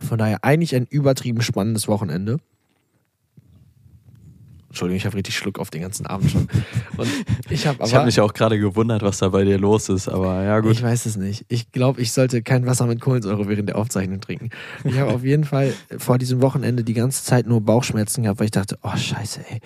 Von 0.01 0.17
daher 0.17 0.43
eigentlich 0.43 0.73
ein 0.75 0.87
übertrieben 0.87 1.43
spannendes 1.43 1.87
Wochenende. 1.87 2.39
Entschuldigung, 4.69 4.97
ich 4.97 5.05
habe 5.05 5.17
richtig 5.17 5.37
Schluck 5.37 5.59
auf 5.59 5.69
den 5.69 5.83
ganzen 5.83 6.07
Abend 6.07 6.31
schon. 6.31 6.47
Und 6.97 7.09
ich 7.51 7.67
habe 7.67 7.85
Ich 7.85 7.93
habe 7.93 8.05
mich 8.05 8.19
auch 8.19 8.33
gerade 8.33 8.57
gewundert, 8.57 9.03
was 9.03 9.19
da 9.19 9.29
bei 9.29 9.43
dir 9.43 9.59
los 9.59 9.87
ist, 9.87 10.09
aber 10.09 10.41
ja 10.41 10.61
gut. 10.61 10.71
Ich 10.71 10.81
weiß 10.81 11.05
es 11.05 11.15
nicht. 11.15 11.45
Ich 11.47 11.71
glaube, 11.71 12.01
ich 12.01 12.11
sollte 12.11 12.41
kein 12.41 12.65
Wasser 12.65 12.87
mit 12.87 13.01
Kohlensäure 13.01 13.47
während 13.47 13.69
der 13.69 13.77
Aufzeichnung 13.77 14.19
trinken. 14.19 14.49
Ich 14.83 14.97
habe 14.97 15.13
auf 15.13 15.23
jeden 15.23 15.43
Fall 15.43 15.73
vor 15.99 16.17
diesem 16.17 16.41
Wochenende 16.41 16.83
die 16.83 16.95
ganze 16.95 17.23
Zeit 17.23 17.45
nur 17.45 17.61
Bauchschmerzen 17.61 18.23
gehabt, 18.23 18.39
weil 18.39 18.45
ich 18.45 18.51
dachte, 18.51 18.79
oh 18.81 18.95
scheiße, 18.95 19.41
ey, 19.47 19.59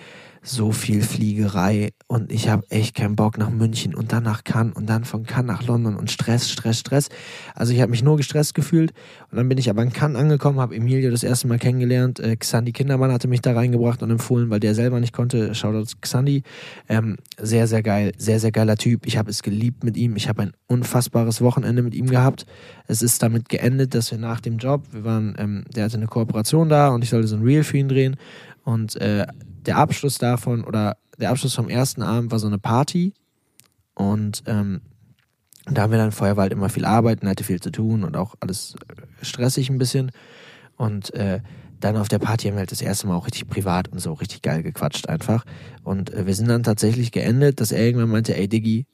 so 0.46 0.70
viel 0.70 1.02
Fliegerei 1.02 1.90
und 2.06 2.30
ich 2.30 2.48
habe 2.48 2.62
echt 2.70 2.94
keinen 2.94 3.16
Bock 3.16 3.36
nach 3.36 3.50
München 3.50 3.94
und 3.94 4.12
dann 4.12 4.22
nach 4.22 4.44
Cannes 4.44 4.76
und 4.76 4.86
dann 4.86 5.04
von 5.04 5.24
Cannes 5.24 5.46
nach 5.46 5.66
London 5.66 5.96
und 5.96 6.08
Stress, 6.10 6.48
Stress, 6.48 6.78
Stress. 6.78 7.08
Also 7.54 7.72
ich 7.72 7.80
habe 7.80 7.90
mich 7.90 8.04
nur 8.04 8.16
gestresst 8.16 8.54
gefühlt 8.54 8.92
und 9.30 9.38
dann 9.38 9.48
bin 9.48 9.58
ich 9.58 9.68
aber 9.68 9.82
in 9.82 9.92
Cannes 9.92 10.16
angekommen, 10.16 10.60
habe 10.60 10.76
Emilio 10.76 11.10
das 11.10 11.24
erste 11.24 11.48
Mal 11.48 11.58
kennengelernt. 11.58 12.20
Äh, 12.20 12.36
Xandi 12.36 12.70
Kindermann 12.70 13.12
hatte 13.12 13.26
mich 13.26 13.40
da 13.40 13.54
reingebracht 13.54 14.02
und 14.04 14.10
empfohlen, 14.10 14.48
weil 14.48 14.60
der 14.60 14.76
selber 14.76 15.00
nicht 15.00 15.12
konnte. 15.12 15.52
Shoutouts 15.54 16.00
Xandi. 16.00 16.44
Ähm, 16.88 17.16
sehr, 17.38 17.66
sehr 17.66 17.82
geil, 17.82 18.12
sehr, 18.16 18.38
sehr 18.38 18.52
geiler 18.52 18.76
Typ. 18.76 19.04
Ich 19.04 19.18
habe 19.18 19.30
es 19.30 19.42
geliebt 19.42 19.82
mit 19.82 19.96
ihm. 19.96 20.14
Ich 20.14 20.28
habe 20.28 20.42
ein 20.42 20.52
unfassbares 20.68 21.40
Wochenende 21.40 21.82
mit 21.82 21.94
ihm 21.94 22.06
gehabt. 22.06 22.46
Es 22.86 23.02
ist 23.02 23.20
damit 23.20 23.48
geendet, 23.48 23.94
dass 23.94 24.12
wir 24.12 24.18
nach 24.18 24.40
dem 24.40 24.58
Job, 24.58 24.84
wir 24.92 25.04
waren, 25.04 25.34
ähm, 25.38 25.64
der 25.74 25.84
hatte 25.84 25.96
eine 25.96 26.06
Kooperation 26.06 26.68
da 26.68 26.90
und 26.90 27.02
ich 27.02 27.10
sollte 27.10 27.26
so 27.26 27.36
ein 27.36 27.42
Reel 27.42 27.64
für 27.64 27.78
ihn 27.78 27.88
drehen 27.88 28.16
und 28.62 29.00
äh, 29.00 29.26
der 29.66 29.78
Abschluss 29.78 30.18
davon 30.18 30.64
oder 30.64 30.96
der 31.18 31.30
Abschluss 31.30 31.54
vom 31.54 31.68
ersten 31.68 32.02
Abend 32.02 32.30
war 32.30 32.38
so 32.38 32.46
eine 32.46 32.58
Party 32.58 33.14
und 33.94 34.42
ähm, 34.46 34.80
da 35.66 35.82
haben 35.82 35.90
wir 35.90 35.98
dann 35.98 36.12
vorher 36.12 36.36
halt 36.36 36.52
immer 36.52 36.68
viel 36.68 36.84
arbeiten, 36.84 37.28
hatte 37.28 37.44
viel 37.44 37.60
zu 37.60 37.70
tun 37.70 38.04
und 38.04 38.16
auch 38.16 38.34
alles 38.40 38.76
äh, 38.88 39.24
stressig 39.24 39.70
ein 39.70 39.78
bisschen 39.78 40.12
und 40.76 41.12
äh, 41.14 41.40
dann 41.80 41.96
auf 41.96 42.08
der 42.08 42.18
Party 42.18 42.46
haben 42.46 42.54
wir 42.54 42.60
halt 42.60 42.72
das 42.72 42.80
erste 42.80 43.06
Mal 43.06 43.16
auch 43.16 43.26
richtig 43.26 43.48
privat 43.48 43.88
und 43.88 43.98
so 43.98 44.12
richtig 44.14 44.42
geil 44.42 44.62
gequatscht 44.62 45.08
einfach 45.08 45.44
und 45.82 46.12
äh, 46.12 46.26
wir 46.26 46.34
sind 46.34 46.48
dann 46.48 46.62
tatsächlich 46.62 47.12
geendet, 47.12 47.60
dass 47.60 47.72
er 47.72 47.84
irgendwann 47.84 48.10
meinte, 48.10 48.36
ey 48.36 48.48
Diggi, 48.48 48.86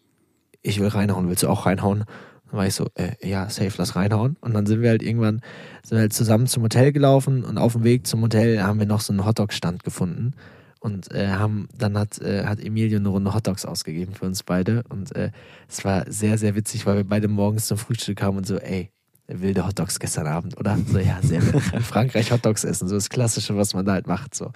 ich 0.62 0.80
will 0.80 0.88
reinhauen, 0.88 1.28
willst 1.28 1.42
du 1.42 1.48
auch 1.48 1.66
reinhauen? 1.66 2.04
Dann 2.46 2.58
war 2.58 2.66
ich 2.66 2.74
so, 2.74 2.86
äh, 2.94 3.12
ja, 3.28 3.48
safe, 3.50 3.72
lass 3.78 3.96
reinhauen. 3.96 4.36
Und 4.40 4.54
dann 4.54 4.66
sind 4.66 4.80
wir 4.80 4.90
halt 4.90 5.02
irgendwann, 5.02 5.40
sind 5.82 5.96
wir 5.96 6.00
halt 6.00 6.12
zusammen 6.12 6.46
zum 6.46 6.62
Hotel 6.62 6.92
gelaufen 6.92 7.44
und 7.44 7.58
auf 7.58 7.72
dem 7.72 7.82
Weg 7.82 8.06
zum 8.06 8.22
Hotel 8.22 8.62
haben 8.62 8.78
wir 8.78 8.86
noch 8.86 9.00
so 9.00 9.12
einen 9.12 9.24
Hotdog-Stand 9.24 9.82
gefunden 9.82 10.34
und 10.83 11.12
äh, 11.12 11.28
haben 11.28 11.68
dann 11.76 11.97
hat 11.97 12.20
äh, 12.20 12.45
hat 12.45 12.61
Emilio 12.61 12.99
eine 12.99 13.09
Runde 13.09 13.33
Hotdogs 13.33 13.64
ausgegeben 13.64 14.14
für 14.14 14.26
uns 14.26 14.43
beide 14.43 14.83
und 14.89 15.14
äh, 15.14 15.30
es 15.68 15.85
war 15.85 16.05
sehr 16.11 16.39
sehr 16.39 16.57
witzig, 16.57 16.87
weil 16.87 16.97
wir 16.97 17.05
beide 17.05 17.28
morgens 17.28 17.66
zum 17.66 17.78
Frühstück 17.78 18.18
kamen 18.18 18.39
und 18.39 18.47
so, 18.47 18.57
ey, 18.59 18.91
wilde 19.28 19.64
Hotdogs 19.64 20.01
gestern 20.01 20.26
Abend, 20.26 20.59
oder? 20.59 20.76
So 20.87 20.99
ja, 20.99 21.20
sehr 21.22 21.41
in 21.72 21.80
Frankreich 21.80 22.33
Hotdogs 22.33 22.64
essen, 22.64 22.89
so 22.89 22.97
das 22.97 23.09
klassische, 23.09 23.57
was 23.57 23.74
man 23.74 23.87
da 23.87 23.93
halt 23.93 24.09
macht, 24.09 24.35
so. 24.35 24.51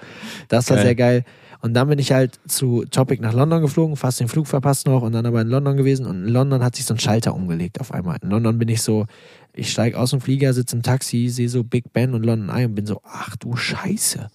Das 0.48 0.68
war 0.68 0.76
Geil. 0.76 0.86
sehr 0.86 0.94
geil. 0.96 1.24
Und 1.62 1.74
dann 1.74 1.88
bin 1.88 1.98
ich 1.98 2.12
halt 2.12 2.38
zu 2.46 2.84
Topic 2.84 3.22
nach 3.22 3.32
London 3.32 3.62
geflogen, 3.62 3.96
fast 3.96 4.20
den 4.20 4.28
Flug 4.28 4.46
verpasst 4.46 4.86
noch 4.86 5.02
und 5.02 5.12
dann 5.12 5.24
aber 5.24 5.40
in 5.40 5.48
London 5.48 5.76
gewesen 5.76 6.06
und 6.06 6.26
in 6.26 6.28
London 6.28 6.62
hat 6.62 6.76
sich 6.76 6.84
so 6.84 6.92
ein 6.92 7.00
Schalter 7.00 7.34
umgelegt 7.34 7.80
auf 7.80 7.92
einmal. 7.92 8.18
In 8.20 8.30
London 8.30 8.58
bin 8.58 8.68
ich 8.68 8.82
so, 8.82 9.06
ich 9.54 9.70
steige 9.70 9.98
aus 9.98 10.10
dem 10.10 10.20
Flieger, 10.20 10.52
sitze 10.52 10.76
im 10.76 10.82
Taxi, 10.82 11.28
sehe 11.28 11.48
so 11.48 11.64
Big 11.64 11.92
Ben 11.92 12.14
und 12.14 12.26
London 12.26 12.54
Eye 12.54 12.66
und 12.66 12.74
bin 12.74 12.84
so, 12.84 13.00
ach 13.04 13.36
du 13.36 13.56
Scheiße 13.56 14.28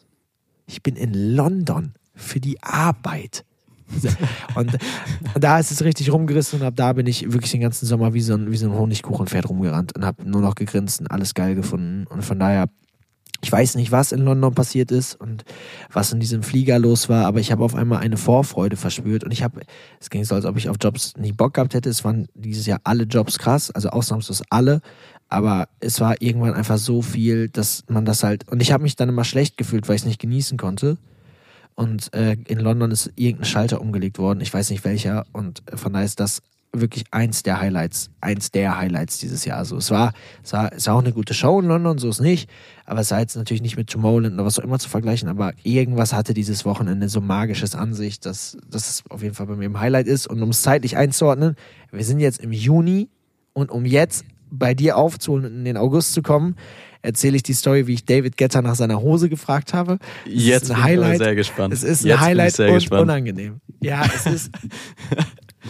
ich 0.66 0.84
bin 0.84 0.96
in 0.96 1.14
London 1.14 1.94
für 2.16 2.40
die 2.40 2.62
Arbeit. 2.62 3.46
Und 4.56 4.78
da 5.40 5.60
ist 5.60 5.72
es 5.72 5.84
richtig 5.84 6.12
rumgerissen 6.12 6.62
und 6.62 6.66
ab 6.66 6.76
da 6.76 6.94
bin 6.94 7.08
ich 7.08 7.32
wirklich 7.32 7.52
den 7.52 7.62
ganzen 7.62 7.86
Sommer 7.86 8.14
wie 8.14 8.22
so 8.22 8.34
ein, 8.34 8.52
wie 8.52 8.58
so 8.58 8.68
ein 8.68 8.74
Honigkuchenpferd 8.74 9.50
rumgerannt 9.50 9.96
und 9.96 10.06
habe 10.06 10.30
nur 10.30 10.42
noch 10.42 10.56
gegrinst 10.56 11.02
und 11.02 11.12
alles 11.12 11.34
geil 11.34 11.56
gefunden. 11.56 12.08
Und 12.08 12.24
von 12.24 12.40
daher, 12.40 12.70
ich 13.44 13.52
weiß 13.52 13.76
nicht, 13.76 13.92
was 13.92 14.12
in 14.12 14.22
London 14.22 14.54
passiert 14.54 14.92
ist 14.92 15.16
und 15.16 15.44
was 15.92 16.14
in 16.14 16.20
diesem 16.20 16.44
Flieger 16.44 16.80
los 16.80 17.10
war, 17.10 17.26
aber 17.26 17.40
ich 17.40 17.52
habe 17.52 17.64
auf 17.64 17.76
einmal 17.76 18.00
eine 18.00 18.18
Vorfreude 18.18 18.78
verspürt 18.78 19.24
und 19.24 19.32
ich 19.32 19.44
habe, 19.44 19.62
es 20.00 20.10
ging 20.10 20.24
so, 20.24 20.36
als 20.36 20.46
ob 20.46 20.58
ich 20.58 20.70
auf 20.70 20.78
Jobs 20.80 21.16
nie 21.18 21.34
Bock 21.34 21.56
gehabt 21.56 21.74
hätte. 21.74 21.90
Es 21.90 22.06
waren 22.06 22.28
dieses 22.34 22.66
Jahr 22.66 22.80
alle 22.84 23.04
Jobs 23.04 23.40
krass, 23.40 23.72
also 23.72 23.90
ausnahmslos 23.90 24.44
alle. 24.50 24.82
Aber 25.32 25.70
es 25.80 26.02
war 26.02 26.22
irgendwann 26.22 26.54
einfach 26.54 26.78
so 26.78 27.02
viel, 27.02 27.48
dass 27.48 27.86
man 27.88 28.04
das 28.04 28.22
halt. 28.22 28.52
Und 28.52 28.62
ich 28.62 28.74
habe 28.74 28.84
mich 28.84 28.98
dann 28.98 29.08
immer 29.08 29.24
schlecht 29.24 29.56
gefühlt, 29.56 29.88
weil 29.88 29.96
ich 29.96 30.02
es 30.02 30.06
nicht 30.06 30.20
genießen 30.20 30.58
konnte. 30.58 30.98
Und 31.74 32.14
äh, 32.14 32.36
in 32.48 32.60
London 32.60 32.92
ist 32.92 33.14
irgendein 33.16 33.46
Schalter 33.46 33.80
umgelegt 33.80 34.20
worden, 34.20 34.42
ich 34.42 34.54
weiß 34.54 34.70
nicht 34.72 34.84
welcher. 34.84 35.26
Und 35.32 35.64
von 35.74 35.94
daher 35.94 36.06
ist 36.06 36.20
das 36.20 36.42
wirklich 36.74 37.06
eins 37.12 37.44
der 37.44 37.62
Highlights, 37.62 38.10
eins 38.20 38.52
der 38.52 38.78
Highlights 38.78 39.20
dieses 39.20 39.46
Jahr. 39.46 39.60
Also 39.60 39.78
es 39.78 39.90
war, 39.90 40.12
es 40.44 40.52
war, 40.52 40.74
es 40.74 40.88
war 40.88 40.96
auch 40.96 41.02
eine 41.02 41.14
gute 41.14 41.34
Show 41.34 41.62
in 41.62 41.68
London, 41.68 41.98
so 41.98 42.10
ist 42.10 42.20
nicht. 42.20 42.50
Aber 42.86 43.00
es 43.00 43.12
war 43.12 43.22
jetzt 43.22 43.38
natürlich 43.38 43.62
nicht 43.62 43.78
mit 43.78 43.90
Tomorrowland 43.90 44.34
oder 44.34 44.44
was 44.44 44.60
auch 44.60 44.66
immer 44.66 44.80
zu 44.80 44.90
vergleichen. 44.90 45.30
Aber 45.30 45.54
irgendwas 45.64 46.12
hatte 46.12 46.34
dieses 46.34 46.66
Wochenende 46.66 47.08
so 47.08 47.22
magisches 47.22 47.74
an 47.74 47.94
sich, 47.94 48.20
dass, 48.20 48.58
dass 48.70 48.90
es 48.90 49.04
auf 49.10 49.24
jeden 49.24 49.36
Fall 49.36 49.48
bei 49.48 49.56
mir 49.56 49.66
im 49.66 49.80
Highlight 49.80 50.08
ist. 50.08 50.28
Und 50.28 50.44
um 50.44 50.50
es 50.50 50.62
zeitlich 50.62 50.98
einzuordnen, 50.98 51.56
wir 51.90 52.04
sind 52.04 52.20
jetzt 52.20 52.42
im 52.42 52.52
Juni 52.52 53.08
und 53.54 53.72
um 53.72 53.86
jetzt 53.86 54.26
bei 54.52 54.74
dir 54.74 54.98
aufzuholen 54.98 55.46
und 55.46 55.54
in 55.60 55.66
den 55.66 55.78
August 55.78 56.14
zu 56.14 56.22
kommen, 56.22 56.56
erzähle 57.02 57.36
ich 57.38 57.44
die 57.44 57.54
Story, 57.54 57.88
wie 57.88 57.94
ich 57.96 58.06
David 58.06 58.38
Getter 58.38 58.62
nach 58.62 58.76
seiner 58.76 59.02
Hose 59.02 59.28
gefragt 59.30 59.74
habe. 59.74 59.98
Ist 60.26 60.46
Jetzt 60.46 60.64
ein 60.72 60.76
bin 60.76 60.78
ich 60.78 60.84
Highlight. 60.84 61.18
sehr 61.20 61.36
gespannt. 61.36 61.74
Es 61.74 61.84
ist 61.84 62.04
ein 62.04 62.08
Jetzt 62.10 62.16
ich 62.18 62.22
Highlight 62.22 62.54
sehr 62.54 62.68
und 62.70 62.74
gespannt. 62.76 63.02
unangenehm. 63.04 63.62
Ja, 63.82 64.04
es 64.06 64.26
ist. 64.28 64.52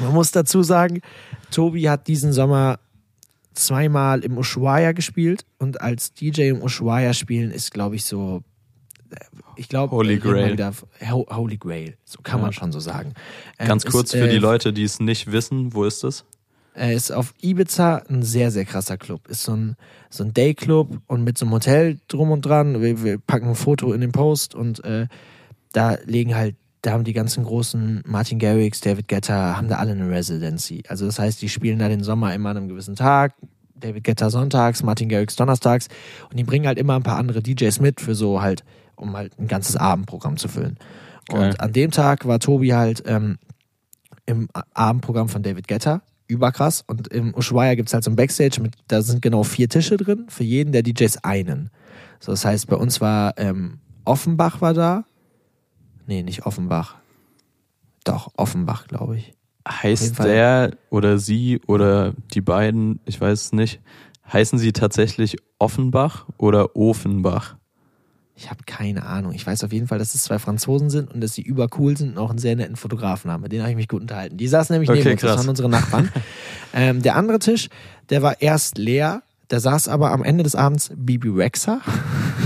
man 0.02 0.14
muss 0.14 0.32
dazu 0.32 0.64
sagen, 0.64 1.02
Tobi 1.52 1.88
hat 1.90 2.08
diesen 2.08 2.34
Sommer 2.34 2.80
zweimal 3.54 4.24
im 4.24 4.38
Ushuaia 4.38 4.92
gespielt 4.94 5.46
und 5.60 5.82
als 5.82 6.14
DJ 6.14 6.50
im 6.50 6.62
Ushuaia 6.62 7.14
spielen 7.14 7.52
ist, 7.52 7.72
glaube 7.72 7.96
ich, 7.96 8.06
so. 8.06 8.42
äh, 9.12 9.16
Ich 9.58 9.68
glaube, 9.70 9.92
Holy 9.96 10.18
Grail. 10.20 10.54
Wieder, 10.54 10.74
Holy 11.12 11.58
Grail, 11.58 11.96
so 12.06 12.20
kann 12.24 12.40
Ja. 12.40 12.44
man 12.46 12.54
schon 12.54 12.72
so 12.72 12.80
sagen. 12.80 13.14
Ähm, 13.60 13.68
Ganz 13.68 13.84
ist, 13.84 13.92
kurz 13.92 14.12
für 14.12 14.26
äh, 14.28 14.30
die 14.30 14.38
Leute, 14.38 14.72
die 14.74 14.84
es 14.84 15.00
nicht 15.00 15.32
wissen, 15.32 15.74
wo 15.74 15.84
ist 15.84 16.04
es? 16.06 16.24
Er 16.74 16.94
ist 16.94 17.12
auf 17.12 17.34
Ibiza 17.42 18.04
ein 18.10 18.24
sehr, 18.24 18.52
sehr 18.52 18.66
krasser 18.66 18.98
Club. 18.98 19.28
Ist 19.28 19.44
so 19.44 19.54
ein, 19.54 19.76
so 20.10 20.24
ein 20.24 20.34
Day-Club 20.34 21.02
und 21.08 21.24
mit 21.24 21.38
so 21.38 21.46
einem 21.46 21.54
Hotel 21.54 22.00
drum 22.08 22.32
und 22.32 22.46
dran. 22.46 22.82
Wir, 22.82 23.04
wir 23.04 23.18
packen 23.18 23.50
ein 23.50 23.56
Foto 23.56 23.92
in 23.94 24.02
den 24.02 24.12
Post 24.12 24.56
und 24.56 24.84
äh, 24.86 25.08
da 25.74 25.98
legen 26.06 26.36
halt, 26.36 26.56
da 26.82 26.94
haben 26.94 27.04
die 27.04 27.14
ganzen 27.14 27.44
großen 27.44 28.04
Martin 28.08 28.40
Garrix, 28.40 28.82
David 28.82 29.08
Guetta, 29.08 29.58
haben 29.58 29.68
da 29.68 29.78
alle 29.78 29.92
eine 29.92 30.10
Residency. 30.10 30.84
Also 30.88 31.06
das 31.06 31.20
heißt, 31.20 31.42
die 31.42 31.50
spielen 31.50 31.80
da 31.80 31.90
den 31.90 32.04
Sommer 32.04 32.34
immer 32.34 32.50
an 32.50 32.58
einem 32.58 32.70
gewissen 32.70 32.96
Tag. 32.96 33.34
David 33.76 34.04
Guetta 34.04 34.30
sonntags, 34.30 34.84
Martin 34.84 35.10
Garrix 35.10 35.36
donnerstags 35.36 35.88
und 36.30 36.38
die 36.38 36.44
bringen 36.44 36.68
halt 36.68 36.78
immer 36.78 36.96
ein 36.96 37.04
paar 37.04 37.18
andere 37.18 37.42
DJs 37.42 37.80
mit 37.80 38.00
für 38.00 38.16
so 38.16 38.42
halt, 38.42 38.64
um 38.96 39.18
halt 39.18 39.38
ein 39.40 39.48
ganzes 39.48 39.76
Abendprogramm 39.76 40.38
zu 40.38 40.48
füllen. 40.48 40.78
Geil. 41.28 41.50
Und 41.50 41.60
an 41.60 41.74
dem 41.74 41.92
Tag 41.92 42.28
war 42.28 42.40
Tobi 42.40 42.74
halt 42.74 43.04
ähm, 43.08 43.38
im 44.26 44.50
Abendprogramm 44.74 45.30
von 45.30 45.44
David 45.44 45.68
Guetta. 45.68 46.02
Überkrass. 46.32 46.84
Und 46.88 47.10
im 47.10 47.34
Ushuaia 47.36 47.76
gibt's 47.76 47.94
halt 47.94 48.04
so 48.04 48.12
ein 48.12 48.16
Backstage, 48.16 48.62
mit, 48.62 48.76
da 48.88 49.02
sind 49.02 49.22
genau 49.22 49.44
vier 49.44 49.70
Tische 49.70 49.98
drin, 49.98 50.26
für 50.30 50.44
jeden 50.44 50.72
der 50.72 50.84
DJs 50.84 51.24
einen. 51.24 51.70
So, 52.20 52.32
das 52.32 52.46
heißt, 52.46 52.68
bei 52.68 52.76
uns 52.76 53.02
war 53.02 53.38
ähm, 53.38 53.80
Offenbach 54.06 54.62
war 54.62 54.74
da. 54.74 55.06
Nee, 56.08 56.24
nicht 56.24 56.46
Offenbach. 56.46 56.96
Doch, 58.04 58.32
Offenbach, 58.36 58.88
glaube 58.88 59.18
ich. 59.18 59.34
Heißt 59.68 60.18
der 60.20 60.72
oder 60.90 61.20
sie 61.20 61.62
oder 61.68 62.14
die 62.34 62.42
beiden, 62.42 63.00
ich 63.06 63.22
weiß 63.22 63.42
es 63.42 63.52
nicht, 63.54 63.80
heißen 64.32 64.58
sie 64.58 64.72
tatsächlich 64.74 65.38
Offenbach 65.60 66.26
oder 66.38 66.76
Ofenbach? 66.76 67.58
Ich 68.42 68.50
habe 68.50 68.64
keine 68.66 69.06
Ahnung. 69.06 69.34
Ich 69.34 69.46
weiß 69.46 69.64
auf 69.64 69.72
jeden 69.72 69.88
Fall, 69.88 70.00
dass 70.00 70.16
es 70.16 70.24
zwei 70.24 70.40
Franzosen 70.40 70.90
sind 70.90 71.14
und 71.14 71.22
dass 71.22 71.36
sie 71.36 71.44
übercool 71.44 71.96
sind 71.96 72.14
und 72.14 72.18
auch 72.18 72.32
einen 72.32 72.40
sehr 72.40 72.56
netten 72.56 72.76
Fotografen 72.76 73.30
haben. 73.30 73.44
Mit 73.44 73.52
denen 73.52 73.62
habe 73.62 73.70
ich 73.70 73.76
mich 73.78 73.88
gut 73.88 74.02
unterhalten. 74.02 74.36
Die 74.38 74.48
saßen 74.48 74.74
nämlich 74.74 74.90
Okay, 74.90 75.00
neben 75.00 75.12
uns. 75.12 75.22
Das 75.22 75.38
waren 75.38 75.50
unsere 75.50 75.70
Nachbarn. 75.70 76.12
ähm, 76.74 77.04
der 77.04 77.18
andere 77.18 77.38
Tisch, 77.38 77.70
der 78.10 78.24
war 78.24 78.42
erst 78.42 78.80
leer. 78.80 79.22
Da 79.48 79.60
saß 79.60 79.90
aber 79.90 80.12
am 80.12 80.24
Ende 80.24 80.44
des 80.44 80.56
Abends 80.56 80.90
Bibi 80.96 81.30
Rexa. 81.30 81.82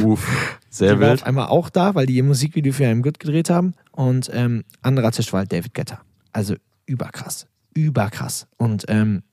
Uff, 0.03 0.59
sehr 0.69 0.95
die 0.95 0.99
war 0.99 1.11
wild. 1.11 1.21
auf 1.21 1.27
einmal 1.27 1.47
auch 1.47 1.69
da, 1.69 1.95
weil 1.95 2.07
die 2.07 2.15
ihr 2.15 2.23
Musikvideo 2.25 2.73
für 2.73 2.87
einen 2.87 3.01
Good 3.01 3.19
gedreht 3.21 3.49
haben. 3.49 3.73
Und 3.93 4.29
ähm, 4.33 4.65
anderer 4.81 5.13
Tisch 5.13 5.31
war 5.31 5.39
halt 5.39 5.53
David 5.53 5.73
Guetta. 5.73 6.01
Also 6.33 6.55
überkrass. 6.87 7.47
Überkrass. 7.73 8.47
Und 8.57 8.83
ähm, 8.89 9.23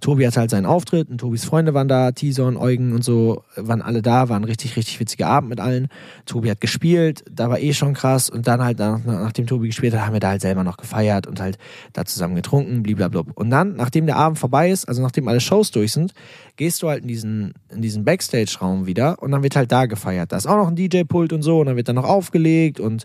Tobi 0.00 0.26
hatte 0.26 0.40
halt 0.40 0.50
seinen 0.50 0.66
Auftritt 0.66 1.08
und 1.10 1.18
Tobis 1.18 1.44
Freunde 1.44 1.74
waren 1.74 1.88
da, 1.88 2.12
Tison, 2.12 2.56
Eugen 2.56 2.92
und 2.92 3.04
so, 3.04 3.42
waren 3.56 3.82
alle 3.82 4.02
da, 4.02 4.28
war 4.28 4.36
ein 4.36 4.44
richtig, 4.44 4.76
richtig 4.76 5.00
witziger 5.00 5.28
Abend 5.28 5.50
mit 5.50 5.60
allen. 5.60 5.88
Tobi 6.26 6.50
hat 6.50 6.60
gespielt, 6.60 7.24
da 7.30 7.50
war 7.50 7.58
eh 7.58 7.72
schon 7.72 7.94
krass 7.94 8.30
und 8.30 8.46
dann 8.46 8.62
halt, 8.62 8.78
nach, 8.78 9.00
nachdem 9.04 9.46
Tobi 9.46 9.68
gespielt 9.68 9.94
hat, 9.94 10.06
haben 10.06 10.12
wir 10.12 10.20
da 10.20 10.30
halt 10.30 10.40
selber 10.40 10.64
noch 10.64 10.76
gefeiert 10.76 11.26
und 11.26 11.40
halt 11.40 11.58
da 11.92 12.04
zusammen 12.04 12.34
getrunken, 12.34 12.82
blablabla. 12.82 13.32
Und 13.34 13.50
dann, 13.50 13.76
nachdem 13.76 14.06
der 14.06 14.16
Abend 14.16 14.38
vorbei 14.38 14.70
ist, 14.70 14.86
also 14.86 15.02
nachdem 15.02 15.28
alle 15.28 15.40
Shows 15.40 15.70
durch 15.70 15.92
sind, 15.92 16.12
gehst 16.56 16.82
du 16.82 16.88
halt 16.88 17.02
in 17.02 17.08
diesen, 17.08 17.54
in 17.70 17.82
diesen 17.82 18.04
Backstage-Raum 18.04 18.86
wieder 18.86 19.22
und 19.22 19.30
dann 19.30 19.42
wird 19.42 19.56
halt 19.56 19.72
da 19.72 19.86
gefeiert. 19.86 20.32
Da 20.32 20.36
ist 20.36 20.46
auch 20.46 20.56
noch 20.56 20.68
ein 20.68 20.76
DJ-Pult 20.76 21.32
und 21.32 21.42
so 21.42 21.60
und 21.60 21.66
dann 21.66 21.76
wird 21.76 21.88
dann 21.88 21.96
noch 21.96 22.04
aufgelegt 22.04 22.80
und 22.80 23.04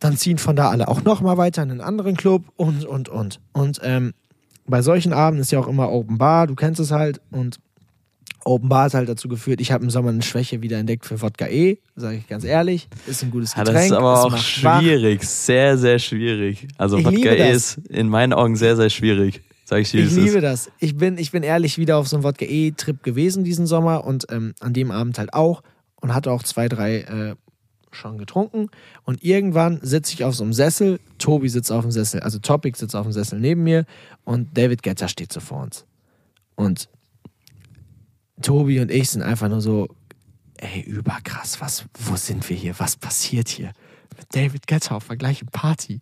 dann 0.00 0.16
ziehen 0.16 0.38
von 0.38 0.56
da 0.56 0.70
alle 0.70 0.88
auch 0.88 1.04
nochmal 1.04 1.36
weiter 1.36 1.62
in 1.62 1.70
einen 1.70 1.80
anderen 1.80 2.16
Club 2.16 2.44
und, 2.56 2.84
und, 2.84 3.08
und. 3.08 3.40
Und 3.52 3.80
ähm, 3.84 4.14
bei 4.70 4.82
solchen 4.82 5.12
Abenden 5.12 5.42
ist 5.42 5.52
ja 5.52 5.58
auch 5.60 5.68
immer 5.68 5.90
Open 5.90 6.18
Bar, 6.18 6.46
du 6.46 6.54
kennst 6.54 6.80
es 6.80 6.90
halt. 6.90 7.20
Und 7.30 7.58
Open 8.44 8.68
Bar 8.68 8.84
hat 8.84 8.94
halt 8.94 9.08
dazu 9.08 9.28
geführt, 9.28 9.60
ich 9.60 9.70
habe 9.72 9.84
im 9.84 9.90
Sommer 9.90 10.10
eine 10.10 10.22
Schwäche 10.22 10.62
wieder 10.62 10.78
entdeckt 10.78 11.04
für 11.04 11.20
Wodka 11.20 11.46
E, 11.48 11.78
sage 11.96 12.16
ich 12.18 12.26
ganz 12.28 12.44
ehrlich. 12.44 12.88
Ist 13.06 13.22
ein 13.22 13.30
gutes 13.30 13.54
Ja, 13.54 13.64
Getränk. 13.64 13.76
das 13.78 13.86
ist 13.86 13.92
aber 13.92 14.22
auch 14.24 14.30
macht 14.30 14.62
wach. 14.64 14.80
schwierig, 14.80 15.22
sehr, 15.24 15.76
sehr 15.76 15.98
schwierig. 15.98 16.66
Also 16.78 16.96
Ich 16.98 17.04
Wodka 17.04 17.30
E 17.32 17.52
ist 17.52 17.78
in 17.88 18.08
meinen 18.08 18.32
Augen 18.32 18.56
sehr, 18.56 18.76
sehr 18.76 18.88
schwierig. 18.90 19.42
Sag 19.66 19.80
ich 19.82 19.90
dir, 19.90 20.00
Ich 20.04 20.10
liebe 20.16 20.38
ist. 20.38 20.42
das. 20.42 20.70
Ich 20.78 20.96
bin, 20.96 21.16
ich 21.18 21.30
bin 21.30 21.42
ehrlich 21.42 21.78
wieder 21.78 21.96
auf 21.98 22.08
so 22.08 22.16
einem 22.16 22.24
Wodka-E-Trip 22.24 23.02
gewesen 23.02 23.44
diesen 23.44 23.66
Sommer 23.66 24.04
und 24.04 24.26
ähm, 24.30 24.54
an 24.60 24.72
dem 24.72 24.90
Abend 24.90 25.18
halt 25.18 25.32
auch 25.34 25.62
und 26.00 26.12
hatte 26.14 26.32
auch 26.32 26.42
zwei, 26.42 26.68
drei 26.68 27.00
äh, 27.02 27.34
schon 27.92 28.18
getrunken. 28.18 28.68
Und 29.04 29.22
irgendwann 29.22 29.80
sitze 29.82 30.14
ich 30.14 30.24
auf 30.24 30.34
so 30.34 30.44
einem 30.44 30.52
Sessel, 30.52 31.00
Tobi 31.18 31.48
sitzt 31.48 31.72
auf 31.72 31.82
dem 31.82 31.90
Sessel, 31.90 32.20
also 32.20 32.38
Topic 32.38 32.78
sitzt 32.78 32.94
auf 32.94 33.06
dem 33.06 33.12
Sessel 33.12 33.38
neben 33.38 33.62
mir 33.62 33.86
und 34.24 34.56
David 34.56 34.82
Getter 34.82 35.08
steht 35.08 35.32
so 35.32 35.40
vor 35.40 35.62
uns. 35.62 35.84
Und 36.54 36.88
Tobi 38.42 38.80
und 38.80 38.90
ich 38.90 39.10
sind 39.10 39.22
einfach 39.22 39.48
nur 39.48 39.60
so, 39.60 39.88
ey, 40.56 40.80
überkrass, 40.80 41.60
was, 41.60 41.84
wo 41.98 42.16
sind 42.16 42.48
wir 42.48 42.56
hier? 42.56 42.78
Was 42.78 42.96
passiert 42.96 43.48
hier? 43.48 43.72
Mit 44.16 44.26
David 44.34 44.66
Getter 44.66 44.96
auf 44.96 45.08
der 45.08 45.16
gleichen 45.16 45.48
Party. 45.48 46.00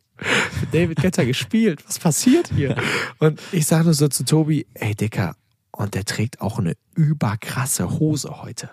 Mit 0.60 0.74
David 0.74 1.00
Getter 1.00 1.24
gespielt. 1.24 1.84
Was 1.86 1.98
passiert 1.98 2.50
hier? 2.54 2.76
Und 3.18 3.40
ich 3.52 3.66
sage 3.66 3.84
nur 3.84 3.94
so 3.94 4.08
zu 4.08 4.24
Tobi, 4.24 4.66
ey 4.74 4.94
Dicker, 4.94 5.36
und 5.70 5.94
der 5.94 6.04
trägt 6.04 6.40
auch 6.40 6.58
eine 6.58 6.74
überkrasse 6.94 7.98
Hose 8.00 8.42
heute. 8.42 8.70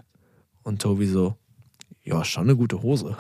Und 0.64 0.82
Tobi 0.82 1.06
so, 1.06 1.38
ja, 2.06 2.24
schon 2.24 2.44
eine 2.44 2.56
gute 2.56 2.82
Hose. 2.82 3.18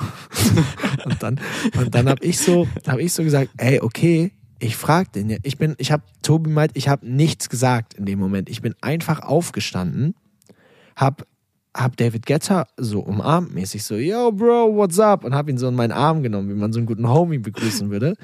und 1.05 1.21
dann, 1.21 1.39
und 1.77 1.93
dann 1.93 2.07
habe 2.07 2.23
ich 2.23 2.39
so, 2.39 2.67
habe 2.87 3.01
ich 3.01 3.13
so 3.13 3.23
gesagt, 3.23 3.49
ey, 3.57 3.81
okay, 3.81 4.31
ich 4.59 4.77
frag 4.77 5.11
den 5.11 5.29
ja. 5.29 5.37
Ich 5.43 5.57
bin, 5.57 5.75
ich 5.79 5.91
habe, 5.91 6.03
Tobi 6.21 6.49
meint, 6.49 6.71
ich 6.75 6.87
habe 6.87 7.05
nichts 7.07 7.49
gesagt 7.49 7.95
in 7.95 8.05
dem 8.05 8.19
Moment. 8.19 8.49
Ich 8.49 8.61
bin 8.61 8.75
einfach 8.81 9.21
aufgestanden, 9.21 10.15
hab, 10.95 11.25
hab 11.73 11.97
David 11.97 12.25
Getter 12.25 12.67
so 12.77 12.99
umarmt 13.01 13.53
mäßig 13.53 13.83
so, 13.83 13.95
yo, 13.95 14.31
Bro, 14.31 14.75
what's 14.75 14.99
up? 14.99 15.25
Und 15.25 15.35
hab 15.35 15.49
ihn 15.49 15.57
so 15.57 15.67
in 15.67 15.75
meinen 15.75 15.91
Arm 15.91 16.23
genommen, 16.23 16.49
wie 16.49 16.53
man 16.53 16.71
so 16.71 16.79
einen 16.79 16.85
guten 16.85 17.09
Homie 17.09 17.39
begrüßen 17.39 17.89
würde. 17.89 18.15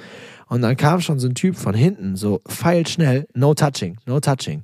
Und 0.48 0.62
dann 0.62 0.78
kam 0.78 1.02
schon 1.02 1.20
so 1.20 1.28
ein 1.28 1.36
Typ 1.36 1.56
von 1.56 1.74
hinten, 1.74 2.16
so 2.16 2.42
feilschnell, 2.46 3.28
no 3.34 3.54
touching, 3.54 3.98
no 4.06 4.20
touching. 4.20 4.64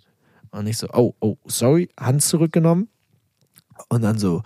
Und 0.52 0.68
ich 0.68 0.78
so, 0.78 0.88
oh, 0.94 1.16
oh, 1.20 1.38
sorry, 1.46 1.90
Hand 2.00 2.22
zurückgenommen. 2.22 2.88
Und 3.90 4.04
dann 4.04 4.18
so, 4.18 4.44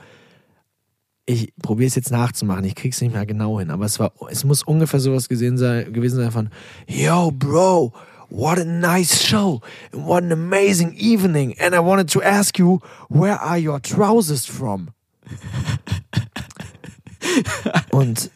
ich 1.32 1.53
probiere 1.61 1.88
es 1.88 1.95
jetzt 1.95 2.11
nachzumachen, 2.11 2.65
ich 2.65 2.75
krieg's 2.75 3.01
nicht 3.01 3.13
mehr 3.13 3.25
genau 3.25 3.59
hin, 3.59 3.71
aber 3.71 3.86
es 3.86 3.99
war, 3.99 4.11
es 4.29 4.43
muss 4.43 4.63
ungefähr 4.63 4.99
sowas 4.99 5.29
gesehen 5.29 5.57
sein, 5.57 5.91
gewesen 5.93 6.17
sein 6.17 6.32
von, 6.32 6.49
yo, 6.88 7.32
Bro, 7.32 7.93
what 8.29 8.59
a 8.59 8.65
nice 8.65 9.23
show, 9.23 9.61
and 9.93 10.05
what 10.05 10.23
an 10.23 10.32
amazing 10.32 10.93
evening, 10.97 11.55
and 11.59 11.73
I 11.73 11.79
wanted 11.79 12.09
to 12.11 12.21
ask 12.21 12.59
you, 12.59 12.79
where 13.09 13.39
are 13.39 13.57
your 13.57 13.82
trousers 13.82 14.45
from? 14.45 14.89
und, 17.91 18.29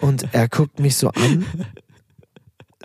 und 0.00 0.32
er 0.32 0.48
guckt 0.48 0.78
mich 0.78 0.96
so 0.96 1.10
an, 1.10 1.44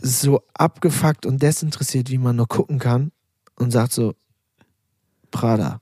so 0.02 0.42
abgefuckt 0.56 1.28
und 1.28 1.42
desinteressiert, 1.42 2.10
wie 2.10 2.18
man 2.18 2.36
nur 2.36 2.48
gucken 2.48 2.80
kann, 2.80 3.12
und 3.58 3.72
sagt 3.72 3.94
so, 3.94 4.16
Prada. 5.30 5.82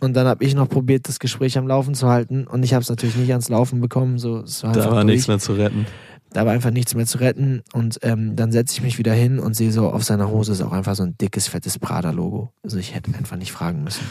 Und 0.00 0.14
dann 0.14 0.26
habe 0.26 0.44
ich 0.44 0.54
noch 0.54 0.68
probiert, 0.68 1.08
das 1.08 1.18
Gespräch 1.18 1.56
am 1.58 1.66
Laufen 1.66 1.94
zu 1.94 2.08
halten 2.08 2.46
und 2.46 2.62
ich 2.62 2.74
habe 2.74 2.82
es 2.82 2.88
natürlich 2.90 3.16
nicht 3.16 3.30
ans 3.30 3.48
Laufen 3.48 3.80
bekommen. 3.80 4.18
So, 4.18 4.40
es 4.40 4.62
war 4.62 4.72
Da 4.72 4.84
war 4.90 5.02
durch. 5.02 5.04
nichts 5.14 5.28
mehr 5.28 5.38
zu 5.38 5.54
retten. 5.54 5.86
Da 6.32 6.44
war 6.44 6.52
einfach 6.52 6.70
nichts 6.70 6.94
mehr 6.94 7.06
zu 7.06 7.18
retten 7.18 7.62
und 7.72 7.98
ähm, 8.02 8.36
dann 8.36 8.52
setze 8.52 8.74
ich 8.74 8.82
mich 8.82 8.98
wieder 8.98 9.14
hin 9.14 9.38
und 9.38 9.54
sehe 9.56 9.72
so, 9.72 9.88
auf 9.90 10.04
seiner 10.04 10.28
Hose 10.28 10.52
ist 10.52 10.60
auch 10.60 10.72
einfach 10.72 10.94
so 10.94 11.02
ein 11.04 11.16
dickes, 11.18 11.48
fettes 11.48 11.78
Prada-Logo. 11.78 12.52
Also 12.62 12.76
ich 12.78 12.94
hätte 12.94 13.14
einfach 13.16 13.36
nicht 13.36 13.52
fragen 13.52 13.84
müssen. 13.84 14.04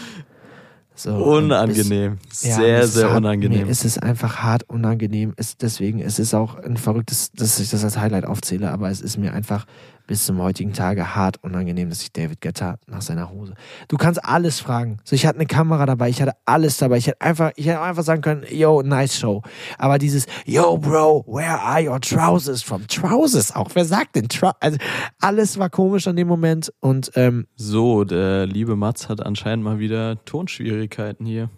So, 0.97 1.13
Unangenehm. 1.13 2.17
bis- 2.29 2.43
ja, 2.43 2.55
sehr, 2.55 2.79
es 2.79 2.85
ist 2.87 2.93
sehr 2.95 3.09
hart, 3.09 3.17
unangenehm. 3.17 3.67
Ist 3.67 3.83
es 3.83 3.97
einfach 3.97 4.37
hart 4.37 4.63
unangenehm. 4.69 5.33
Es, 5.35 5.57
deswegen, 5.57 5.99
es 5.99 6.19
ist 6.19 6.33
auch 6.33 6.55
ein 6.55 6.77
verrücktes, 6.77 7.31
dass 7.33 7.59
ich 7.59 7.69
das 7.69 7.83
als 7.83 7.97
Highlight 7.97 8.23
aufzähle, 8.25 8.71
aber 8.71 8.89
es 8.89 9.01
ist 9.01 9.17
mir 9.17 9.33
einfach 9.33 9.65
bis 10.07 10.25
zum 10.25 10.41
heutigen 10.41 10.73
Tage 10.73 11.15
hart 11.15 11.43
unangenehm, 11.43 11.89
dass 11.89 12.01
ich 12.01 12.11
David 12.11 12.41
Guetta 12.41 12.77
nach 12.87 13.01
seiner 13.01 13.31
Hose. 13.31 13.53
Du 13.87 13.97
kannst 13.97 14.23
alles 14.23 14.59
fragen. 14.59 14.97
So, 15.03 15.15
ich 15.15 15.25
hatte 15.25 15.39
eine 15.39 15.47
Kamera 15.47 15.85
dabei, 15.85 16.09
ich 16.09 16.21
hatte 16.21 16.33
alles 16.45 16.77
dabei. 16.77 16.97
Ich 16.97 17.07
hätte 17.07 17.21
einfach, 17.21 17.51
ich 17.55 17.65
hätte 17.67 17.81
einfach 17.81 18.03
sagen 18.03 18.21
können, 18.21 18.43
yo, 18.49 18.81
nice 18.81 19.17
show. 19.17 19.41
Aber 19.77 19.97
dieses, 19.97 20.27
yo, 20.45 20.77
bro, 20.77 21.23
where 21.27 21.59
are 21.59 21.81
your 21.89 21.99
trousers 21.99 22.61
from? 22.61 22.87
Trousers 22.87 23.55
auch. 23.55 23.69
Wer 23.73 23.85
sagt 23.85 24.15
denn 24.15 24.29
Trousers? 24.29 24.55
Also, 24.59 24.77
alles 25.19 25.57
war 25.57 25.69
komisch 25.69 26.07
an 26.07 26.15
dem 26.15 26.27
Moment 26.27 26.71
und, 26.79 27.11
ähm, 27.15 27.47
So, 27.55 28.03
der 28.03 28.45
liebe 28.45 28.75
Mats 28.75 29.09
hat 29.09 29.25
anscheinend 29.25 29.65
mal 29.65 29.79
wieder 29.79 30.23
Tonschwierigkeiten 30.25 31.25
hier. 31.25 31.49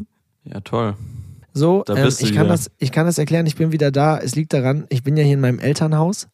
ja, 0.44 0.60
toll. 0.60 0.94
So, 1.52 1.82
Da 1.86 1.96
ähm, 1.96 2.08
ich, 2.08 2.18
kann 2.34 2.44
wieder. 2.44 2.44
das, 2.48 2.70
ich 2.78 2.92
kann 2.92 3.06
das 3.06 3.16
erklären, 3.18 3.46
ich 3.46 3.56
bin 3.56 3.72
wieder 3.72 3.90
da. 3.90 4.18
Es 4.18 4.36
liegt 4.36 4.52
daran, 4.52 4.86
ich 4.90 5.02
bin 5.02 5.16
ja 5.16 5.24
hier 5.24 5.34
in 5.34 5.40
meinem 5.40 5.58
Elternhaus. 5.58 6.28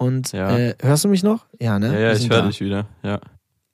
Und 0.00 0.32
Ja. 0.32 0.56
äh, 0.56 0.74
hörst 0.80 1.04
du 1.04 1.08
mich 1.08 1.22
noch? 1.22 1.44
Ja, 1.60 1.78
ne? 1.78 1.92
Ja, 1.92 2.00
ja, 2.00 2.12
ich 2.14 2.30
höre 2.30 2.46
dich 2.46 2.62
wieder. 2.62 2.86
Ja. 3.02 3.20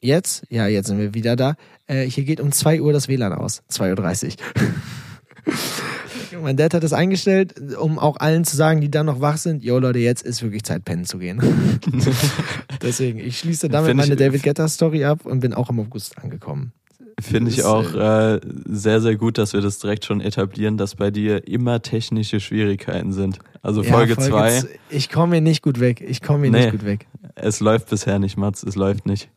Jetzt? 0.00 0.44
Ja, 0.50 0.66
jetzt 0.66 0.88
sind 0.88 0.98
wir 0.98 1.14
wieder 1.14 1.36
da. 1.36 1.54
Äh, 1.86 2.02
hier 2.02 2.24
geht 2.24 2.40
um 2.40 2.50
2 2.50 2.80
Uhr 2.82 2.92
das 2.92 3.06
WLAN 3.06 3.32
aus. 3.32 3.62
2.30 3.70 4.36
Uhr. 5.46 6.42
mein 6.42 6.56
Dad 6.56 6.74
hat 6.74 6.82
das 6.82 6.92
eingestellt, 6.92 7.54
um 7.78 8.00
auch 8.00 8.16
allen 8.16 8.44
zu 8.44 8.56
sagen, 8.56 8.80
die 8.80 8.90
dann 8.90 9.06
noch 9.06 9.20
wach 9.20 9.36
sind, 9.36 9.62
yo 9.62 9.78
Leute, 9.78 10.00
jetzt 10.00 10.22
ist 10.22 10.42
wirklich 10.42 10.64
Zeit, 10.64 10.84
pennen 10.84 11.04
zu 11.04 11.18
gehen. 11.18 11.40
Deswegen, 12.82 13.20
ich 13.20 13.38
schließe 13.38 13.68
damit 13.68 13.90
Find 13.90 14.00
meine 14.00 14.16
David 14.16 14.42
Guetta 14.42 14.66
Story 14.66 15.04
ab 15.04 15.26
und 15.26 15.38
bin 15.38 15.54
auch 15.54 15.70
im 15.70 15.78
August 15.78 16.18
angekommen. 16.18 16.72
Finde 17.18 17.50
ich 17.50 17.64
auch 17.64 17.94
äh, 17.94 18.40
sehr, 18.66 19.00
sehr 19.00 19.16
gut, 19.16 19.38
dass 19.38 19.54
wir 19.54 19.62
das 19.62 19.78
direkt 19.78 20.04
schon 20.04 20.20
etablieren, 20.20 20.76
dass 20.76 20.96
bei 20.96 21.10
dir 21.10 21.48
immer 21.48 21.80
technische 21.80 22.40
Schwierigkeiten 22.40 23.12
sind. 23.12 23.38
Also 23.62 23.82
Ja, 23.82 23.92
Folge 23.92 24.16
2, 24.18 24.50
z- 24.60 24.68
Ich 24.90 25.08
komme 25.08 25.36
hier 25.36 25.40
nicht 25.40 25.62
gut 25.62 25.80
weg. 25.80 26.02
Ich 26.02 26.20
komme 26.20 26.42
hier 26.44 26.50
Nee. 26.52 26.60
nicht 26.66 26.72
gut 26.72 26.84
weg. 26.84 27.06
es 27.34 27.60
läuft 27.60 27.88
bisher 27.88 28.18
nicht, 28.18 28.36
Mats, 28.36 28.62
es 28.62 28.76
läuft 28.76 29.06
nicht. 29.06 29.30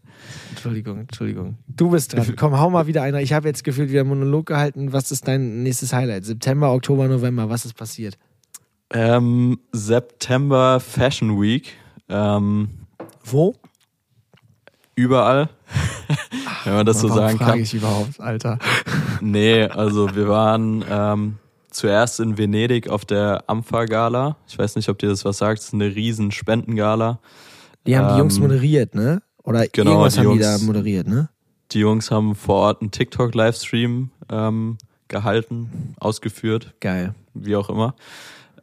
Entschuldigung, 0.49 0.99
Entschuldigung. 0.99 1.57
Du 1.67 1.89
bist 1.91 2.13
dran. 2.13 2.35
Komm, 2.37 2.59
hau 2.59 2.69
mal 2.69 2.85
wieder 2.87 3.01
einer. 3.03 3.21
Ich 3.21 3.31
habe 3.31 3.47
jetzt 3.47 3.63
gefühlt 3.63 3.89
wieder 3.89 4.01
einen 4.01 4.09
Monolog 4.09 4.47
gehalten. 4.47 4.91
Was 4.91 5.11
ist 5.11 5.25
dein 5.29 5.63
nächstes 5.63 5.93
Highlight? 5.93 6.25
September, 6.25 6.73
Oktober, 6.73 7.07
November. 7.07 7.49
Was 7.49 7.63
ist 7.63 7.75
passiert? 7.75 8.17
Ähm, 8.91 9.57
September 9.71 10.81
Fashion 10.81 11.41
Week. 11.41 11.71
Ähm, 12.09 12.69
Wo? 13.23 13.55
überall, 14.95 15.47
wenn 16.69 16.75
man 16.77 16.85
das 16.85 16.99
so 17.01 17.09
Warum 17.09 17.21
sagen 17.23 17.37
frage 17.37 17.51
kann. 17.51 17.59
ich 17.61 17.73
überhaupt, 17.73 18.19
Alter? 18.19 18.57
Nee, 19.21 19.63
also 19.65 20.15
wir 20.15 20.29
waren 20.29 20.83
ähm, 20.89 21.35
zuerst 21.71 22.21
in 22.21 22.37
Venedig 22.37 22.89
auf 22.89 23.03
der 23.03 23.43
Ampha-Gala. 23.47 24.37
Ich 24.47 24.57
weiß 24.57 24.77
nicht, 24.77 24.87
ob 24.87 24.97
dir 24.97 25.09
das 25.09 25.25
was 25.25 25.39
sagt. 25.39 25.59
Es 25.59 25.65
ist 25.67 25.73
eine 25.73 25.93
riesen 25.93 26.31
Spendengala. 26.31 27.19
Die 27.85 27.97
haben 27.97 28.13
die 28.13 28.19
Jungs 28.19 28.37
Ähm, 28.37 28.43
moderiert, 28.43 28.95
ne? 28.95 29.21
Oder 29.43 29.67
genau, 29.67 29.91
irgendwas 29.91 30.13
die 30.13 30.19
haben 30.21 30.37
die 30.37 30.43
Jungs- 30.43 30.59
da 30.61 30.65
moderiert, 30.65 31.07
ne? 31.07 31.29
Die 31.71 31.79
Jungs 31.79 32.11
haben 32.11 32.33
vor 32.35 32.55
Ort 32.55 32.81
einen 32.81 32.91
TikTok-Livestream 32.91 34.09
ähm, 34.31 34.77
gehalten, 35.09 35.95
ausgeführt, 35.99 36.73
Geil. 36.79 37.13
wie 37.33 37.55
auch 37.57 37.69
immer. 37.69 37.95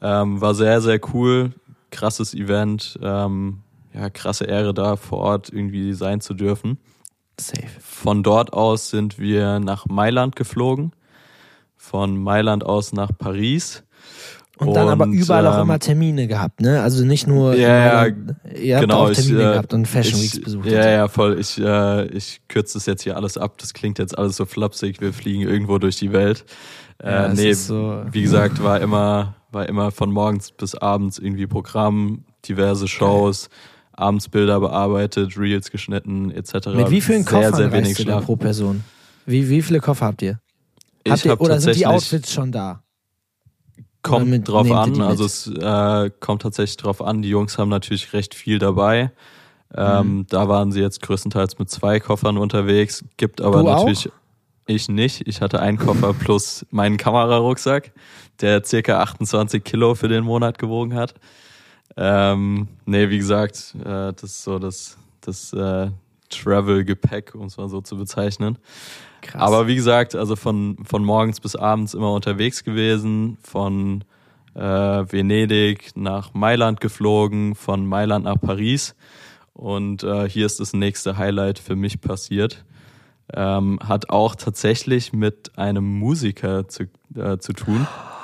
Ähm, 0.00 0.40
war 0.40 0.54
sehr, 0.54 0.80
sehr 0.80 0.98
cool. 1.12 1.52
Krasses 1.90 2.34
Event. 2.34 2.98
Ähm, 3.02 3.58
ja, 3.94 4.10
krasse 4.10 4.44
Ehre 4.44 4.72
da 4.74 4.96
vor 4.96 5.18
Ort 5.18 5.50
irgendwie 5.52 5.92
sein 5.92 6.20
zu 6.20 6.34
dürfen. 6.34 6.78
Safe. 7.40 7.68
Von 7.80 8.22
dort 8.22 8.52
aus 8.52 8.90
sind 8.90 9.18
wir 9.18 9.60
nach 9.60 9.86
Mailand 9.86 10.36
geflogen. 10.36 10.92
Von 11.76 12.16
Mailand 12.16 12.64
aus 12.64 12.92
nach 12.92 13.10
Paris. 13.16 13.82
Und, 14.58 14.72
dann 14.72 14.88
aber 14.88 15.04
überall 15.06 15.46
auch 15.46 15.56
ähm, 15.56 15.62
immer 15.64 15.78
Termine 15.78 16.26
gehabt, 16.28 16.62
ne? 16.62 16.80
Also 16.80 17.04
nicht 17.04 17.26
nur. 17.26 17.54
Ja, 17.56 18.06
ja, 18.58 18.80
genau, 18.80 19.04
auch 19.04 19.10
Termine 19.12 19.40
ich, 19.40 19.46
äh, 19.48 19.52
gehabt 19.52 19.74
und 19.74 19.86
Fashion 19.86 20.18
ich, 20.18 20.32
Weeks 20.34 20.44
besucht. 20.44 20.66
Ja, 20.66 20.78
und 20.80 20.86
ja, 20.86 21.08
voll. 21.08 21.38
Ich, 21.38 21.60
äh, 21.60 22.06
ich 22.06 22.40
kürze 22.48 22.74
das 22.78 22.86
jetzt 22.86 23.02
hier 23.02 23.16
alles 23.16 23.36
ab. 23.36 23.58
Das 23.58 23.74
klingt 23.74 23.98
jetzt 23.98 24.16
alles 24.16 24.36
so 24.36 24.46
flapsig. 24.46 25.02
Wir 25.02 25.12
fliegen 25.12 25.42
irgendwo 25.42 25.76
durch 25.76 25.96
die 25.96 26.10
Welt. 26.12 26.46
Äh, 27.02 27.10
Ja, 27.12 27.28
nee, 27.28 27.52
so- 27.52 28.02
wie 28.10 28.22
gesagt, 28.22 28.62
war 28.62 28.80
immer, 28.80 29.34
war 29.52 29.68
immer 29.68 29.90
von 29.90 30.10
morgens 30.10 30.52
bis 30.52 30.74
abends 30.74 31.18
irgendwie 31.18 31.46
Programm, 31.46 32.24
diverse 32.48 32.88
Shows, 32.88 33.50
abends 33.96 34.28
Bilder 34.28 34.60
bearbeitet, 34.60 35.36
Reels 35.38 35.70
geschnitten, 35.70 36.30
etc. 36.30 36.68
Mit 36.74 36.90
wie 36.90 37.00
vielen 37.00 37.24
sehr, 37.24 37.32
Koffern 37.42 37.54
sehr 37.54 37.72
wenig 37.72 38.08
reist 38.08 38.24
pro 38.26 38.36
Person? 38.36 38.84
Wie, 39.26 39.48
wie 39.48 39.62
viele 39.62 39.80
Koffer 39.80 40.06
habt 40.06 40.22
ihr? 40.22 40.38
Habt 41.08 41.18
Ich 41.20 41.24
ihr 41.24 41.30
habe 41.32 41.42
oder 41.42 41.60
sind 41.60 41.76
die 41.76 41.86
Outfits 41.86 42.32
schon 42.32 42.52
da? 42.52 42.82
kommt 44.02 44.28
mit- 44.28 44.46
drauf 44.48 44.70
an. 44.70 45.00
Also 45.00 45.24
es 45.24 45.48
äh, 45.48 46.10
kommt 46.20 46.42
tatsächlich 46.42 46.76
drauf 46.76 47.02
an. 47.02 47.22
Die 47.22 47.28
Jungs 47.28 47.58
haben 47.58 47.68
natürlich 47.70 48.12
recht 48.12 48.34
viel 48.34 48.58
dabei. 48.58 49.10
Ähm, 49.74 50.18
Mhm. 50.18 50.26
Da 50.28 50.48
waren 50.48 50.70
sie 50.70 50.80
jetzt 50.80 51.02
größtenteils 51.02 51.58
mit 51.58 51.68
zwei 51.70 51.98
Koffern 51.98 52.38
unterwegs. 52.38 53.04
Gibt 53.16 53.40
aber 53.40 53.62
Du 53.62 53.68
auch? 53.68 53.78
natürlich 53.78 54.08
ich 54.68 54.88
nicht. 54.88 55.26
Ich 55.26 55.40
hatte 55.40 55.60
einen 55.60 55.76
Koffer 55.78 56.12
plus 56.18 56.64
meinen 56.70 56.96
Kamerarucksack 56.98 57.92
der 58.40 58.62
circa 58.64 59.00
28 59.00 59.64
Kilo 59.64 59.94
für 59.94 60.08
den 60.08 60.22
Monat 60.22 60.58
gewogen 60.58 60.94
hat. 60.94 61.14
Ähm, 61.96 62.68
nee, 62.84 63.08
wie 63.08 63.18
gesagt, 63.18 63.74
äh, 63.80 64.12
das 64.12 64.22
ist 64.22 64.44
so 64.44 64.58
das, 64.58 64.98
das 65.20 65.52
äh, 65.52 65.90
Travel-Gepäck, 66.28 67.34
um 67.34 67.46
es 67.46 67.56
mal 67.56 67.68
so 67.68 67.80
zu 67.80 67.96
bezeichnen. 67.96 68.58
Krass. 69.22 69.40
Aber 69.40 69.66
wie 69.66 69.76
gesagt, 69.76 70.14
also 70.14 70.36
von, 70.36 70.76
von 70.84 71.04
morgens 71.04 71.40
bis 71.40 71.56
abends 71.56 71.94
immer 71.94 72.12
unterwegs 72.12 72.64
gewesen, 72.64 73.38
von 73.42 74.04
äh, 74.54 74.60
Venedig 74.60 75.90
nach 75.96 76.34
Mailand 76.34 76.80
geflogen, 76.80 77.54
von 77.54 77.86
Mailand 77.86 78.24
nach 78.24 78.40
Paris. 78.40 78.94
Und 79.52 80.02
äh, 80.02 80.28
hier 80.28 80.46
ist 80.46 80.60
das 80.60 80.74
nächste 80.74 81.16
Highlight 81.16 81.58
für 81.58 81.76
mich 81.76 82.00
passiert. 82.00 82.64
Ähm, 83.32 83.80
hat 83.82 84.10
auch 84.10 84.36
tatsächlich 84.36 85.12
mit 85.12 85.58
einem 85.58 85.98
Musiker 85.98 86.68
zu, 86.68 86.84
äh, 87.14 87.38
zu 87.38 87.52
tun. 87.52 87.86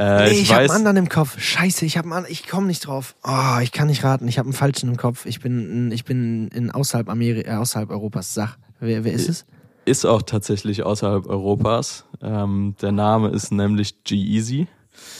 Äh, 0.00 0.24
nee, 0.24 0.30
ich, 0.30 0.42
ich 0.42 0.52
habe 0.54 0.62
einen 0.62 0.70
anderen 0.70 0.96
im 0.96 1.08
Kopf. 1.10 1.38
Scheiße, 1.38 1.84
ich 1.84 1.98
habe 1.98 2.24
ich 2.28 2.48
komme 2.48 2.66
nicht 2.66 2.86
drauf. 2.86 3.14
Oh, 3.22 3.58
ich 3.62 3.70
kann 3.70 3.88
nicht 3.88 4.02
raten. 4.02 4.26
Ich 4.28 4.38
habe 4.38 4.46
einen 4.46 4.54
falschen 4.54 4.88
im 4.88 4.96
Kopf. 4.96 5.26
Ich 5.26 5.40
bin 5.40 5.92
ich 5.92 6.06
bin 6.06 6.48
in 6.48 6.70
außerhalb 6.70 7.10
Amerika, 7.10 7.50
äh, 7.50 7.56
außerhalb 7.56 7.90
Europas. 7.90 8.32
Sag, 8.32 8.56
wer, 8.78 9.04
wer 9.04 9.12
ist 9.12 9.28
es? 9.28 9.44
Ist 9.84 10.06
auch 10.06 10.22
tatsächlich 10.22 10.84
außerhalb 10.84 11.26
Europas. 11.26 12.06
Ähm, 12.22 12.76
der 12.80 12.92
Name 12.92 13.28
ist 13.28 13.52
nämlich 13.52 14.02
G-Easy. 14.04 14.68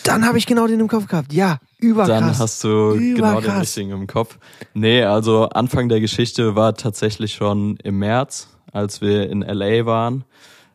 Dann 0.05 0.27
habe 0.27 0.39
ich 0.39 0.47
genau 0.47 0.67
den 0.67 0.81
im 0.81 0.89
Kopf 0.89 1.07
gehabt. 1.09 1.33
Ja, 1.35 1.59
überkrass. 1.79 2.09
Dann 2.09 2.39
hast 2.39 2.65
du 2.65 2.95
überkrass. 2.95 3.15
genau 3.17 3.41
den 3.41 3.61
richtigen 3.61 3.91
im 3.91 4.07
Kopf. 4.07 4.39
Nee, 4.73 5.03
also 5.03 5.51
Anfang 5.51 5.91
der 5.91 6.01
Geschichte 6.01 6.55
war 6.57 6.75
tatsächlich 6.75 7.35
schon 7.35 7.77
im 7.83 7.99
März, 7.99 8.49
als 8.73 9.03
wir 9.03 9.29
in 9.29 9.43
LA 9.43 9.85
waren. 9.85 10.25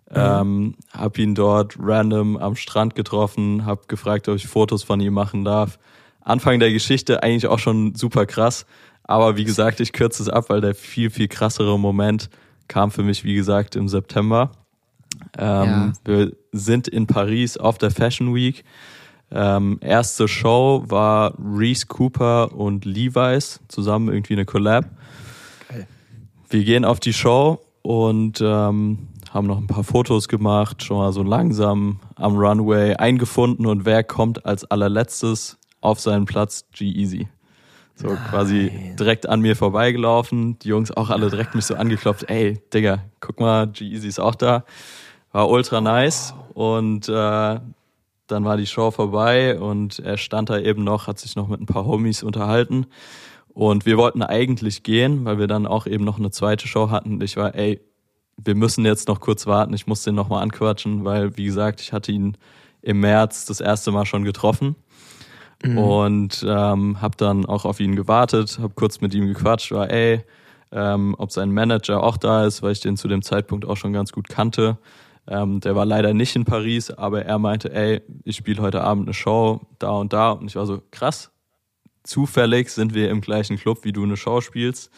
Mhm. 0.09 0.15
Ähm, 0.15 0.75
hab 0.91 1.17
ihn 1.17 1.35
dort 1.35 1.75
random 1.79 2.37
am 2.37 2.55
Strand 2.55 2.95
getroffen, 2.95 3.65
hab 3.65 3.87
gefragt, 3.87 4.29
ob 4.29 4.35
ich 4.35 4.47
Fotos 4.47 4.83
von 4.83 4.99
ihm 4.99 5.13
machen 5.13 5.43
darf. 5.43 5.79
Anfang 6.21 6.59
der 6.59 6.71
Geschichte 6.71 7.23
eigentlich 7.23 7.47
auch 7.47 7.59
schon 7.59 7.95
super 7.95 8.25
krass. 8.25 8.65
Aber 9.03 9.37
wie 9.37 9.43
gesagt, 9.43 9.79
ich 9.79 9.93
kürze 9.93 10.23
es 10.23 10.29
ab, 10.29 10.49
weil 10.49 10.61
der 10.61 10.73
viel, 10.73 11.09
viel 11.09 11.27
krassere 11.27 11.79
Moment 11.79 12.29
kam 12.67 12.91
für 12.91 13.03
mich, 13.03 13.23
wie 13.23 13.35
gesagt, 13.35 13.75
im 13.75 13.87
September. 13.87 14.51
Ähm, 15.37 15.93
ja. 15.93 15.93
Wir 16.03 16.31
sind 16.51 16.87
in 16.87 17.05
Paris 17.07 17.57
auf 17.57 17.77
der 17.77 17.91
Fashion 17.91 18.33
Week. 18.33 18.63
Ähm, 19.31 19.79
erste 19.81 20.27
Show 20.27 20.83
war 20.87 21.33
Reese 21.39 21.87
Cooper 21.87 22.53
und 22.53 22.85
Levi's 22.85 23.59
zusammen 23.67 24.09
irgendwie 24.13 24.33
eine 24.33 24.45
Collab. 24.45 24.85
Geil. 25.69 25.87
Wir 26.49 26.63
gehen 26.63 26.85
auf 26.85 26.99
die 26.99 27.13
Show 27.13 27.59
und 27.81 28.39
ähm, 28.41 29.07
haben 29.35 29.47
noch 29.47 29.57
ein 29.57 29.67
paar 29.67 29.83
Fotos 29.83 30.29
gemacht, 30.29 30.81
schon 30.81 30.97
mal 30.97 31.11
so 31.11 31.21
langsam 31.21 31.99
am 32.15 32.37
Runway 32.37 32.95
eingefunden 32.95 33.65
und 33.65 33.83
wer 33.83 34.01
kommt 34.01 34.45
als 34.45 34.63
allerletztes 34.63 35.57
auf 35.81 35.99
seinen 35.99 36.23
Platz? 36.23 36.65
G-Easy. 36.71 37.27
So 37.95 38.07
Nein. 38.07 38.17
quasi 38.29 38.71
direkt 38.97 39.27
an 39.27 39.41
mir 39.41 39.57
vorbeigelaufen. 39.57 40.57
Die 40.59 40.69
Jungs 40.69 40.89
auch 40.91 41.09
alle 41.09 41.29
direkt 41.29 41.53
mich 41.53 41.65
so 41.65 41.75
angeklopft. 41.75 42.29
Ey, 42.29 42.61
Digga, 42.73 43.03
guck 43.19 43.41
mal, 43.41 43.67
G-Easy 43.67 44.07
ist 44.07 44.19
auch 44.19 44.35
da. 44.35 44.63
War 45.33 45.49
ultra 45.49 45.81
nice. 45.81 46.33
Und 46.53 47.09
äh, 47.09 47.11
dann 48.27 48.45
war 48.45 48.55
die 48.55 48.67
Show 48.67 48.89
vorbei 48.91 49.59
und 49.59 49.99
er 49.99 50.15
stand 50.15 50.49
da 50.49 50.57
eben 50.59 50.85
noch, 50.85 51.07
hat 51.07 51.19
sich 51.19 51.35
noch 51.35 51.49
mit 51.49 51.59
ein 51.59 51.65
paar 51.65 51.85
Homies 51.85 52.23
unterhalten. 52.23 52.85
Und 53.49 53.85
wir 53.85 53.97
wollten 53.97 54.23
eigentlich 54.23 54.83
gehen, 54.83 55.25
weil 55.25 55.39
wir 55.39 55.47
dann 55.47 55.67
auch 55.67 55.87
eben 55.87 56.05
noch 56.05 56.19
eine 56.19 56.31
zweite 56.31 56.69
Show 56.69 56.89
hatten. 56.89 57.19
Ich 57.21 57.35
war, 57.35 57.53
ey, 57.55 57.81
wir 58.37 58.55
müssen 58.55 58.85
jetzt 58.85 59.07
noch 59.07 59.19
kurz 59.19 59.45
warten. 59.47 59.73
Ich 59.73 59.87
muss 59.87 60.03
den 60.03 60.15
nochmal 60.15 60.43
anquatschen, 60.43 61.05
weil, 61.05 61.37
wie 61.37 61.45
gesagt, 61.45 61.81
ich 61.81 61.93
hatte 61.93 62.11
ihn 62.11 62.37
im 62.81 62.99
März 62.99 63.45
das 63.45 63.61
erste 63.61 63.91
Mal 63.91 64.05
schon 64.05 64.23
getroffen. 64.23 64.75
Mhm. 65.63 65.77
Und 65.77 66.45
ähm, 66.47 67.01
habe 67.01 67.15
dann 67.17 67.45
auch 67.45 67.65
auf 67.65 67.79
ihn 67.79 67.95
gewartet, 67.95 68.59
habe 68.59 68.73
kurz 68.75 69.01
mit 69.01 69.13
ihm 69.13 69.27
gequatscht, 69.27 69.71
war, 69.71 69.89
ey, 69.89 70.23
ähm, 70.71 71.15
ob 71.17 71.31
sein 71.31 71.51
Manager 71.51 72.03
auch 72.03 72.17
da 72.17 72.45
ist, 72.45 72.61
weil 72.61 72.73
ich 72.73 72.81
den 72.81 72.97
zu 72.97 73.07
dem 73.07 73.21
Zeitpunkt 73.21 73.65
auch 73.65 73.77
schon 73.77 73.93
ganz 73.93 74.11
gut 74.11 74.27
kannte. 74.27 74.77
Ähm, 75.27 75.59
der 75.61 75.75
war 75.75 75.85
leider 75.85 76.13
nicht 76.13 76.35
in 76.35 76.45
Paris, 76.45 76.91
aber 76.91 77.25
er 77.25 77.39
meinte, 77.39 77.73
ey, 77.73 78.01
ich 78.23 78.35
spiele 78.35 78.61
heute 78.61 78.81
Abend 78.81 79.07
eine 79.07 79.13
Show 79.13 79.61
da 79.79 79.91
und 79.91 80.13
da. 80.13 80.31
Und 80.31 80.47
ich 80.47 80.55
war 80.55 80.65
so, 80.65 80.81
krass, 80.91 81.31
zufällig 82.03 82.69
sind 82.69 82.93
wir 82.93 83.09
im 83.09 83.21
gleichen 83.21 83.57
Club, 83.57 83.79
wie 83.83 83.93
du 83.93 84.03
eine 84.03 84.17
Show 84.17 84.41
spielst. 84.41 84.91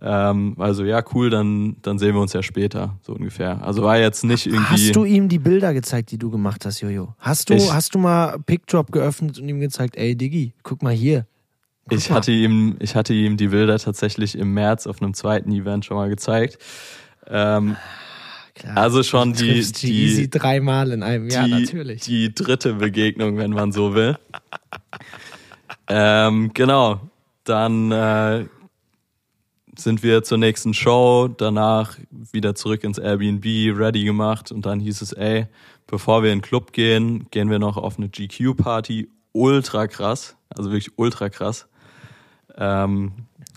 Ähm, 0.00 0.54
also 0.58 0.84
ja, 0.84 1.02
cool, 1.12 1.28
dann, 1.28 1.76
dann 1.82 1.98
sehen 1.98 2.14
wir 2.14 2.20
uns 2.20 2.32
ja 2.32 2.42
später, 2.42 2.98
so 3.02 3.14
ungefähr. 3.14 3.62
Also 3.64 3.82
war 3.82 3.98
jetzt 3.98 4.24
nicht 4.24 4.46
irgendwie. 4.46 4.86
Hast 4.86 4.96
du 4.96 5.04
ihm 5.04 5.28
die 5.28 5.40
Bilder 5.40 5.74
gezeigt, 5.74 6.12
die 6.12 6.18
du 6.18 6.30
gemacht 6.30 6.64
hast, 6.64 6.80
Jojo? 6.80 7.14
Hast 7.18 7.50
du, 7.50 7.54
ich, 7.54 7.72
hast 7.72 7.94
du 7.94 7.98
mal 7.98 8.38
PickDrop 8.38 8.92
geöffnet 8.92 9.38
und 9.40 9.48
ihm 9.48 9.60
gezeigt, 9.60 9.96
ey 9.96 10.14
Diggi, 10.14 10.52
guck 10.62 10.82
mal 10.82 10.92
hier. 10.92 11.26
Guck 11.88 11.98
ich 11.98 12.10
mal. 12.10 12.16
hatte 12.16 12.30
ihm, 12.30 12.76
ich 12.78 12.94
hatte 12.94 13.12
ihm 13.12 13.36
die 13.36 13.48
Bilder 13.48 13.78
tatsächlich 13.78 14.38
im 14.38 14.54
März 14.54 14.86
auf 14.86 15.02
einem 15.02 15.14
zweiten 15.14 15.50
Event 15.50 15.84
schon 15.84 15.96
mal 15.96 16.08
gezeigt. 16.08 16.58
Ähm, 17.26 17.76
Klar, 18.54 18.76
also 18.76 19.02
schon 19.02 19.32
die, 19.32 19.62
die 19.72 20.04
easy 20.04 20.30
dreimal 20.30 20.92
in 20.92 21.02
einem 21.02 21.28
Jahr 21.28 21.46
die, 21.46 21.50
natürlich. 21.52 22.02
Die 22.02 22.34
dritte 22.34 22.74
Begegnung, 22.74 23.36
wenn 23.36 23.50
man 23.52 23.72
so 23.72 23.94
will. 23.94 24.16
ähm, 25.88 26.50
genau. 26.54 27.00
Dann 27.44 27.92
äh, 27.92 28.46
sind 29.78 30.02
wir 30.02 30.22
zur 30.22 30.38
nächsten 30.38 30.74
Show, 30.74 31.28
danach 31.28 31.96
wieder 32.10 32.54
zurück 32.54 32.84
ins 32.84 32.98
Airbnb, 32.98 33.44
ready 33.78 34.04
gemacht 34.04 34.50
und 34.50 34.66
dann 34.66 34.80
hieß 34.80 35.02
es, 35.02 35.12
ey, 35.12 35.46
bevor 35.86 36.22
wir 36.22 36.32
in 36.32 36.38
den 36.38 36.44
Club 36.44 36.72
gehen, 36.72 37.26
gehen 37.30 37.50
wir 37.50 37.58
noch 37.58 37.76
auf 37.76 37.98
eine 37.98 38.08
GQ-Party. 38.08 39.08
Ultra 39.32 39.86
krass, 39.86 40.36
also 40.48 40.70
wirklich 40.72 40.92
ultra 40.96 41.28
krass. 41.28 41.68
Ähm, 42.56 43.12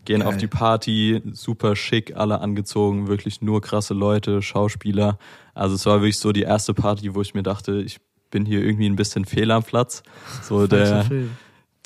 gehen 0.05 0.19
Geil. 0.19 0.27
auf 0.27 0.37
die 0.37 0.47
Party, 0.47 1.21
super 1.31 1.75
schick, 1.75 2.15
alle 2.15 2.39
angezogen, 2.39 3.07
wirklich 3.07 3.41
nur 3.41 3.61
krasse 3.61 3.93
Leute, 3.93 4.41
Schauspieler. 4.41 5.17
Also 5.53 5.75
es 5.75 5.85
war 5.85 6.01
wirklich 6.01 6.19
so 6.19 6.31
die 6.31 6.43
erste 6.43 6.73
Party, 6.73 7.15
wo 7.15 7.21
ich 7.21 7.33
mir 7.33 7.43
dachte, 7.43 7.81
ich 7.81 7.99
bin 8.29 8.45
hier 8.45 8.63
irgendwie 8.63 8.87
ein 8.87 8.95
bisschen 8.95 9.25
fehl 9.25 9.49
am 9.51 9.63
Platz. 9.63 10.03
So 10.43 10.67
der, 10.67 11.05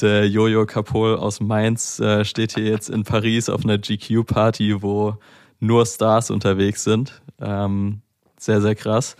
der 0.02 0.28
Jojo 0.28 0.66
Kapol 0.66 1.16
aus 1.16 1.39
Mainz 1.39 2.00
äh, 2.00 2.26
steht 2.26 2.54
hier 2.54 2.66
jetzt 2.66 2.89
in 2.89 3.04
Paris 3.04 3.50
auf 3.50 3.64
einer 3.64 3.78
GQ-Party, 3.78 4.82
wo 4.82 5.18
nur 5.60 5.86
Stars 5.86 6.32
unterwegs 6.32 6.84
sind. 6.84 7.22
Ähm, 7.39 8.02
sehr, 8.38 8.62
sehr 8.62 8.76
krass. 8.76 9.16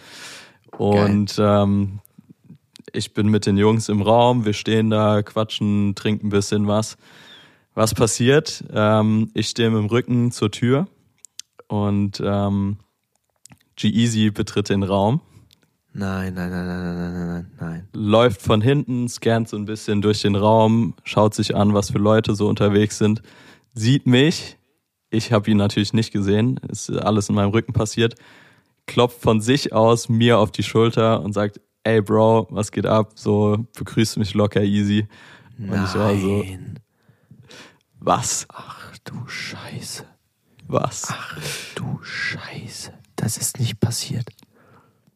Und 0.78 1.36
ähm, 1.39 1.99
ich 2.91 3.13
bin 3.13 3.30
mit 3.30 3.45
den 3.45 3.57
Jungs 3.57 3.89
im 3.89 4.01
Raum, 4.01 4.45
wir 4.45 4.53
stehen 4.53 4.89
da, 4.89 5.21
quatschen, 5.23 5.95
trinken 5.95 6.28
ein 6.28 6.30
bisschen 6.30 6.67
was. 6.67 6.97
Was 7.73 7.93
passiert? 7.93 8.63
Ähm, 8.73 9.32
ich 9.34 9.49
stehe 9.49 9.69
mit 9.69 9.80
dem 9.80 9.88
Rücken 9.88 10.32
zur 10.32 10.51
Tür 10.51 10.88
und 11.67 12.21
ähm, 12.23 12.78
G-Easy 13.76 14.32
betritt 14.32 14.69
den 14.69 14.84
Raum 14.84 15.21
Nein, 15.97 16.33
nein, 16.33 16.49
nein, 16.49 16.67
nein, 16.67 16.83
nein, 16.83 17.13
nein, 17.13 17.27
nein, 17.27 17.51
nein. 17.57 17.87
Läuft 17.93 18.41
von 18.41 18.59
hinten, 18.59 19.07
scannt 19.07 19.47
so 19.47 19.55
ein 19.55 19.63
bisschen 19.63 20.01
durch 20.01 20.23
den 20.23 20.35
Raum, 20.35 20.93
schaut 21.05 21.33
sich 21.33 21.55
an, 21.55 21.73
was 21.73 21.91
für 21.91 21.99
Leute 21.99 22.35
so 22.35 22.49
unterwegs 22.49 22.97
sind, 22.97 23.21
sieht 23.73 24.05
mich. 24.05 24.57
Ich 25.09 25.31
habe 25.31 25.49
ihn 25.49 25.55
natürlich 25.55 25.93
nicht 25.93 26.11
gesehen, 26.11 26.59
ist 26.67 26.89
alles 26.91 27.30
in 27.30 27.35
meinem 27.35 27.51
Rücken 27.51 27.72
passiert. 27.72 28.15
Klopft 28.88 29.22
von 29.22 29.39
sich 29.39 29.72
aus 29.72 30.09
mir 30.09 30.38
auf 30.38 30.51
die 30.51 30.63
Schulter 30.63 31.22
und 31.22 31.31
sagt, 31.31 31.61
ey 31.85 32.01
Bro, 32.01 32.47
was 32.49 32.73
geht 32.73 32.85
ab? 32.85 33.13
So 33.15 33.65
begrüßt 33.77 34.17
mich 34.17 34.34
locker 34.34 34.63
easy. 34.63 35.07
Und 35.57 35.67
Nein. 35.67 35.85
ich 35.85 35.95
war 35.95 36.17
so, 36.17 36.43
was? 38.01 38.45
Ach 38.49 38.97
du 39.05 39.13
Scheiße. 39.27 40.03
Was? 40.67 41.05
Ach 41.07 41.39
du 41.76 41.99
Scheiße. 42.03 42.91
Das 43.15 43.38
ist 43.38 43.61
nicht 43.61 43.80
passiert. 43.80 44.26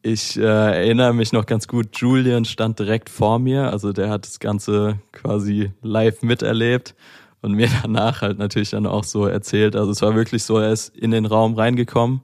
Ich 0.02 0.38
äh, 0.38 0.42
erinnere 0.42 1.12
mich 1.12 1.32
noch 1.32 1.44
ganz 1.44 1.68
gut, 1.68 1.88
Julian 1.98 2.46
stand 2.46 2.78
direkt 2.78 3.10
vor 3.10 3.38
mir, 3.38 3.70
also 3.70 3.92
der 3.92 4.08
hat 4.08 4.24
das 4.26 4.40
Ganze 4.40 4.98
quasi 5.12 5.72
live 5.82 6.22
miterlebt 6.22 6.94
und 7.42 7.52
mir 7.52 7.68
danach 7.82 8.22
halt 8.22 8.38
natürlich 8.38 8.70
dann 8.70 8.86
auch 8.86 9.04
so 9.04 9.26
erzählt. 9.26 9.76
Also 9.76 9.92
es 9.92 10.00
war 10.00 10.14
wirklich 10.14 10.44
so, 10.44 10.56
er 10.56 10.72
ist 10.72 10.96
in 10.96 11.10
den 11.10 11.26
Raum 11.26 11.54
reingekommen, 11.54 12.22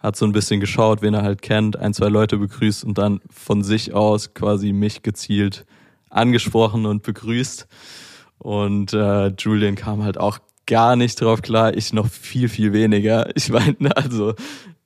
hat 0.00 0.14
so 0.14 0.26
ein 0.26 0.32
bisschen 0.32 0.60
geschaut, 0.60 1.02
wen 1.02 1.14
er 1.14 1.22
halt 1.24 1.42
kennt, 1.42 1.76
ein, 1.76 1.92
zwei 1.92 2.08
Leute 2.08 2.36
begrüßt 2.36 2.84
und 2.84 2.98
dann 2.98 3.20
von 3.30 3.64
sich 3.64 3.92
aus 3.94 4.32
quasi 4.32 4.72
mich 4.72 5.02
gezielt 5.02 5.66
angesprochen 6.10 6.86
und 6.86 7.02
begrüßt. 7.02 7.66
Und 8.38 8.92
äh, 8.92 9.32
Julian 9.36 9.74
kam 9.74 10.04
halt 10.04 10.18
auch 10.18 10.38
gar 10.68 10.96
nicht 10.96 11.20
drauf 11.20 11.42
klar, 11.42 11.76
ich 11.76 11.92
noch 11.92 12.06
viel, 12.06 12.48
viel 12.48 12.72
weniger. 12.72 13.34
Ich 13.34 13.48
meine, 13.48 13.76
also 13.96 14.34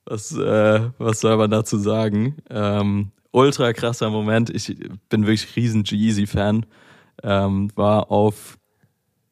was, 0.04 0.32
äh, 0.32 0.80
was 0.98 1.20
soll 1.20 1.36
man 1.36 1.50
dazu 1.50 1.78
sagen? 1.78 2.36
Ähm, 2.50 3.10
ultra 3.30 3.72
krasser 3.72 4.10
Moment. 4.10 4.50
Ich 4.50 4.76
bin 5.08 5.26
wirklich 5.26 5.56
riesen 5.56 5.84
G-Eazy-Fan. 5.84 6.66
Ähm, 7.22 7.70
war 7.76 8.10
auf 8.10 8.58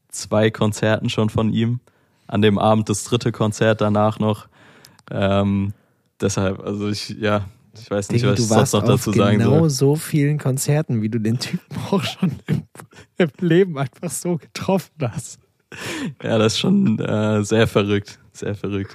zwei 0.09 0.51
Konzerten 0.51 1.09
schon 1.11 1.31
von 1.31 1.53
ihm. 1.53 1.81
An 2.27 2.43
dem 2.43 2.59
Abend 2.59 2.89
das 2.89 3.05
dritte 3.05 3.33
Konzert 3.33 3.81
danach 3.81 4.19
noch. 4.19 4.49
Ähm, 5.11 5.73
deshalb, 6.21 6.61
also 6.61 6.89
ich, 6.89 7.09
ja, 7.11 7.47
Ich 7.77 7.91
weiß 7.91 8.11
nicht, 8.11 8.23
Digga, 8.23 8.33
was 8.33 8.39
du 8.39 8.43
ich 8.45 8.49
sonst 8.49 8.73
noch 8.73 8.85
dazu 8.85 9.11
auf 9.11 9.17
sagen 9.17 9.39
genau 9.39 9.61
soll. 9.61 9.71
so 9.71 9.97
vielen 9.97 10.39
Konzerten, 10.39 11.03
wie 11.03 11.09
du 11.09 11.19
den 11.19 11.39
Typen 11.39 11.77
auch 11.91 12.03
schon 12.05 12.33
im, 12.47 12.63
im 13.17 13.31
Leben 13.41 13.79
einfach 13.79 14.11
so 14.11 14.37
getroffen 14.37 14.93
hast. 15.01 15.41
Ja, 16.23 16.39
das 16.39 16.55
ist 16.55 16.59
schon 16.61 16.99
äh, 16.99 17.45
sehr 17.45 17.67
verrückt. 17.67 18.19
Sehr 18.33 18.55
verrückt. 18.55 18.95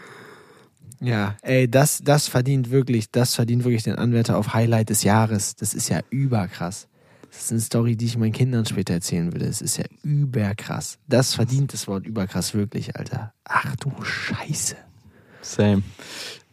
Ja, 1.06 1.36
ey, 1.42 1.70
das, 1.70 2.02
das 2.04 2.28
verdient 2.28 2.72
wirklich, 2.72 3.12
das 3.12 3.36
verdient 3.36 3.64
wirklich 3.64 3.84
den 3.84 3.96
Anwärter 3.96 4.38
auf 4.38 4.54
Highlight 4.54 4.90
des 4.90 5.04
Jahres. 5.04 5.56
Das 5.56 5.74
ist 5.74 5.90
ja 5.90 6.00
überkrass. 6.10 6.88
Das 7.32 7.46
ist 7.46 7.52
eine 7.52 7.60
Story, 7.62 7.96
die 7.98 8.06
ich 8.06 8.18
meinen 8.18 8.32
Kindern 8.32 8.66
später 8.66 8.94
erzählen 8.94 9.32
würde. 9.34 9.46
Das 9.46 9.62
ist 9.62 9.78
ja 9.78 9.84
überkrass. 10.04 10.98
Das 11.08 11.36
verdient 11.36 11.74
das 11.74 11.88
Wort 11.88 12.06
überkrass 12.08 12.54
wirklich, 12.54 12.96
Alter. 12.96 13.34
Ach 13.44 13.76
du 13.76 13.92
Scheiße. 14.04 14.76
Same. 15.42 15.84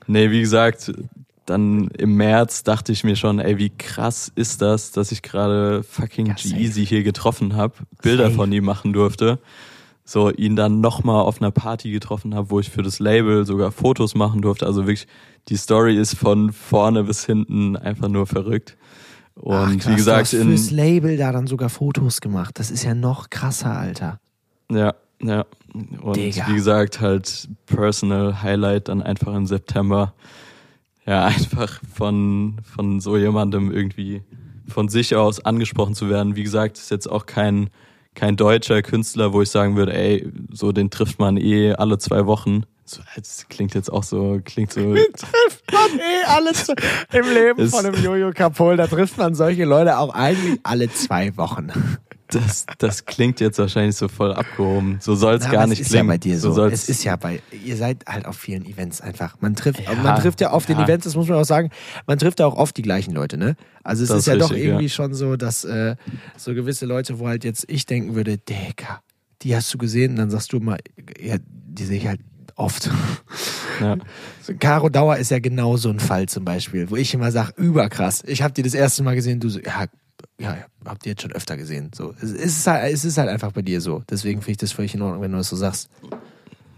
Nee, 0.07 0.31
wie 0.31 0.41
gesagt, 0.41 0.93
dann 1.47 1.89
im 1.99 2.17
März 2.17 2.63
dachte 2.65 2.93
ich 2.93 3.05
mir 3.05 3.17
schon, 3.17 3.39
ey, 3.39 3.59
wie 3.59 3.71
krass 3.71 4.31
ist 4.35 4.61
das, 4.61 4.91
dass 4.93 5.13
ich 5.13 5.23
gerade 5.23 5.83
fucking 5.83 6.27
Ja. 6.27 6.35
G-Eazy 6.35 6.85
hier 6.87 7.03
getroffen 7.05 7.55
habe, 7.57 7.75
Bilder 8.03 8.25
Safe. 8.25 8.37
von 8.37 8.53
ihm 8.53 8.65
machen 8.65 8.93
durfte. 8.93 9.39
So, 10.13 10.31
ihn 10.31 10.57
dann 10.57 10.83
nochmal 10.83 11.23
auf 11.23 11.41
einer 11.41 11.51
Party 11.51 11.91
getroffen 11.91 12.35
habe, 12.35 12.51
wo 12.51 12.61
ich 12.61 12.69
für 12.69 12.83
das 12.83 12.99
Label 12.99 13.47
sogar 13.47 13.73
Fotos 13.73 14.15
machen 14.15 14.43
durfte. 14.43 14.67
Also 14.67 14.83
wirklich, 14.83 15.07
die 15.49 15.57
Story 15.57 15.97
ist 15.97 16.19
von 16.19 16.53
vorne 16.53 17.05
bis 17.05 17.25
hinten 17.25 17.79
einfach 17.79 18.09
nur 18.09 18.27
verrückt. 18.27 18.77
Und 19.37 19.55
Ach, 19.55 19.71
krass, 19.79 19.89
wie 19.89 19.97
gesagt, 19.97 20.33
du 20.35 20.39
hast 20.39 20.45
fürs 20.45 20.71
Label 20.71 21.17
da 21.17 21.33
dann 21.33 21.47
sogar 21.47 21.71
Fotos 21.71 22.21
gemacht. 22.21 22.59
Das 22.59 22.71
ist 22.71 22.85
ja 22.85 22.95
noch 22.95 23.31
krasser, 23.31 23.75
Alter. 23.75 24.21
Ja, 24.71 24.93
ja. 25.23 25.47
Und 26.03 26.17
Digga. 26.17 26.47
wie 26.47 26.57
gesagt, 26.57 27.01
halt 27.01 27.49
Personal 27.65 28.43
Highlight 28.43 28.89
dann 28.89 29.01
einfach 29.01 29.35
im 29.35 29.47
September. 29.47 30.13
Ja, 31.07 31.25
einfach 31.25 31.81
von, 31.91 32.61
von 32.71 33.01
so 33.01 33.17
jemandem 33.17 33.73
irgendwie 33.73 34.21
von 34.69 34.91
sich 34.91 35.17
aus 35.17 35.43
angesprochen 35.43 35.95
zu 35.95 36.11
werden. 36.11 36.37
Wie 36.37 36.43
gesagt, 36.43 36.77
ist 36.77 36.91
jetzt 36.91 37.11
auch 37.11 37.25
kein, 37.25 37.71
kein 38.15 38.37
deutscher 38.37 38.83
Künstler, 38.83 39.33
wo 39.33 39.43
ich 39.43 39.51
sagen 39.51 39.77
würde, 39.77 39.95
ey, 39.95 40.31
so 40.53 40.73
den 40.73 40.91
trifft 40.91 41.19
man 41.19 41.37
eh 41.37 41.73
alle 41.73 41.99
zwei 41.99 42.27
Wochen. 42.27 42.65
So, 42.85 43.01
das 43.17 43.47
klingt 43.49 43.75
jetzt 43.75 43.93
auch 43.93 44.03
so, 44.03 44.41
klingt 44.45 44.73
so. 44.73 44.95
trifft 44.95 45.73
man 45.73 45.99
eh 45.99 46.25
alle 46.27 46.53
zwei, 46.53 46.75
im 47.13 47.33
Leben 47.33 47.69
von 47.71 47.87
einem 47.87 48.03
Jojo 48.03 48.33
Kapol, 48.33 48.77
da 48.77 48.87
trifft 48.87 49.17
man 49.19 49.35
solche 49.35 49.65
Leute 49.65 49.99
auch 49.99 50.13
eigentlich 50.15 50.61
alle 50.63 50.93
zwei 50.93 51.37
Wochen. 51.37 51.73
Das, 52.35 52.67
das 52.79 53.05
klingt 53.05 53.41
jetzt 53.41 53.59
wahrscheinlich 53.59 53.97
so 53.97 54.09
voll 54.09 54.33
abgehoben. 54.33 54.99
So 55.01 55.15
soll 55.15 55.35
es 55.35 55.51
gar 55.51 55.67
nicht 55.67 55.85
klingen. 55.85 56.07
ja 56.07 56.13
bei 56.13 56.19
dir 56.19 56.39
so. 56.39 56.53
soll's- 56.53 56.73
es 56.85 56.89
ist 56.89 57.05
ja 57.05 57.17
bei, 57.17 57.41
ihr 57.65 57.77
seid 57.77 58.05
halt 58.07 58.27
auf 58.27 58.37
vielen 58.37 58.65
Events 58.65 59.01
einfach. 59.01 59.37
Man 59.41 59.55
trifft, 59.55 59.81
Ja, 59.81 59.95
man 59.95 60.21
trifft 60.21 60.41
ja 60.41 60.51
auf 60.51 60.67
den 60.67 60.79
ja. 60.79 60.85
Events, 60.85 61.05
das 61.05 61.15
muss 61.17 61.29
man 61.29 61.39
auch 61.39 61.45
sagen, 61.45 61.71
man 62.07 62.19
trifft 62.19 62.41
ja 62.41 62.47
auch 62.47 62.57
oft 62.57 62.77
die 62.77 62.83
gleichen 62.83 63.13
Leute, 63.13 63.37
ne? 63.37 63.57
Also 63.83 64.03
es 64.03 64.09
Das 64.09 64.19
ist 64.21 64.27
ja 64.27 64.35
ist 64.35 64.41
doch 64.43 64.51
richtig, 64.51 64.67
irgendwie 64.67 64.85
ja. 64.85 64.91
schon 64.91 65.15
so, 65.15 65.37
dass 65.37 65.65
äh, 65.65 65.97
so 66.37 66.55
gewisse 66.55 66.87
Leute, 66.87 67.19
wo 67.19 67.29
halt 67.29 67.45
jetzt 67.45 67.65
ich 67.69 67.87
denken 67.87 68.15
würde, 68.15 68.39
Digga, 68.39 69.03
die 69.43 69.55
hast 69.57 69.73
du 69.75 69.79
gesehen, 69.79 70.13
und 70.13 70.17
dann 70.17 70.31
sagst 70.31 70.53
du 70.53 70.61
mal, 70.61 70.79
ja, 71.21 71.37
die 71.45 71.85
sehe 71.85 71.99
ich 71.99 72.07
halt 72.07 72.21
oft. 72.57 72.91
ja. 73.81 73.97
So, 74.45 74.55
Caro 74.59 74.89
Dauer 74.89 75.19
ist 75.19 75.31
ja 75.31 75.39
genau 75.39 75.77
so 75.77 75.89
ein 75.89 76.01
Fall 76.01 76.29
zum 76.29 76.45
Beispiel, 76.45 76.91
wo 76.91 76.97
ich 76.97 77.15
immer 77.15 77.31
sage, 77.31 77.53
überkrass. 77.57 78.25
Ich 78.27 78.43
habe 78.43 78.53
die 78.53 78.63
das 78.63 78.75
erste 78.75 79.05
Mal 79.05 79.15
gesehen, 79.15 79.39
du 79.39 79.49
so, 79.49 79.61
ja, 79.61 79.85
ja, 80.43 80.57
habt 80.85 81.07
ihr 81.07 81.13
jetzt 81.13 81.23
schon 81.23 81.33
öfter 81.33 81.57
gesehen. 81.57 81.91
So, 81.95 82.15
es 82.21 82.33
ist 82.33 82.67
halt, 82.67 82.93
es 82.93 83.05
ist 83.05 83.17
halt 83.17 83.29
einfach 83.29 83.53
bei 83.53 83.63
dir 83.63 83.81
so. 83.81 84.03
Deswegen 84.11 84.41
finde 84.41 84.53
ich 84.53 84.57
das 84.59 84.73
völlig 84.73 84.95
in 84.95 85.03
Ordnung, 85.03 85.23
wenn 85.23 85.31
du 85.31 85.39
das 85.39 85.49
so 85.49 85.57
sagst. 85.57 85.89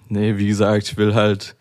Nee, 0.08 0.36
wie 0.36 0.48
gesagt, 0.48 0.88
ich 0.88 0.96
will 0.98 1.14
halt 1.14 1.56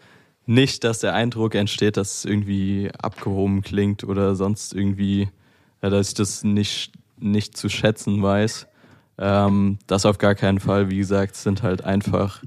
nicht, 0.45 0.83
dass 0.83 0.99
der 0.99 1.13
Eindruck 1.13 1.55
entsteht, 1.55 1.95
dass 1.95 2.17
es 2.17 2.25
irgendwie 2.25 2.91
abgehoben 3.01 3.61
klingt 3.61 4.03
oder 4.03 4.35
sonst 4.35 4.73
irgendwie, 4.73 5.29
ja, 5.81 5.89
dass 5.89 6.09
ich 6.09 6.13
das 6.15 6.43
nicht, 6.43 6.91
nicht 7.17 7.55
zu 7.55 7.69
schätzen 7.69 8.21
weiß. 8.21 8.67
Ähm, 9.17 9.79
das 9.87 10.05
auf 10.05 10.17
gar 10.17 10.35
keinen 10.35 10.59
Fall. 10.59 10.89
Wie 10.89 10.97
gesagt, 10.97 11.35
es 11.35 11.43
sind 11.43 11.63
halt 11.63 11.85
einfach 11.85 12.43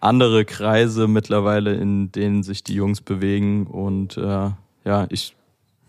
andere 0.00 0.44
Kreise 0.44 1.08
mittlerweile, 1.08 1.74
in 1.74 2.12
denen 2.12 2.44
sich 2.44 2.62
die 2.62 2.74
Jungs 2.74 3.00
bewegen 3.00 3.66
und 3.66 4.16
äh, 4.16 4.50
ja, 4.84 5.06
ich 5.08 5.34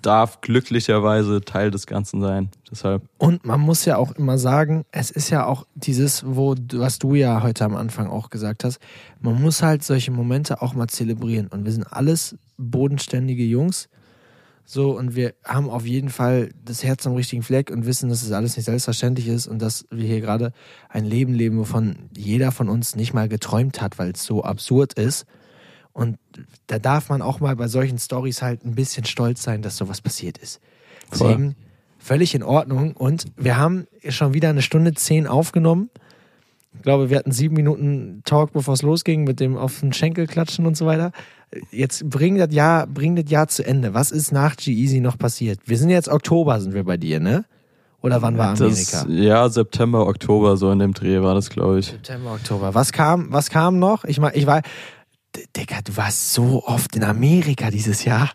darf 0.02 0.42
glücklicherweise 0.42 1.42
Teil 1.42 1.72
des 1.72 1.88
Ganzen 1.88 2.22
sein. 2.22 2.50
Deshalb, 2.70 3.04
Und 3.18 3.46
man 3.46 3.60
muss 3.60 3.86
ja 3.86 3.98
auch 3.98 4.12
immer 4.12 4.38
sagen, 4.38 4.86
es 4.92 5.12
ist 5.12 5.30
ja 5.30 5.46
auch 5.46 5.66
dieses, 5.76 6.24
wo, 6.26 6.56
was 6.74 7.00
du 7.00 7.16
ja 7.16 7.42
heute 7.44 7.66
am 7.66 7.76
Anfang 7.76 8.08
auch 8.08 8.30
gesagt 8.30 8.64
hast, 8.64 8.80
man 9.20 9.42
muss 9.42 9.62
halt 9.64 9.84
solche 9.84 10.12
Momente 10.12 10.62
auch 10.62 10.74
mal 10.74 10.88
zelebrieren. 10.88 11.48
Und 11.48 11.66
wir 11.66 11.72
sind 11.72 11.92
alles 11.92 12.38
bodenständige 12.58 13.44
Jungs. 13.44 13.90
So, 14.70 14.98
und 14.98 15.16
wir 15.16 15.34
haben 15.46 15.70
auf 15.70 15.86
jeden 15.86 16.10
Fall 16.10 16.50
das 16.66 16.84
Herz 16.84 17.08
am 17.08 17.14
richtigen 17.14 17.42
Fleck 17.42 17.72
und 17.72 17.86
wissen, 17.86 18.10
dass 18.10 18.22
es 18.22 18.34
alles 18.34 18.58
nicht 18.58 18.66
selbstverständlich 18.66 19.30
ist 19.30 19.48
und 19.48 19.62
dass 19.62 19.86
wir 19.90 20.06
hier 20.06 20.20
gerade 20.20 20.52
ein 20.90 21.06
Leben 21.06 21.34
leben, 21.34 21.58
wovon 21.58 22.10
jeder 22.16 22.52
von 22.52 22.68
uns 22.68 22.96
nicht 22.96 23.14
mal 23.14 23.30
geträumt 23.30 23.82
hat, 23.82 23.98
weil 23.98 24.12
es 24.12 24.26
so 24.26 24.44
absurd 24.44 24.94
ist. 24.94 25.26
Und 25.98 26.20
da 26.68 26.78
darf 26.78 27.10
man 27.10 27.24
auch 27.24 27.40
mal 27.40 27.56
bei 27.56 27.68
solchen 27.68 27.98
Stories 27.98 28.44
halt 28.44 28.64
ein 28.64 28.76
bisschen 28.76 29.06
stolz 29.06 29.42
sein, 29.42 29.64
dass 29.64 29.78
sowas 29.78 30.00
passiert 30.00 30.38
ist. 30.38 30.62
Voll. 31.10 31.28
Deswegen 31.28 31.56
völlig 31.98 32.36
in 32.36 32.44
Ordnung. 32.44 32.94
Und 32.94 33.26
wir 33.36 33.58
haben 33.58 33.88
schon 34.08 34.36
wieder 34.36 34.50
eine 34.50 34.62
Stunde 34.62 34.94
zehn 34.94 35.26
aufgenommen. 35.26 35.90
Ich 36.76 36.84
glaube, 36.84 37.10
wir 37.10 37.18
hatten 37.18 37.32
sieben 37.32 37.56
Minuten 37.56 38.22
Talk, 38.26 38.54
bevor 38.54 38.76
es 38.76 38.84
losging, 38.84 39.24
mit 39.24 39.40
dem 39.40 39.58
auf 39.58 39.80
den 39.80 39.92
Schenkel 39.92 40.28
klatschen 40.28 40.68
und 40.68 40.78
so 40.78 40.86
weiter. 40.86 41.14
Jetzt 41.72 42.08
bring 42.08 42.38
das 42.38 42.54
Jahr, 42.54 42.86
bring 42.86 43.16
das 43.16 43.32
Jahr 43.32 43.48
zu 43.48 43.66
Ende. 43.66 43.96
Was 43.96 44.12
ist 44.12 44.32
nach 44.32 44.56
G-Easy 44.56 45.00
noch 45.00 45.18
passiert? 45.18 45.62
Wir 45.66 45.80
sind 45.80 45.90
jetzt 45.90 46.10
Oktober, 46.10 46.62
sind 46.62 46.76
wir 46.76 46.84
bei 46.84 46.98
dir, 46.98 47.20
ne? 47.20 47.46
Oder 48.04 48.22
wann 48.22 48.38
war 48.38 48.50
Amerika? 48.50 48.68
das, 48.68 49.08
ja, 49.10 49.50
September, 49.50 50.06
Oktober, 50.06 50.56
so 50.56 50.72
in 50.72 50.78
dem 50.78 50.94
Dreh 50.94 51.24
war 51.24 51.34
das, 51.34 51.50
glaube 51.50 51.80
ich. 51.80 51.88
September, 51.88 52.34
Oktober. 52.34 52.76
Was 52.76 52.92
kam, 52.92 53.32
was 53.32 53.50
kam 53.50 53.80
noch? 53.80 54.06
Ich 54.06 54.20
meine, 54.20 54.36
ich 54.36 54.46
war, 54.46 54.62
Digga, 55.56 55.78
du 55.84 55.96
warst 55.98 56.34
so 56.34 56.64
oft 56.66 56.96
in 56.96 57.04
Amerika 57.04 57.70
dieses 57.72 58.04
Jahr. 58.06 58.32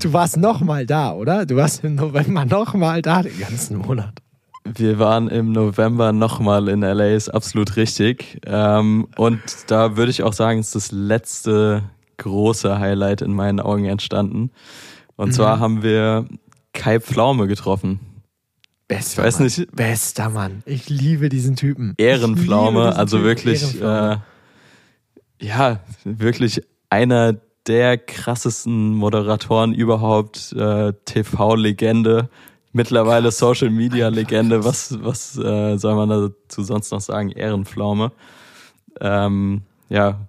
Du 0.00 0.12
warst 0.12 0.36
noch 0.36 0.60
mal 0.60 0.84
da, 0.86 1.12
oder? 1.12 1.46
Du 1.46 1.56
warst 1.56 1.84
im 1.84 1.94
November 1.94 2.44
noch 2.44 2.74
mal 2.74 3.02
da 3.02 3.22
den 3.22 3.38
ganzen 3.38 3.78
Monat. 3.78 4.14
Wir 4.64 4.98
waren 4.98 5.28
im 5.28 5.52
November 5.52 6.12
nochmal 6.12 6.68
in 6.68 6.80
LA, 6.82 7.14
ist 7.14 7.28
absolut 7.28 7.76
richtig. 7.76 8.40
Ähm, 8.46 9.08
und 9.16 9.40
da 9.68 9.96
würde 9.96 10.10
ich 10.10 10.22
auch 10.22 10.32
sagen, 10.32 10.60
ist 10.60 10.74
das 10.74 10.92
letzte 10.92 11.82
große 12.18 12.78
Highlight 12.78 13.22
in 13.22 13.32
meinen 13.32 13.60
Augen 13.60 13.84
entstanden. 13.86 14.50
Und 15.16 15.28
Mhm. 15.28 15.32
zwar 15.32 15.60
haben 15.60 15.82
wir 15.82 16.26
Kai 16.72 17.00
Pflaume 17.00 17.46
getroffen. 17.48 18.00
Bester 18.88 19.22
Ich 19.22 19.26
weiß 19.26 19.34
Mann. 19.38 19.44
nicht. 19.44 19.72
Bester 19.74 20.28
Mann. 20.30 20.62
Ich 20.66 20.88
liebe 20.88 21.28
diesen 21.28 21.56
Typen. 21.56 21.94
Ehrenpflaume, 21.98 22.94
also 22.96 23.22
wirklich, 23.22 23.62
Ehrenpflaume. 23.62 24.22
Ja, 25.42 25.80
wirklich 26.04 26.62
einer 26.90 27.34
der 27.66 27.98
krassesten 27.98 28.94
Moderatoren 28.94 29.74
überhaupt, 29.74 30.52
äh, 30.52 30.92
TV-Legende, 31.04 32.28
mittlerweile 32.72 33.30
Social-Media-Legende, 33.30 34.64
was, 34.64 34.96
was 35.02 35.36
äh, 35.36 35.76
soll 35.76 35.94
man 35.94 36.08
dazu 36.08 36.62
sonst 36.62 36.90
noch 36.90 37.00
sagen? 37.00 37.30
Ehrenpflaume. 37.30 38.12
Ähm, 39.00 39.62
ja, 39.88 40.26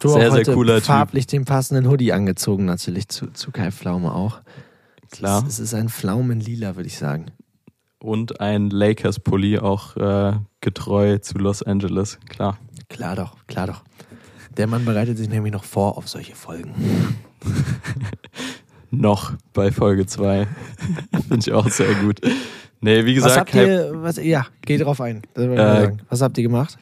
du 0.00 0.08
sehr, 0.08 0.32
sehr 0.32 0.44
cooler 0.54 0.76
Typ. 0.76 0.84
farblich 0.84 1.26
den 1.26 1.44
passenden 1.44 1.88
Hoodie 1.88 2.12
angezogen, 2.12 2.64
natürlich 2.64 3.08
zu, 3.08 3.28
zu 3.28 3.50
Kai 3.52 3.70
Pflaume 3.70 4.12
auch. 4.12 4.40
klar. 5.10 5.42
Es, 5.46 5.54
es 5.54 5.58
ist 5.60 5.74
ein 5.74 5.88
Pflaumenlila, 5.88 6.76
würde 6.76 6.88
ich 6.88 6.98
sagen. 6.98 7.26
Und 8.00 8.40
ein 8.40 8.70
Lakers-Pulli 8.70 9.58
auch 9.58 9.96
äh, 9.96 10.34
getreu 10.60 11.18
zu 11.18 11.38
Los 11.38 11.62
Angeles, 11.62 12.18
klar. 12.28 12.58
Klar 12.88 13.16
doch, 13.16 13.36
klar 13.46 13.66
doch. 13.66 13.82
Der 14.56 14.66
Mann 14.66 14.84
bereitet 14.84 15.18
sich 15.18 15.28
nämlich 15.28 15.52
noch 15.52 15.64
vor 15.64 15.98
auf 15.98 16.08
solche 16.08 16.34
Folgen. 16.34 16.72
Noch 18.90 19.32
bei 19.52 19.72
Folge 19.72 20.06
2. 20.06 20.46
Finde 21.28 21.36
ich 21.38 21.52
auch 21.52 21.68
sehr 21.68 21.94
gut. 21.96 22.20
Nee, 22.80 23.04
wie 23.04 23.16
Was 23.16 23.24
gesagt, 23.24 23.38
habt 23.40 23.50
Kai, 23.50 23.64
ihr, 23.66 23.92
was, 24.02 24.16
ja, 24.18 24.46
geh 24.62 24.76
drauf 24.78 25.00
ein. 25.00 25.22
Äh. 25.34 25.90
Was 26.08 26.22
habt 26.22 26.38
ihr 26.38 26.44
gemacht? 26.44 26.78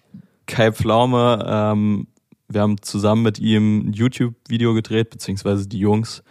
Kai 0.47 0.73
Pflaume, 0.73 1.43
ähm, 1.47 2.07
wir 2.49 2.61
haben 2.61 2.83
zusammen 2.83 3.23
mit 3.23 3.39
ihm 3.39 3.89
ein 3.89 3.93
YouTube-Video 3.95 4.75
gedreht, 4.75 5.11
beziehungsweise 5.11 5.67
die 5.67 5.79
Jungs. 5.79 6.23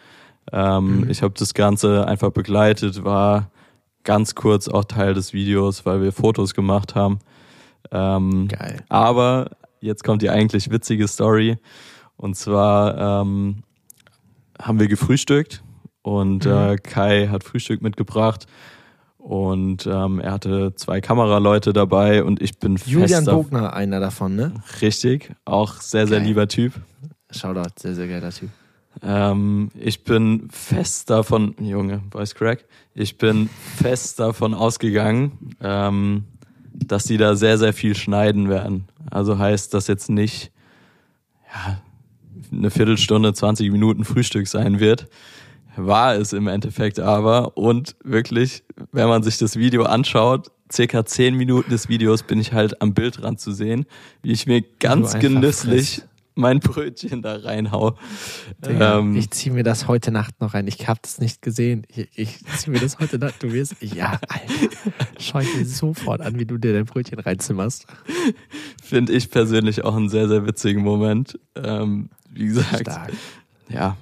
Ähm, 0.52 1.02
Mhm. 1.02 1.10
Ich 1.10 1.24
habe 1.24 1.34
das 1.38 1.54
Ganze 1.54 2.08
einfach 2.08 2.32
begleitet, 2.32 3.04
war 3.04 3.50
ganz 4.04 4.36
kurz 4.36 4.68
auch 4.68 4.84
Teil 4.86 5.14
des 5.14 5.34
Videos, 5.34 5.86
weil 5.86 6.02
wir 6.02 6.12
Fotos 6.12 6.54
gemacht 6.54 6.94
haben. 6.96 7.20
Ähm, 7.92 8.48
Geil. 8.50 8.84
Aber 8.90 9.52
jetzt 9.82 10.04
kommt 10.04 10.22
die 10.22 10.30
eigentlich 10.30 10.72
witzige 10.72 11.08
Story. 11.08 11.58
Und 12.16 12.36
zwar 12.36 13.22
ähm, 13.22 13.64
haben 14.62 14.80
wir 14.80 14.88
gefrühstückt 14.88 15.64
und 16.04 16.46
Mhm. 16.46 16.52
äh, 16.52 16.76
Kai 16.78 17.28
hat 17.28 17.44
Frühstück 17.44 17.82
mitgebracht. 17.82 18.46
Und 19.18 19.86
ähm, 19.86 20.20
er 20.20 20.32
hatte 20.32 20.74
zwei 20.76 21.00
Kameraleute 21.00 21.74
dabei 21.74 22.24
und 22.24 22.42
ich 22.42 22.58
bin 22.58 22.78
Julian 22.86 23.24
Bogner, 23.26 23.74
einer 23.74 24.00
davon, 24.00 24.36
ne? 24.36 24.52
Richtig, 24.82 25.32
auch 25.46 25.76
sehr, 25.76 26.08
sehr 26.08 26.18
Geil. 26.20 26.28
lieber 26.28 26.48
Typ. 26.48 26.74
Shoutout, 27.30 27.70
sehr, 27.78 27.94
sehr 27.94 28.08
geiler 28.08 28.32
Typ. 28.32 28.50
Ähm, 29.04 29.70
ich 29.76 30.04
bin 30.04 30.50
fest 30.50 31.12
davon, 31.12 31.54
Junge, 31.60 32.02
Voice 32.12 32.34
Crack, 32.34 32.66
ich 32.96 33.20
bin 33.20 33.48
fest 33.78 34.20
davon 34.20 34.56
ausgegangen, 34.56 35.56
ähm, 35.62 36.26
dass 36.74 37.04
die 37.06 37.18
da 37.18 37.36
sehr, 37.36 37.58
sehr 37.58 37.74
viel 37.74 37.96
schneiden 37.96 38.50
werden. 38.50 38.88
Also 39.10 39.38
heißt 39.38 39.74
das 39.74 39.88
jetzt 39.88 40.10
nicht, 40.10 40.52
ja, 41.54 41.82
eine 42.52 42.70
Viertelstunde, 42.70 43.34
20 43.34 43.72
Minuten 43.72 44.06
Frühstück 44.06 44.48
sein 44.48 44.80
wird. 44.80 45.08
War 45.76 46.16
es 46.16 46.34
im 46.34 46.48
Endeffekt 46.48 47.00
aber. 47.00 47.58
Und 47.58 47.96
wirklich, 48.04 48.64
wenn 48.92 49.08
man 49.08 49.24
sich 49.24 49.38
das 49.38 49.56
Video 49.56 49.84
anschaut, 49.84 50.52
circa 50.72 51.06
10 51.06 51.36
Minuten 51.36 51.70
des 51.70 51.90
Videos 51.90 52.24
bin 52.24 52.40
ich 52.40 52.54
halt 52.54 52.82
am 52.82 52.94
Bildrand 52.94 53.40
zu 53.40 53.52
sehen, 53.52 53.86
wie 54.22 54.32
ich 54.32 54.48
mir 54.48 54.62
ganz 54.80 55.18
genüsslich 55.20 56.04
mein 56.36 56.60
Brötchen 56.60 57.22
da 57.22 57.36
reinhau. 57.36 57.98
ähm, 58.64 59.16
ich 59.16 59.32
ziehe 59.32 59.54
mir 59.54 59.64
das 59.64 59.88
heute 59.88 60.12
Nacht 60.12 60.40
noch 60.42 60.54
rein. 60.54 60.68
Ich 60.68 60.88
habe 60.88 61.00
das 61.02 61.20
nicht 61.20 61.42
gesehen. 61.42 61.86
Ich, 61.88 62.10
ich 62.16 62.46
ziehe 62.58 62.74
mir 62.74 62.80
das 62.80 63.00
heute 63.00 63.20
Nacht. 63.20 63.42
Du 63.44 63.52
wirst, 63.52 63.76
ja, 63.82 64.20
Alter, 64.28 65.06
schau 65.20 65.40
ich 65.40 65.56
mir 65.56 65.66
sofort 65.66 66.22
an, 66.22 66.40
wie 66.40 66.46
du 66.46 66.58
dir 66.58 66.74
dein 66.74 66.86
Brötchen 66.86 67.20
reinzimmerst. 67.20 67.86
Finde 68.84 69.14
ich 69.14 69.30
persönlich 69.30 69.84
auch 69.84 69.96
einen 69.96 70.10
sehr, 70.10 70.28
sehr 70.28 70.46
witzigen 70.46 70.84
Moment. 70.84 71.40
Ähm, 71.56 72.10
wie 72.30 72.46
gesagt, 72.48 72.82
Stark. 72.82 73.12
ja, 73.70 73.98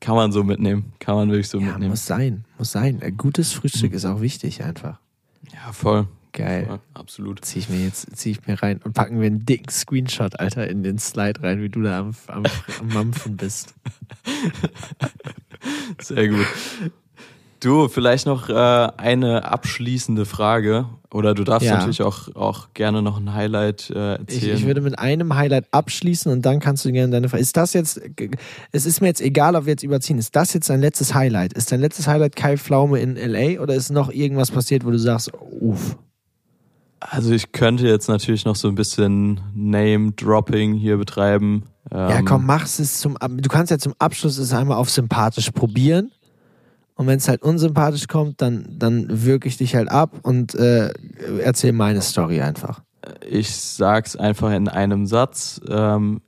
kann 0.00 0.16
man 0.16 0.32
so 0.32 0.44
mitnehmen. 0.44 0.92
Kann 0.98 1.14
man 1.14 1.30
wirklich 1.30 1.48
so 1.48 1.58
ja, 1.58 1.66
mitnehmen. 1.66 1.90
Muss 1.90 2.06
sein, 2.06 2.44
muss 2.58 2.72
sein. 2.72 3.00
Ein 3.02 3.16
gutes 3.16 3.52
Frühstück 3.52 3.90
mhm. 3.90 3.96
ist 3.96 4.04
auch 4.04 4.20
wichtig 4.20 4.62
einfach. 4.62 4.98
Ja, 5.52 5.72
voll. 5.72 6.06
Geil. 6.32 6.66
Ja, 6.68 6.80
absolut. 6.94 7.44
Zieh 7.44 7.60
ich 7.60 7.68
mir 7.68 7.84
jetzt, 7.84 8.16
zieh 8.16 8.30
ich 8.30 8.46
mir 8.46 8.62
rein 8.62 8.80
und 8.82 8.94
packen 8.94 9.20
wir 9.20 9.26
einen 9.26 9.44
dicken 9.44 9.70
Screenshot, 9.70 10.40
Alter, 10.40 10.66
in 10.66 10.82
den 10.82 10.98
Slide 10.98 11.42
rein, 11.42 11.60
wie 11.60 11.68
du 11.68 11.82
da 11.82 12.00
am, 12.00 12.14
am, 12.28 12.44
am 12.80 12.88
Mampfen 12.88 13.36
bist. 13.36 13.74
Sehr 16.00 16.28
gut. 16.28 16.46
Du, 17.60 17.86
vielleicht 17.86 18.26
noch 18.26 18.48
äh, 18.48 18.52
eine 18.52 19.44
abschließende 19.44 20.24
Frage. 20.24 20.86
Oder 21.12 21.34
du 21.34 21.44
darfst 21.44 21.68
ja. 21.68 21.76
natürlich 21.76 22.02
auch, 22.02 22.34
auch 22.34 22.72
gerne 22.74 23.02
noch 23.02 23.20
ein 23.20 23.34
Highlight 23.34 23.90
äh, 23.90 24.14
erzählen. 24.14 24.26
Ich, 24.28 24.48
ich, 24.62 24.66
würde 24.66 24.80
mit 24.80 24.98
einem 24.98 25.36
Highlight 25.36 25.66
abschließen 25.70 26.32
und 26.32 26.44
dann 26.44 26.58
kannst 26.58 26.84
du 26.84 26.90
gerne 26.90 27.12
deine 27.12 27.28
Frage. 27.28 27.42
Ist 27.42 27.56
das 27.56 27.74
jetzt, 27.74 28.00
es 28.72 28.86
ist 28.86 29.00
mir 29.00 29.08
jetzt 29.08 29.20
egal, 29.20 29.54
ob 29.54 29.66
wir 29.66 29.72
jetzt 29.72 29.84
überziehen, 29.84 30.18
ist 30.18 30.34
das 30.34 30.54
jetzt 30.54 30.70
dein 30.70 30.80
letztes 30.80 31.14
Highlight? 31.14 31.52
Ist 31.52 31.70
dein 31.70 31.80
letztes 31.80 32.08
Highlight 32.08 32.34
Kai 32.34 32.56
Pflaume 32.56 32.98
in 32.98 33.16
LA 33.16 33.60
oder 33.60 33.74
ist 33.74 33.90
noch 33.90 34.10
irgendwas 34.10 34.50
passiert, 34.50 34.84
wo 34.84 34.90
du 34.90 34.98
sagst, 34.98 35.30
uff? 35.60 35.96
Also 37.10 37.32
ich 37.32 37.52
könnte 37.52 37.86
jetzt 37.86 38.08
natürlich 38.08 38.44
noch 38.44 38.56
so 38.56 38.68
ein 38.68 38.74
bisschen 38.74 39.40
Name-Dropping 39.54 40.74
hier 40.74 40.96
betreiben. 40.96 41.64
Ja, 41.90 42.22
komm, 42.22 42.42
ähm, 42.42 42.46
mach's 42.46 42.78
es 42.78 43.00
zum. 43.00 43.16
Du 43.20 43.48
kannst 43.48 43.70
ja 43.70 43.78
zum 43.78 43.94
Abschluss 43.98 44.38
es 44.38 44.52
einmal 44.52 44.78
auf 44.78 44.88
sympathisch 44.88 45.50
probieren. 45.50 46.12
Und 46.94 47.06
wenn 47.06 47.18
es 47.18 47.28
halt 47.28 47.42
unsympathisch 47.42 48.06
kommt, 48.06 48.40
dann, 48.40 48.66
dann 48.70 49.06
wirke 49.08 49.48
ich 49.48 49.56
dich 49.56 49.74
halt 49.74 49.90
ab 49.90 50.14
und 50.22 50.54
äh, 50.54 50.92
erzähl 51.42 51.72
meine 51.72 52.02
Story 52.02 52.40
einfach. 52.40 52.82
Ich 53.28 53.56
sag's 53.56 54.14
einfach 54.14 54.52
in 54.52 54.68
einem 54.68 55.06
Satz. 55.06 55.60
Ähm, 55.68 56.20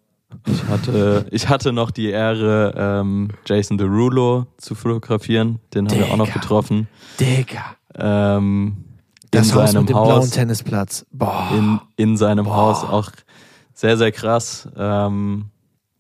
ich, 0.47 0.65
hatte, 0.67 1.27
ich 1.31 1.49
hatte 1.49 1.73
noch 1.73 1.91
die 1.91 2.09
Ehre, 2.09 2.75
ähm, 2.77 3.29
Jason 3.47 3.79
Derulo 3.79 4.47
zu 4.57 4.75
fotografieren. 4.75 5.61
Den 5.75 5.89
haben 5.89 5.99
wir 5.99 6.11
auch 6.11 6.17
noch 6.17 6.33
getroffen. 6.33 6.89
Digga. 7.21 7.77
Ähm, 7.97 8.85
das 9.35 9.49
in 9.49 9.55
Haus 9.55 9.73
seinem 9.73 9.83
mit 9.83 9.89
dem 9.91 9.97
Haus, 9.97 10.09
blauen 10.09 10.31
Tennisplatz. 10.31 11.07
Boah. 11.13 11.51
In, 11.53 11.81
in 11.97 12.17
seinem 12.17 12.45
Boah. 12.45 12.57
Haus 12.57 12.85
auch 12.85 13.11
sehr, 13.73 13.97
sehr 13.97 14.13
krass. 14.13 14.69
Ähm, 14.77 15.47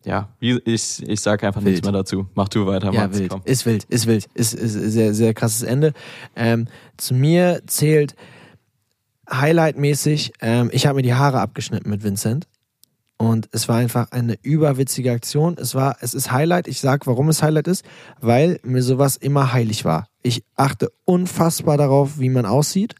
ja, 0.05 0.28
ich, 0.39 1.02
ich 1.09 1.20
sage 1.20 1.47
einfach 1.47 1.62
wild. 1.62 1.73
nichts 1.73 1.85
mehr 1.85 1.93
dazu. 1.93 2.27
Mach 2.35 2.48
du 2.48 2.66
weiter, 2.66 2.93
ja, 2.93 3.12
Wild. 3.12 3.31
Komm. 3.31 3.43
Ist 3.44 3.65
wild, 3.65 3.85
ist 3.85 4.06
wild. 4.06 4.28
Ist, 4.35 4.55
ist 4.55 4.73
sehr, 4.73 5.15
sehr 5.15 5.32
krasses 5.32 5.62
Ende. 5.62 5.93
Ähm, 6.36 6.66
zu 6.97 7.15
mir 7.15 7.62
zählt 7.66 8.15
Highlight-mäßig, 9.31 10.32
ähm, 10.40 10.69
ich 10.73 10.86
habe 10.86 10.97
mir 10.97 11.02
die 11.02 11.15
Haare 11.15 11.40
abgeschnitten 11.40 11.89
mit 11.89 12.02
Vincent. 12.02 12.47
Und 13.16 13.48
es 13.52 13.69
war 13.69 13.77
einfach 13.77 14.11
eine 14.11 14.36
überwitzige 14.43 15.12
Aktion. 15.12 15.56
Es 15.59 15.74
war, 15.74 15.97
es 16.01 16.15
ist 16.15 16.32
Highlight. 16.32 16.66
Ich 16.66 16.81
sag, 16.81 17.06
warum 17.06 17.28
es 17.28 17.43
Highlight 17.43 17.69
ist, 17.69 17.85
weil 18.20 18.59
mir 18.65 18.82
sowas 18.82 19.16
immer 19.16 19.52
heilig 19.52 19.85
war. 19.85 20.09
Ich 20.23 20.43
achte 20.56 20.90
unfassbar 21.05 21.78
darauf, 21.78 22.19
wie 22.19 22.28
man 22.28 22.44
aussieht. 22.44 22.97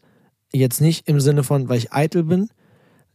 Jetzt 0.55 0.81
nicht 0.81 1.07
im 1.07 1.19
Sinne 1.19 1.43
von, 1.43 1.69
weil 1.69 1.77
ich 1.77 1.91
eitel 1.91 2.23
bin. 2.23 2.49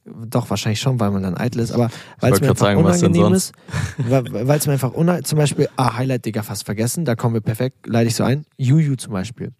Doch, 0.04 0.48
wahrscheinlich 0.50 0.80
schon, 0.80 0.98
weil 0.98 1.10
man 1.10 1.22
dann 1.22 1.36
eitel 1.36 1.60
ist, 1.60 1.72
aber 1.72 1.90
weil 2.20 2.32
es 2.32 2.40
mir 2.40 2.48
einfach 2.48 2.66
sagen, 2.66 2.80
unangenehm 2.82 3.34
ist. 3.34 3.52
Weil 3.98 4.58
es 4.58 4.66
mir 4.66 4.72
einfach 4.72 4.92
unangenehm 4.92 5.24
Zum 5.24 5.38
Beispiel, 5.38 5.68
ah, 5.76 5.96
Highlight, 5.96 6.24
Digga, 6.24 6.42
fast 6.42 6.64
vergessen. 6.64 7.04
Da 7.04 7.14
kommen 7.16 7.34
wir 7.34 7.40
perfekt, 7.40 7.86
leite 7.86 8.08
ich 8.08 8.14
so 8.14 8.24
ein. 8.24 8.46
Juju 8.56 8.96
zum 8.96 9.12
Beispiel. 9.12 9.52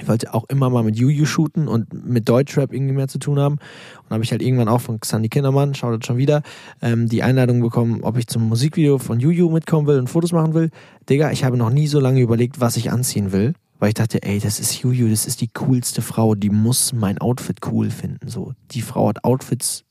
Ich 0.00 0.06
wollte 0.06 0.32
auch 0.32 0.44
immer 0.48 0.70
mal 0.70 0.84
mit 0.84 0.96
Juju 0.96 1.24
shooten 1.26 1.66
und 1.66 1.92
mit 1.92 2.28
Deutschrap 2.28 2.72
irgendwie 2.72 2.94
mehr 2.94 3.08
zu 3.08 3.18
tun 3.18 3.38
haben. 3.38 3.56
Und 4.04 4.10
habe 4.10 4.22
ich 4.22 4.30
halt 4.30 4.42
irgendwann 4.42 4.68
auch 4.68 4.80
von 4.80 5.00
Xandi 5.00 5.28
Kindermann, 5.28 5.74
schaut 5.74 6.00
das 6.00 6.06
schon 6.06 6.16
wieder, 6.16 6.42
ähm, 6.80 7.08
die 7.08 7.22
Einladung 7.22 7.60
bekommen, 7.60 8.02
ob 8.02 8.16
ich 8.16 8.28
zum 8.28 8.48
Musikvideo 8.48 8.98
von 8.98 9.18
Juju 9.18 9.50
mitkommen 9.50 9.86
will 9.86 9.98
und 9.98 10.08
Fotos 10.08 10.32
machen 10.32 10.54
will. 10.54 10.70
Digga, 11.08 11.32
ich 11.32 11.44
habe 11.44 11.56
noch 11.56 11.70
nie 11.70 11.88
so 11.88 11.98
lange 11.98 12.20
überlegt, 12.20 12.60
was 12.60 12.76
ich 12.76 12.92
anziehen 12.92 13.32
will. 13.32 13.54
Weil 13.78 13.88
ich 13.88 13.94
dachte, 13.94 14.22
ey, 14.22 14.40
das 14.40 14.58
ist 14.58 14.80
Juju, 14.80 15.08
das 15.08 15.26
ist 15.26 15.40
die 15.40 15.48
coolste 15.48 16.02
Frau, 16.02 16.34
die 16.34 16.50
muss 16.50 16.92
mein 16.92 17.18
Outfit 17.18 17.58
cool 17.70 17.90
finden. 17.90 18.28
So, 18.28 18.52
die 18.72 18.82
Frau 18.82 19.08
hat 19.08 19.24
Outfits 19.24 19.84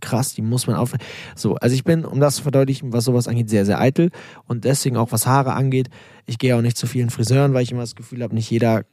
krass, 0.00 0.34
die 0.34 0.42
muss 0.42 0.66
man 0.66 0.76
auf. 0.76 0.92
So, 1.34 1.56
also 1.56 1.74
ich 1.74 1.84
bin, 1.84 2.04
um 2.04 2.20
das 2.20 2.36
zu 2.36 2.42
verdeutlichen, 2.42 2.92
was 2.92 3.04
sowas 3.04 3.26
angeht, 3.26 3.48
sehr, 3.48 3.64
sehr 3.64 3.80
eitel. 3.80 4.10
Und 4.46 4.64
deswegen 4.64 4.96
auch 4.96 5.12
was 5.12 5.26
Haare 5.26 5.54
angeht, 5.54 5.88
ich 6.26 6.38
gehe 6.38 6.56
auch 6.56 6.62
nicht 6.62 6.76
zu 6.76 6.86
vielen 6.86 7.10
Friseuren, 7.10 7.54
weil 7.54 7.62
ich 7.62 7.72
immer 7.72 7.80
das 7.80 7.96
Gefühl 7.96 8.22
habe, 8.22 8.34
nicht 8.34 8.50
jeder. 8.50 8.84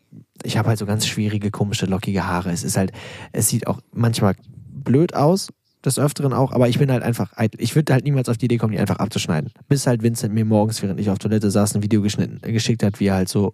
Ich 0.44 0.58
habe 0.58 0.70
halt 0.70 0.80
so 0.80 0.86
ganz 0.86 1.06
schwierige, 1.06 1.52
komische, 1.52 1.86
lockige 1.86 2.26
Haare. 2.26 2.52
Es 2.52 2.64
ist 2.64 2.78
halt, 2.78 2.92
es 3.32 3.50
sieht 3.50 3.68
auch 3.68 3.80
manchmal 3.92 4.36
blöd 4.84 5.14
aus, 5.14 5.50
des 5.86 6.00
Öfteren 6.00 6.34
auch, 6.34 6.52
aber 6.52 6.70
ich 6.70 6.80
bin 6.80 6.92
halt 6.92 7.04
einfach 7.04 7.36
eitel. 7.36 7.62
Ich 7.62 7.76
würde 7.76 7.94
halt 7.94 8.04
niemals 8.04 8.30
auf 8.30 8.38
die 8.38 8.46
Idee 8.46 8.58
kommen, 8.58 8.74
die 8.74 8.80
einfach 8.80 8.98
abzuschneiden. 8.98 9.52
Bis 9.68 9.88
halt 9.88 10.04
Vincent 10.04 10.34
mir 10.34 10.46
morgens, 10.46 10.82
während 10.82 11.00
ich 11.00 11.10
auf 11.10 11.20
Toilette 11.20 11.50
saß, 11.50 11.76
ein 11.76 11.84
Video 11.84 12.02
geschnitten, 12.02 12.40
geschickt 12.42 12.84
hat, 12.84 13.00
wie 13.00 13.08
er 13.08 13.16
halt 13.16 13.30
so 13.30 13.54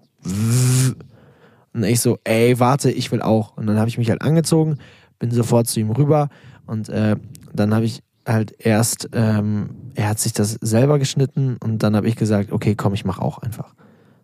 und 1.77 1.83
ich 1.83 1.99
so, 1.99 2.17
ey, 2.23 2.59
warte, 2.59 2.89
ich 2.89 3.11
will 3.11 3.21
auch. 3.21 3.55
Und 3.55 3.67
dann 3.67 3.77
habe 3.77 3.87
ich 3.87 3.99
mich 3.99 4.09
halt 4.09 4.23
angezogen, 4.23 4.79
bin 5.19 5.29
sofort 5.29 5.67
zu 5.67 5.79
ihm 5.79 5.91
rüber 5.91 6.29
und 6.65 6.89
äh, 6.89 7.15
dann 7.53 7.73
habe 7.73 7.85
ich 7.85 8.01
halt 8.25 8.55
erst, 8.57 9.09
ähm, 9.13 9.69
er 9.93 10.09
hat 10.09 10.19
sich 10.19 10.33
das 10.33 10.53
selber 10.53 10.97
geschnitten 10.97 11.57
und 11.63 11.83
dann 11.83 11.95
habe 11.95 12.07
ich 12.07 12.15
gesagt, 12.15 12.51
okay, 12.51 12.73
komm, 12.75 12.95
ich 12.95 13.05
mach 13.05 13.19
auch 13.19 13.37
einfach. 13.37 13.75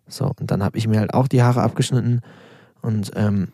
So, 0.07 0.31
und 0.39 0.49
dann 0.49 0.63
habe 0.63 0.77
ich 0.79 0.87
mir 0.87 0.99
halt 0.99 1.13
auch 1.13 1.27
die 1.27 1.43
Haare 1.43 1.61
abgeschnitten 1.61 2.21
und 2.81 3.11
ähm, 3.15 3.49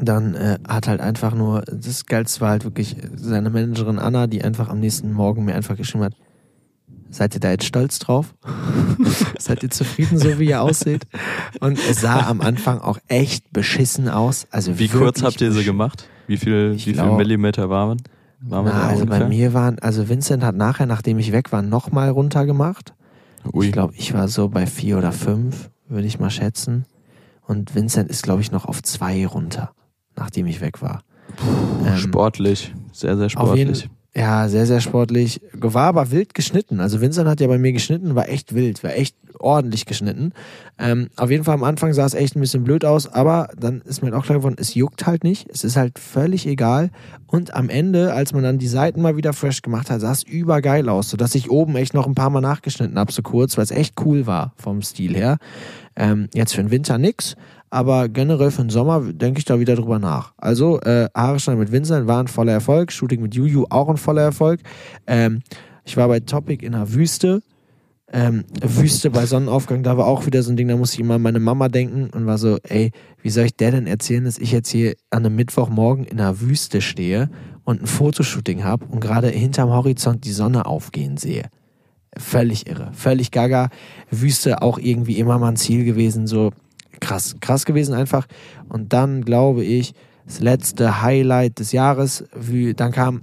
dann 0.00 0.34
äh, 0.34 0.58
hat 0.66 0.88
halt 0.88 1.00
einfach 1.00 1.34
nur, 1.34 1.62
das 1.62 2.06
Geilste 2.06 2.40
war 2.40 2.50
halt 2.50 2.64
wirklich 2.64 2.96
seine 3.14 3.50
Managerin 3.50 3.98
Anna, 3.98 4.26
die 4.26 4.42
einfach 4.42 4.68
am 4.68 4.80
nächsten 4.80 5.12
Morgen 5.12 5.44
mir 5.44 5.54
einfach 5.54 5.76
geschrieben 5.76 6.04
hat, 6.04 6.14
seid 7.10 7.34
ihr 7.34 7.40
da 7.40 7.50
jetzt 7.50 7.64
stolz 7.64 7.98
drauf? 7.98 8.34
seid 9.38 9.62
ihr 9.62 9.70
zufrieden, 9.70 10.18
so 10.18 10.38
wie 10.38 10.48
ihr 10.48 10.62
aussieht? 10.62 11.06
Und 11.60 11.78
es 11.78 12.00
sah 12.00 12.26
am 12.28 12.40
Anfang 12.40 12.78
auch 12.78 12.98
echt 13.08 13.52
beschissen 13.52 14.08
aus. 14.08 14.46
Also 14.50 14.78
wie 14.78 14.88
kurz 14.88 15.22
habt 15.22 15.40
ihr 15.40 15.52
sie 15.52 15.64
gemacht? 15.64 16.08
Wie 16.26 16.36
viel, 16.36 16.74
wie 16.76 16.92
glaub, 16.92 17.08
viel 17.08 17.16
Millimeter 17.16 17.70
waren? 17.70 18.02
waren 18.40 18.66
na, 18.66 18.88
also 18.88 19.02
ungefähr? 19.02 19.20
bei 19.20 19.28
mir 19.28 19.54
waren, 19.54 19.78
also 19.78 20.08
Vincent 20.08 20.44
hat 20.44 20.54
nachher, 20.54 20.86
nachdem 20.86 21.18
ich 21.18 21.32
weg 21.32 21.52
war, 21.52 21.62
nochmal 21.62 22.10
runtergemacht. 22.10 22.94
Ui. 23.52 23.66
Ich 23.66 23.72
glaube, 23.72 23.94
ich 23.96 24.14
war 24.14 24.28
so 24.28 24.48
bei 24.48 24.66
vier 24.66 24.98
oder 24.98 25.12
fünf, 25.12 25.70
würde 25.88 26.06
ich 26.06 26.18
mal 26.18 26.30
schätzen. 26.30 26.84
Und 27.46 27.74
Vincent 27.74 28.10
ist, 28.10 28.22
glaube 28.22 28.42
ich, 28.42 28.52
noch 28.52 28.66
auf 28.66 28.82
zwei 28.82 29.26
runter, 29.26 29.72
nachdem 30.18 30.46
ich 30.46 30.60
weg 30.60 30.82
war. 30.82 31.02
Puh, 31.36 31.86
ähm, 31.86 31.96
sportlich, 31.96 32.74
sehr, 32.92 33.16
sehr 33.16 33.30
sportlich. 33.30 33.88
Ja, 34.18 34.48
sehr, 34.48 34.66
sehr 34.66 34.80
sportlich. 34.80 35.40
War 35.52 35.86
aber 35.86 36.10
wild 36.10 36.34
geschnitten. 36.34 36.80
Also 36.80 37.00
Vincent 37.00 37.28
hat 37.28 37.40
ja 37.40 37.46
bei 37.46 37.58
mir 37.58 37.72
geschnitten, 37.72 38.16
war 38.16 38.28
echt 38.28 38.54
wild, 38.54 38.82
war 38.82 38.96
echt 38.96 39.14
ordentlich 39.38 39.86
geschnitten. 39.86 40.32
Ähm, 40.78 41.08
auf 41.14 41.30
jeden 41.30 41.44
Fall 41.44 41.54
am 41.54 41.62
Anfang 41.62 41.92
sah 41.92 42.04
es 42.04 42.14
echt 42.14 42.34
ein 42.34 42.40
bisschen 42.40 42.64
blöd 42.64 42.84
aus, 42.84 43.06
aber 43.06 43.48
dann 43.56 43.80
ist 43.82 44.02
mir 44.02 44.10
halt 44.10 44.20
auch 44.20 44.24
klar 44.24 44.38
geworden, 44.38 44.56
es 44.58 44.74
juckt 44.74 45.06
halt 45.06 45.22
nicht. 45.22 45.48
Es 45.52 45.62
ist 45.62 45.76
halt 45.76 46.00
völlig 46.00 46.46
egal. 46.46 46.90
Und 47.26 47.54
am 47.54 47.68
Ende, 47.68 48.12
als 48.12 48.32
man 48.32 48.42
dann 48.42 48.58
die 48.58 48.66
Seiten 48.66 49.02
mal 49.02 49.16
wieder 49.16 49.32
fresh 49.32 49.62
gemacht 49.62 49.90
hat, 49.90 50.00
sah 50.00 50.10
es 50.10 50.24
übergeil 50.24 50.88
aus, 50.88 51.10
sodass 51.10 51.36
ich 51.36 51.50
oben 51.50 51.76
echt 51.76 51.94
noch 51.94 52.06
ein 52.06 52.16
paar 52.16 52.30
Mal 52.30 52.40
nachgeschnitten 52.40 52.98
habe, 52.98 53.12
so 53.12 53.22
kurz, 53.22 53.56
weil 53.56 53.64
es 53.64 53.70
echt 53.70 53.94
cool 54.04 54.26
war 54.26 54.52
vom 54.56 54.82
Stil 54.82 55.14
her. 55.14 55.38
Ähm, 55.94 56.28
jetzt 56.34 56.54
für 56.54 56.62
den 56.62 56.70
Winter 56.70 56.98
nix, 56.98 57.36
aber 57.70 58.08
generell 58.08 58.50
für 58.50 58.62
den 58.62 58.70
Sommer 58.70 59.00
denke 59.12 59.38
ich 59.38 59.44
da 59.44 59.60
wieder 59.60 59.76
drüber 59.76 59.98
nach. 59.98 60.32
Also 60.36 60.80
äh, 60.80 61.08
Haare 61.14 61.40
schneiden 61.40 61.60
mit 61.60 61.72
Vincent 61.72 62.06
war 62.06 62.20
ein 62.20 62.28
voller 62.28 62.52
Erfolg, 62.52 62.92
Shooting 62.92 63.22
mit 63.22 63.34
Juju 63.34 63.66
auch 63.70 63.88
ein 63.88 63.96
voller 63.96 64.22
Erfolg. 64.22 64.60
Ähm, 65.06 65.42
ich 65.84 65.96
war 65.96 66.08
bei 66.08 66.20
Topic 66.20 66.64
in 66.64 66.72
der 66.72 66.92
Wüste. 66.92 67.42
Ähm, 68.10 68.44
Wüste 68.62 69.10
bei 69.10 69.26
Sonnenaufgang, 69.26 69.82
da 69.82 69.98
war 69.98 70.06
auch 70.06 70.24
wieder 70.24 70.42
so 70.42 70.50
ein 70.50 70.56
Ding, 70.56 70.68
da 70.68 70.76
musste 70.76 70.94
ich 70.94 71.00
immer 71.00 71.16
an 71.16 71.22
meine 71.22 71.40
Mama 71.40 71.68
denken 71.68 72.08
und 72.08 72.24
war 72.24 72.38
so, 72.38 72.56
ey, 72.62 72.90
wie 73.20 73.28
soll 73.28 73.44
ich 73.44 73.56
der 73.56 73.70
denn 73.72 73.86
erzählen, 73.86 74.24
dass 74.24 74.38
ich 74.38 74.50
jetzt 74.50 74.70
hier 74.70 74.94
an 75.10 75.26
einem 75.26 75.36
Mittwochmorgen 75.36 76.06
in 76.06 76.16
der 76.16 76.40
Wüste 76.40 76.80
stehe 76.80 77.28
und 77.64 77.82
ein 77.82 77.86
Fotoshooting 77.86 78.64
habe 78.64 78.86
und 78.86 79.00
gerade 79.00 79.28
hinterm 79.28 79.68
Horizont 79.68 80.24
die 80.24 80.32
Sonne 80.32 80.64
aufgehen 80.64 81.18
sehe? 81.18 81.50
völlig 82.16 82.66
irre, 82.66 82.90
völlig 82.92 83.30
gaga. 83.30 83.70
Wüste 84.10 84.62
auch 84.62 84.78
irgendwie 84.78 85.18
immer 85.18 85.38
mal 85.38 85.48
ein 85.48 85.56
Ziel 85.56 85.84
gewesen, 85.84 86.26
so 86.26 86.52
krass, 87.00 87.36
krass 87.40 87.64
gewesen 87.64 87.94
einfach. 87.94 88.26
Und 88.68 88.92
dann 88.92 89.24
glaube 89.24 89.64
ich, 89.64 89.94
das 90.26 90.40
letzte 90.40 91.02
Highlight 91.02 91.58
des 91.58 91.72
Jahres, 91.72 92.24
wie, 92.34 92.74
dann 92.74 92.92
kam 92.92 93.22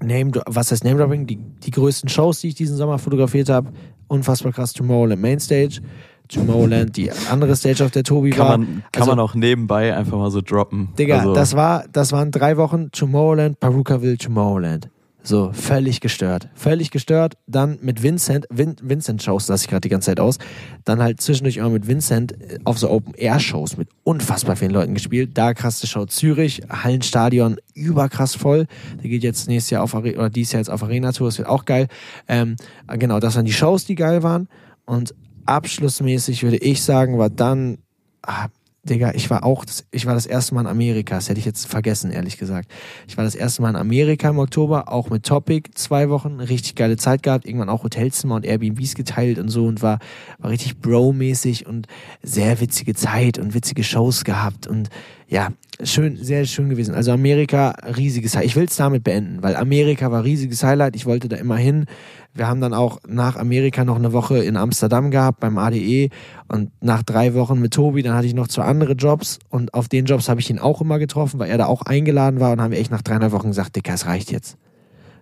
Name, 0.00 0.32
was 0.46 0.70
heißt 0.72 0.84
Name 0.84 0.98
Dropping? 0.98 1.26
Die, 1.26 1.36
die 1.36 1.70
größten 1.70 2.08
Shows, 2.08 2.40
die 2.40 2.48
ich 2.48 2.54
diesen 2.54 2.76
Sommer 2.76 2.98
fotografiert 2.98 3.48
habe. 3.48 3.72
Unfassbar 4.08 4.52
krass 4.52 4.72
Tomorrowland 4.72 5.22
Mainstage. 5.22 5.80
Tomorrowland, 6.28 6.96
die 6.96 7.10
andere 7.30 7.54
Stage, 7.54 7.84
auf 7.84 7.92
der 7.92 8.02
Tobi 8.02 8.30
kann 8.30 8.38
war. 8.38 8.58
Man, 8.58 8.82
kann 8.92 9.02
also, 9.02 9.12
man 9.12 9.20
auch 9.20 9.34
nebenbei 9.34 9.96
einfach 9.96 10.18
mal 10.18 10.30
so 10.30 10.40
droppen. 10.40 10.88
Digga, 10.98 11.18
also, 11.18 11.34
das 11.34 11.54
war, 11.54 11.84
das 11.92 12.12
waren 12.12 12.30
drei 12.32 12.56
Wochen 12.56 12.90
Tomorrowland, 12.90 13.60
Perukaville, 13.60 14.18
Tomorrowland. 14.18 14.90
So, 15.26 15.50
völlig 15.52 16.00
gestört. 16.00 16.48
Völlig 16.54 16.92
gestört. 16.92 17.34
Dann 17.48 17.80
mit 17.82 18.04
Vincent, 18.04 18.46
Vin, 18.48 18.76
Vincent-Shows 18.80 19.48
lasse 19.48 19.64
ich 19.64 19.68
gerade 19.68 19.80
die 19.80 19.88
ganze 19.88 20.06
Zeit 20.06 20.20
aus. 20.20 20.38
Dann 20.84 21.02
halt 21.02 21.20
zwischendurch 21.20 21.56
immer 21.56 21.70
mit 21.70 21.88
Vincent 21.88 22.40
äh, 22.40 22.60
auf 22.62 22.78
so 22.78 22.88
Open-Air-Shows 22.88 23.76
mit 23.76 23.88
unfassbar 24.04 24.54
vielen 24.54 24.70
Leuten 24.70 24.94
gespielt. 24.94 25.30
Da 25.34 25.52
krasse 25.52 25.88
Show 25.88 26.06
Zürich, 26.06 26.62
Hallenstadion, 26.70 27.56
überkrass 27.74 28.36
voll. 28.36 28.66
Der 29.02 29.10
geht 29.10 29.24
jetzt 29.24 29.48
nächstes 29.48 29.70
Jahr 29.70 29.82
auf, 29.82 29.94
oder 29.94 30.30
dieses 30.30 30.52
Jahr 30.52 30.60
jetzt 30.60 30.70
auf 30.70 30.84
Arena-Tour, 30.84 31.26
das 31.26 31.38
wird 31.38 31.48
auch 31.48 31.64
geil. 31.64 31.88
Ähm, 32.28 32.54
genau, 32.96 33.18
das 33.18 33.34
waren 33.34 33.46
die 33.46 33.52
Shows, 33.52 33.84
die 33.84 33.96
geil 33.96 34.22
waren. 34.22 34.48
Und 34.84 35.12
abschlussmäßig 35.44 36.44
würde 36.44 36.58
ich 36.58 36.84
sagen, 36.84 37.18
war 37.18 37.30
dann, 37.30 37.78
ah, 38.22 38.46
Digga, 38.88 39.12
ich 39.14 39.28
war 39.30 39.44
auch, 39.44 39.64
ich 39.90 40.06
war 40.06 40.14
das 40.14 40.26
erste 40.26 40.54
Mal 40.54 40.62
in 40.62 40.66
Amerika, 40.66 41.16
das 41.16 41.28
hätte 41.28 41.38
ich 41.38 41.44
jetzt 41.44 41.66
vergessen, 41.66 42.10
ehrlich 42.10 42.38
gesagt. 42.38 42.70
Ich 43.08 43.16
war 43.16 43.24
das 43.24 43.34
erste 43.34 43.62
Mal 43.62 43.70
in 43.70 43.76
Amerika 43.76 44.30
im 44.30 44.38
Oktober, 44.38 44.92
auch 44.92 45.10
mit 45.10 45.24
Topic, 45.24 45.70
zwei 45.74 46.08
Wochen, 46.08 46.40
richtig 46.40 46.76
geile 46.76 46.96
Zeit 46.96 47.22
gehabt, 47.22 47.46
irgendwann 47.46 47.68
auch 47.68 47.82
Hotelzimmer 47.82 48.36
und 48.36 48.46
Airbnbs 48.46 48.94
geteilt 48.94 49.38
und 49.38 49.48
so 49.48 49.66
und 49.66 49.82
war, 49.82 49.98
war 50.38 50.50
richtig 50.50 50.78
Bro-mäßig 50.78 51.66
und 51.66 51.86
sehr 52.22 52.60
witzige 52.60 52.94
Zeit 52.94 53.38
und 53.38 53.54
witzige 53.54 53.84
Shows 53.84 54.24
gehabt 54.24 54.66
und 54.66 54.88
ja, 55.28 55.48
schön, 55.82 56.16
sehr 56.22 56.44
schön 56.46 56.68
gewesen. 56.68 56.94
Also 56.94 57.10
Amerika, 57.10 57.70
riesiges 57.96 58.36
Highlight. 58.36 58.46
Ich 58.46 58.56
will 58.56 58.64
es 58.64 58.76
damit 58.76 59.02
beenden, 59.02 59.42
weil 59.42 59.56
Amerika 59.56 60.10
war 60.12 60.22
riesiges 60.22 60.62
Highlight. 60.62 60.94
Ich 60.94 61.04
wollte 61.04 61.28
da 61.28 61.36
immer 61.36 61.56
hin. 61.56 61.86
Wir 62.32 62.46
haben 62.46 62.60
dann 62.60 62.74
auch 62.74 63.00
nach 63.08 63.36
Amerika 63.36 63.84
noch 63.84 63.96
eine 63.96 64.12
Woche 64.12 64.38
in 64.38 64.56
Amsterdam 64.56 65.10
gehabt 65.10 65.40
beim 65.40 65.58
ADE 65.58 66.10
und 66.48 66.70
nach 66.80 67.02
drei 67.02 67.34
Wochen 67.34 67.60
mit 67.60 67.72
Tobi, 67.72 68.02
dann 68.02 68.14
hatte 68.14 68.26
ich 68.26 68.34
noch 68.34 68.46
zwei 68.46 68.64
andere 68.64 68.92
Jobs 68.92 69.38
und 69.48 69.74
auf 69.74 69.88
den 69.88 70.04
Jobs 70.04 70.28
habe 70.28 70.40
ich 70.40 70.50
ihn 70.50 70.58
auch 70.58 70.80
immer 70.80 70.98
getroffen, 70.98 71.40
weil 71.40 71.50
er 71.50 71.58
da 71.58 71.66
auch 71.66 71.82
eingeladen 71.82 72.38
war 72.38 72.52
und 72.52 72.60
haben 72.60 72.72
wir 72.72 72.78
echt 72.78 72.90
nach 72.90 73.02
dreieinhalb 73.02 73.32
Wochen 73.32 73.48
gesagt, 73.48 73.74
Dicker, 73.74 73.94
es 73.94 74.06
reicht 74.06 74.30
jetzt. 74.30 74.58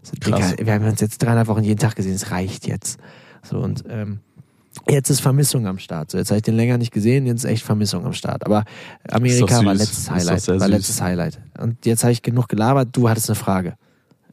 So, 0.02 0.12
Dicker, 0.16 0.55
wir 0.59 0.74
haben 0.74 0.85
uns 0.85 1.01
jetzt 1.01 1.22
dreieinhalb 1.22 1.47
Wochen 1.48 1.62
jeden 1.62 1.78
Tag 1.78 1.94
gesehen, 1.94 2.14
es 2.14 2.31
reicht 2.31 2.66
jetzt. 2.66 2.98
So 3.43 3.59
und 3.59 3.85
ähm, 3.89 4.18
Jetzt 4.88 5.10
ist 5.10 5.20
Vermissung 5.20 5.66
am 5.66 5.78
Start. 5.78 6.10
So, 6.10 6.18
jetzt 6.18 6.30
habe 6.30 6.38
ich 6.38 6.42
den 6.42 6.56
länger 6.56 6.78
nicht 6.78 6.92
gesehen, 6.92 7.26
jetzt 7.26 7.44
ist 7.44 7.51
echt 7.51 7.64
Vermissung 7.64 8.05
am 8.05 8.12
Start. 8.12 8.44
Aber 8.44 8.64
Amerika 9.09 9.64
war 9.64 9.74
letztes 9.74 10.10
Highlight. 10.10 10.48
War 10.48 10.68
letztes 10.68 11.01
Highlight. 11.01 11.40
Und 11.59 11.86
jetzt 11.86 12.02
habe 12.02 12.12
ich 12.12 12.22
genug 12.22 12.48
gelabert. 12.48 12.88
Du 12.92 13.09
hattest 13.09 13.30
eine 13.30 13.36
Frage. 13.36 13.76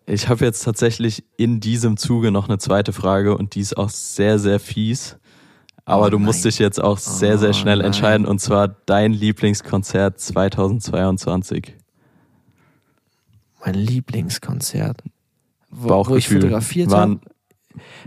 Ich 0.05 0.27
habe 0.27 0.43
jetzt 0.43 0.63
tatsächlich 0.63 1.23
in 1.37 1.59
diesem 1.59 1.95
Zuge 1.95 2.31
noch 2.31 2.49
eine 2.49 2.57
zweite 2.57 2.91
Frage 2.91 3.37
und 3.37 3.55
die 3.55 3.61
ist 3.61 3.77
auch 3.77 3.89
sehr, 3.89 4.39
sehr 4.39 4.59
fies. 4.59 5.17
Aber 5.85 6.07
oh 6.07 6.09
du 6.09 6.19
musst 6.19 6.45
dich 6.45 6.59
jetzt 6.59 6.81
auch 6.81 6.97
sehr, 6.97 7.37
sehr 7.37 7.53
schnell 7.53 7.81
oh 7.81 7.85
entscheiden 7.85 8.25
und 8.25 8.39
zwar 8.39 8.67
dein 8.67 9.13
Lieblingskonzert 9.13 10.19
2022. 10.19 11.75
Mein 13.63 13.75
Lieblingskonzert. 13.75 15.03
Wo, 15.69 16.05
wo 16.07 16.15
ich 16.15 16.27
fotografiert 16.27 16.91
habe. 16.91 17.19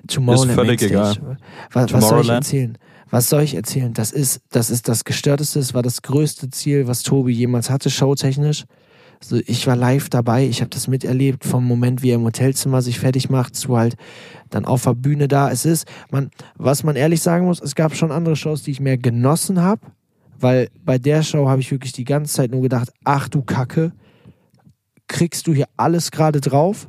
Tomorrowland 0.07 0.51
ist 0.51 0.55
völlig 0.55 0.82
egal. 0.82 1.39
Was, 1.73 1.93
was 1.93 2.09
soll 2.09 2.20
ich 2.23 2.28
erzählen? 2.28 2.78
Was 3.11 3.28
soll 3.28 3.43
ich 3.43 3.55
erzählen? 3.55 3.93
Das 3.93 4.11
ist, 4.11 4.41
das 4.51 4.70
ist 4.70 4.89
das 4.89 5.05
Gestörteste, 5.05 5.61
das 5.61 5.74
war 5.74 5.82
das 5.82 6.03
größte 6.03 6.51
Ziel, 6.51 6.89
was 6.89 7.03
Tobi 7.03 7.32
jemals 7.32 7.70
hatte, 7.70 7.91
showtechnisch. 7.91 8.65
Also 9.20 9.41
ich 9.47 9.66
war 9.66 9.77
live 9.77 10.09
dabei, 10.09 10.47
ich 10.47 10.61
habe 10.61 10.70
das 10.70 10.89
miterlebt, 10.89 11.45
vom 11.45 11.65
Moment, 11.65 12.03
wie 12.03 12.11
er 12.11 12.16
im 12.16 12.24
Hotelzimmer 12.24 12.82
sich 12.82 12.99
fertig 12.99 13.31
macht, 13.31 13.57
zu 13.57 13.77
halt 13.77 13.95
dann 14.51 14.65
auf 14.65 14.82
der 14.82 14.95
Bühne 14.95 15.28
da. 15.28 15.51
Es 15.51 15.65
ist, 15.65 15.86
man, 16.11 16.31
was 16.57 16.82
man 16.82 16.97
ehrlich 16.97 17.23
sagen 17.23 17.47
muss, 17.47 17.61
es 17.61 17.74
gab 17.74 17.95
schon 17.95 18.12
andere 18.12 18.36
Shows, 18.36 18.65
die 18.65 18.73
ich 18.73 18.81
mehr 18.81 18.99
genossen 18.99 19.62
habe, 19.62 19.81
weil 20.39 20.69
bei 20.85 20.99
der 20.99 21.23
Show 21.23 21.49
habe 21.49 21.61
ich 21.61 21.70
wirklich 21.70 21.93
die 21.93 22.05
ganze 22.05 22.35
Zeit 22.35 22.51
nur 22.51 22.62
gedacht, 22.62 22.91
ach 23.05 23.28
du 23.28 23.43
Kacke, 23.43 23.93
kriegst 25.09 25.47
du 25.47 25.55
hier 25.55 25.69
alles 25.77 26.11
gerade 26.11 26.41
drauf? 26.41 26.89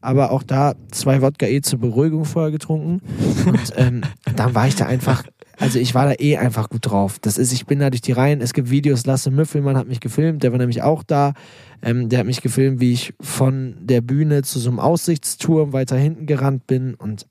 Aber 0.00 0.30
auch 0.30 0.42
da 0.42 0.74
zwei 0.90 1.22
Wodka 1.22 1.46
eh 1.46 1.60
zur 1.60 1.80
Beruhigung 1.80 2.24
vorher 2.24 2.50
getrunken. 2.50 3.00
Und 3.46 3.72
ähm, 3.76 4.02
dann 4.36 4.54
war 4.54 4.68
ich 4.68 4.76
da 4.76 4.86
einfach, 4.86 5.24
also 5.58 5.78
ich 5.78 5.94
war 5.94 6.06
da 6.06 6.14
eh 6.18 6.36
einfach 6.36 6.68
gut 6.68 6.86
drauf. 6.86 7.18
Das 7.20 7.38
ist, 7.38 7.52
ich 7.52 7.66
bin 7.66 7.80
da 7.80 7.90
durch 7.90 8.00
die 8.00 8.12
Reihen. 8.12 8.40
Es 8.40 8.52
gibt 8.52 8.70
Videos, 8.70 9.06
Lasse 9.06 9.30
Müffelmann 9.30 9.76
hat 9.76 9.88
mich 9.88 10.00
gefilmt, 10.00 10.42
der 10.42 10.52
war 10.52 10.58
nämlich 10.58 10.82
auch 10.82 11.02
da. 11.02 11.34
Ähm, 11.82 12.08
der 12.08 12.20
hat 12.20 12.26
mich 12.26 12.42
gefilmt, 12.42 12.80
wie 12.80 12.92
ich 12.92 13.14
von 13.20 13.76
der 13.80 14.00
Bühne 14.00 14.42
zu 14.42 14.58
so 14.58 14.70
einem 14.70 14.80
Aussichtsturm 14.80 15.72
weiter 15.72 15.96
hinten 15.96 16.26
gerannt 16.26 16.66
bin 16.66 16.94
und 16.94 17.26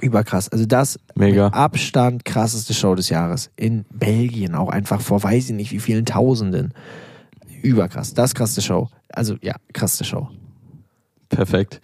überkrass. 0.00 0.48
Also 0.48 0.66
das 0.66 0.98
Mega. 1.14 1.48
Abstand 1.48 2.24
krasseste 2.24 2.74
Show 2.74 2.94
des 2.94 3.08
Jahres. 3.08 3.50
In 3.56 3.84
Belgien 3.90 4.54
auch 4.54 4.68
einfach 4.68 5.00
vor 5.00 5.22
weiß 5.22 5.50
ich 5.50 5.56
nicht 5.56 5.72
wie 5.72 5.80
vielen 5.80 6.04
Tausenden. 6.04 6.74
Überkrass. 7.62 8.14
Das 8.14 8.34
krasseste 8.34 8.62
Show. 8.62 8.88
Also 9.08 9.36
ja, 9.40 9.54
krasseste 9.72 10.04
Show. 10.04 10.28
Perfekt. 11.32 11.80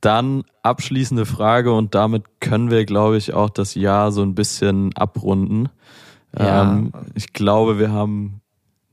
Dann 0.00 0.44
abschließende 0.62 1.26
Frage 1.26 1.72
und 1.72 1.94
damit 1.94 2.24
können 2.40 2.70
wir, 2.70 2.84
glaube 2.86 3.18
ich, 3.18 3.34
auch 3.34 3.50
das 3.50 3.74
Jahr 3.74 4.12
so 4.12 4.22
ein 4.22 4.34
bisschen 4.34 4.96
abrunden. 4.96 5.68
Ja. 6.36 6.62
Ähm, 6.62 6.92
ich 7.14 7.32
glaube, 7.32 7.78
wir 7.78 7.92
haben 7.92 8.40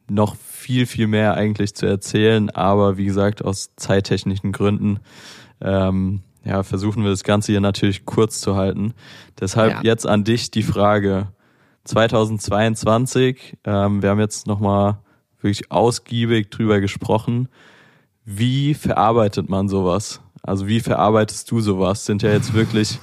noch 0.10 0.36
viel, 0.36 0.86
viel 0.86 1.08
mehr 1.08 1.36
eigentlich 1.36 1.76
zu 1.76 1.86
erzählen, 1.86 2.50
aber 2.50 2.98
wie 2.98 3.06
gesagt, 3.06 3.44
aus 3.44 3.72
zeittechnischen 3.76 4.52
Gründen 4.52 5.00
ähm, 5.62 6.22
ja, 6.44 6.64
versuchen 6.64 7.04
wir 7.04 7.10
das 7.10 7.24
Ganze 7.24 7.52
hier 7.52 7.62
natürlich 7.62 8.06
kurz 8.06 8.40
zu 8.40 8.56
halten. 8.56 8.94
Deshalb 9.40 9.72
ja. 9.72 9.82
jetzt 9.84 10.08
an 10.08 10.24
dich 10.24 10.50
die 10.50 10.64
Frage 10.64 11.28
2022. 11.84 13.58
Ähm, 13.66 14.02
wir 14.02 14.10
haben 14.10 14.20
jetzt 14.20 14.48
nochmal 14.48 15.00
wirklich 15.42 15.72
ausgiebig 15.72 16.50
drüber 16.50 16.80
gesprochen. 16.80 17.50
Wie 18.30 18.74
verarbeitet 18.74 19.48
man 19.48 19.70
sowas? 19.70 20.20
Also 20.44 20.68
wie 20.68 20.82
verarbeitest 20.82 21.50
du 21.50 21.62
sowas? 21.62 22.06
Sind 22.06 22.24
ja 22.24 22.32
jetzt 22.32 22.54
wirklich 22.54 23.00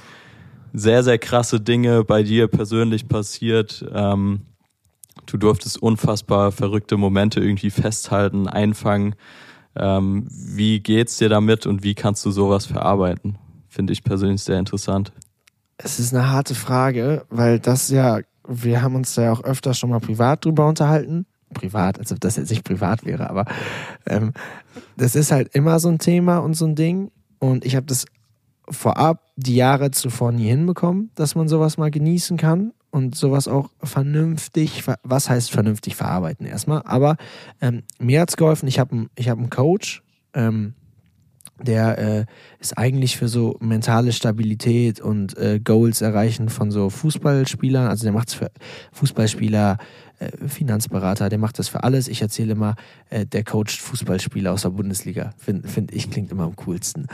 sehr, 0.71 1.03
sehr 1.03 1.17
krasse 1.17 1.59
Dinge 1.59 2.03
bei 2.03 2.21
dir 2.21 2.47
persönlich 2.47 3.07
passiert. 3.07 3.83
Ähm, 3.91 4.41
du 5.25 5.37
durftest 5.37 5.81
unfassbar 5.81 6.51
verrückte 6.51 6.95
Momente 6.97 7.39
irgendwie 7.39 7.71
festhalten, 7.71 8.47
einfangen. 8.47 9.15
Ähm, 9.75 10.27
wie 10.29 10.79
geht's 10.79 11.17
dir 11.17 11.27
damit 11.27 11.65
und 11.65 11.81
wie 11.81 11.95
kannst 11.95 12.23
du 12.23 12.29
sowas 12.29 12.67
verarbeiten? 12.67 13.39
Finde 13.67 13.93
ich 13.93 14.03
persönlich 14.03 14.43
sehr 14.43 14.59
interessant. 14.59 15.11
Es 15.79 15.97
ist 15.97 16.13
eine 16.13 16.29
harte 16.29 16.53
Frage, 16.53 17.25
weil 17.31 17.59
das 17.59 17.89
ja, 17.89 18.19
wir 18.47 18.83
haben 18.83 18.93
uns 18.93 19.15
da 19.15 19.23
ja 19.23 19.31
auch 19.31 19.43
öfter 19.43 19.73
schon 19.73 19.89
mal 19.89 19.99
privat 19.99 20.45
drüber 20.45 20.67
unterhalten 20.67 21.25
privat, 21.55 21.97
als 21.97 22.11
ob 22.11 22.19
das 22.19 22.35
jetzt 22.35 22.51
nicht 22.51 22.63
privat 22.63 23.03
wäre, 23.05 23.29
aber 23.29 23.45
ähm, 24.05 24.33
das 24.95 25.15
ist 25.15 25.31
halt 25.31 25.55
immer 25.55 25.79
so 25.79 25.89
ein 25.89 25.97
Thema 25.97 26.37
und 26.37 26.53
so 26.53 26.65
ein 26.65 26.75
Ding. 26.75 27.11
Und 27.39 27.65
ich 27.65 27.75
habe 27.75 27.87
das 27.87 28.05
vorab 28.69 29.23
die 29.35 29.55
Jahre 29.55 29.91
zuvor 29.91 30.31
nie 30.31 30.47
hinbekommen, 30.49 31.11
dass 31.15 31.35
man 31.35 31.47
sowas 31.47 31.77
mal 31.77 31.91
genießen 31.91 32.37
kann 32.37 32.73
und 32.91 33.15
sowas 33.15 33.47
auch 33.47 33.69
vernünftig, 33.83 34.83
was 35.03 35.29
heißt 35.29 35.51
vernünftig 35.51 35.95
verarbeiten 35.95 36.45
erstmal, 36.45 36.81
aber 36.85 37.17
ähm, 37.61 37.83
mir 37.99 38.21
hat's 38.21 38.37
geholfen, 38.37 38.67
ich 38.67 38.79
habe 38.79 39.07
ich 39.15 39.29
hab 39.29 39.37
einen 39.37 39.49
Coach, 39.49 40.01
ähm, 40.33 40.75
der 41.61 41.97
äh, 41.97 42.25
ist 42.59 42.77
eigentlich 42.77 43.17
für 43.17 43.27
so 43.27 43.55
mentale 43.59 44.11
Stabilität 44.11 44.99
und 44.99 45.37
äh, 45.37 45.59
Goals 45.59 46.01
erreichen 46.01 46.49
von 46.49 46.71
so 46.71 46.89
Fußballspielern, 46.89 47.87
also 47.87 48.03
der 48.03 48.13
macht's 48.13 48.33
für 48.33 48.51
Fußballspieler, 48.91 49.77
Finanzberater, 50.47 51.29
der 51.29 51.39
macht 51.39 51.59
das 51.59 51.67
für 51.67 51.83
alles. 51.83 52.07
Ich 52.07 52.21
erzähle 52.21 52.53
immer, 52.53 52.75
äh, 53.09 53.25
der 53.25 53.43
coacht 53.43 53.79
Fußballspieler 53.81 54.53
aus 54.53 54.63
der 54.63 54.69
Bundesliga. 54.69 55.33
Finde 55.37 55.67
find 55.67 55.93
ich, 55.93 56.09
klingt 56.09 56.31
immer 56.31 56.43
am 56.43 56.55
coolsten. 56.55 57.07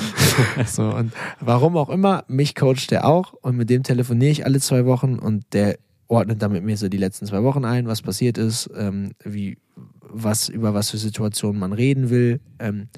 so, 0.66 0.84
und 0.84 1.12
warum 1.40 1.76
auch 1.76 1.88
immer, 1.88 2.24
mich 2.28 2.54
coacht 2.54 2.90
der 2.90 3.06
auch 3.06 3.32
und 3.32 3.56
mit 3.56 3.70
dem 3.70 3.82
telefoniere 3.82 4.30
ich 4.30 4.44
alle 4.44 4.60
zwei 4.60 4.86
Wochen 4.86 5.18
und 5.18 5.44
der 5.52 5.78
ordnet 6.08 6.40
dann 6.40 6.52
mit 6.52 6.64
mir 6.64 6.76
so 6.76 6.88
die 6.88 6.98
letzten 6.98 7.26
zwei 7.26 7.42
Wochen 7.42 7.64
ein, 7.64 7.86
was 7.86 8.02
passiert 8.02 8.38
ist, 8.38 8.70
ähm, 8.76 9.12
wie, 9.24 9.58
was, 10.00 10.48
über 10.48 10.74
was 10.74 10.90
für 10.90 10.98
Situationen 10.98 11.58
man 11.58 11.72
reden 11.72 12.10
will 12.10 12.40
ähm, 12.58 12.88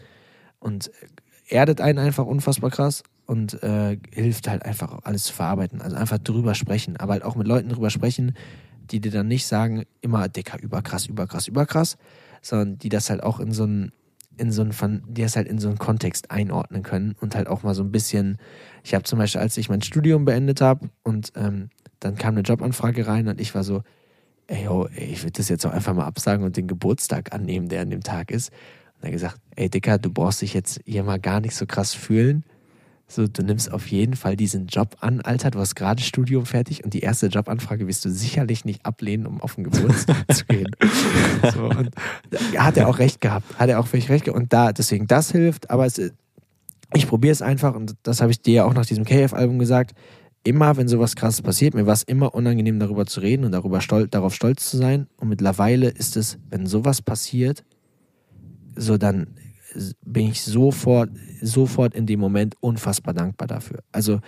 und 0.59 0.91
erdet 1.49 1.81
einen 1.81 1.99
einfach 1.99 2.27
unfassbar 2.27 2.71
krass 2.71 3.03
und 3.27 3.63
äh, 3.63 3.99
hilft 4.13 4.49
halt 4.49 4.65
einfach 4.65 5.01
alles 5.05 5.25
zu 5.25 5.33
verarbeiten. 5.33 5.81
Also 5.81 5.97
einfach 5.97 6.19
drüber 6.19 6.55
sprechen, 6.55 6.97
aber 6.97 7.15
halt 7.15 7.25
auch 7.25 7.37
mit 7.37 7.47
Leuten 7.47 7.69
drüber 7.69 7.91
sprechen, 7.91 8.35
die 8.91 9.01
dir 9.01 9.13
dann 9.13 9.29
nicht 9.29 9.47
sagen, 9.47 9.85
immer 10.01 10.29
dicker, 10.29 10.61
überkrass, 10.61 11.07
überkrass, 11.07 11.49
überkrass, 11.49 11.97
sondern 12.43 12.79
die 12.79 12.89
das 12.89 13.11
halt 13.11 13.23
auch 13.23 13.41
in 13.41 13.53
so 13.53 13.65
ein 13.65 13.93
in 14.39 14.53
so 14.53 14.63
einen, 14.63 15.03
die 15.09 15.23
das 15.23 15.37
halt 15.37 15.49
in 15.49 15.59
so 15.59 15.69
einen 15.69 15.79
Kontext 15.79 16.31
einordnen 16.31 16.83
können 16.83 17.17
und 17.21 17.35
halt 17.35 17.49
auch 17.49 17.65
mal 17.65 17.75
so 17.75 17.83
ein 17.83 17.91
bisschen. 17.91 18.39
Ich 18.85 18.95
habe 18.95 19.05
zum 19.05 19.19
Beispiel, 19.19 19.41
als 19.41 19.57
ich 19.57 19.69
mein 19.69 19.83
Studium 19.83 20.25
beendet 20.25 20.61
habe 20.61 20.91
und 21.03 21.33
ähm, 21.35 21.71
dann 22.01 22.15
kam 22.15 22.35
eine 22.35 22.43
Jobanfrage 22.43 23.07
rein 23.07 23.27
und 23.27 23.41
ich 23.41 23.55
war 23.57 23.65
so, 23.65 23.83
ey, 24.47 24.65
yo, 24.65 24.87
ey, 24.87 25.07
ich 25.07 25.23
würde 25.23 25.33
das 25.33 25.49
jetzt 25.49 25.67
auch 25.67 25.73
einfach 25.73 25.95
mal 25.95 26.05
absagen 26.05 26.45
und 26.45 26.57
den 26.57 26.69
Geburtstag 26.69 27.33
annehmen, 27.33 27.69
der 27.69 27.83
an 27.83 27.91
dem 27.91 28.03
Tag 28.03 28.31
ist. 28.31 28.51
Und 28.97 29.05
er 29.05 29.11
gesagt, 29.11 29.39
ey 29.57 29.69
Dicker, 29.69 29.99
du 29.99 30.11
brauchst 30.11 30.43
dich 30.43 30.55
jetzt 30.55 30.81
hier 30.85 31.03
mal 31.03 31.19
gar 31.19 31.41
nicht 31.41 31.55
so 31.55 31.67
krass 31.67 31.95
fühlen. 31.95 32.45
So, 33.11 33.27
du 33.27 33.43
nimmst 33.43 33.73
auf 33.73 33.87
jeden 33.87 34.17
Fall 34.17 34.37
diesen 34.37 34.67
Job 34.67 34.97
an, 35.01 35.23
Alter. 35.23 35.51
Du 35.51 35.59
hast 35.59 35.75
gerade 35.75 36.03
Studium 36.03 36.45
fertig 36.45 36.85
und 36.85 36.93
die 36.93 37.01
erste 37.01 37.29
Jobanfrage 37.29 37.87
wirst 37.87 38.05
du 38.05 38.11
sicherlich 38.11 38.67
nicht 38.67 38.85
ablehnen, 38.85 39.27
um 39.27 39.41
auf 39.41 39.55
den 39.55 39.65
Geburtstag 39.65 40.25
zu 40.35 40.45
gehen. 40.45 40.71
So, 41.55 41.65
und 41.65 41.91
hat 42.59 42.77
er 42.77 42.87
auch 42.87 42.99
recht 42.99 43.23
gehabt. 43.23 43.59
Hat 43.59 43.71
er 43.71 43.81
auch 43.81 43.87
völlig 43.87 44.11
recht 44.11 44.27
gehabt. 44.27 44.39
Und 44.39 44.53
da, 44.53 44.75
deswegen, 44.75 45.07
das 45.07 45.33
hilft. 45.33 45.71
Aber 45.71 45.87
es, 45.87 45.99
ich 46.95 47.09
probiere 47.09 47.33
es 47.33 47.41
einfach 47.41 47.75
und 47.75 47.95
das 48.03 48.21
habe 48.21 48.31
ich 48.31 48.43
dir 48.43 48.55
ja 48.55 48.65
auch 48.65 48.75
nach 48.75 48.85
diesem 48.85 49.07
KF-Album 49.07 49.59
gesagt. 49.59 49.95
Immer, 50.45 50.77
wenn 50.77 50.87
sowas 50.87 51.17
krasses 51.17 51.41
passiert, 51.41 51.75
mir 51.75 51.87
war 51.87 51.95
es 51.95 52.03
immer 52.03 52.35
unangenehm, 52.35 52.79
darüber 52.79 53.07
zu 53.07 53.21
reden 53.21 53.45
und 53.45 53.53
darüber 53.53 53.81
stolz, 53.81 54.11
darauf 54.11 54.35
stolz 54.35 54.69
zu 54.69 54.77
sein. 54.77 55.07
Und 55.17 55.29
mittlerweile 55.29 55.89
ist 55.89 56.17
es, 56.17 56.39
wenn 56.51 56.67
sowas 56.67 57.01
passiert, 57.01 57.65
so 58.77 58.99
dann 58.99 59.29
bin 60.05 60.29
ich 60.29 60.43
sofort, 60.43 61.11
sofort 61.41 61.95
in 61.95 62.07
dem 62.07 62.21
Moment 62.21 62.57
unfassbar 62.61 63.15
dankbar 63.15 63.49
dafür. 63.49 63.81
Also 63.93 64.21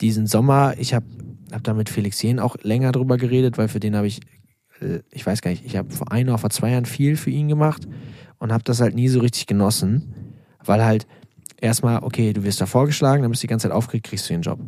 diesen 0.00 0.26
Sommer, 0.26 0.74
ich 0.78 0.94
habe 0.94 1.06
hab 1.52 1.64
da 1.64 1.74
mit 1.74 1.88
Felix 1.88 2.22
Jen 2.22 2.38
auch 2.38 2.56
länger 2.62 2.92
drüber 2.92 3.16
geredet, 3.16 3.58
weil 3.58 3.68
für 3.68 3.80
den 3.80 3.96
habe 3.96 4.06
ich, 4.06 4.20
äh, 4.80 5.00
ich 5.10 5.26
weiß 5.26 5.42
gar 5.42 5.50
nicht, 5.50 5.64
ich 5.64 5.76
habe 5.76 5.90
vor 5.90 6.12
ein 6.12 6.28
oder 6.28 6.38
vor 6.38 6.50
zwei 6.50 6.70
Jahren 6.70 6.86
viel 6.86 7.16
für 7.16 7.30
ihn 7.30 7.48
gemacht 7.48 7.88
und 8.38 8.52
habe 8.52 8.64
das 8.64 8.80
halt 8.80 8.94
nie 8.94 9.08
so 9.08 9.20
richtig 9.20 9.46
genossen, 9.46 10.14
weil 10.64 10.84
halt 10.84 11.06
erstmal, 11.60 12.02
okay, 12.02 12.32
du 12.32 12.44
wirst 12.44 12.60
da 12.60 12.66
vorgeschlagen, 12.66 13.22
dann 13.22 13.30
bist 13.30 13.42
du 13.42 13.46
die 13.46 13.50
ganze 13.50 13.68
Zeit 13.68 13.76
aufgeregt, 13.76 14.06
kriegst 14.06 14.28
du 14.28 14.34
den 14.34 14.42
Job. 14.42 14.60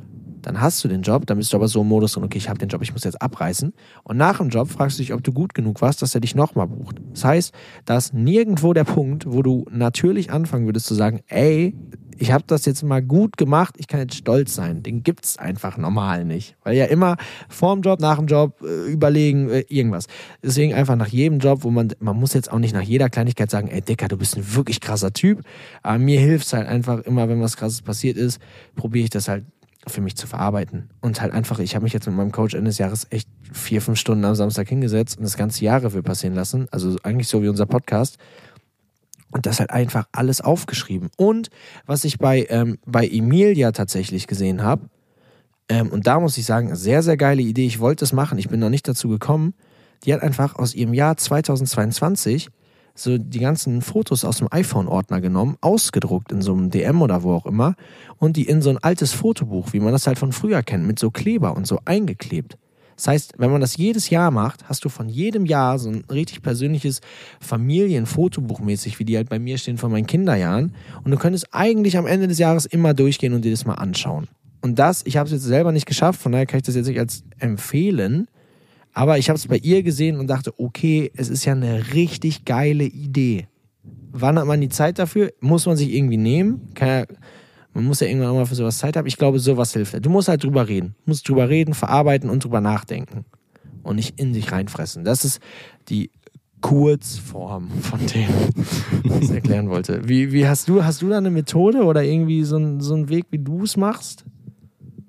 Dann 0.42 0.60
hast 0.60 0.82
du 0.84 0.88
den 0.88 1.02
Job, 1.02 1.26
dann 1.26 1.38
bist 1.38 1.52
du 1.52 1.56
aber 1.56 1.68
so 1.68 1.82
im 1.82 1.88
Modus 1.88 2.16
und 2.16 2.24
okay, 2.24 2.38
ich 2.38 2.48
habe 2.48 2.58
den 2.58 2.68
Job, 2.68 2.82
ich 2.82 2.92
muss 2.92 3.04
jetzt 3.04 3.20
abreißen. 3.20 3.72
Und 4.04 4.16
nach 4.16 4.38
dem 4.38 4.48
Job 4.48 4.68
fragst 4.68 4.98
du 4.98 5.02
dich, 5.02 5.12
ob 5.12 5.22
du 5.22 5.32
gut 5.32 5.54
genug 5.54 5.80
warst, 5.82 6.02
dass 6.02 6.14
er 6.14 6.20
dich 6.20 6.34
nochmal 6.34 6.66
bucht. 6.66 6.96
Das 7.12 7.24
heißt, 7.24 7.54
da 7.84 7.96
ist 7.96 8.14
nirgendwo 8.14 8.72
der 8.72 8.84
Punkt, 8.84 9.26
wo 9.26 9.42
du 9.42 9.66
natürlich 9.70 10.30
anfangen 10.30 10.66
würdest 10.66 10.86
zu 10.86 10.94
sagen, 10.94 11.20
ey, 11.28 11.74
ich 12.20 12.32
habe 12.32 12.44
das 12.46 12.66
jetzt 12.66 12.82
mal 12.82 13.02
gut 13.02 13.38
gemacht, 13.38 13.76
ich 13.78 13.88
kann 13.88 14.00
jetzt 14.00 14.14
stolz 14.14 14.54
sein. 14.54 14.82
Den 14.82 15.02
gibt's 15.02 15.38
einfach 15.38 15.78
normal 15.78 16.26
nicht. 16.26 16.54
Weil 16.62 16.76
ja 16.76 16.84
immer 16.84 17.16
vorm 17.48 17.80
Job, 17.80 17.98
nach 17.98 18.18
dem 18.18 18.26
Job 18.26 18.60
äh, 18.62 18.92
überlegen, 18.92 19.48
äh, 19.48 19.64
irgendwas. 19.68 20.06
Deswegen 20.42 20.74
einfach 20.74 20.96
nach 20.96 21.08
jedem 21.08 21.38
Job, 21.38 21.64
wo 21.64 21.70
man, 21.70 21.94
man 21.98 22.18
muss 22.18 22.34
jetzt 22.34 22.52
auch 22.52 22.58
nicht 22.58 22.74
nach 22.74 22.82
jeder 22.82 23.08
Kleinigkeit 23.08 23.50
sagen, 23.50 23.68
ey 23.68 23.80
Dicker, 23.80 24.06
du 24.08 24.18
bist 24.18 24.36
ein 24.36 24.54
wirklich 24.54 24.82
krasser 24.82 25.14
Typ. 25.14 25.40
Aber 25.82 25.96
mir 25.96 26.20
hilft's 26.20 26.52
halt 26.52 26.68
einfach 26.68 27.00
immer, 27.00 27.26
wenn 27.30 27.40
was 27.40 27.56
krasses 27.56 27.80
passiert 27.80 28.18
ist, 28.18 28.38
probiere 28.76 29.04
ich 29.04 29.10
das 29.10 29.26
halt 29.26 29.44
für 29.86 30.00
mich 30.00 30.16
zu 30.16 30.26
verarbeiten. 30.26 30.90
Und 31.00 31.20
halt 31.20 31.32
einfach, 31.32 31.58
ich 31.58 31.74
habe 31.74 31.84
mich 31.84 31.92
jetzt 31.92 32.06
mit 32.06 32.14
meinem 32.14 32.32
Coach 32.32 32.54
Ende 32.54 32.68
des 32.68 32.78
Jahres 32.78 33.06
echt 33.10 33.28
vier, 33.52 33.80
fünf 33.80 33.98
Stunden 33.98 34.24
am 34.24 34.34
Samstag 34.34 34.68
hingesetzt 34.68 35.18
und 35.18 35.24
das 35.24 35.36
ganze 35.36 35.64
Jahr 35.64 35.82
Revue 35.82 36.02
passieren 36.02 36.34
lassen. 36.34 36.68
Also 36.70 36.96
eigentlich 37.02 37.28
so 37.28 37.42
wie 37.42 37.48
unser 37.48 37.66
Podcast. 37.66 38.18
Und 39.32 39.46
das 39.46 39.60
halt 39.60 39.70
einfach 39.70 40.06
alles 40.12 40.40
aufgeschrieben. 40.40 41.08
Und 41.16 41.50
was 41.86 42.04
ich 42.04 42.18
bei, 42.18 42.46
ähm, 42.50 42.78
bei 42.84 43.06
Emilia 43.06 43.72
tatsächlich 43.72 44.26
gesehen 44.26 44.62
habe, 44.62 44.88
ähm, 45.68 45.88
und 45.90 46.06
da 46.06 46.18
muss 46.18 46.36
ich 46.36 46.44
sagen, 46.44 46.74
sehr, 46.74 47.02
sehr 47.02 47.16
geile 47.16 47.40
Idee. 47.40 47.66
Ich 47.66 47.78
wollte 47.78 48.04
es 48.04 48.12
machen, 48.12 48.38
ich 48.38 48.48
bin 48.48 48.58
noch 48.58 48.70
nicht 48.70 48.88
dazu 48.88 49.08
gekommen. 49.08 49.54
Die 50.04 50.12
hat 50.12 50.20
einfach 50.20 50.56
aus 50.56 50.74
ihrem 50.74 50.94
Jahr 50.94 51.16
2022 51.16 52.48
so 52.94 53.18
die 53.18 53.38
ganzen 53.38 53.82
Fotos 53.82 54.24
aus 54.24 54.38
dem 54.38 54.48
iPhone-Ordner 54.50 55.20
genommen, 55.20 55.56
ausgedruckt 55.60 56.32
in 56.32 56.42
so 56.42 56.52
einem 56.52 56.70
DM 56.70 57.02
oder 57.02 57.22
wo 57.22 57.32
auch 57.32 57.46
immer 57.46 57.74
und 58.18 58.36
die 58.36 58.46
in 58.48 58.62
so 58.62 58.70
ein 58.70 58.78
altes 58.78 59.12
Fotobuch, 59.12 59.72
wie 59.72 59.80
man 59.80 59.92
das 59.92 60.06
halt 60.06 60.18
von 60.18 60.32
früher 60.32 60.62
kennt, 60.62 60.86
mit 60.86 60.98
so 60.98 61.10
Kleber 61.10 61.56
und 61.56 61.66
so 61.66 61.78
eingeklebt. 61.84 62.56
Das 63.00 63.08
heißt, 63.08 63.34
wenn 63.38 63.50
man 63.50 63.62
das 63.62 63.78
jedes 63.78 64.10
Jahr 64.10 64.30
macht, 64.30 64.68
hast 64.68 64.84
du 64.84 64.90
von 64.90 65.08
jedem 65.08 65.46
Jahr 65.46 65.78
so 65.78 65.88
ein 65.88 66.04
richtig 66.10 66.42
persönliches 66.42 67.00
Familienfotobuch 67.40 68.60
mäßig, 68.60 68.98
wie 68.98 69.06
die 69.06 69.16
halt 69.16 69.30
bei 69.30 69.38
mir 69.38 69.56
stehen 69.56 69.78
von 69.78 69.90
meinen 69.90 70.06
Kinderjahren. 70.06 70.74
Und 71.02 71.10
du 71.10 71.16
könntest 71.16 71.48
eigentlich 71.52 71.96
am 71.96 72.06
Ende 72.06 72.28
des 72.28 72.38
Jahres 72.38 72.66
immer 72.66 72.92
durchgehen 72.92 73.32
und 73.32 73.42
dir 73.42 73.52
das 73.52 73.64
mal 73.64 73.76
anschauen. 73.76 74.28
Und 74.60 74.78
das, 74.78 75.02
ich 75.06 75.16
habe 75.16 75.28
es 75.28 75.32
jetzt 75.32 75.44
selber 75.44 75.72
nicht 75.72 75.86
geschafft, 75.86 76.20
von 76.20 76.32
daher 76.32 76.44
kann 76.44 76.58
ich 76.58 76.64
das 76.66 76.74
jetzt 76.74 76.88
nicht 76.88 76.98
als 76.98 77.24
empfehlen. 77.38 78.28
Aber 78.92 79.18
ich 79.18 79.28
habe 79.28 79.36
es 79.36 79.46
bei 79.46 79.58
ihr 79.58 79.82
gesehen 79.82 80.18
und 80.18 80.26
dachte, 80.26 80.58
okay, 80.58 81.10
es 81.16 81.28
ist 81.28 81.44
ja 81.44 81.52
eine 81.52 81.92
richtig 81.94 82.44
geile 82.44 82.84
Idee. 82.84 83.46
Wann 84.12 84.38
hat 84.38 84.46
man 84.46 84.60
die 84.60 84.68
Zeit 84.68 84.98
dafür? 84.98 85.32
Muss 85.40 85.66
man 85.66 85.76
sich 85.76 85.92
irgendwie 85.94 86.16
nehmen? 86.16 86.72
Ja, 86.78 87.04
man 87.72 87.84
muss 87.84 88.00
ja 88.00 88.08
irgendwann 88.08 88.34
mal 88.34 88.46
für 88.46 88.56
sowas 88.56 88.78
Zeit 88.78 88.96
haben. 88.96 89.06
Ich 89.06 89.16
glaube, 89.16 89.38
sowas 89.38 89.72
hilft. 89.72 90.04
Du 90.04 90.10
musst 90.10 90.28
halt 90.28 90.42
drüber 90.42 90.66
reden. 90.66 90.96
Du 91.04 91.10
musst 91.10 91.28
drüber 91.28 91.48
reden, 91.48 91.74
verarbeiten 91.74 92.28
und 92.28 92.42
drüber 92.42 92.60
nachdenken. 92.60 93.24
Und 93.82 93.96
nicht 93.96 94.18
in 94.18 94.34
sich 94.34 94.50
reinfressen. 94.50 95.04
Das 95.04 95.24
ist 95.24 95.40
die 95.88 96.10
Kurzform 96.60 97.70
von 97.80 98.00
dem, 98.06 98.28
was 99.04 99.22
ich 99.22 99.30
erklären 99.30 99.70
wollte. 99.70 100.08
Wie, 100.08 100.32
wie 100.32 100.46
hast 100.46 100.68
du, 100.68 100.84
hast 100.84 101.00
du 101.00 101.08
da 101.08 101.18
eine 101.18 101.30
Methode 101.30 101.84
oder 101.84 102.02
irgendwie 102.02 102.42
so, 102.42 102.56
ein, 102.58 102.80
so 102.80 102.94
einen 102.94 103.08
Weg, 103.08 103.26
wie 103.30 103.38
du 103.38 103.62
es 103.62 103.76
machst? 103.76 104.24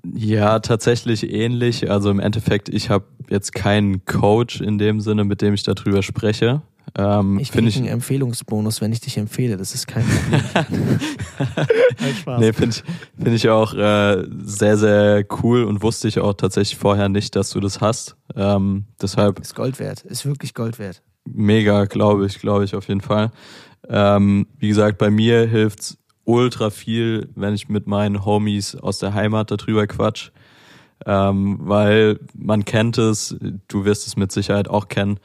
Ja, 0.03 0.59
tatsächlich 0.59 1.31
ähnlich. 1.31 1.89
Also 1.89 2.09
im 2.09 2.19
Endeffekt, 2.19 2.69
ich 2.69 2.89
habe 2.89 3.05
jetzt 3.29 3.53
keinen 3.53 4.05
Coach 4.05 4.61
in 4.61 4.77
dem 4.77 4.99
Sinne, 4.99 5.23
mit 5.23 5.41
dem 5.41 5.53
ich 5.53 5.63
darüber 5.63 6.01
spreche. 6.01 6.61
Ähm, 6.97 7.39
ich 7.39 7.51
kriege 7.51 7.73
einen 7.77 7.87
Empfehlungsbonus, 7.87 8.81
wenn 8.81 8.91
ich 8.91 8.99
dich 8.99 9.17
empfehle. 9.17 9.55
Das 9.55 9.73
ist 9.73 9.87
kein 9.87 10.03
Problem. 10.03 10.99
Spaß. 12.19 12.39
Nee, 12.39 12.53
finde 12.53 12.75
ich, 12.75 13.23
find 13.23 13.35
ich 13.35 13.49
auch 13.49 13.73
äh, 13.73 14.25
sehr, 14.43 14.77
sehr 14.77 15.25
cool 15.41 15.63
und 15.63 15.81
wusste 15.83 16.07
ich 16.07 16.19
auch 16.19 16.33
tatsächlich 16.33 16.77
vorher 16.77 17.07
nicht, 17.07 17.35
dass 17.35 17.51
du 17.51 17.59
das 17.59 17.79
hast. 17.79 18.17
Ähm, 18.35 18.85
deshalb. 19.01 19.39
Ist 19.39 19.55
Gold 19.55 19.79
wert. 19.79 20.01
Ist 20.01 20.25
wirklich 20.25 20.53
Gold 20.53 20.79
wert. 20.79 21.01
Mega, 21.25 21.85
glaube 21.85 22.25
ich, 22.25 22.39
glaube 22.39 22.65
ich 22.65 22.75
auf 22.75 22.87
jeden 22.87 23.01
Fall. 23.01 23.31
Ähm, 23.87 24.47
wie 24.57 24.67
gesagt, 24.67 24.97
bei 24.97 25.09
mir 25.09 25.47
hilft's 25.47 25.97
ultra 26.25 26.69
viel, 26.69 27.29
wenn 27.35 27.53
ich 27.53 27.69
mit 27.69 27.87
meinen 27.87 28.25
Homies 28.25 28.75
aus 28.75 28.99
der 28.99 29.13
Heimat 29.13 29.51
darüber 29.51 29.87
quatsch. 29.87 30.31
Ähm, 31.05 31.57
weil 31.61 32.19
man 32.35 32.63
kennt 32.63 32.97
es, 32.99 33.35
du 33.67 33.85
wirst 33.85 34.05
es 34.05 34.15
mit 34.17 34.31
Sicherheit 34.31 34.67
auch 34.67 34.87
kennen. 34.87 35.19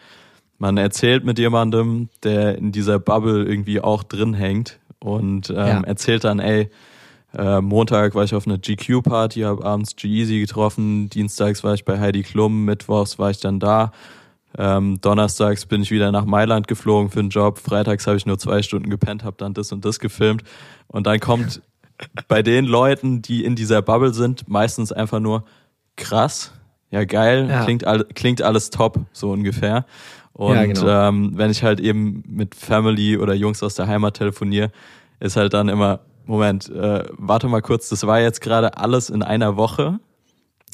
Man 0.59 0.79
erzählt 0.79 1.25
mit 1.25 1.39
jemandem, 1.39 2.09
der 2.23 2.57
in 2.57 2.73
dieser 2.73 2.99
Bubble 2.99 3.45
irgendwie 3.45 3.81
auch 3.81 4.03
drin 4.03 4.33
hängt 4.33 4.79
und 4.99 5.51
ähm, 5.51 5.57
ja. 5.57 5.81
erzählt 5.83 6.25
dann, 6.25 6.39
ey, 6.39 6.71
äh, 7.37 7.61
Montag 7.61 8.15
war 8.15 8.25
ich 8.25 8.35
auf 8.35 8.47
einer 8.47 8.57
GQ-Party, 8.57 9.41
habe 9.41 9.65
abends 9.65 9.97
G-Easy 9.97 10.41
getroffen, 10.41 11.11
dienstags 11.11 11.63
war 11.63 11.75
ich 11.75 11.85
bei 11.85 12.01
Heidi 12.01 12.23
Klum, 12.23 12.65
mittwochs 12.65 13.19
war 13.19 13.31
ich 13.31 13.41
dann 13.41 13.61
da 13.61 13.93
ähm, 14.59 15.01
donnerstags 15.01 15.67
bin 15.67 15.83
ich 15.83 15.91
wieder 15.91 16.13
nach 16.13 16.25
Mailand 16.25 16.67
geflogen 16.69 17.11
für 17.11 17.21
einen 17.21 17.31
Job. 17.31 17.59
Freitags 17.59 18.07
habe 18.07 18.17
ich 18.17 18.27
nur 18.27 18.39
zwei 18.39 18.63
Stunden 18.63 18.89
gepennt, 18.89 19.25
habe 19.25 19.37
dann 19.39 19.55
das 19.55 19.73
und 19.73 19.85
das 19.85 20.01
gefilmt. 20.01 20.43
Und 20.87 21.07
dann 21.07 21.21
kommt 21.21 21.63
bei 22.29 22.43
den 22.43 22.65
Leuten, 22.65 23.23
die 23.23 23.45
in 23.45 23.57
dieser 23.57 23.83
Bubble 23.83 24.15
sind, 24.15 24.49
meistens 24.49 24.93
einfach 24.93 25.21
nur 25.21 25.45
krass, 25.97 26.53
ja 26.91 27.05
geil, 27.05 27.49
ja. 27.49 27.65
Klingt, 27.65 27.87
all, 27.87 28.05
klingt 28.15 28.43
alles 28.43 28.71
top, 28.71 29.01
so 29.13 29.31
ungefähr. 29.31 29.85
Und 30.33 30.55
ja, 30.55 30.65
genau. 30.67 31.09
ähm, 31.09 31.33
wenn 31.35 31.51
ich 31.51 31.63
halt 31.63 31.81
eben 31.81 32.23
mit 32.27 32.55
Family 32.55 33.17
oder 33.17 33.35
Jungs 33.35 33.63
aus 33.63 33.75
der 33.75 33.87
Heimat 33.87 34.15
telefoniere, 34.15 34.71
ist 35.19 35.37
halt 35.37 35.55
dann 35.55 35.69
immer, 35.69 36.01
Moment, 36.27 36.69
äh, 36.69 37.05
warte 37.13 37.49
mal 37.49 37.63
kurz, 37.63 37.89
das 37.89 38.07
war 38.07 38.21
jetzt 38.21 38.41
gerade 38.41 38.77
alles 38.77 39.09
in 39.11 39.23
einer 39.23 39.57
Woche. 39.57 39.99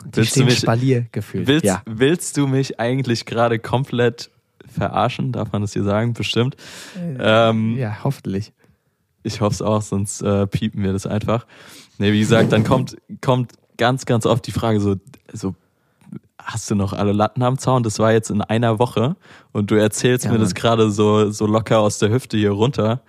Die 0.04 0.16
willst 0.16 0.36
du 0.36 0.44
mich, 0.44 0.58
Spalier 0.58 1.06
gefühlt. 1.12 1.46
Willst, 1.46 1.64
ja. 1.64 1.82
willst 1.86 2.36
du 2.36 2.46
mich 2.46 2.80
eigentlich 2.80 3.26
gerade 3.26 3.58
komplett 3.58 4.30
verarschen? 4.66 5.32
Darf 5.32 5.52
man 5.52 5.62
das 5.62 5.72
hier 5.72 5.84
sagen? 5.84 6.14
Bestimmt. 6.14 6.56
Äh, 6.96 7.50
ähm, 7.50 7.76
ja, 7.76 7.98
hoffentlich. 8.04 8.52
Ich 9.22 9.40
hoffe 9.40 9.54
es 9.54 9.62
auch, 9.62 9.82
sonst 9.82 10.20
äh, 10.22 10.46
piepen 10.46 10.82
wir 10.82 10.92
das 10.92 11.06
einfach. 11.06 11.46
Nee, 11.98 12.12
wie 12.12 12.20
gesagt, 12.20 12.52
dann 12.52 12.64
kommt, 12.64 12.96
kommt 13.20 13.52
ganz, 13.76 14.06
ganz 14.06 14.26
oft 14.26 14.46
die 14.46 14.52
Frage 14.52 14.80
so, 14.80 14.96
so 15.32 15.54
hast 16.38 16.70
du 16.70 16.74
noch 16.74 16.92
alle 16.92 17.12
Latten 17.12 17.42
am 17.42 17.58
Zaun? 17.58 17.82
Das 17.82 17.98
war 17.98 18.12
jetzt 18.12 18.30
in 18.30 18.40
einer 18.40 18.78
Woche 18.78 19.16
und 19.52 19.70
du 19.70 19.76
erzählst 19.76 20.24
ja, 20.24 20.30
mir 20.30 20.38
Mann. 20.38 20.44
das 20.44 20.54
gerade 20.54 20.90
so, 20.90 21.30
so 21.30 21.46
locker 21.46 21.78
aus 21.78 21.98
der 21.98 22.10
Hüfte 22.10 22.36
hier 22.36 22.50
runter. 22.50 23.02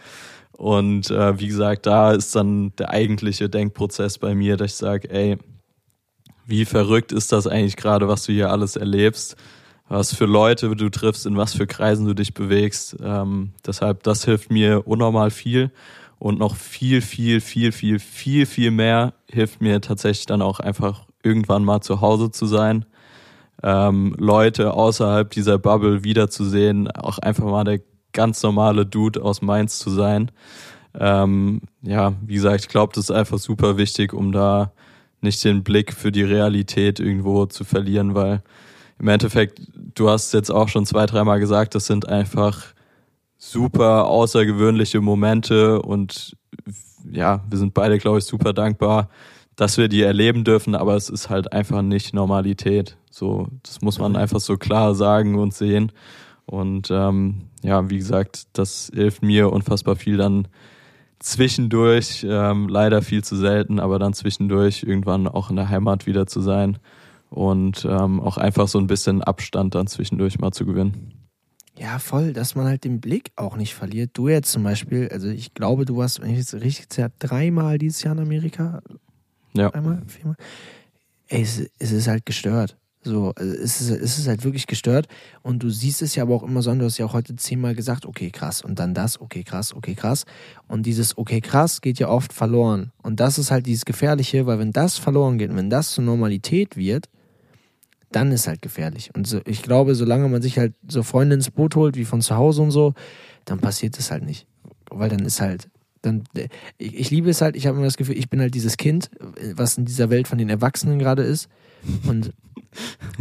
Und 0.52 1.10
äh, 1.10 1.40
wie 1.40 1.48
gesagt, 1.48 1.88
da 1.88 2.12
ist 2.12 2.36
dann 2.36 2.76
der 2.78 2.92
eigentliche 2.92 3.50
Denkprozess 3.50 4.20
bei 4.20 4.36
mir, 4.36 4.56
dass 4.56 4.72
ich 4.72 4.78
sage, 4.78 5.10
ey, 5.10 5.38
wie 6.46 6.66
verrückt 6.66 7.12
ist 7.12 7.32
das 7.32 7.48
eigentlich 7.48 7.76
gerade, 7.76 8.08
was 8.08 8.24
du 8.26 8.34
hier 8.34 8.52
alles 8.52 8.76
erlebst, 8.76 9.36
was 9.88 10.14
für 10.14 10.26
Leute 10.26 10.76
du 10.76 10.90
triffst, 10.90 11.26
in 11.26 11.38
was 11.38 11.54
für 11.54 11.68
Kreisen 11.68 12.06
du 12.06 12.14
dich 12.14 12.34
bewegst. 12.34 12.98
Ähm, 13.04 13.52
deshalb, 13.66 14.04
das 14.04 14.26
hilft 14.26 14.52
mir 14.52 14.88
unnormal 14.88 15.32
viel 15.32 15.72
und 16.20 16.40
noch 16.40 16.56
viel, 16.56 17.02
viel, 17.02 17.42
viel, 17.42 17.72
viel, 17.72 18.00
viel, 18.00 18.46
viel 18.46 18.72
mehr 18.72 19.14
hilft 19.30 19.62
mir 19.62 19.82
tatsächlich 19.82 20.26
dann 20.26 20.42
auch 20.42 20.60
einfach 20.60 21.06
irgendwann 21.22 21.64
mal 21.64 21.82
zu 21.82 22.02
Hause 22.02 22.32
zu 22.32 22.46
sein, 22.46 22.86
ähm, 23.62 24.16
Leute 24.18 24.74
außerhalb 24.74 25.30
dieser 25.32 25.58
Bubble 25.58 26.04
wiederzusehen, 26.04 26.90
auch 26.92 27.20
einfach 27.20 27.46
mal 27.46 27.64
der 27.64 27.82
ganz 28.12 28.44
normale 28.44 28.86
Dude 28.86 29.24
aus 29.24 29.42
Mainz 29.42 29.80
zu 29.80 29.90
sein. 29.90 30.32
Ähm, 30.98 31.62
ja, 31.82 32.14
wie 32.26 32.36
gesagt, 32.36 32.62
ich 32.62 32.70
glaube, 32.70 32.94
das 32.94 33.06
ist 33.06 33.12
einfach 33.12 33.40
super 33.40 33.78
wichtig, 33.78 34.14
um 34.14 34.32
da 34.32 34.72
nicht 35.24 35.44
den 35.44 35.64
Blick 35.64 35.94
für 35.94 36.12
die 36.12 36.24
Realität 36.24 37.00
irgendwo 37.00 37.46
zu 37.46 37.64
verlieren, 37.64 38.16
weil 38.16 38.44
im 39.00 39.08
Endeffekt, 39.08 39.62
du 39.96 40.10
hast 40.10 40.34
jetzt 40.34 40.50
auch 40.50 40.70
schon 40.70 40.86
zwei, 40.86 41.06
dreimal 41.06 41.40
gesagt, 41.40 41.76
das 41.76 41.86
sind 41.86 42.08
einfach 42.08 42.64
super 43.38 44.06
außergewöhnliche 44.08 45.02
Momente 45.02 45.82
und 45.82 46.36
ja, 47.12 47.44
wir 47.50 47.58
sind 47.58 47.74
beide, 47.74 47.98
glaube 47.98 48.20
ich, 48.20 48.26
super 48.26 48.54
dankbar, 48.54 49.10
dass 49.56 49.78
wir 49.78 49.88
die 49.88 50.02
erleben 50.02 50.44
dürfen, 50.44 50.76
aber 50.76 50.96
es 50.96 51.10
ist 51.10 51.30
halt 51.30 51.52
einfach 51.52 51.82
nicht 51.82 52.14
Normalität. 52.14 52.98
So, 53.12 53.48
das 53.64 53.82
muss 53.82 54.00
man 54.00 54.16
einfach 54.16 54.40
so 54.40 54.58
klar 54.58 54.96
sagen 54.96 55.38
und 55.38 55.54
sehen. 55.54 55.92
Und 56.46 56.90
ähm, 56.92 57.50
ja, 57.62 57.90
wie 57.90 57.98
gesagt, 57.98 58.48
das 58.54 58.92
hilft 58.94 59.22
mir 59.22 59.52
unfassbar 59.52 59.96
viel 59.96 60.18
dann 60.18 60.48
zwischendurch, 61.24 62.26
ähm, 62.28 62.68
leider 62.68 63.02
viel 63.02 63.24
zu 63.24 63.36
selten, 63.36 63.80
aber 63.80 63.98
dann 63.98 64.14
zwischendurch 64.14 64.84
irgendwann 64.84 65.28
auch 65.28 65.50
in 65.50 65.56
der 65.56 65.70
Heimat 65.70 66.06
wieder 66.06 66.28
zu 66.28 66.42
sein 66.42 66.78
und 67.30 67.86
ähm, 67.90 68.20
auch 68.20 68.38
einfach 68.38 68.68
so 68.68 68.78
ein 68.78 68.88
bisschen 68.88 69.24
Abstand 69.24 69.74
dann 69.74 69.88
zwischendurch 69.88 70.38
mal 70.40 70.52
zu 70.52 70.66
gewinnen. 70.66 71.14
Ja, 71.80 71.98
voll, 71.98 72.34
dass 72.34 72.56
man 72.56 72.66
halt 72.66 72.84
den 72.84 73.02
Blick 73.02 73.32
auch 73.36 73.56
nicht 73.56 73.74
verliert. 73.74 74.12
Du 74.14 74.28
jetzt 74.28 74.52
zum 74.52 74.64
Beispiel, 74.64 75.10
also 75.12 75.28
ich 75.28 75.54
glaube, 75.54 75.86
du 75.86 75.98
warst, 75.98 76.22
wenn 76.22 76.30
ich 76.30 76.38
jetzt 76.38 76.54
richtig 76.54 76.90
zähle, 76.90 77.12
dreimal 77.18 77.80
dieses 77.80 78.04
Jahr 78.04 78.14
in 78.14 78.22
Amerika. 78.22 78.82
Ja. 79.56 79.70
Einmal, 79.70 80.04
viermal. 80.06 80.36
Ey, 81.28 81.42
es, 81.42 81.66
es 81.80 81.92
ist 81.92 82.08
halt 82.08 82.26
gestört. 82.26 82.78
So, 83.04 83.34
also 83.36 83.54
es 83.54 83.82
ist, 83.82 83.90
es 83.90 84.18
ist 84.18 84.28
halt 84.28 84.44
wirklich 84.44 84.66
gestört. 84.68 85.08
Und 85.42 85.62
du 85.62 85.70
siehst 85.70 86.02
es 86.02 86.16
ja 86.16 86.24
aber 86.24 86.36
auch 86.36 86.44
immer 86.44 86.62
so 86.62 86.72
an, 86.72 86.80
du 86.80 86.86
hast 86.86 86.98
ja 86.98 87.06
auch 87.06 87.14
heute 87.14 87.36
zehnmal 87.36 87.76
gesagt, 87.76 88.06
okay, 88.06 88.32
krass. 88.32 88.62
Und 88.62 88.80
dann 88.80 88.94
das, 88.94 89.20
okay, 89.20 89.44
krass, 89.44 89.74
okay, 89.74 89.96
krass. 89.96 90.26
Und 90.68 90.86
dieses 90.86 91.18
okay, 91.18 91.42
krass 91.42 91.82
geht 91.82 92.00
ja 92.00 92.08
oft 92.08 92.34
verloren. 92.34 92.92
Und 93.02 93.20
das 93.20 93.38
ist 93.38 93.52
halt 93.52 93.66
dieses 93.66 93.86
Gefährliche, 93.86 94.46
weil 94.46 94.60
wenn 94.60 94.72
das 94.72 94.98
verloren 94.98 95.38
geht, 95.38 95.54
wenn 95.56 95.70
das 95.70 95.92
zur 95.92 96.04
Normalität 96.04 96.78
wird, 96.78 97.10
dann 98.12 98.32
ist 98.32 98.48
halt 98.48 98.62
gefährlich. 98.62 99.12
Und 99.16 99.28
so, 99.28 99.42
ich 99.46 99.64
glaube, 99.64 99.96
solange 99.96 100.30
man 100.30 100.42
sich 100.42 100.58
halt 100.58 100.74
so 100.88 101.04
Freunde 101.04 101.36
ins 101.36 101.52
Boot 101.52 101.76
holt, 101.76 101.96
wie 101.98 102.06
von 102.06 102.22
zu 102.22 102.36
Hause 102.36 102.62
und 102.62 102.72
so, 102.72 102.94
dann 103.46 103.60
passiert 103.60 103.98
es 104.00 104.12
halt 104.12 104.24
nicht. 104.24 104.48
Weil 104.90 105.10
dann 105.10 105.26
ist 105.26 105.42
halt, 105.42 105.70
dann, 106.04 106.24
ich, 106.78 106.96
ich 106.96 107.10
liebe 107.12 107.30
es 107.30 107.42
halt, 107.42 107.56
ich 107.56 107.66
habe 107.68 107.78
immer 107.78 107.88
das 107.88 107.98
Gefühl, 107.98 108.18
ich 108.18 108.30
bin 108.30 108.40
halt 108.40 108.54
dieses 108.54 108.78
Kind, 108.78 109.10
was 109.56 109.78
in 109.78 109.86
dieser 109.86 110.10
Welt 110.10 110.28
von 110.28 110.38
den 110.38 110.50
Erwachsenen 110.50 111.00
gerade 111.00 111.24
ist. 111.24 111.50
Und 112.08 112.34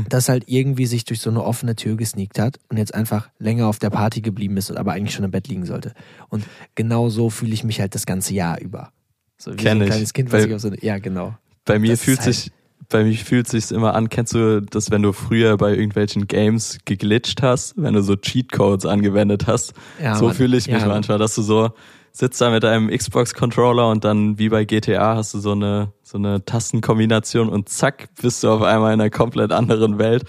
das 0.09 0.29
halt 0.29 0.45
irgendwie 0.47 0.87
sich 0.87 1.05
durch 1.05 1.21
so 1.21 1.31
eine 1.31 1.43
offene 1.43 1.77
Tür 1.77 1.97
gesneakt 1.97 2.39
hat 2.39 2.59
und 2.69 2.77
jetzt 2.77 2.95
einfach 2.95 3.29
länger 3.39 3.67
auf 3.67 3.79
der 3.79 3.91
Party 3.91 4.21
geblieben 4.21 4.57
ist, 4.57 4.71
aber 4.71 4.93
eigentlich 4.93 5.15
schon 5.15 5.25
im 5.25 5.31
Bett 5.31 5.49
liegen 5.49 5.67
sollte. 5.67 5.95
Und 6.29 6.45
genau 6.75 7.09
so 7.09 7.31
fühle 7.31 7.53
ich 7.53 7.65
mich 7.65 7.81
halt 7.81 7.95
das 7.95 8.07
ganze 8.07 8.35
Jahr 8.35 8.61
über. 8.61 8.93
So 9.39 9.53
wie 9.53 9.57
Kenn 9.57 9.79
so 9.79 9.85
ein 9.85 9.91
kleines 9.91 10.13
Kind, 10.13 10.33
was 10.33 10.45
ich 10.45 10.55
auf 10.55 10.61
so 10.61 10.69
eine, 10.69 10.83
ja, 10.83 10.99
genau. 10.99 11.37
Bei 11.65 11.79
mir 11.79 11.93
das 11.93 12.03
fühlt 12.03 12.21
halt 12.21 12.35
sich 12.35 12.53
bei 12.93 13.05
mir 13.05 13.15
fühlt 13.15 13.49
sich's 13.49 13.71
immer 13.71 13.95
an, 13.95 14.09
kennst 14.09 14.35
du 14.35 14.61
das, 14.61 14.91
wenn 14.91 15.03
du 15.03 15.13
früher 15.13 15.57
bei 15.57 15.71
irgendwelchen 15.71 16.27
Games 16.27 16.79
geglitscht 16.85 17.43
hast, 17.43 17.75
wenn 17.77 17.95
du 17.95 18.03
so 18.03 18.17
Cheatcodes 18.17 18.87
angewendet 18.87 19.47
hast? 19.47 19.73
Ja, 20.01 20.15
so 20.17 20.31
fühle 20.31 20.57
ich 20.57 20.69
mich 20.69 20.83
ja, 20.83 20.89
manchmal, 20.89 21.19
dass 21.19 21.35
du 21.35 21.43
so 21.43 21.71
sitzt 22.13 22.41
da 22.41 22.51
mit 22.51 22.65
einem 22.65 22.89
Xbox-Controller 22.91 23.89
und 23.89 24.05
dann 24.05 24.39
wie 24.39 24.51
bei 24.51 24.65
GTA 24.65 25.17
hast 25.17 25.35
du 25.35 25.39
so 25.39 25.53
eine, 25.53 25.93
so 26.03 26.19
eine 26.19 26.45
Tastenkombination 26.45 27.49
und 27.49 27.69
zack, 27.69 28.09
bist 28.21 28.45
du 28.45 28.51
auf 28.51 28.63
einmal 28.63 28.93
in 28.93 29.01
einer 29.01 29.11
komplett 29.11 29.51
anderen 29.51 29.99
Welt. 29.99 30.25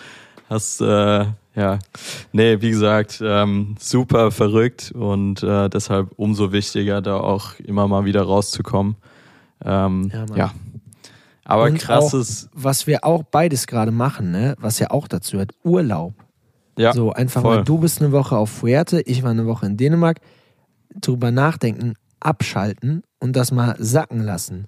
Hast, 0.49 0.81
äh, 0.81 1.25
ja, 1.55 1.79
nee, 2.31 2.61
wie 2.61 2.69
gesagt, 2.69 3.21
ähm, 3.23 3.75
super 3.79 4.31
verrückt 4.31 4.91
und 4.95 5.43
äh, 5.43 5.69
deshalb 5.69 6.11
umso 6.15 6.51
wichtiger, 6.51 7.01
da 7.01 7.17
auch 7.17 7.59
immer 7.59 7.87
mal 7.87 8.05
wieder 8.05 8.23
rauszukommen. 8.23 8.95
Ähm, 9.63 10.11
ja, 10.13 10.25
ja, 10.35 10.51
aber 11.45 11.65
und 11.65 11.77
krasses. 11.77 12.49
Auch, 12.51 12.63
was 12.63 12.87
wir 12.87 13.03
auch 13.03 13.23
beides 13.23 13.67
gerade 13.67 13.91
machen, 13.91 14.31
ne? 14.31 14.55
was 14.59 14.79
ja 14.79 14.91
auch 14.91 15.07
dazu 15.07 15.39
hat, 15.39 15.51
Urlaub. 15.63 16.13
Ja. 16.77 16.93
So 16.93 17.13
einfach 17.13 17.41
voll. 17.41 17.57
mal, 17.57 17.63
du 17.63 17.77
bist 17.77 18.01
eine 18.01 18.11
Woche 18.11 18.35
auf 18.35 18.49
Fuerte, 18.49 19.01
ich 19.01 19.21
war 19.23 19.31
eine 19.31 19.45
Woche 19.45 19.65
in 19.65 19.77
Dänemark. 19.77 20.19
Drüber 21.01 21.31
nachdenken, 21.31 21.93
abschalten 22.19 23.03
und 23.19 23.35
das 23.35 23.51
mal 23.51 23.75
sacken 23.79 24.21
lassen. 24.21 24.67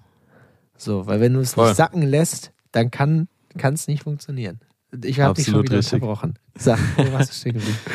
So, 0.77 1.07
weil 1.07 1.21
wenn 1.21 1.33
du 1.33 1.39
es 1.39 1.55
nicht 1.55 1.75
sacken 1.75 2.01
lässt, 2.01 2.51
dann 2.71 2.91
kann 2.91 3.27
es 3.55 3.87
nicht 3.87 4.03
funktionieren. 4.03 4.59
Ich 5.03 5.19
habe 5.19 5.33
dich 5.33 5.45
schon 5.45 5.63
wieder 5.63 5.77
richtig. 5.77 5.93
unterbrochen. 5.93 6.35
Sag, 6.57 6.79
wo 6.97 7.11
warst 7.13 7.31
du 7.31 7.35
stehen 7.35 7.53
geblieben? 7.53 7.77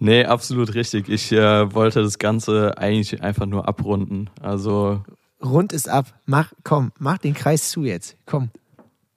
Nee, 0.00 0.24
absolut 0.26 0.74
richtig. 0.74 1.08
Ich 1.08 1.32
äh, 1.32 1.72
wollte 1.72 2.02
das 2.02 2.18
Ganze 2.18 2.76
eigentlich 2.76 3.22
einfach 3.22 3.46
nur 3.46 3.66
abrunden. 3.66 4.28
Also 4.38 5.02
rund 5.42 5.72
ist 5.72 5.88
ab. 5.88 6.12
Mach, 6.26 6.52
komm, 6.62 6.92
mach 6.98 7.16
den 7.16 7.32
Kreis 7.32 7.70
zu 7.70 7.84
jetzt. 7.84 8.16
Komm. 8.26 8.50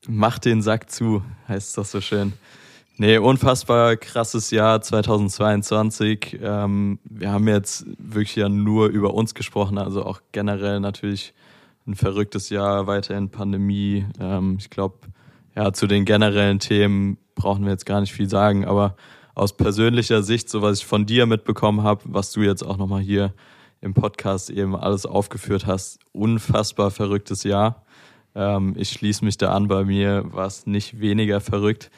Mach 0.08 0.40
den 0.40 0.62
Sack 0.62 0.90
zu, 0.90 1.24
heißt 1.50 1.70
es 1.70 1.74
doch 1.74 1.86
so 1.86 2.00
schön. 2.00 2.32
Nee, 3.00 3.20
unfassbar 3.20 3.96
krasses 3.96 4.50
Jahr 4.50 4.82
2022. 4.82 6.40
Ähm, 6.42 6.98
wir 7.04 7.32
haben 7.32 7.48
jetzt 7.48 7.86
wirklich 8.00 8.36
ja 8.36 8.50
nur 8.50 8.88
über 8.88 9.14
uns 9.14 9.36
gesprochen, 9.36 9.78
also 9.78 10.04
auch 10.04 10.20
generell 10.32 10.80
natürlich 10.80 11.36
ein 11.86 11.94
verrücktes 11.94 12.50
Jahr, 12.50 12.88
weiterhin 12.88 13.30
Pandemie. 13.30 14.08
Ähm, 14.20 14.58
ich 14.60 14.72
glaube, 14.72 14.96
ja, 15.56 15.74
zu 15.74 15.86
den 15.86 16.06
generellen 16.06 16.58
Themen 16.58 17.20
brauchen 17.36 17.66
wir 17.66 17.72
jetzt 17.72 17.86
gar 17.86 18.02
nicht 18.02 18.14
viel 18.14 18.28
sagen, 18.28 18.66
aber 18.66 18.96
aus 19.36 19.56
persönlicher 19.56 20.24
Sicht, 20.24 20.50
so 20.50 20.64
was 20.64 20.80
ich 20.80 20.88
von 20.88 21.06
dir 21.06 21.28
mitbekommen 21.28 21.84
habe, 21.84 22.02
was 22.06 22.32
du 22.32 22.42
jetzt 22.42 22.64
auch 22.64 22.78
nochmal 22.78 23.02
hier 23.02 23.32
im 23.80 23.94
Podcast 23.94 24.50
eben 24.50 24.76
alles 24.76 25.06
aufgeführt 25.06 25.68
hast. 25.68 26.00
Unfassbar 26.14 26.90
verrücktes 26.90 27.44
Jahr. 27.44 27.84
Ähm, 28.34 28.74
ich 28.76 28.90
schließe 28.90 29.24
mich 29.24 29.38
da 29.38 29.54
an, 29.54 29.68
bei 29.68 29.84
mir 29.84 30.24
war 30.34 30.48
es 30.48 30.66
nicht 30.66 31.00
weniger 31.00 31.42
verrückt. 31.42 31.92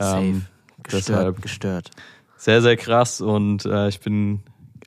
Ähm, 0.00 0.46
gestört, 0.82 1.08
deshalb 1.08 1.42
gestört. 1.42 1.90
Sehr, 2.36 2.62
sehr 2.62 2.76
krass 2.76 3.20
und 3.20 3.64
äh, 3.64 3.88
ich 3.88 4.00
bin 4.00 4.42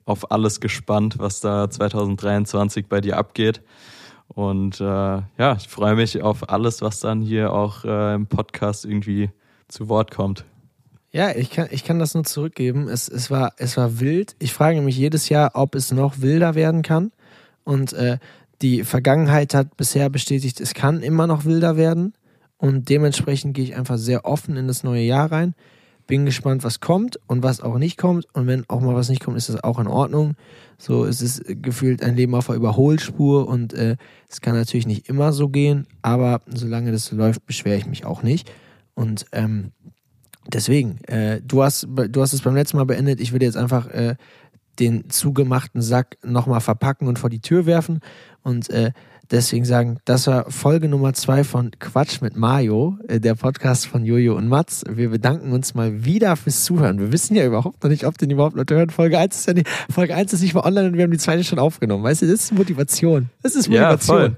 auf 0.06 0.32
alles 0.32 0.60
gespannt, 0.60 1.16
was 1.20 1.42
da 1.42 1.70
2023 1.70 2.88
bei 2.88 3.02
dir 3.02 3.18
abgeht. 3.18 3.62
Und 4.28 4.80
äh, 4.80 4.84
ja, 4.84 5.56
ich 5.58 5.68
freue 5.68 5.96
mich 5.96 6.22
auf 6.22 6.50
alles, 6.50 6.82
was 6.82 7.02
dann 7.02 7.22
hier 7.22 7.54
auch 7.54 7.84
äh, 7.84 8.16
im 8.16 8.28
Podcast 8.28 8.86
irgendwie 8.86 9.30
zu 9.68 9.90
Wort 9.90 10.12
kommt. 10.12 10.46
Ja, 11.12 11.36
ich 11.36 11.50
kann, 11.50 11.68
ich 11.72 11.84
kann 11.84 12.00
das 12.00 12.14
nur 12.14 12.24
zurückgeben. 12.24 12.88
Es, 12.88 13.10
es, 13.10 13.30
war, 13.30 13.54
es 13.58 13.76
war 13.76 14.00
wild. 14.00 14.36
Ich 14.40 14.54
frage 14.54 14.82
mich 14.82 14.98
jedes 14.98 15.28
Jahr, 15.28 15.52
ob 15.56 15.76
es 15.76 15.92
noch 15.92 16.22
wilder 16.22 16.56
werden 16.56 16.84
kann. 16.84 17.12
Und 17.66 17.92
äh, 17.94 18.18
die 18.62 18.84
Vergangenheit 18.86 19.54
hat 19.54 19.76
bisher 19.76 20.10
bestätigt, 20.10 20.62
es 20.62 20.74
kann 20.74 21.02
immer 21.02 21.28
noch 21.28 21.44
wilder 21.44 21.76
werden. 21.76 22.14
Und 22.62 22.90
dementsprechend 22.90 23.56
gehe 23.56 23.64
ich 23.64 23.76
einfach 23.76 23.98
sehr 23.98 24.24
offen 24.24 24.56
in 24.56 24.68
das 24.68 24.84
neue 24.84 25.02
Jahr 25.02 25.32
rein. 25.32 25.56
Bin 26.06 26.28
gespannt, 26.28 26.64
was 26.64 26.80
kommt 26.80 27.20
und 27.26 27.42
was 27.42 27.60
auch 27.60 27.80
nicht 27.80 27.98
kommt. 27.98 28.28
Und 28.34 28.46
wenn 28.46 28.70
auch 28.70 28.82
mal 28.82 28.94
was 28.94 29.10
nicht 29.10 29.24
kommt, 29.24 29.36
ist 29.36 29.50
das 29.50 29.64
auch 29.64 29.80
in 29.80 29.88
Ordnung. 29.88 30.36
So 30.78 31.06
es 31.06 31.24
ist 31.24 31.44
gefühlt 31.48 32.04
ein 32.04 32.16
Leben 32.16 32.36
auf 32.36 32.46
der 32.46 32.56
Überholspur 32.56 33.48
und 33.48 33.74
äh, 33.74 33.98
es 34.30 34.42
kann 34.42 34.54
natürlich 34.54 34.86
nicht 34.86 35.10
immer 35.10 35.34
so 35.34 35.50
gehen, 35.50 35.88
aber 36.04 36.42
solange 36.54 36.92
das 36.92 37.06
so 37.06 37.16
läuft, 37.16 37.48
beschwere 37.48 37.78
ich 37.78 37.88
mich 37.88 38.06
auch 38.06 38.22
nicht. 38.22 38.52
Und 38.94 39.26
ähm, 39.32 39.72
Deswegen, 40.52 41.04
äh, 41.04 41.40
du, 41.42 41.62
hast, 41.62 41.88
du 41.88 42.22
hast 42.22 42.34
es 42.34 42.42
beim 42.42 42.56
letzten 42.56 42.78
Mal 42.78 42.86
beendet. 42.86 43.20
Ich 43.20 43.32
würde 43.32 43.46
jetzt 43.46 43.58
einfach 43.58 43.88
äh, 43.88 44.16
den 44.80 45.10
zugemachten 45.10 45.82
Sack 45.82 46.18
nochmal 46.24 46.62
verpacken 46.62 47.08
und 47.08 47.20
vor 47.20 47.30
die 47.30 47.42
Tür 47.42 47.66
werfen. 47.66 48.00
Und 48.42 48.70
äh, 48.72 48.92
deswegen 49.32 49.66
sagen, 49.66 50.00
das 50.06 50.28
war 50.28 50.50
Folge 50.52 50.88
Nummer 50.88 51.14
zwei 51.14 51.44
von 51.44 51.72
Quatsch 51.80 52.22
mit 52.22 52.36
Mario, 52.36 52.98
äh, 53.08 53.20
der 53.20 53.36
Podcast 53.36 53.88
von 53.88 54.06
Jojo 54.06 54.36
und 54.36 54.48
Mats. 54.48 54.84
Wir 54.90 55.10
bedanken 55.10 55.52
uns 55.52 55.74
mal 55.74 56.06
wieder 56.06 56.36
fürs 56.36 56.64
Zuhören. 56.64 57.00
Wir 57.00 57.12
wissen 57.12 57.36
ja 57.36 57.46
überhaupt 57.46 57.84
noch 57.84 57.90
nicht, 57.90 58.06
ob 58.06 58.18
den 58.18 58.30
überhaupt 58.30 58.56
Leute 58.56 58.76
hören. 58.76 58.90
Folge 58.90 59.18
1 59.18 59.36
ist 59.36 59.48
ja 59.48 59.54
nicht, 59.54 59.68
Folge 59.90 60.16
1 60.16 60.34
ist 60.34 60.42
nicht 60.42 60.54
mal 60.54 60.66
online 60.66 60.90
und 60.90 60.98
wir 60.98 61.04
haben 61.04 61.12
die 61.12 61.18
zweite 61.18 61.44
schon 61.44 61.60
aufgenommen. 61.60 62.04
Weißt 62.04 62.22
du, 62.22 62.28
das 62.28 62.44
ist 62.44 62.54
Motivation. 62.54 63.30
Das 63.42 63.56
ist 63.56 63.70
Motivation. 63.70 64.18
Ja, 64.18 64.28
voll. 64.28 64.38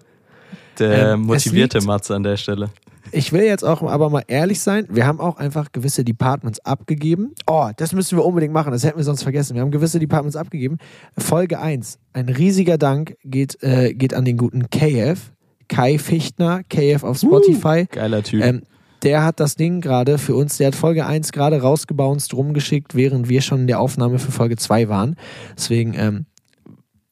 Der 0.80 1.14
ähm, 1.14 1.22
motivierte 1.22 1.82
Mats 1.82 2.10
an 2.10 2.24
der 2.24 2.38
Stelle. 2.38 2.70
Ich 3.14 3.32
will 3.32 3.44
jetzt 3.44 3.64
auch 3.64 3.84
aber 3.84 4.10
mal 4.10 4.24
ehrlich 4.28 4.60
sein. 4.60 4.88
Wir 4.90 5.06
haben 5.06 5.20
auch 5.20 5.38
einfach 5.38 5.72
gewisse 5.72 6.04
Departments 6.04 6.60
abgegeben. 6.62 7.34
Oh, 7.46 7.70
das 7.78 7.94
müssen 7.94 8.18
wir 8.18 8.26
unbedingt 8.26 8.54
machen. 8.54 8.72
Das 8.72 8.84
hätten 8.84 8.98
wir 8.98 9.04
sonst 9.04 9.24
vergessen. 9.24 9.54
Wir 9.54 9.62
haben 9.62 9.72
gewisse 9.72 10.00
Departments 10.00 10.36
abgegeben. 10.36 10.78
Folge 11.18 11.60
1. 11.60 12.00
Ein 12.14 12.30
riesiger 12.30 12.78
Dank 12.78 13.16
geht, 13.24 13.62
äh, 13.62 13.94
geht 13.94 14.14
an 14.14 14.26
den 14.26 14.38
guten 14.38 14.70
KF. 14.70 15.32
Kai 15.68 15.98
Fichtner, 15.98 16.64
KF 16.64 17.04
auf 17.04 17.20
Spotify. 17.20 17.84
Uh, 17.84 17.96
geiler 17.96 18.24
Typ. 18.24 18.44
Ähm, 18.44 18.64
der 19.04 19.24
hat 19.24 19.40
das 19.40 19.56
Ding 19.56 19.82
gerade 19.82 20.18
für 20.18 20.36
uns, 20.36 20.58
der 20.58 20.68
hat 20.68 20.76
Folge 20.76 21.06
1 21.06 21.32
gerade 21.32 21.62
rausgebounced, 21.62 22.34
rumgeschickt, 22.34 22.96
während 22.96 23.28
wir 23.30 23.42
schon 23.42 23.62
in 23.62 23.68
der 23.68 23.80
Aufnahme 23.80 24.18
für 24.18 24.32
Folge 24.32 24.56
2 24.56 24.88
waren. 24.88 25.16
Deswegen, 25.58 25.94
ähm, 25.96 26.26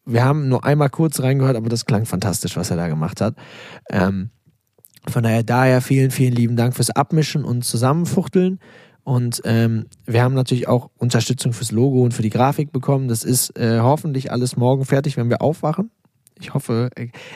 wir 0.05 0.23
haben 0.23 0.47
nur 0.47 0.63
einmal 0.63 0.89
kurz 0.89 1.21
reingehört, 1.21 1.57
aber 1.57 1.69
das 1.69 1.85
klang 1.85 2.05
fantastisch, 2.05 2.55
was 2.55 2.71
er 2.71 2.77
da 2.77 2.87
gemacht 2.87 3.21
hat. 3.21 3.35
Ähm, 3.89 4.29
von 5.07 5.23
daher, 5.23 5.43
daher 5.43 5.81
vielen, 5.81 6.11
vielen 6.11 6.33
lieben 6.33 6.55
Dank 6.55 6.75
fürs 6.75 6.91
Abmischen 6.91 7.43
und 7.43 7.63
Zusammenfuchteln. 7.63 8.59
Und 9.03 9.41
ähm, 9.45 9.87
wir 10.05 10.21
haben 10.21 10.35
natürlich 10.35 10.67
auch 10.67 10.91
Unterstützung 10.97 11.53
fürs 11.53 11.71
Logo 11.71 12.03
und 12.03 12.13
für 12.13 12.21
die 12.21 12.29
Grafik 12.29 12.71
bekommen. 12.71 13.07
Das 13.07 13.23
ist 13.23 13.57
äh, 13.57 13.79
hoffentlich 13.79 14.31
alles 14.31 14.57
morgen 14.57 14.85
fertig, 14.85 15.17
wenn 15.17 15.29
wir 15.29 15.41
aufwachen. 15.41 15.89
Ich 16.41 16.55
hoffe, 16.55 16.89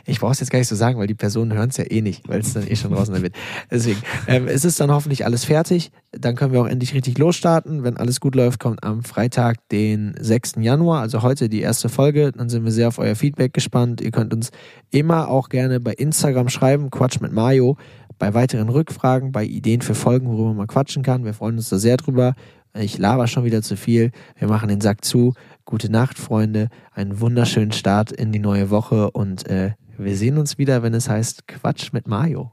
ich 0.05 0.19
brauche 0.19 0.31
es 0.31 0.39
jetzt 0.39 0.49
gar 0.49 0.57
nicht 0.57 0.67
so 0.67 0.75
sagen, 0.75 0.97
weil 0.97 1.05
die 1.05 1.13
Personen 1.13 1.53
hören 1.53 1.69
es 1.69 1.77
ja 1.77 1.85
eh 1.89 2.01
nicht, 2.01 2.27
weil 2.27 2.39
es 2.39 2.53
dann 2.53 2.67
eh 2.67 2.75
schon 2.75 2.91
draußen 2.91 3.21
wird. 3.21 3.35
Deswegen, 3.69 4.01
ähm, 4.27 4.47
es 4.47 4.65
ist 4.65 4.79
dann 4.79 4.91
hoffentlich 4.91 5.25
alles 5.25 5.45
fertig. 5.45 5.91
Dann 6.11 6.35
können 6.35 6.53
wir 6.53 6.61
auch 6.61 6.67
endlich 6.67 6.93
richtig 6.95 7.17
losstarten. 7.19 7.83
Wenn 7.83 7.97
alles 7.97 8.19
gut 8.19 8.33
läuft, 8.33 8.59
kommt 8.59 8.83
am 8.83 9.03
Freitag, 9.03 9.57
den 9.69 10.15
6. 10.19 10.53
Januar, 10.57 11.01
also 11.01 11.21
heute 11.21 11.49
die 11.49 11.61
erste 11.61 11.87
Folge. 11.87 12.31
Dann 12.31 12.49
sind 12.49 12.65
wir 12.65 12.71
sehr 12.71 12.87
auf 12.87 12.97
euer 12.97 13.15
Feedback 13.15 13.53
gespannt. 13.53 14.01
Ihr 14.01 14.11
könnt 14.11 14.33
uns 14.33 14.49
immer 14.89 15.29
auch 15.29 15.49
gerne 15.49 15.79
bei 15.79 15.93
Instagram 15.93 16.49
schreiben, 16.49 16.89
Quatsch 16.89 17.21
mit 17.21 17.31
Mayo, 17.31 17.77
bei 18.17 18.33
weiteren 18.33 18.69
Rückfragen, 18.69 19.31
bei 19.31 19.45
Ideen 19.45 19.81
für 19.81 19.95
Folgen, 19.95 20.27
worüber 20.27 20.53
man 20.55 20.67
quatschen 20.67 21.03
kann. 21.03 21.25
Wir 21.25 21.33
freuen 21.35 21.57
uns 21.57 21.69
da 21.69 21.77
sehr 21.77 21.97
drüber. 21.97 22.33
Ich 22.77 22.97
laber 22.97 23.27
schon 23.27 23.45
wieder 23.45 23.61
zu 23.61 23.77
viel. 23.77 24.11
Wir 24.37 24.49
machen 24.49 24.67
den 24.67 24.81
Sack 24.81 25.05
zu. 25.05 25.33
Gute 25.65 25.91
Nacht, 25.91 26.19
Freunde. 26.19 26.69
Einen 26.93 27.19
wunderschönen 27.19 27.71
Start 27.71 28.11
in 28.11 28.31
die 28.31 28.37
neue 28.39 28.69
Woche 28.69 29.09
und 29.09 29.49
äh, 29.49 29.71
wir 29.97 30.15
sehen 30.15 30.37
uns 30.37 30.59
wieder, 30.59 30.83
wenn 30.83 30.93
es 30.93 31.09
heißt 31.09 31.47
Quatsch 31.47 31.91
mit 31.91 32.07
Mayo. 32.07 32.51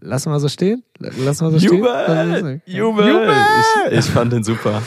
Lass 0.00 0.24
mal 0.24 0.40
so 0.40 0.48
stehen. 0.48 0.84
Lass 0.98 1.42
mal 1.42 1.50
so 1.50 1.58
Jubel! 1.58 1.90
stehen. 2.04 2.62
Jubel! 2.64 3.08
Jubel! 3.08 3.34
Ich, 3.90 3.98
ich 3.98 4.04
fand 4.06 4.32
den 4.32 4.42
super. 4.42 4.80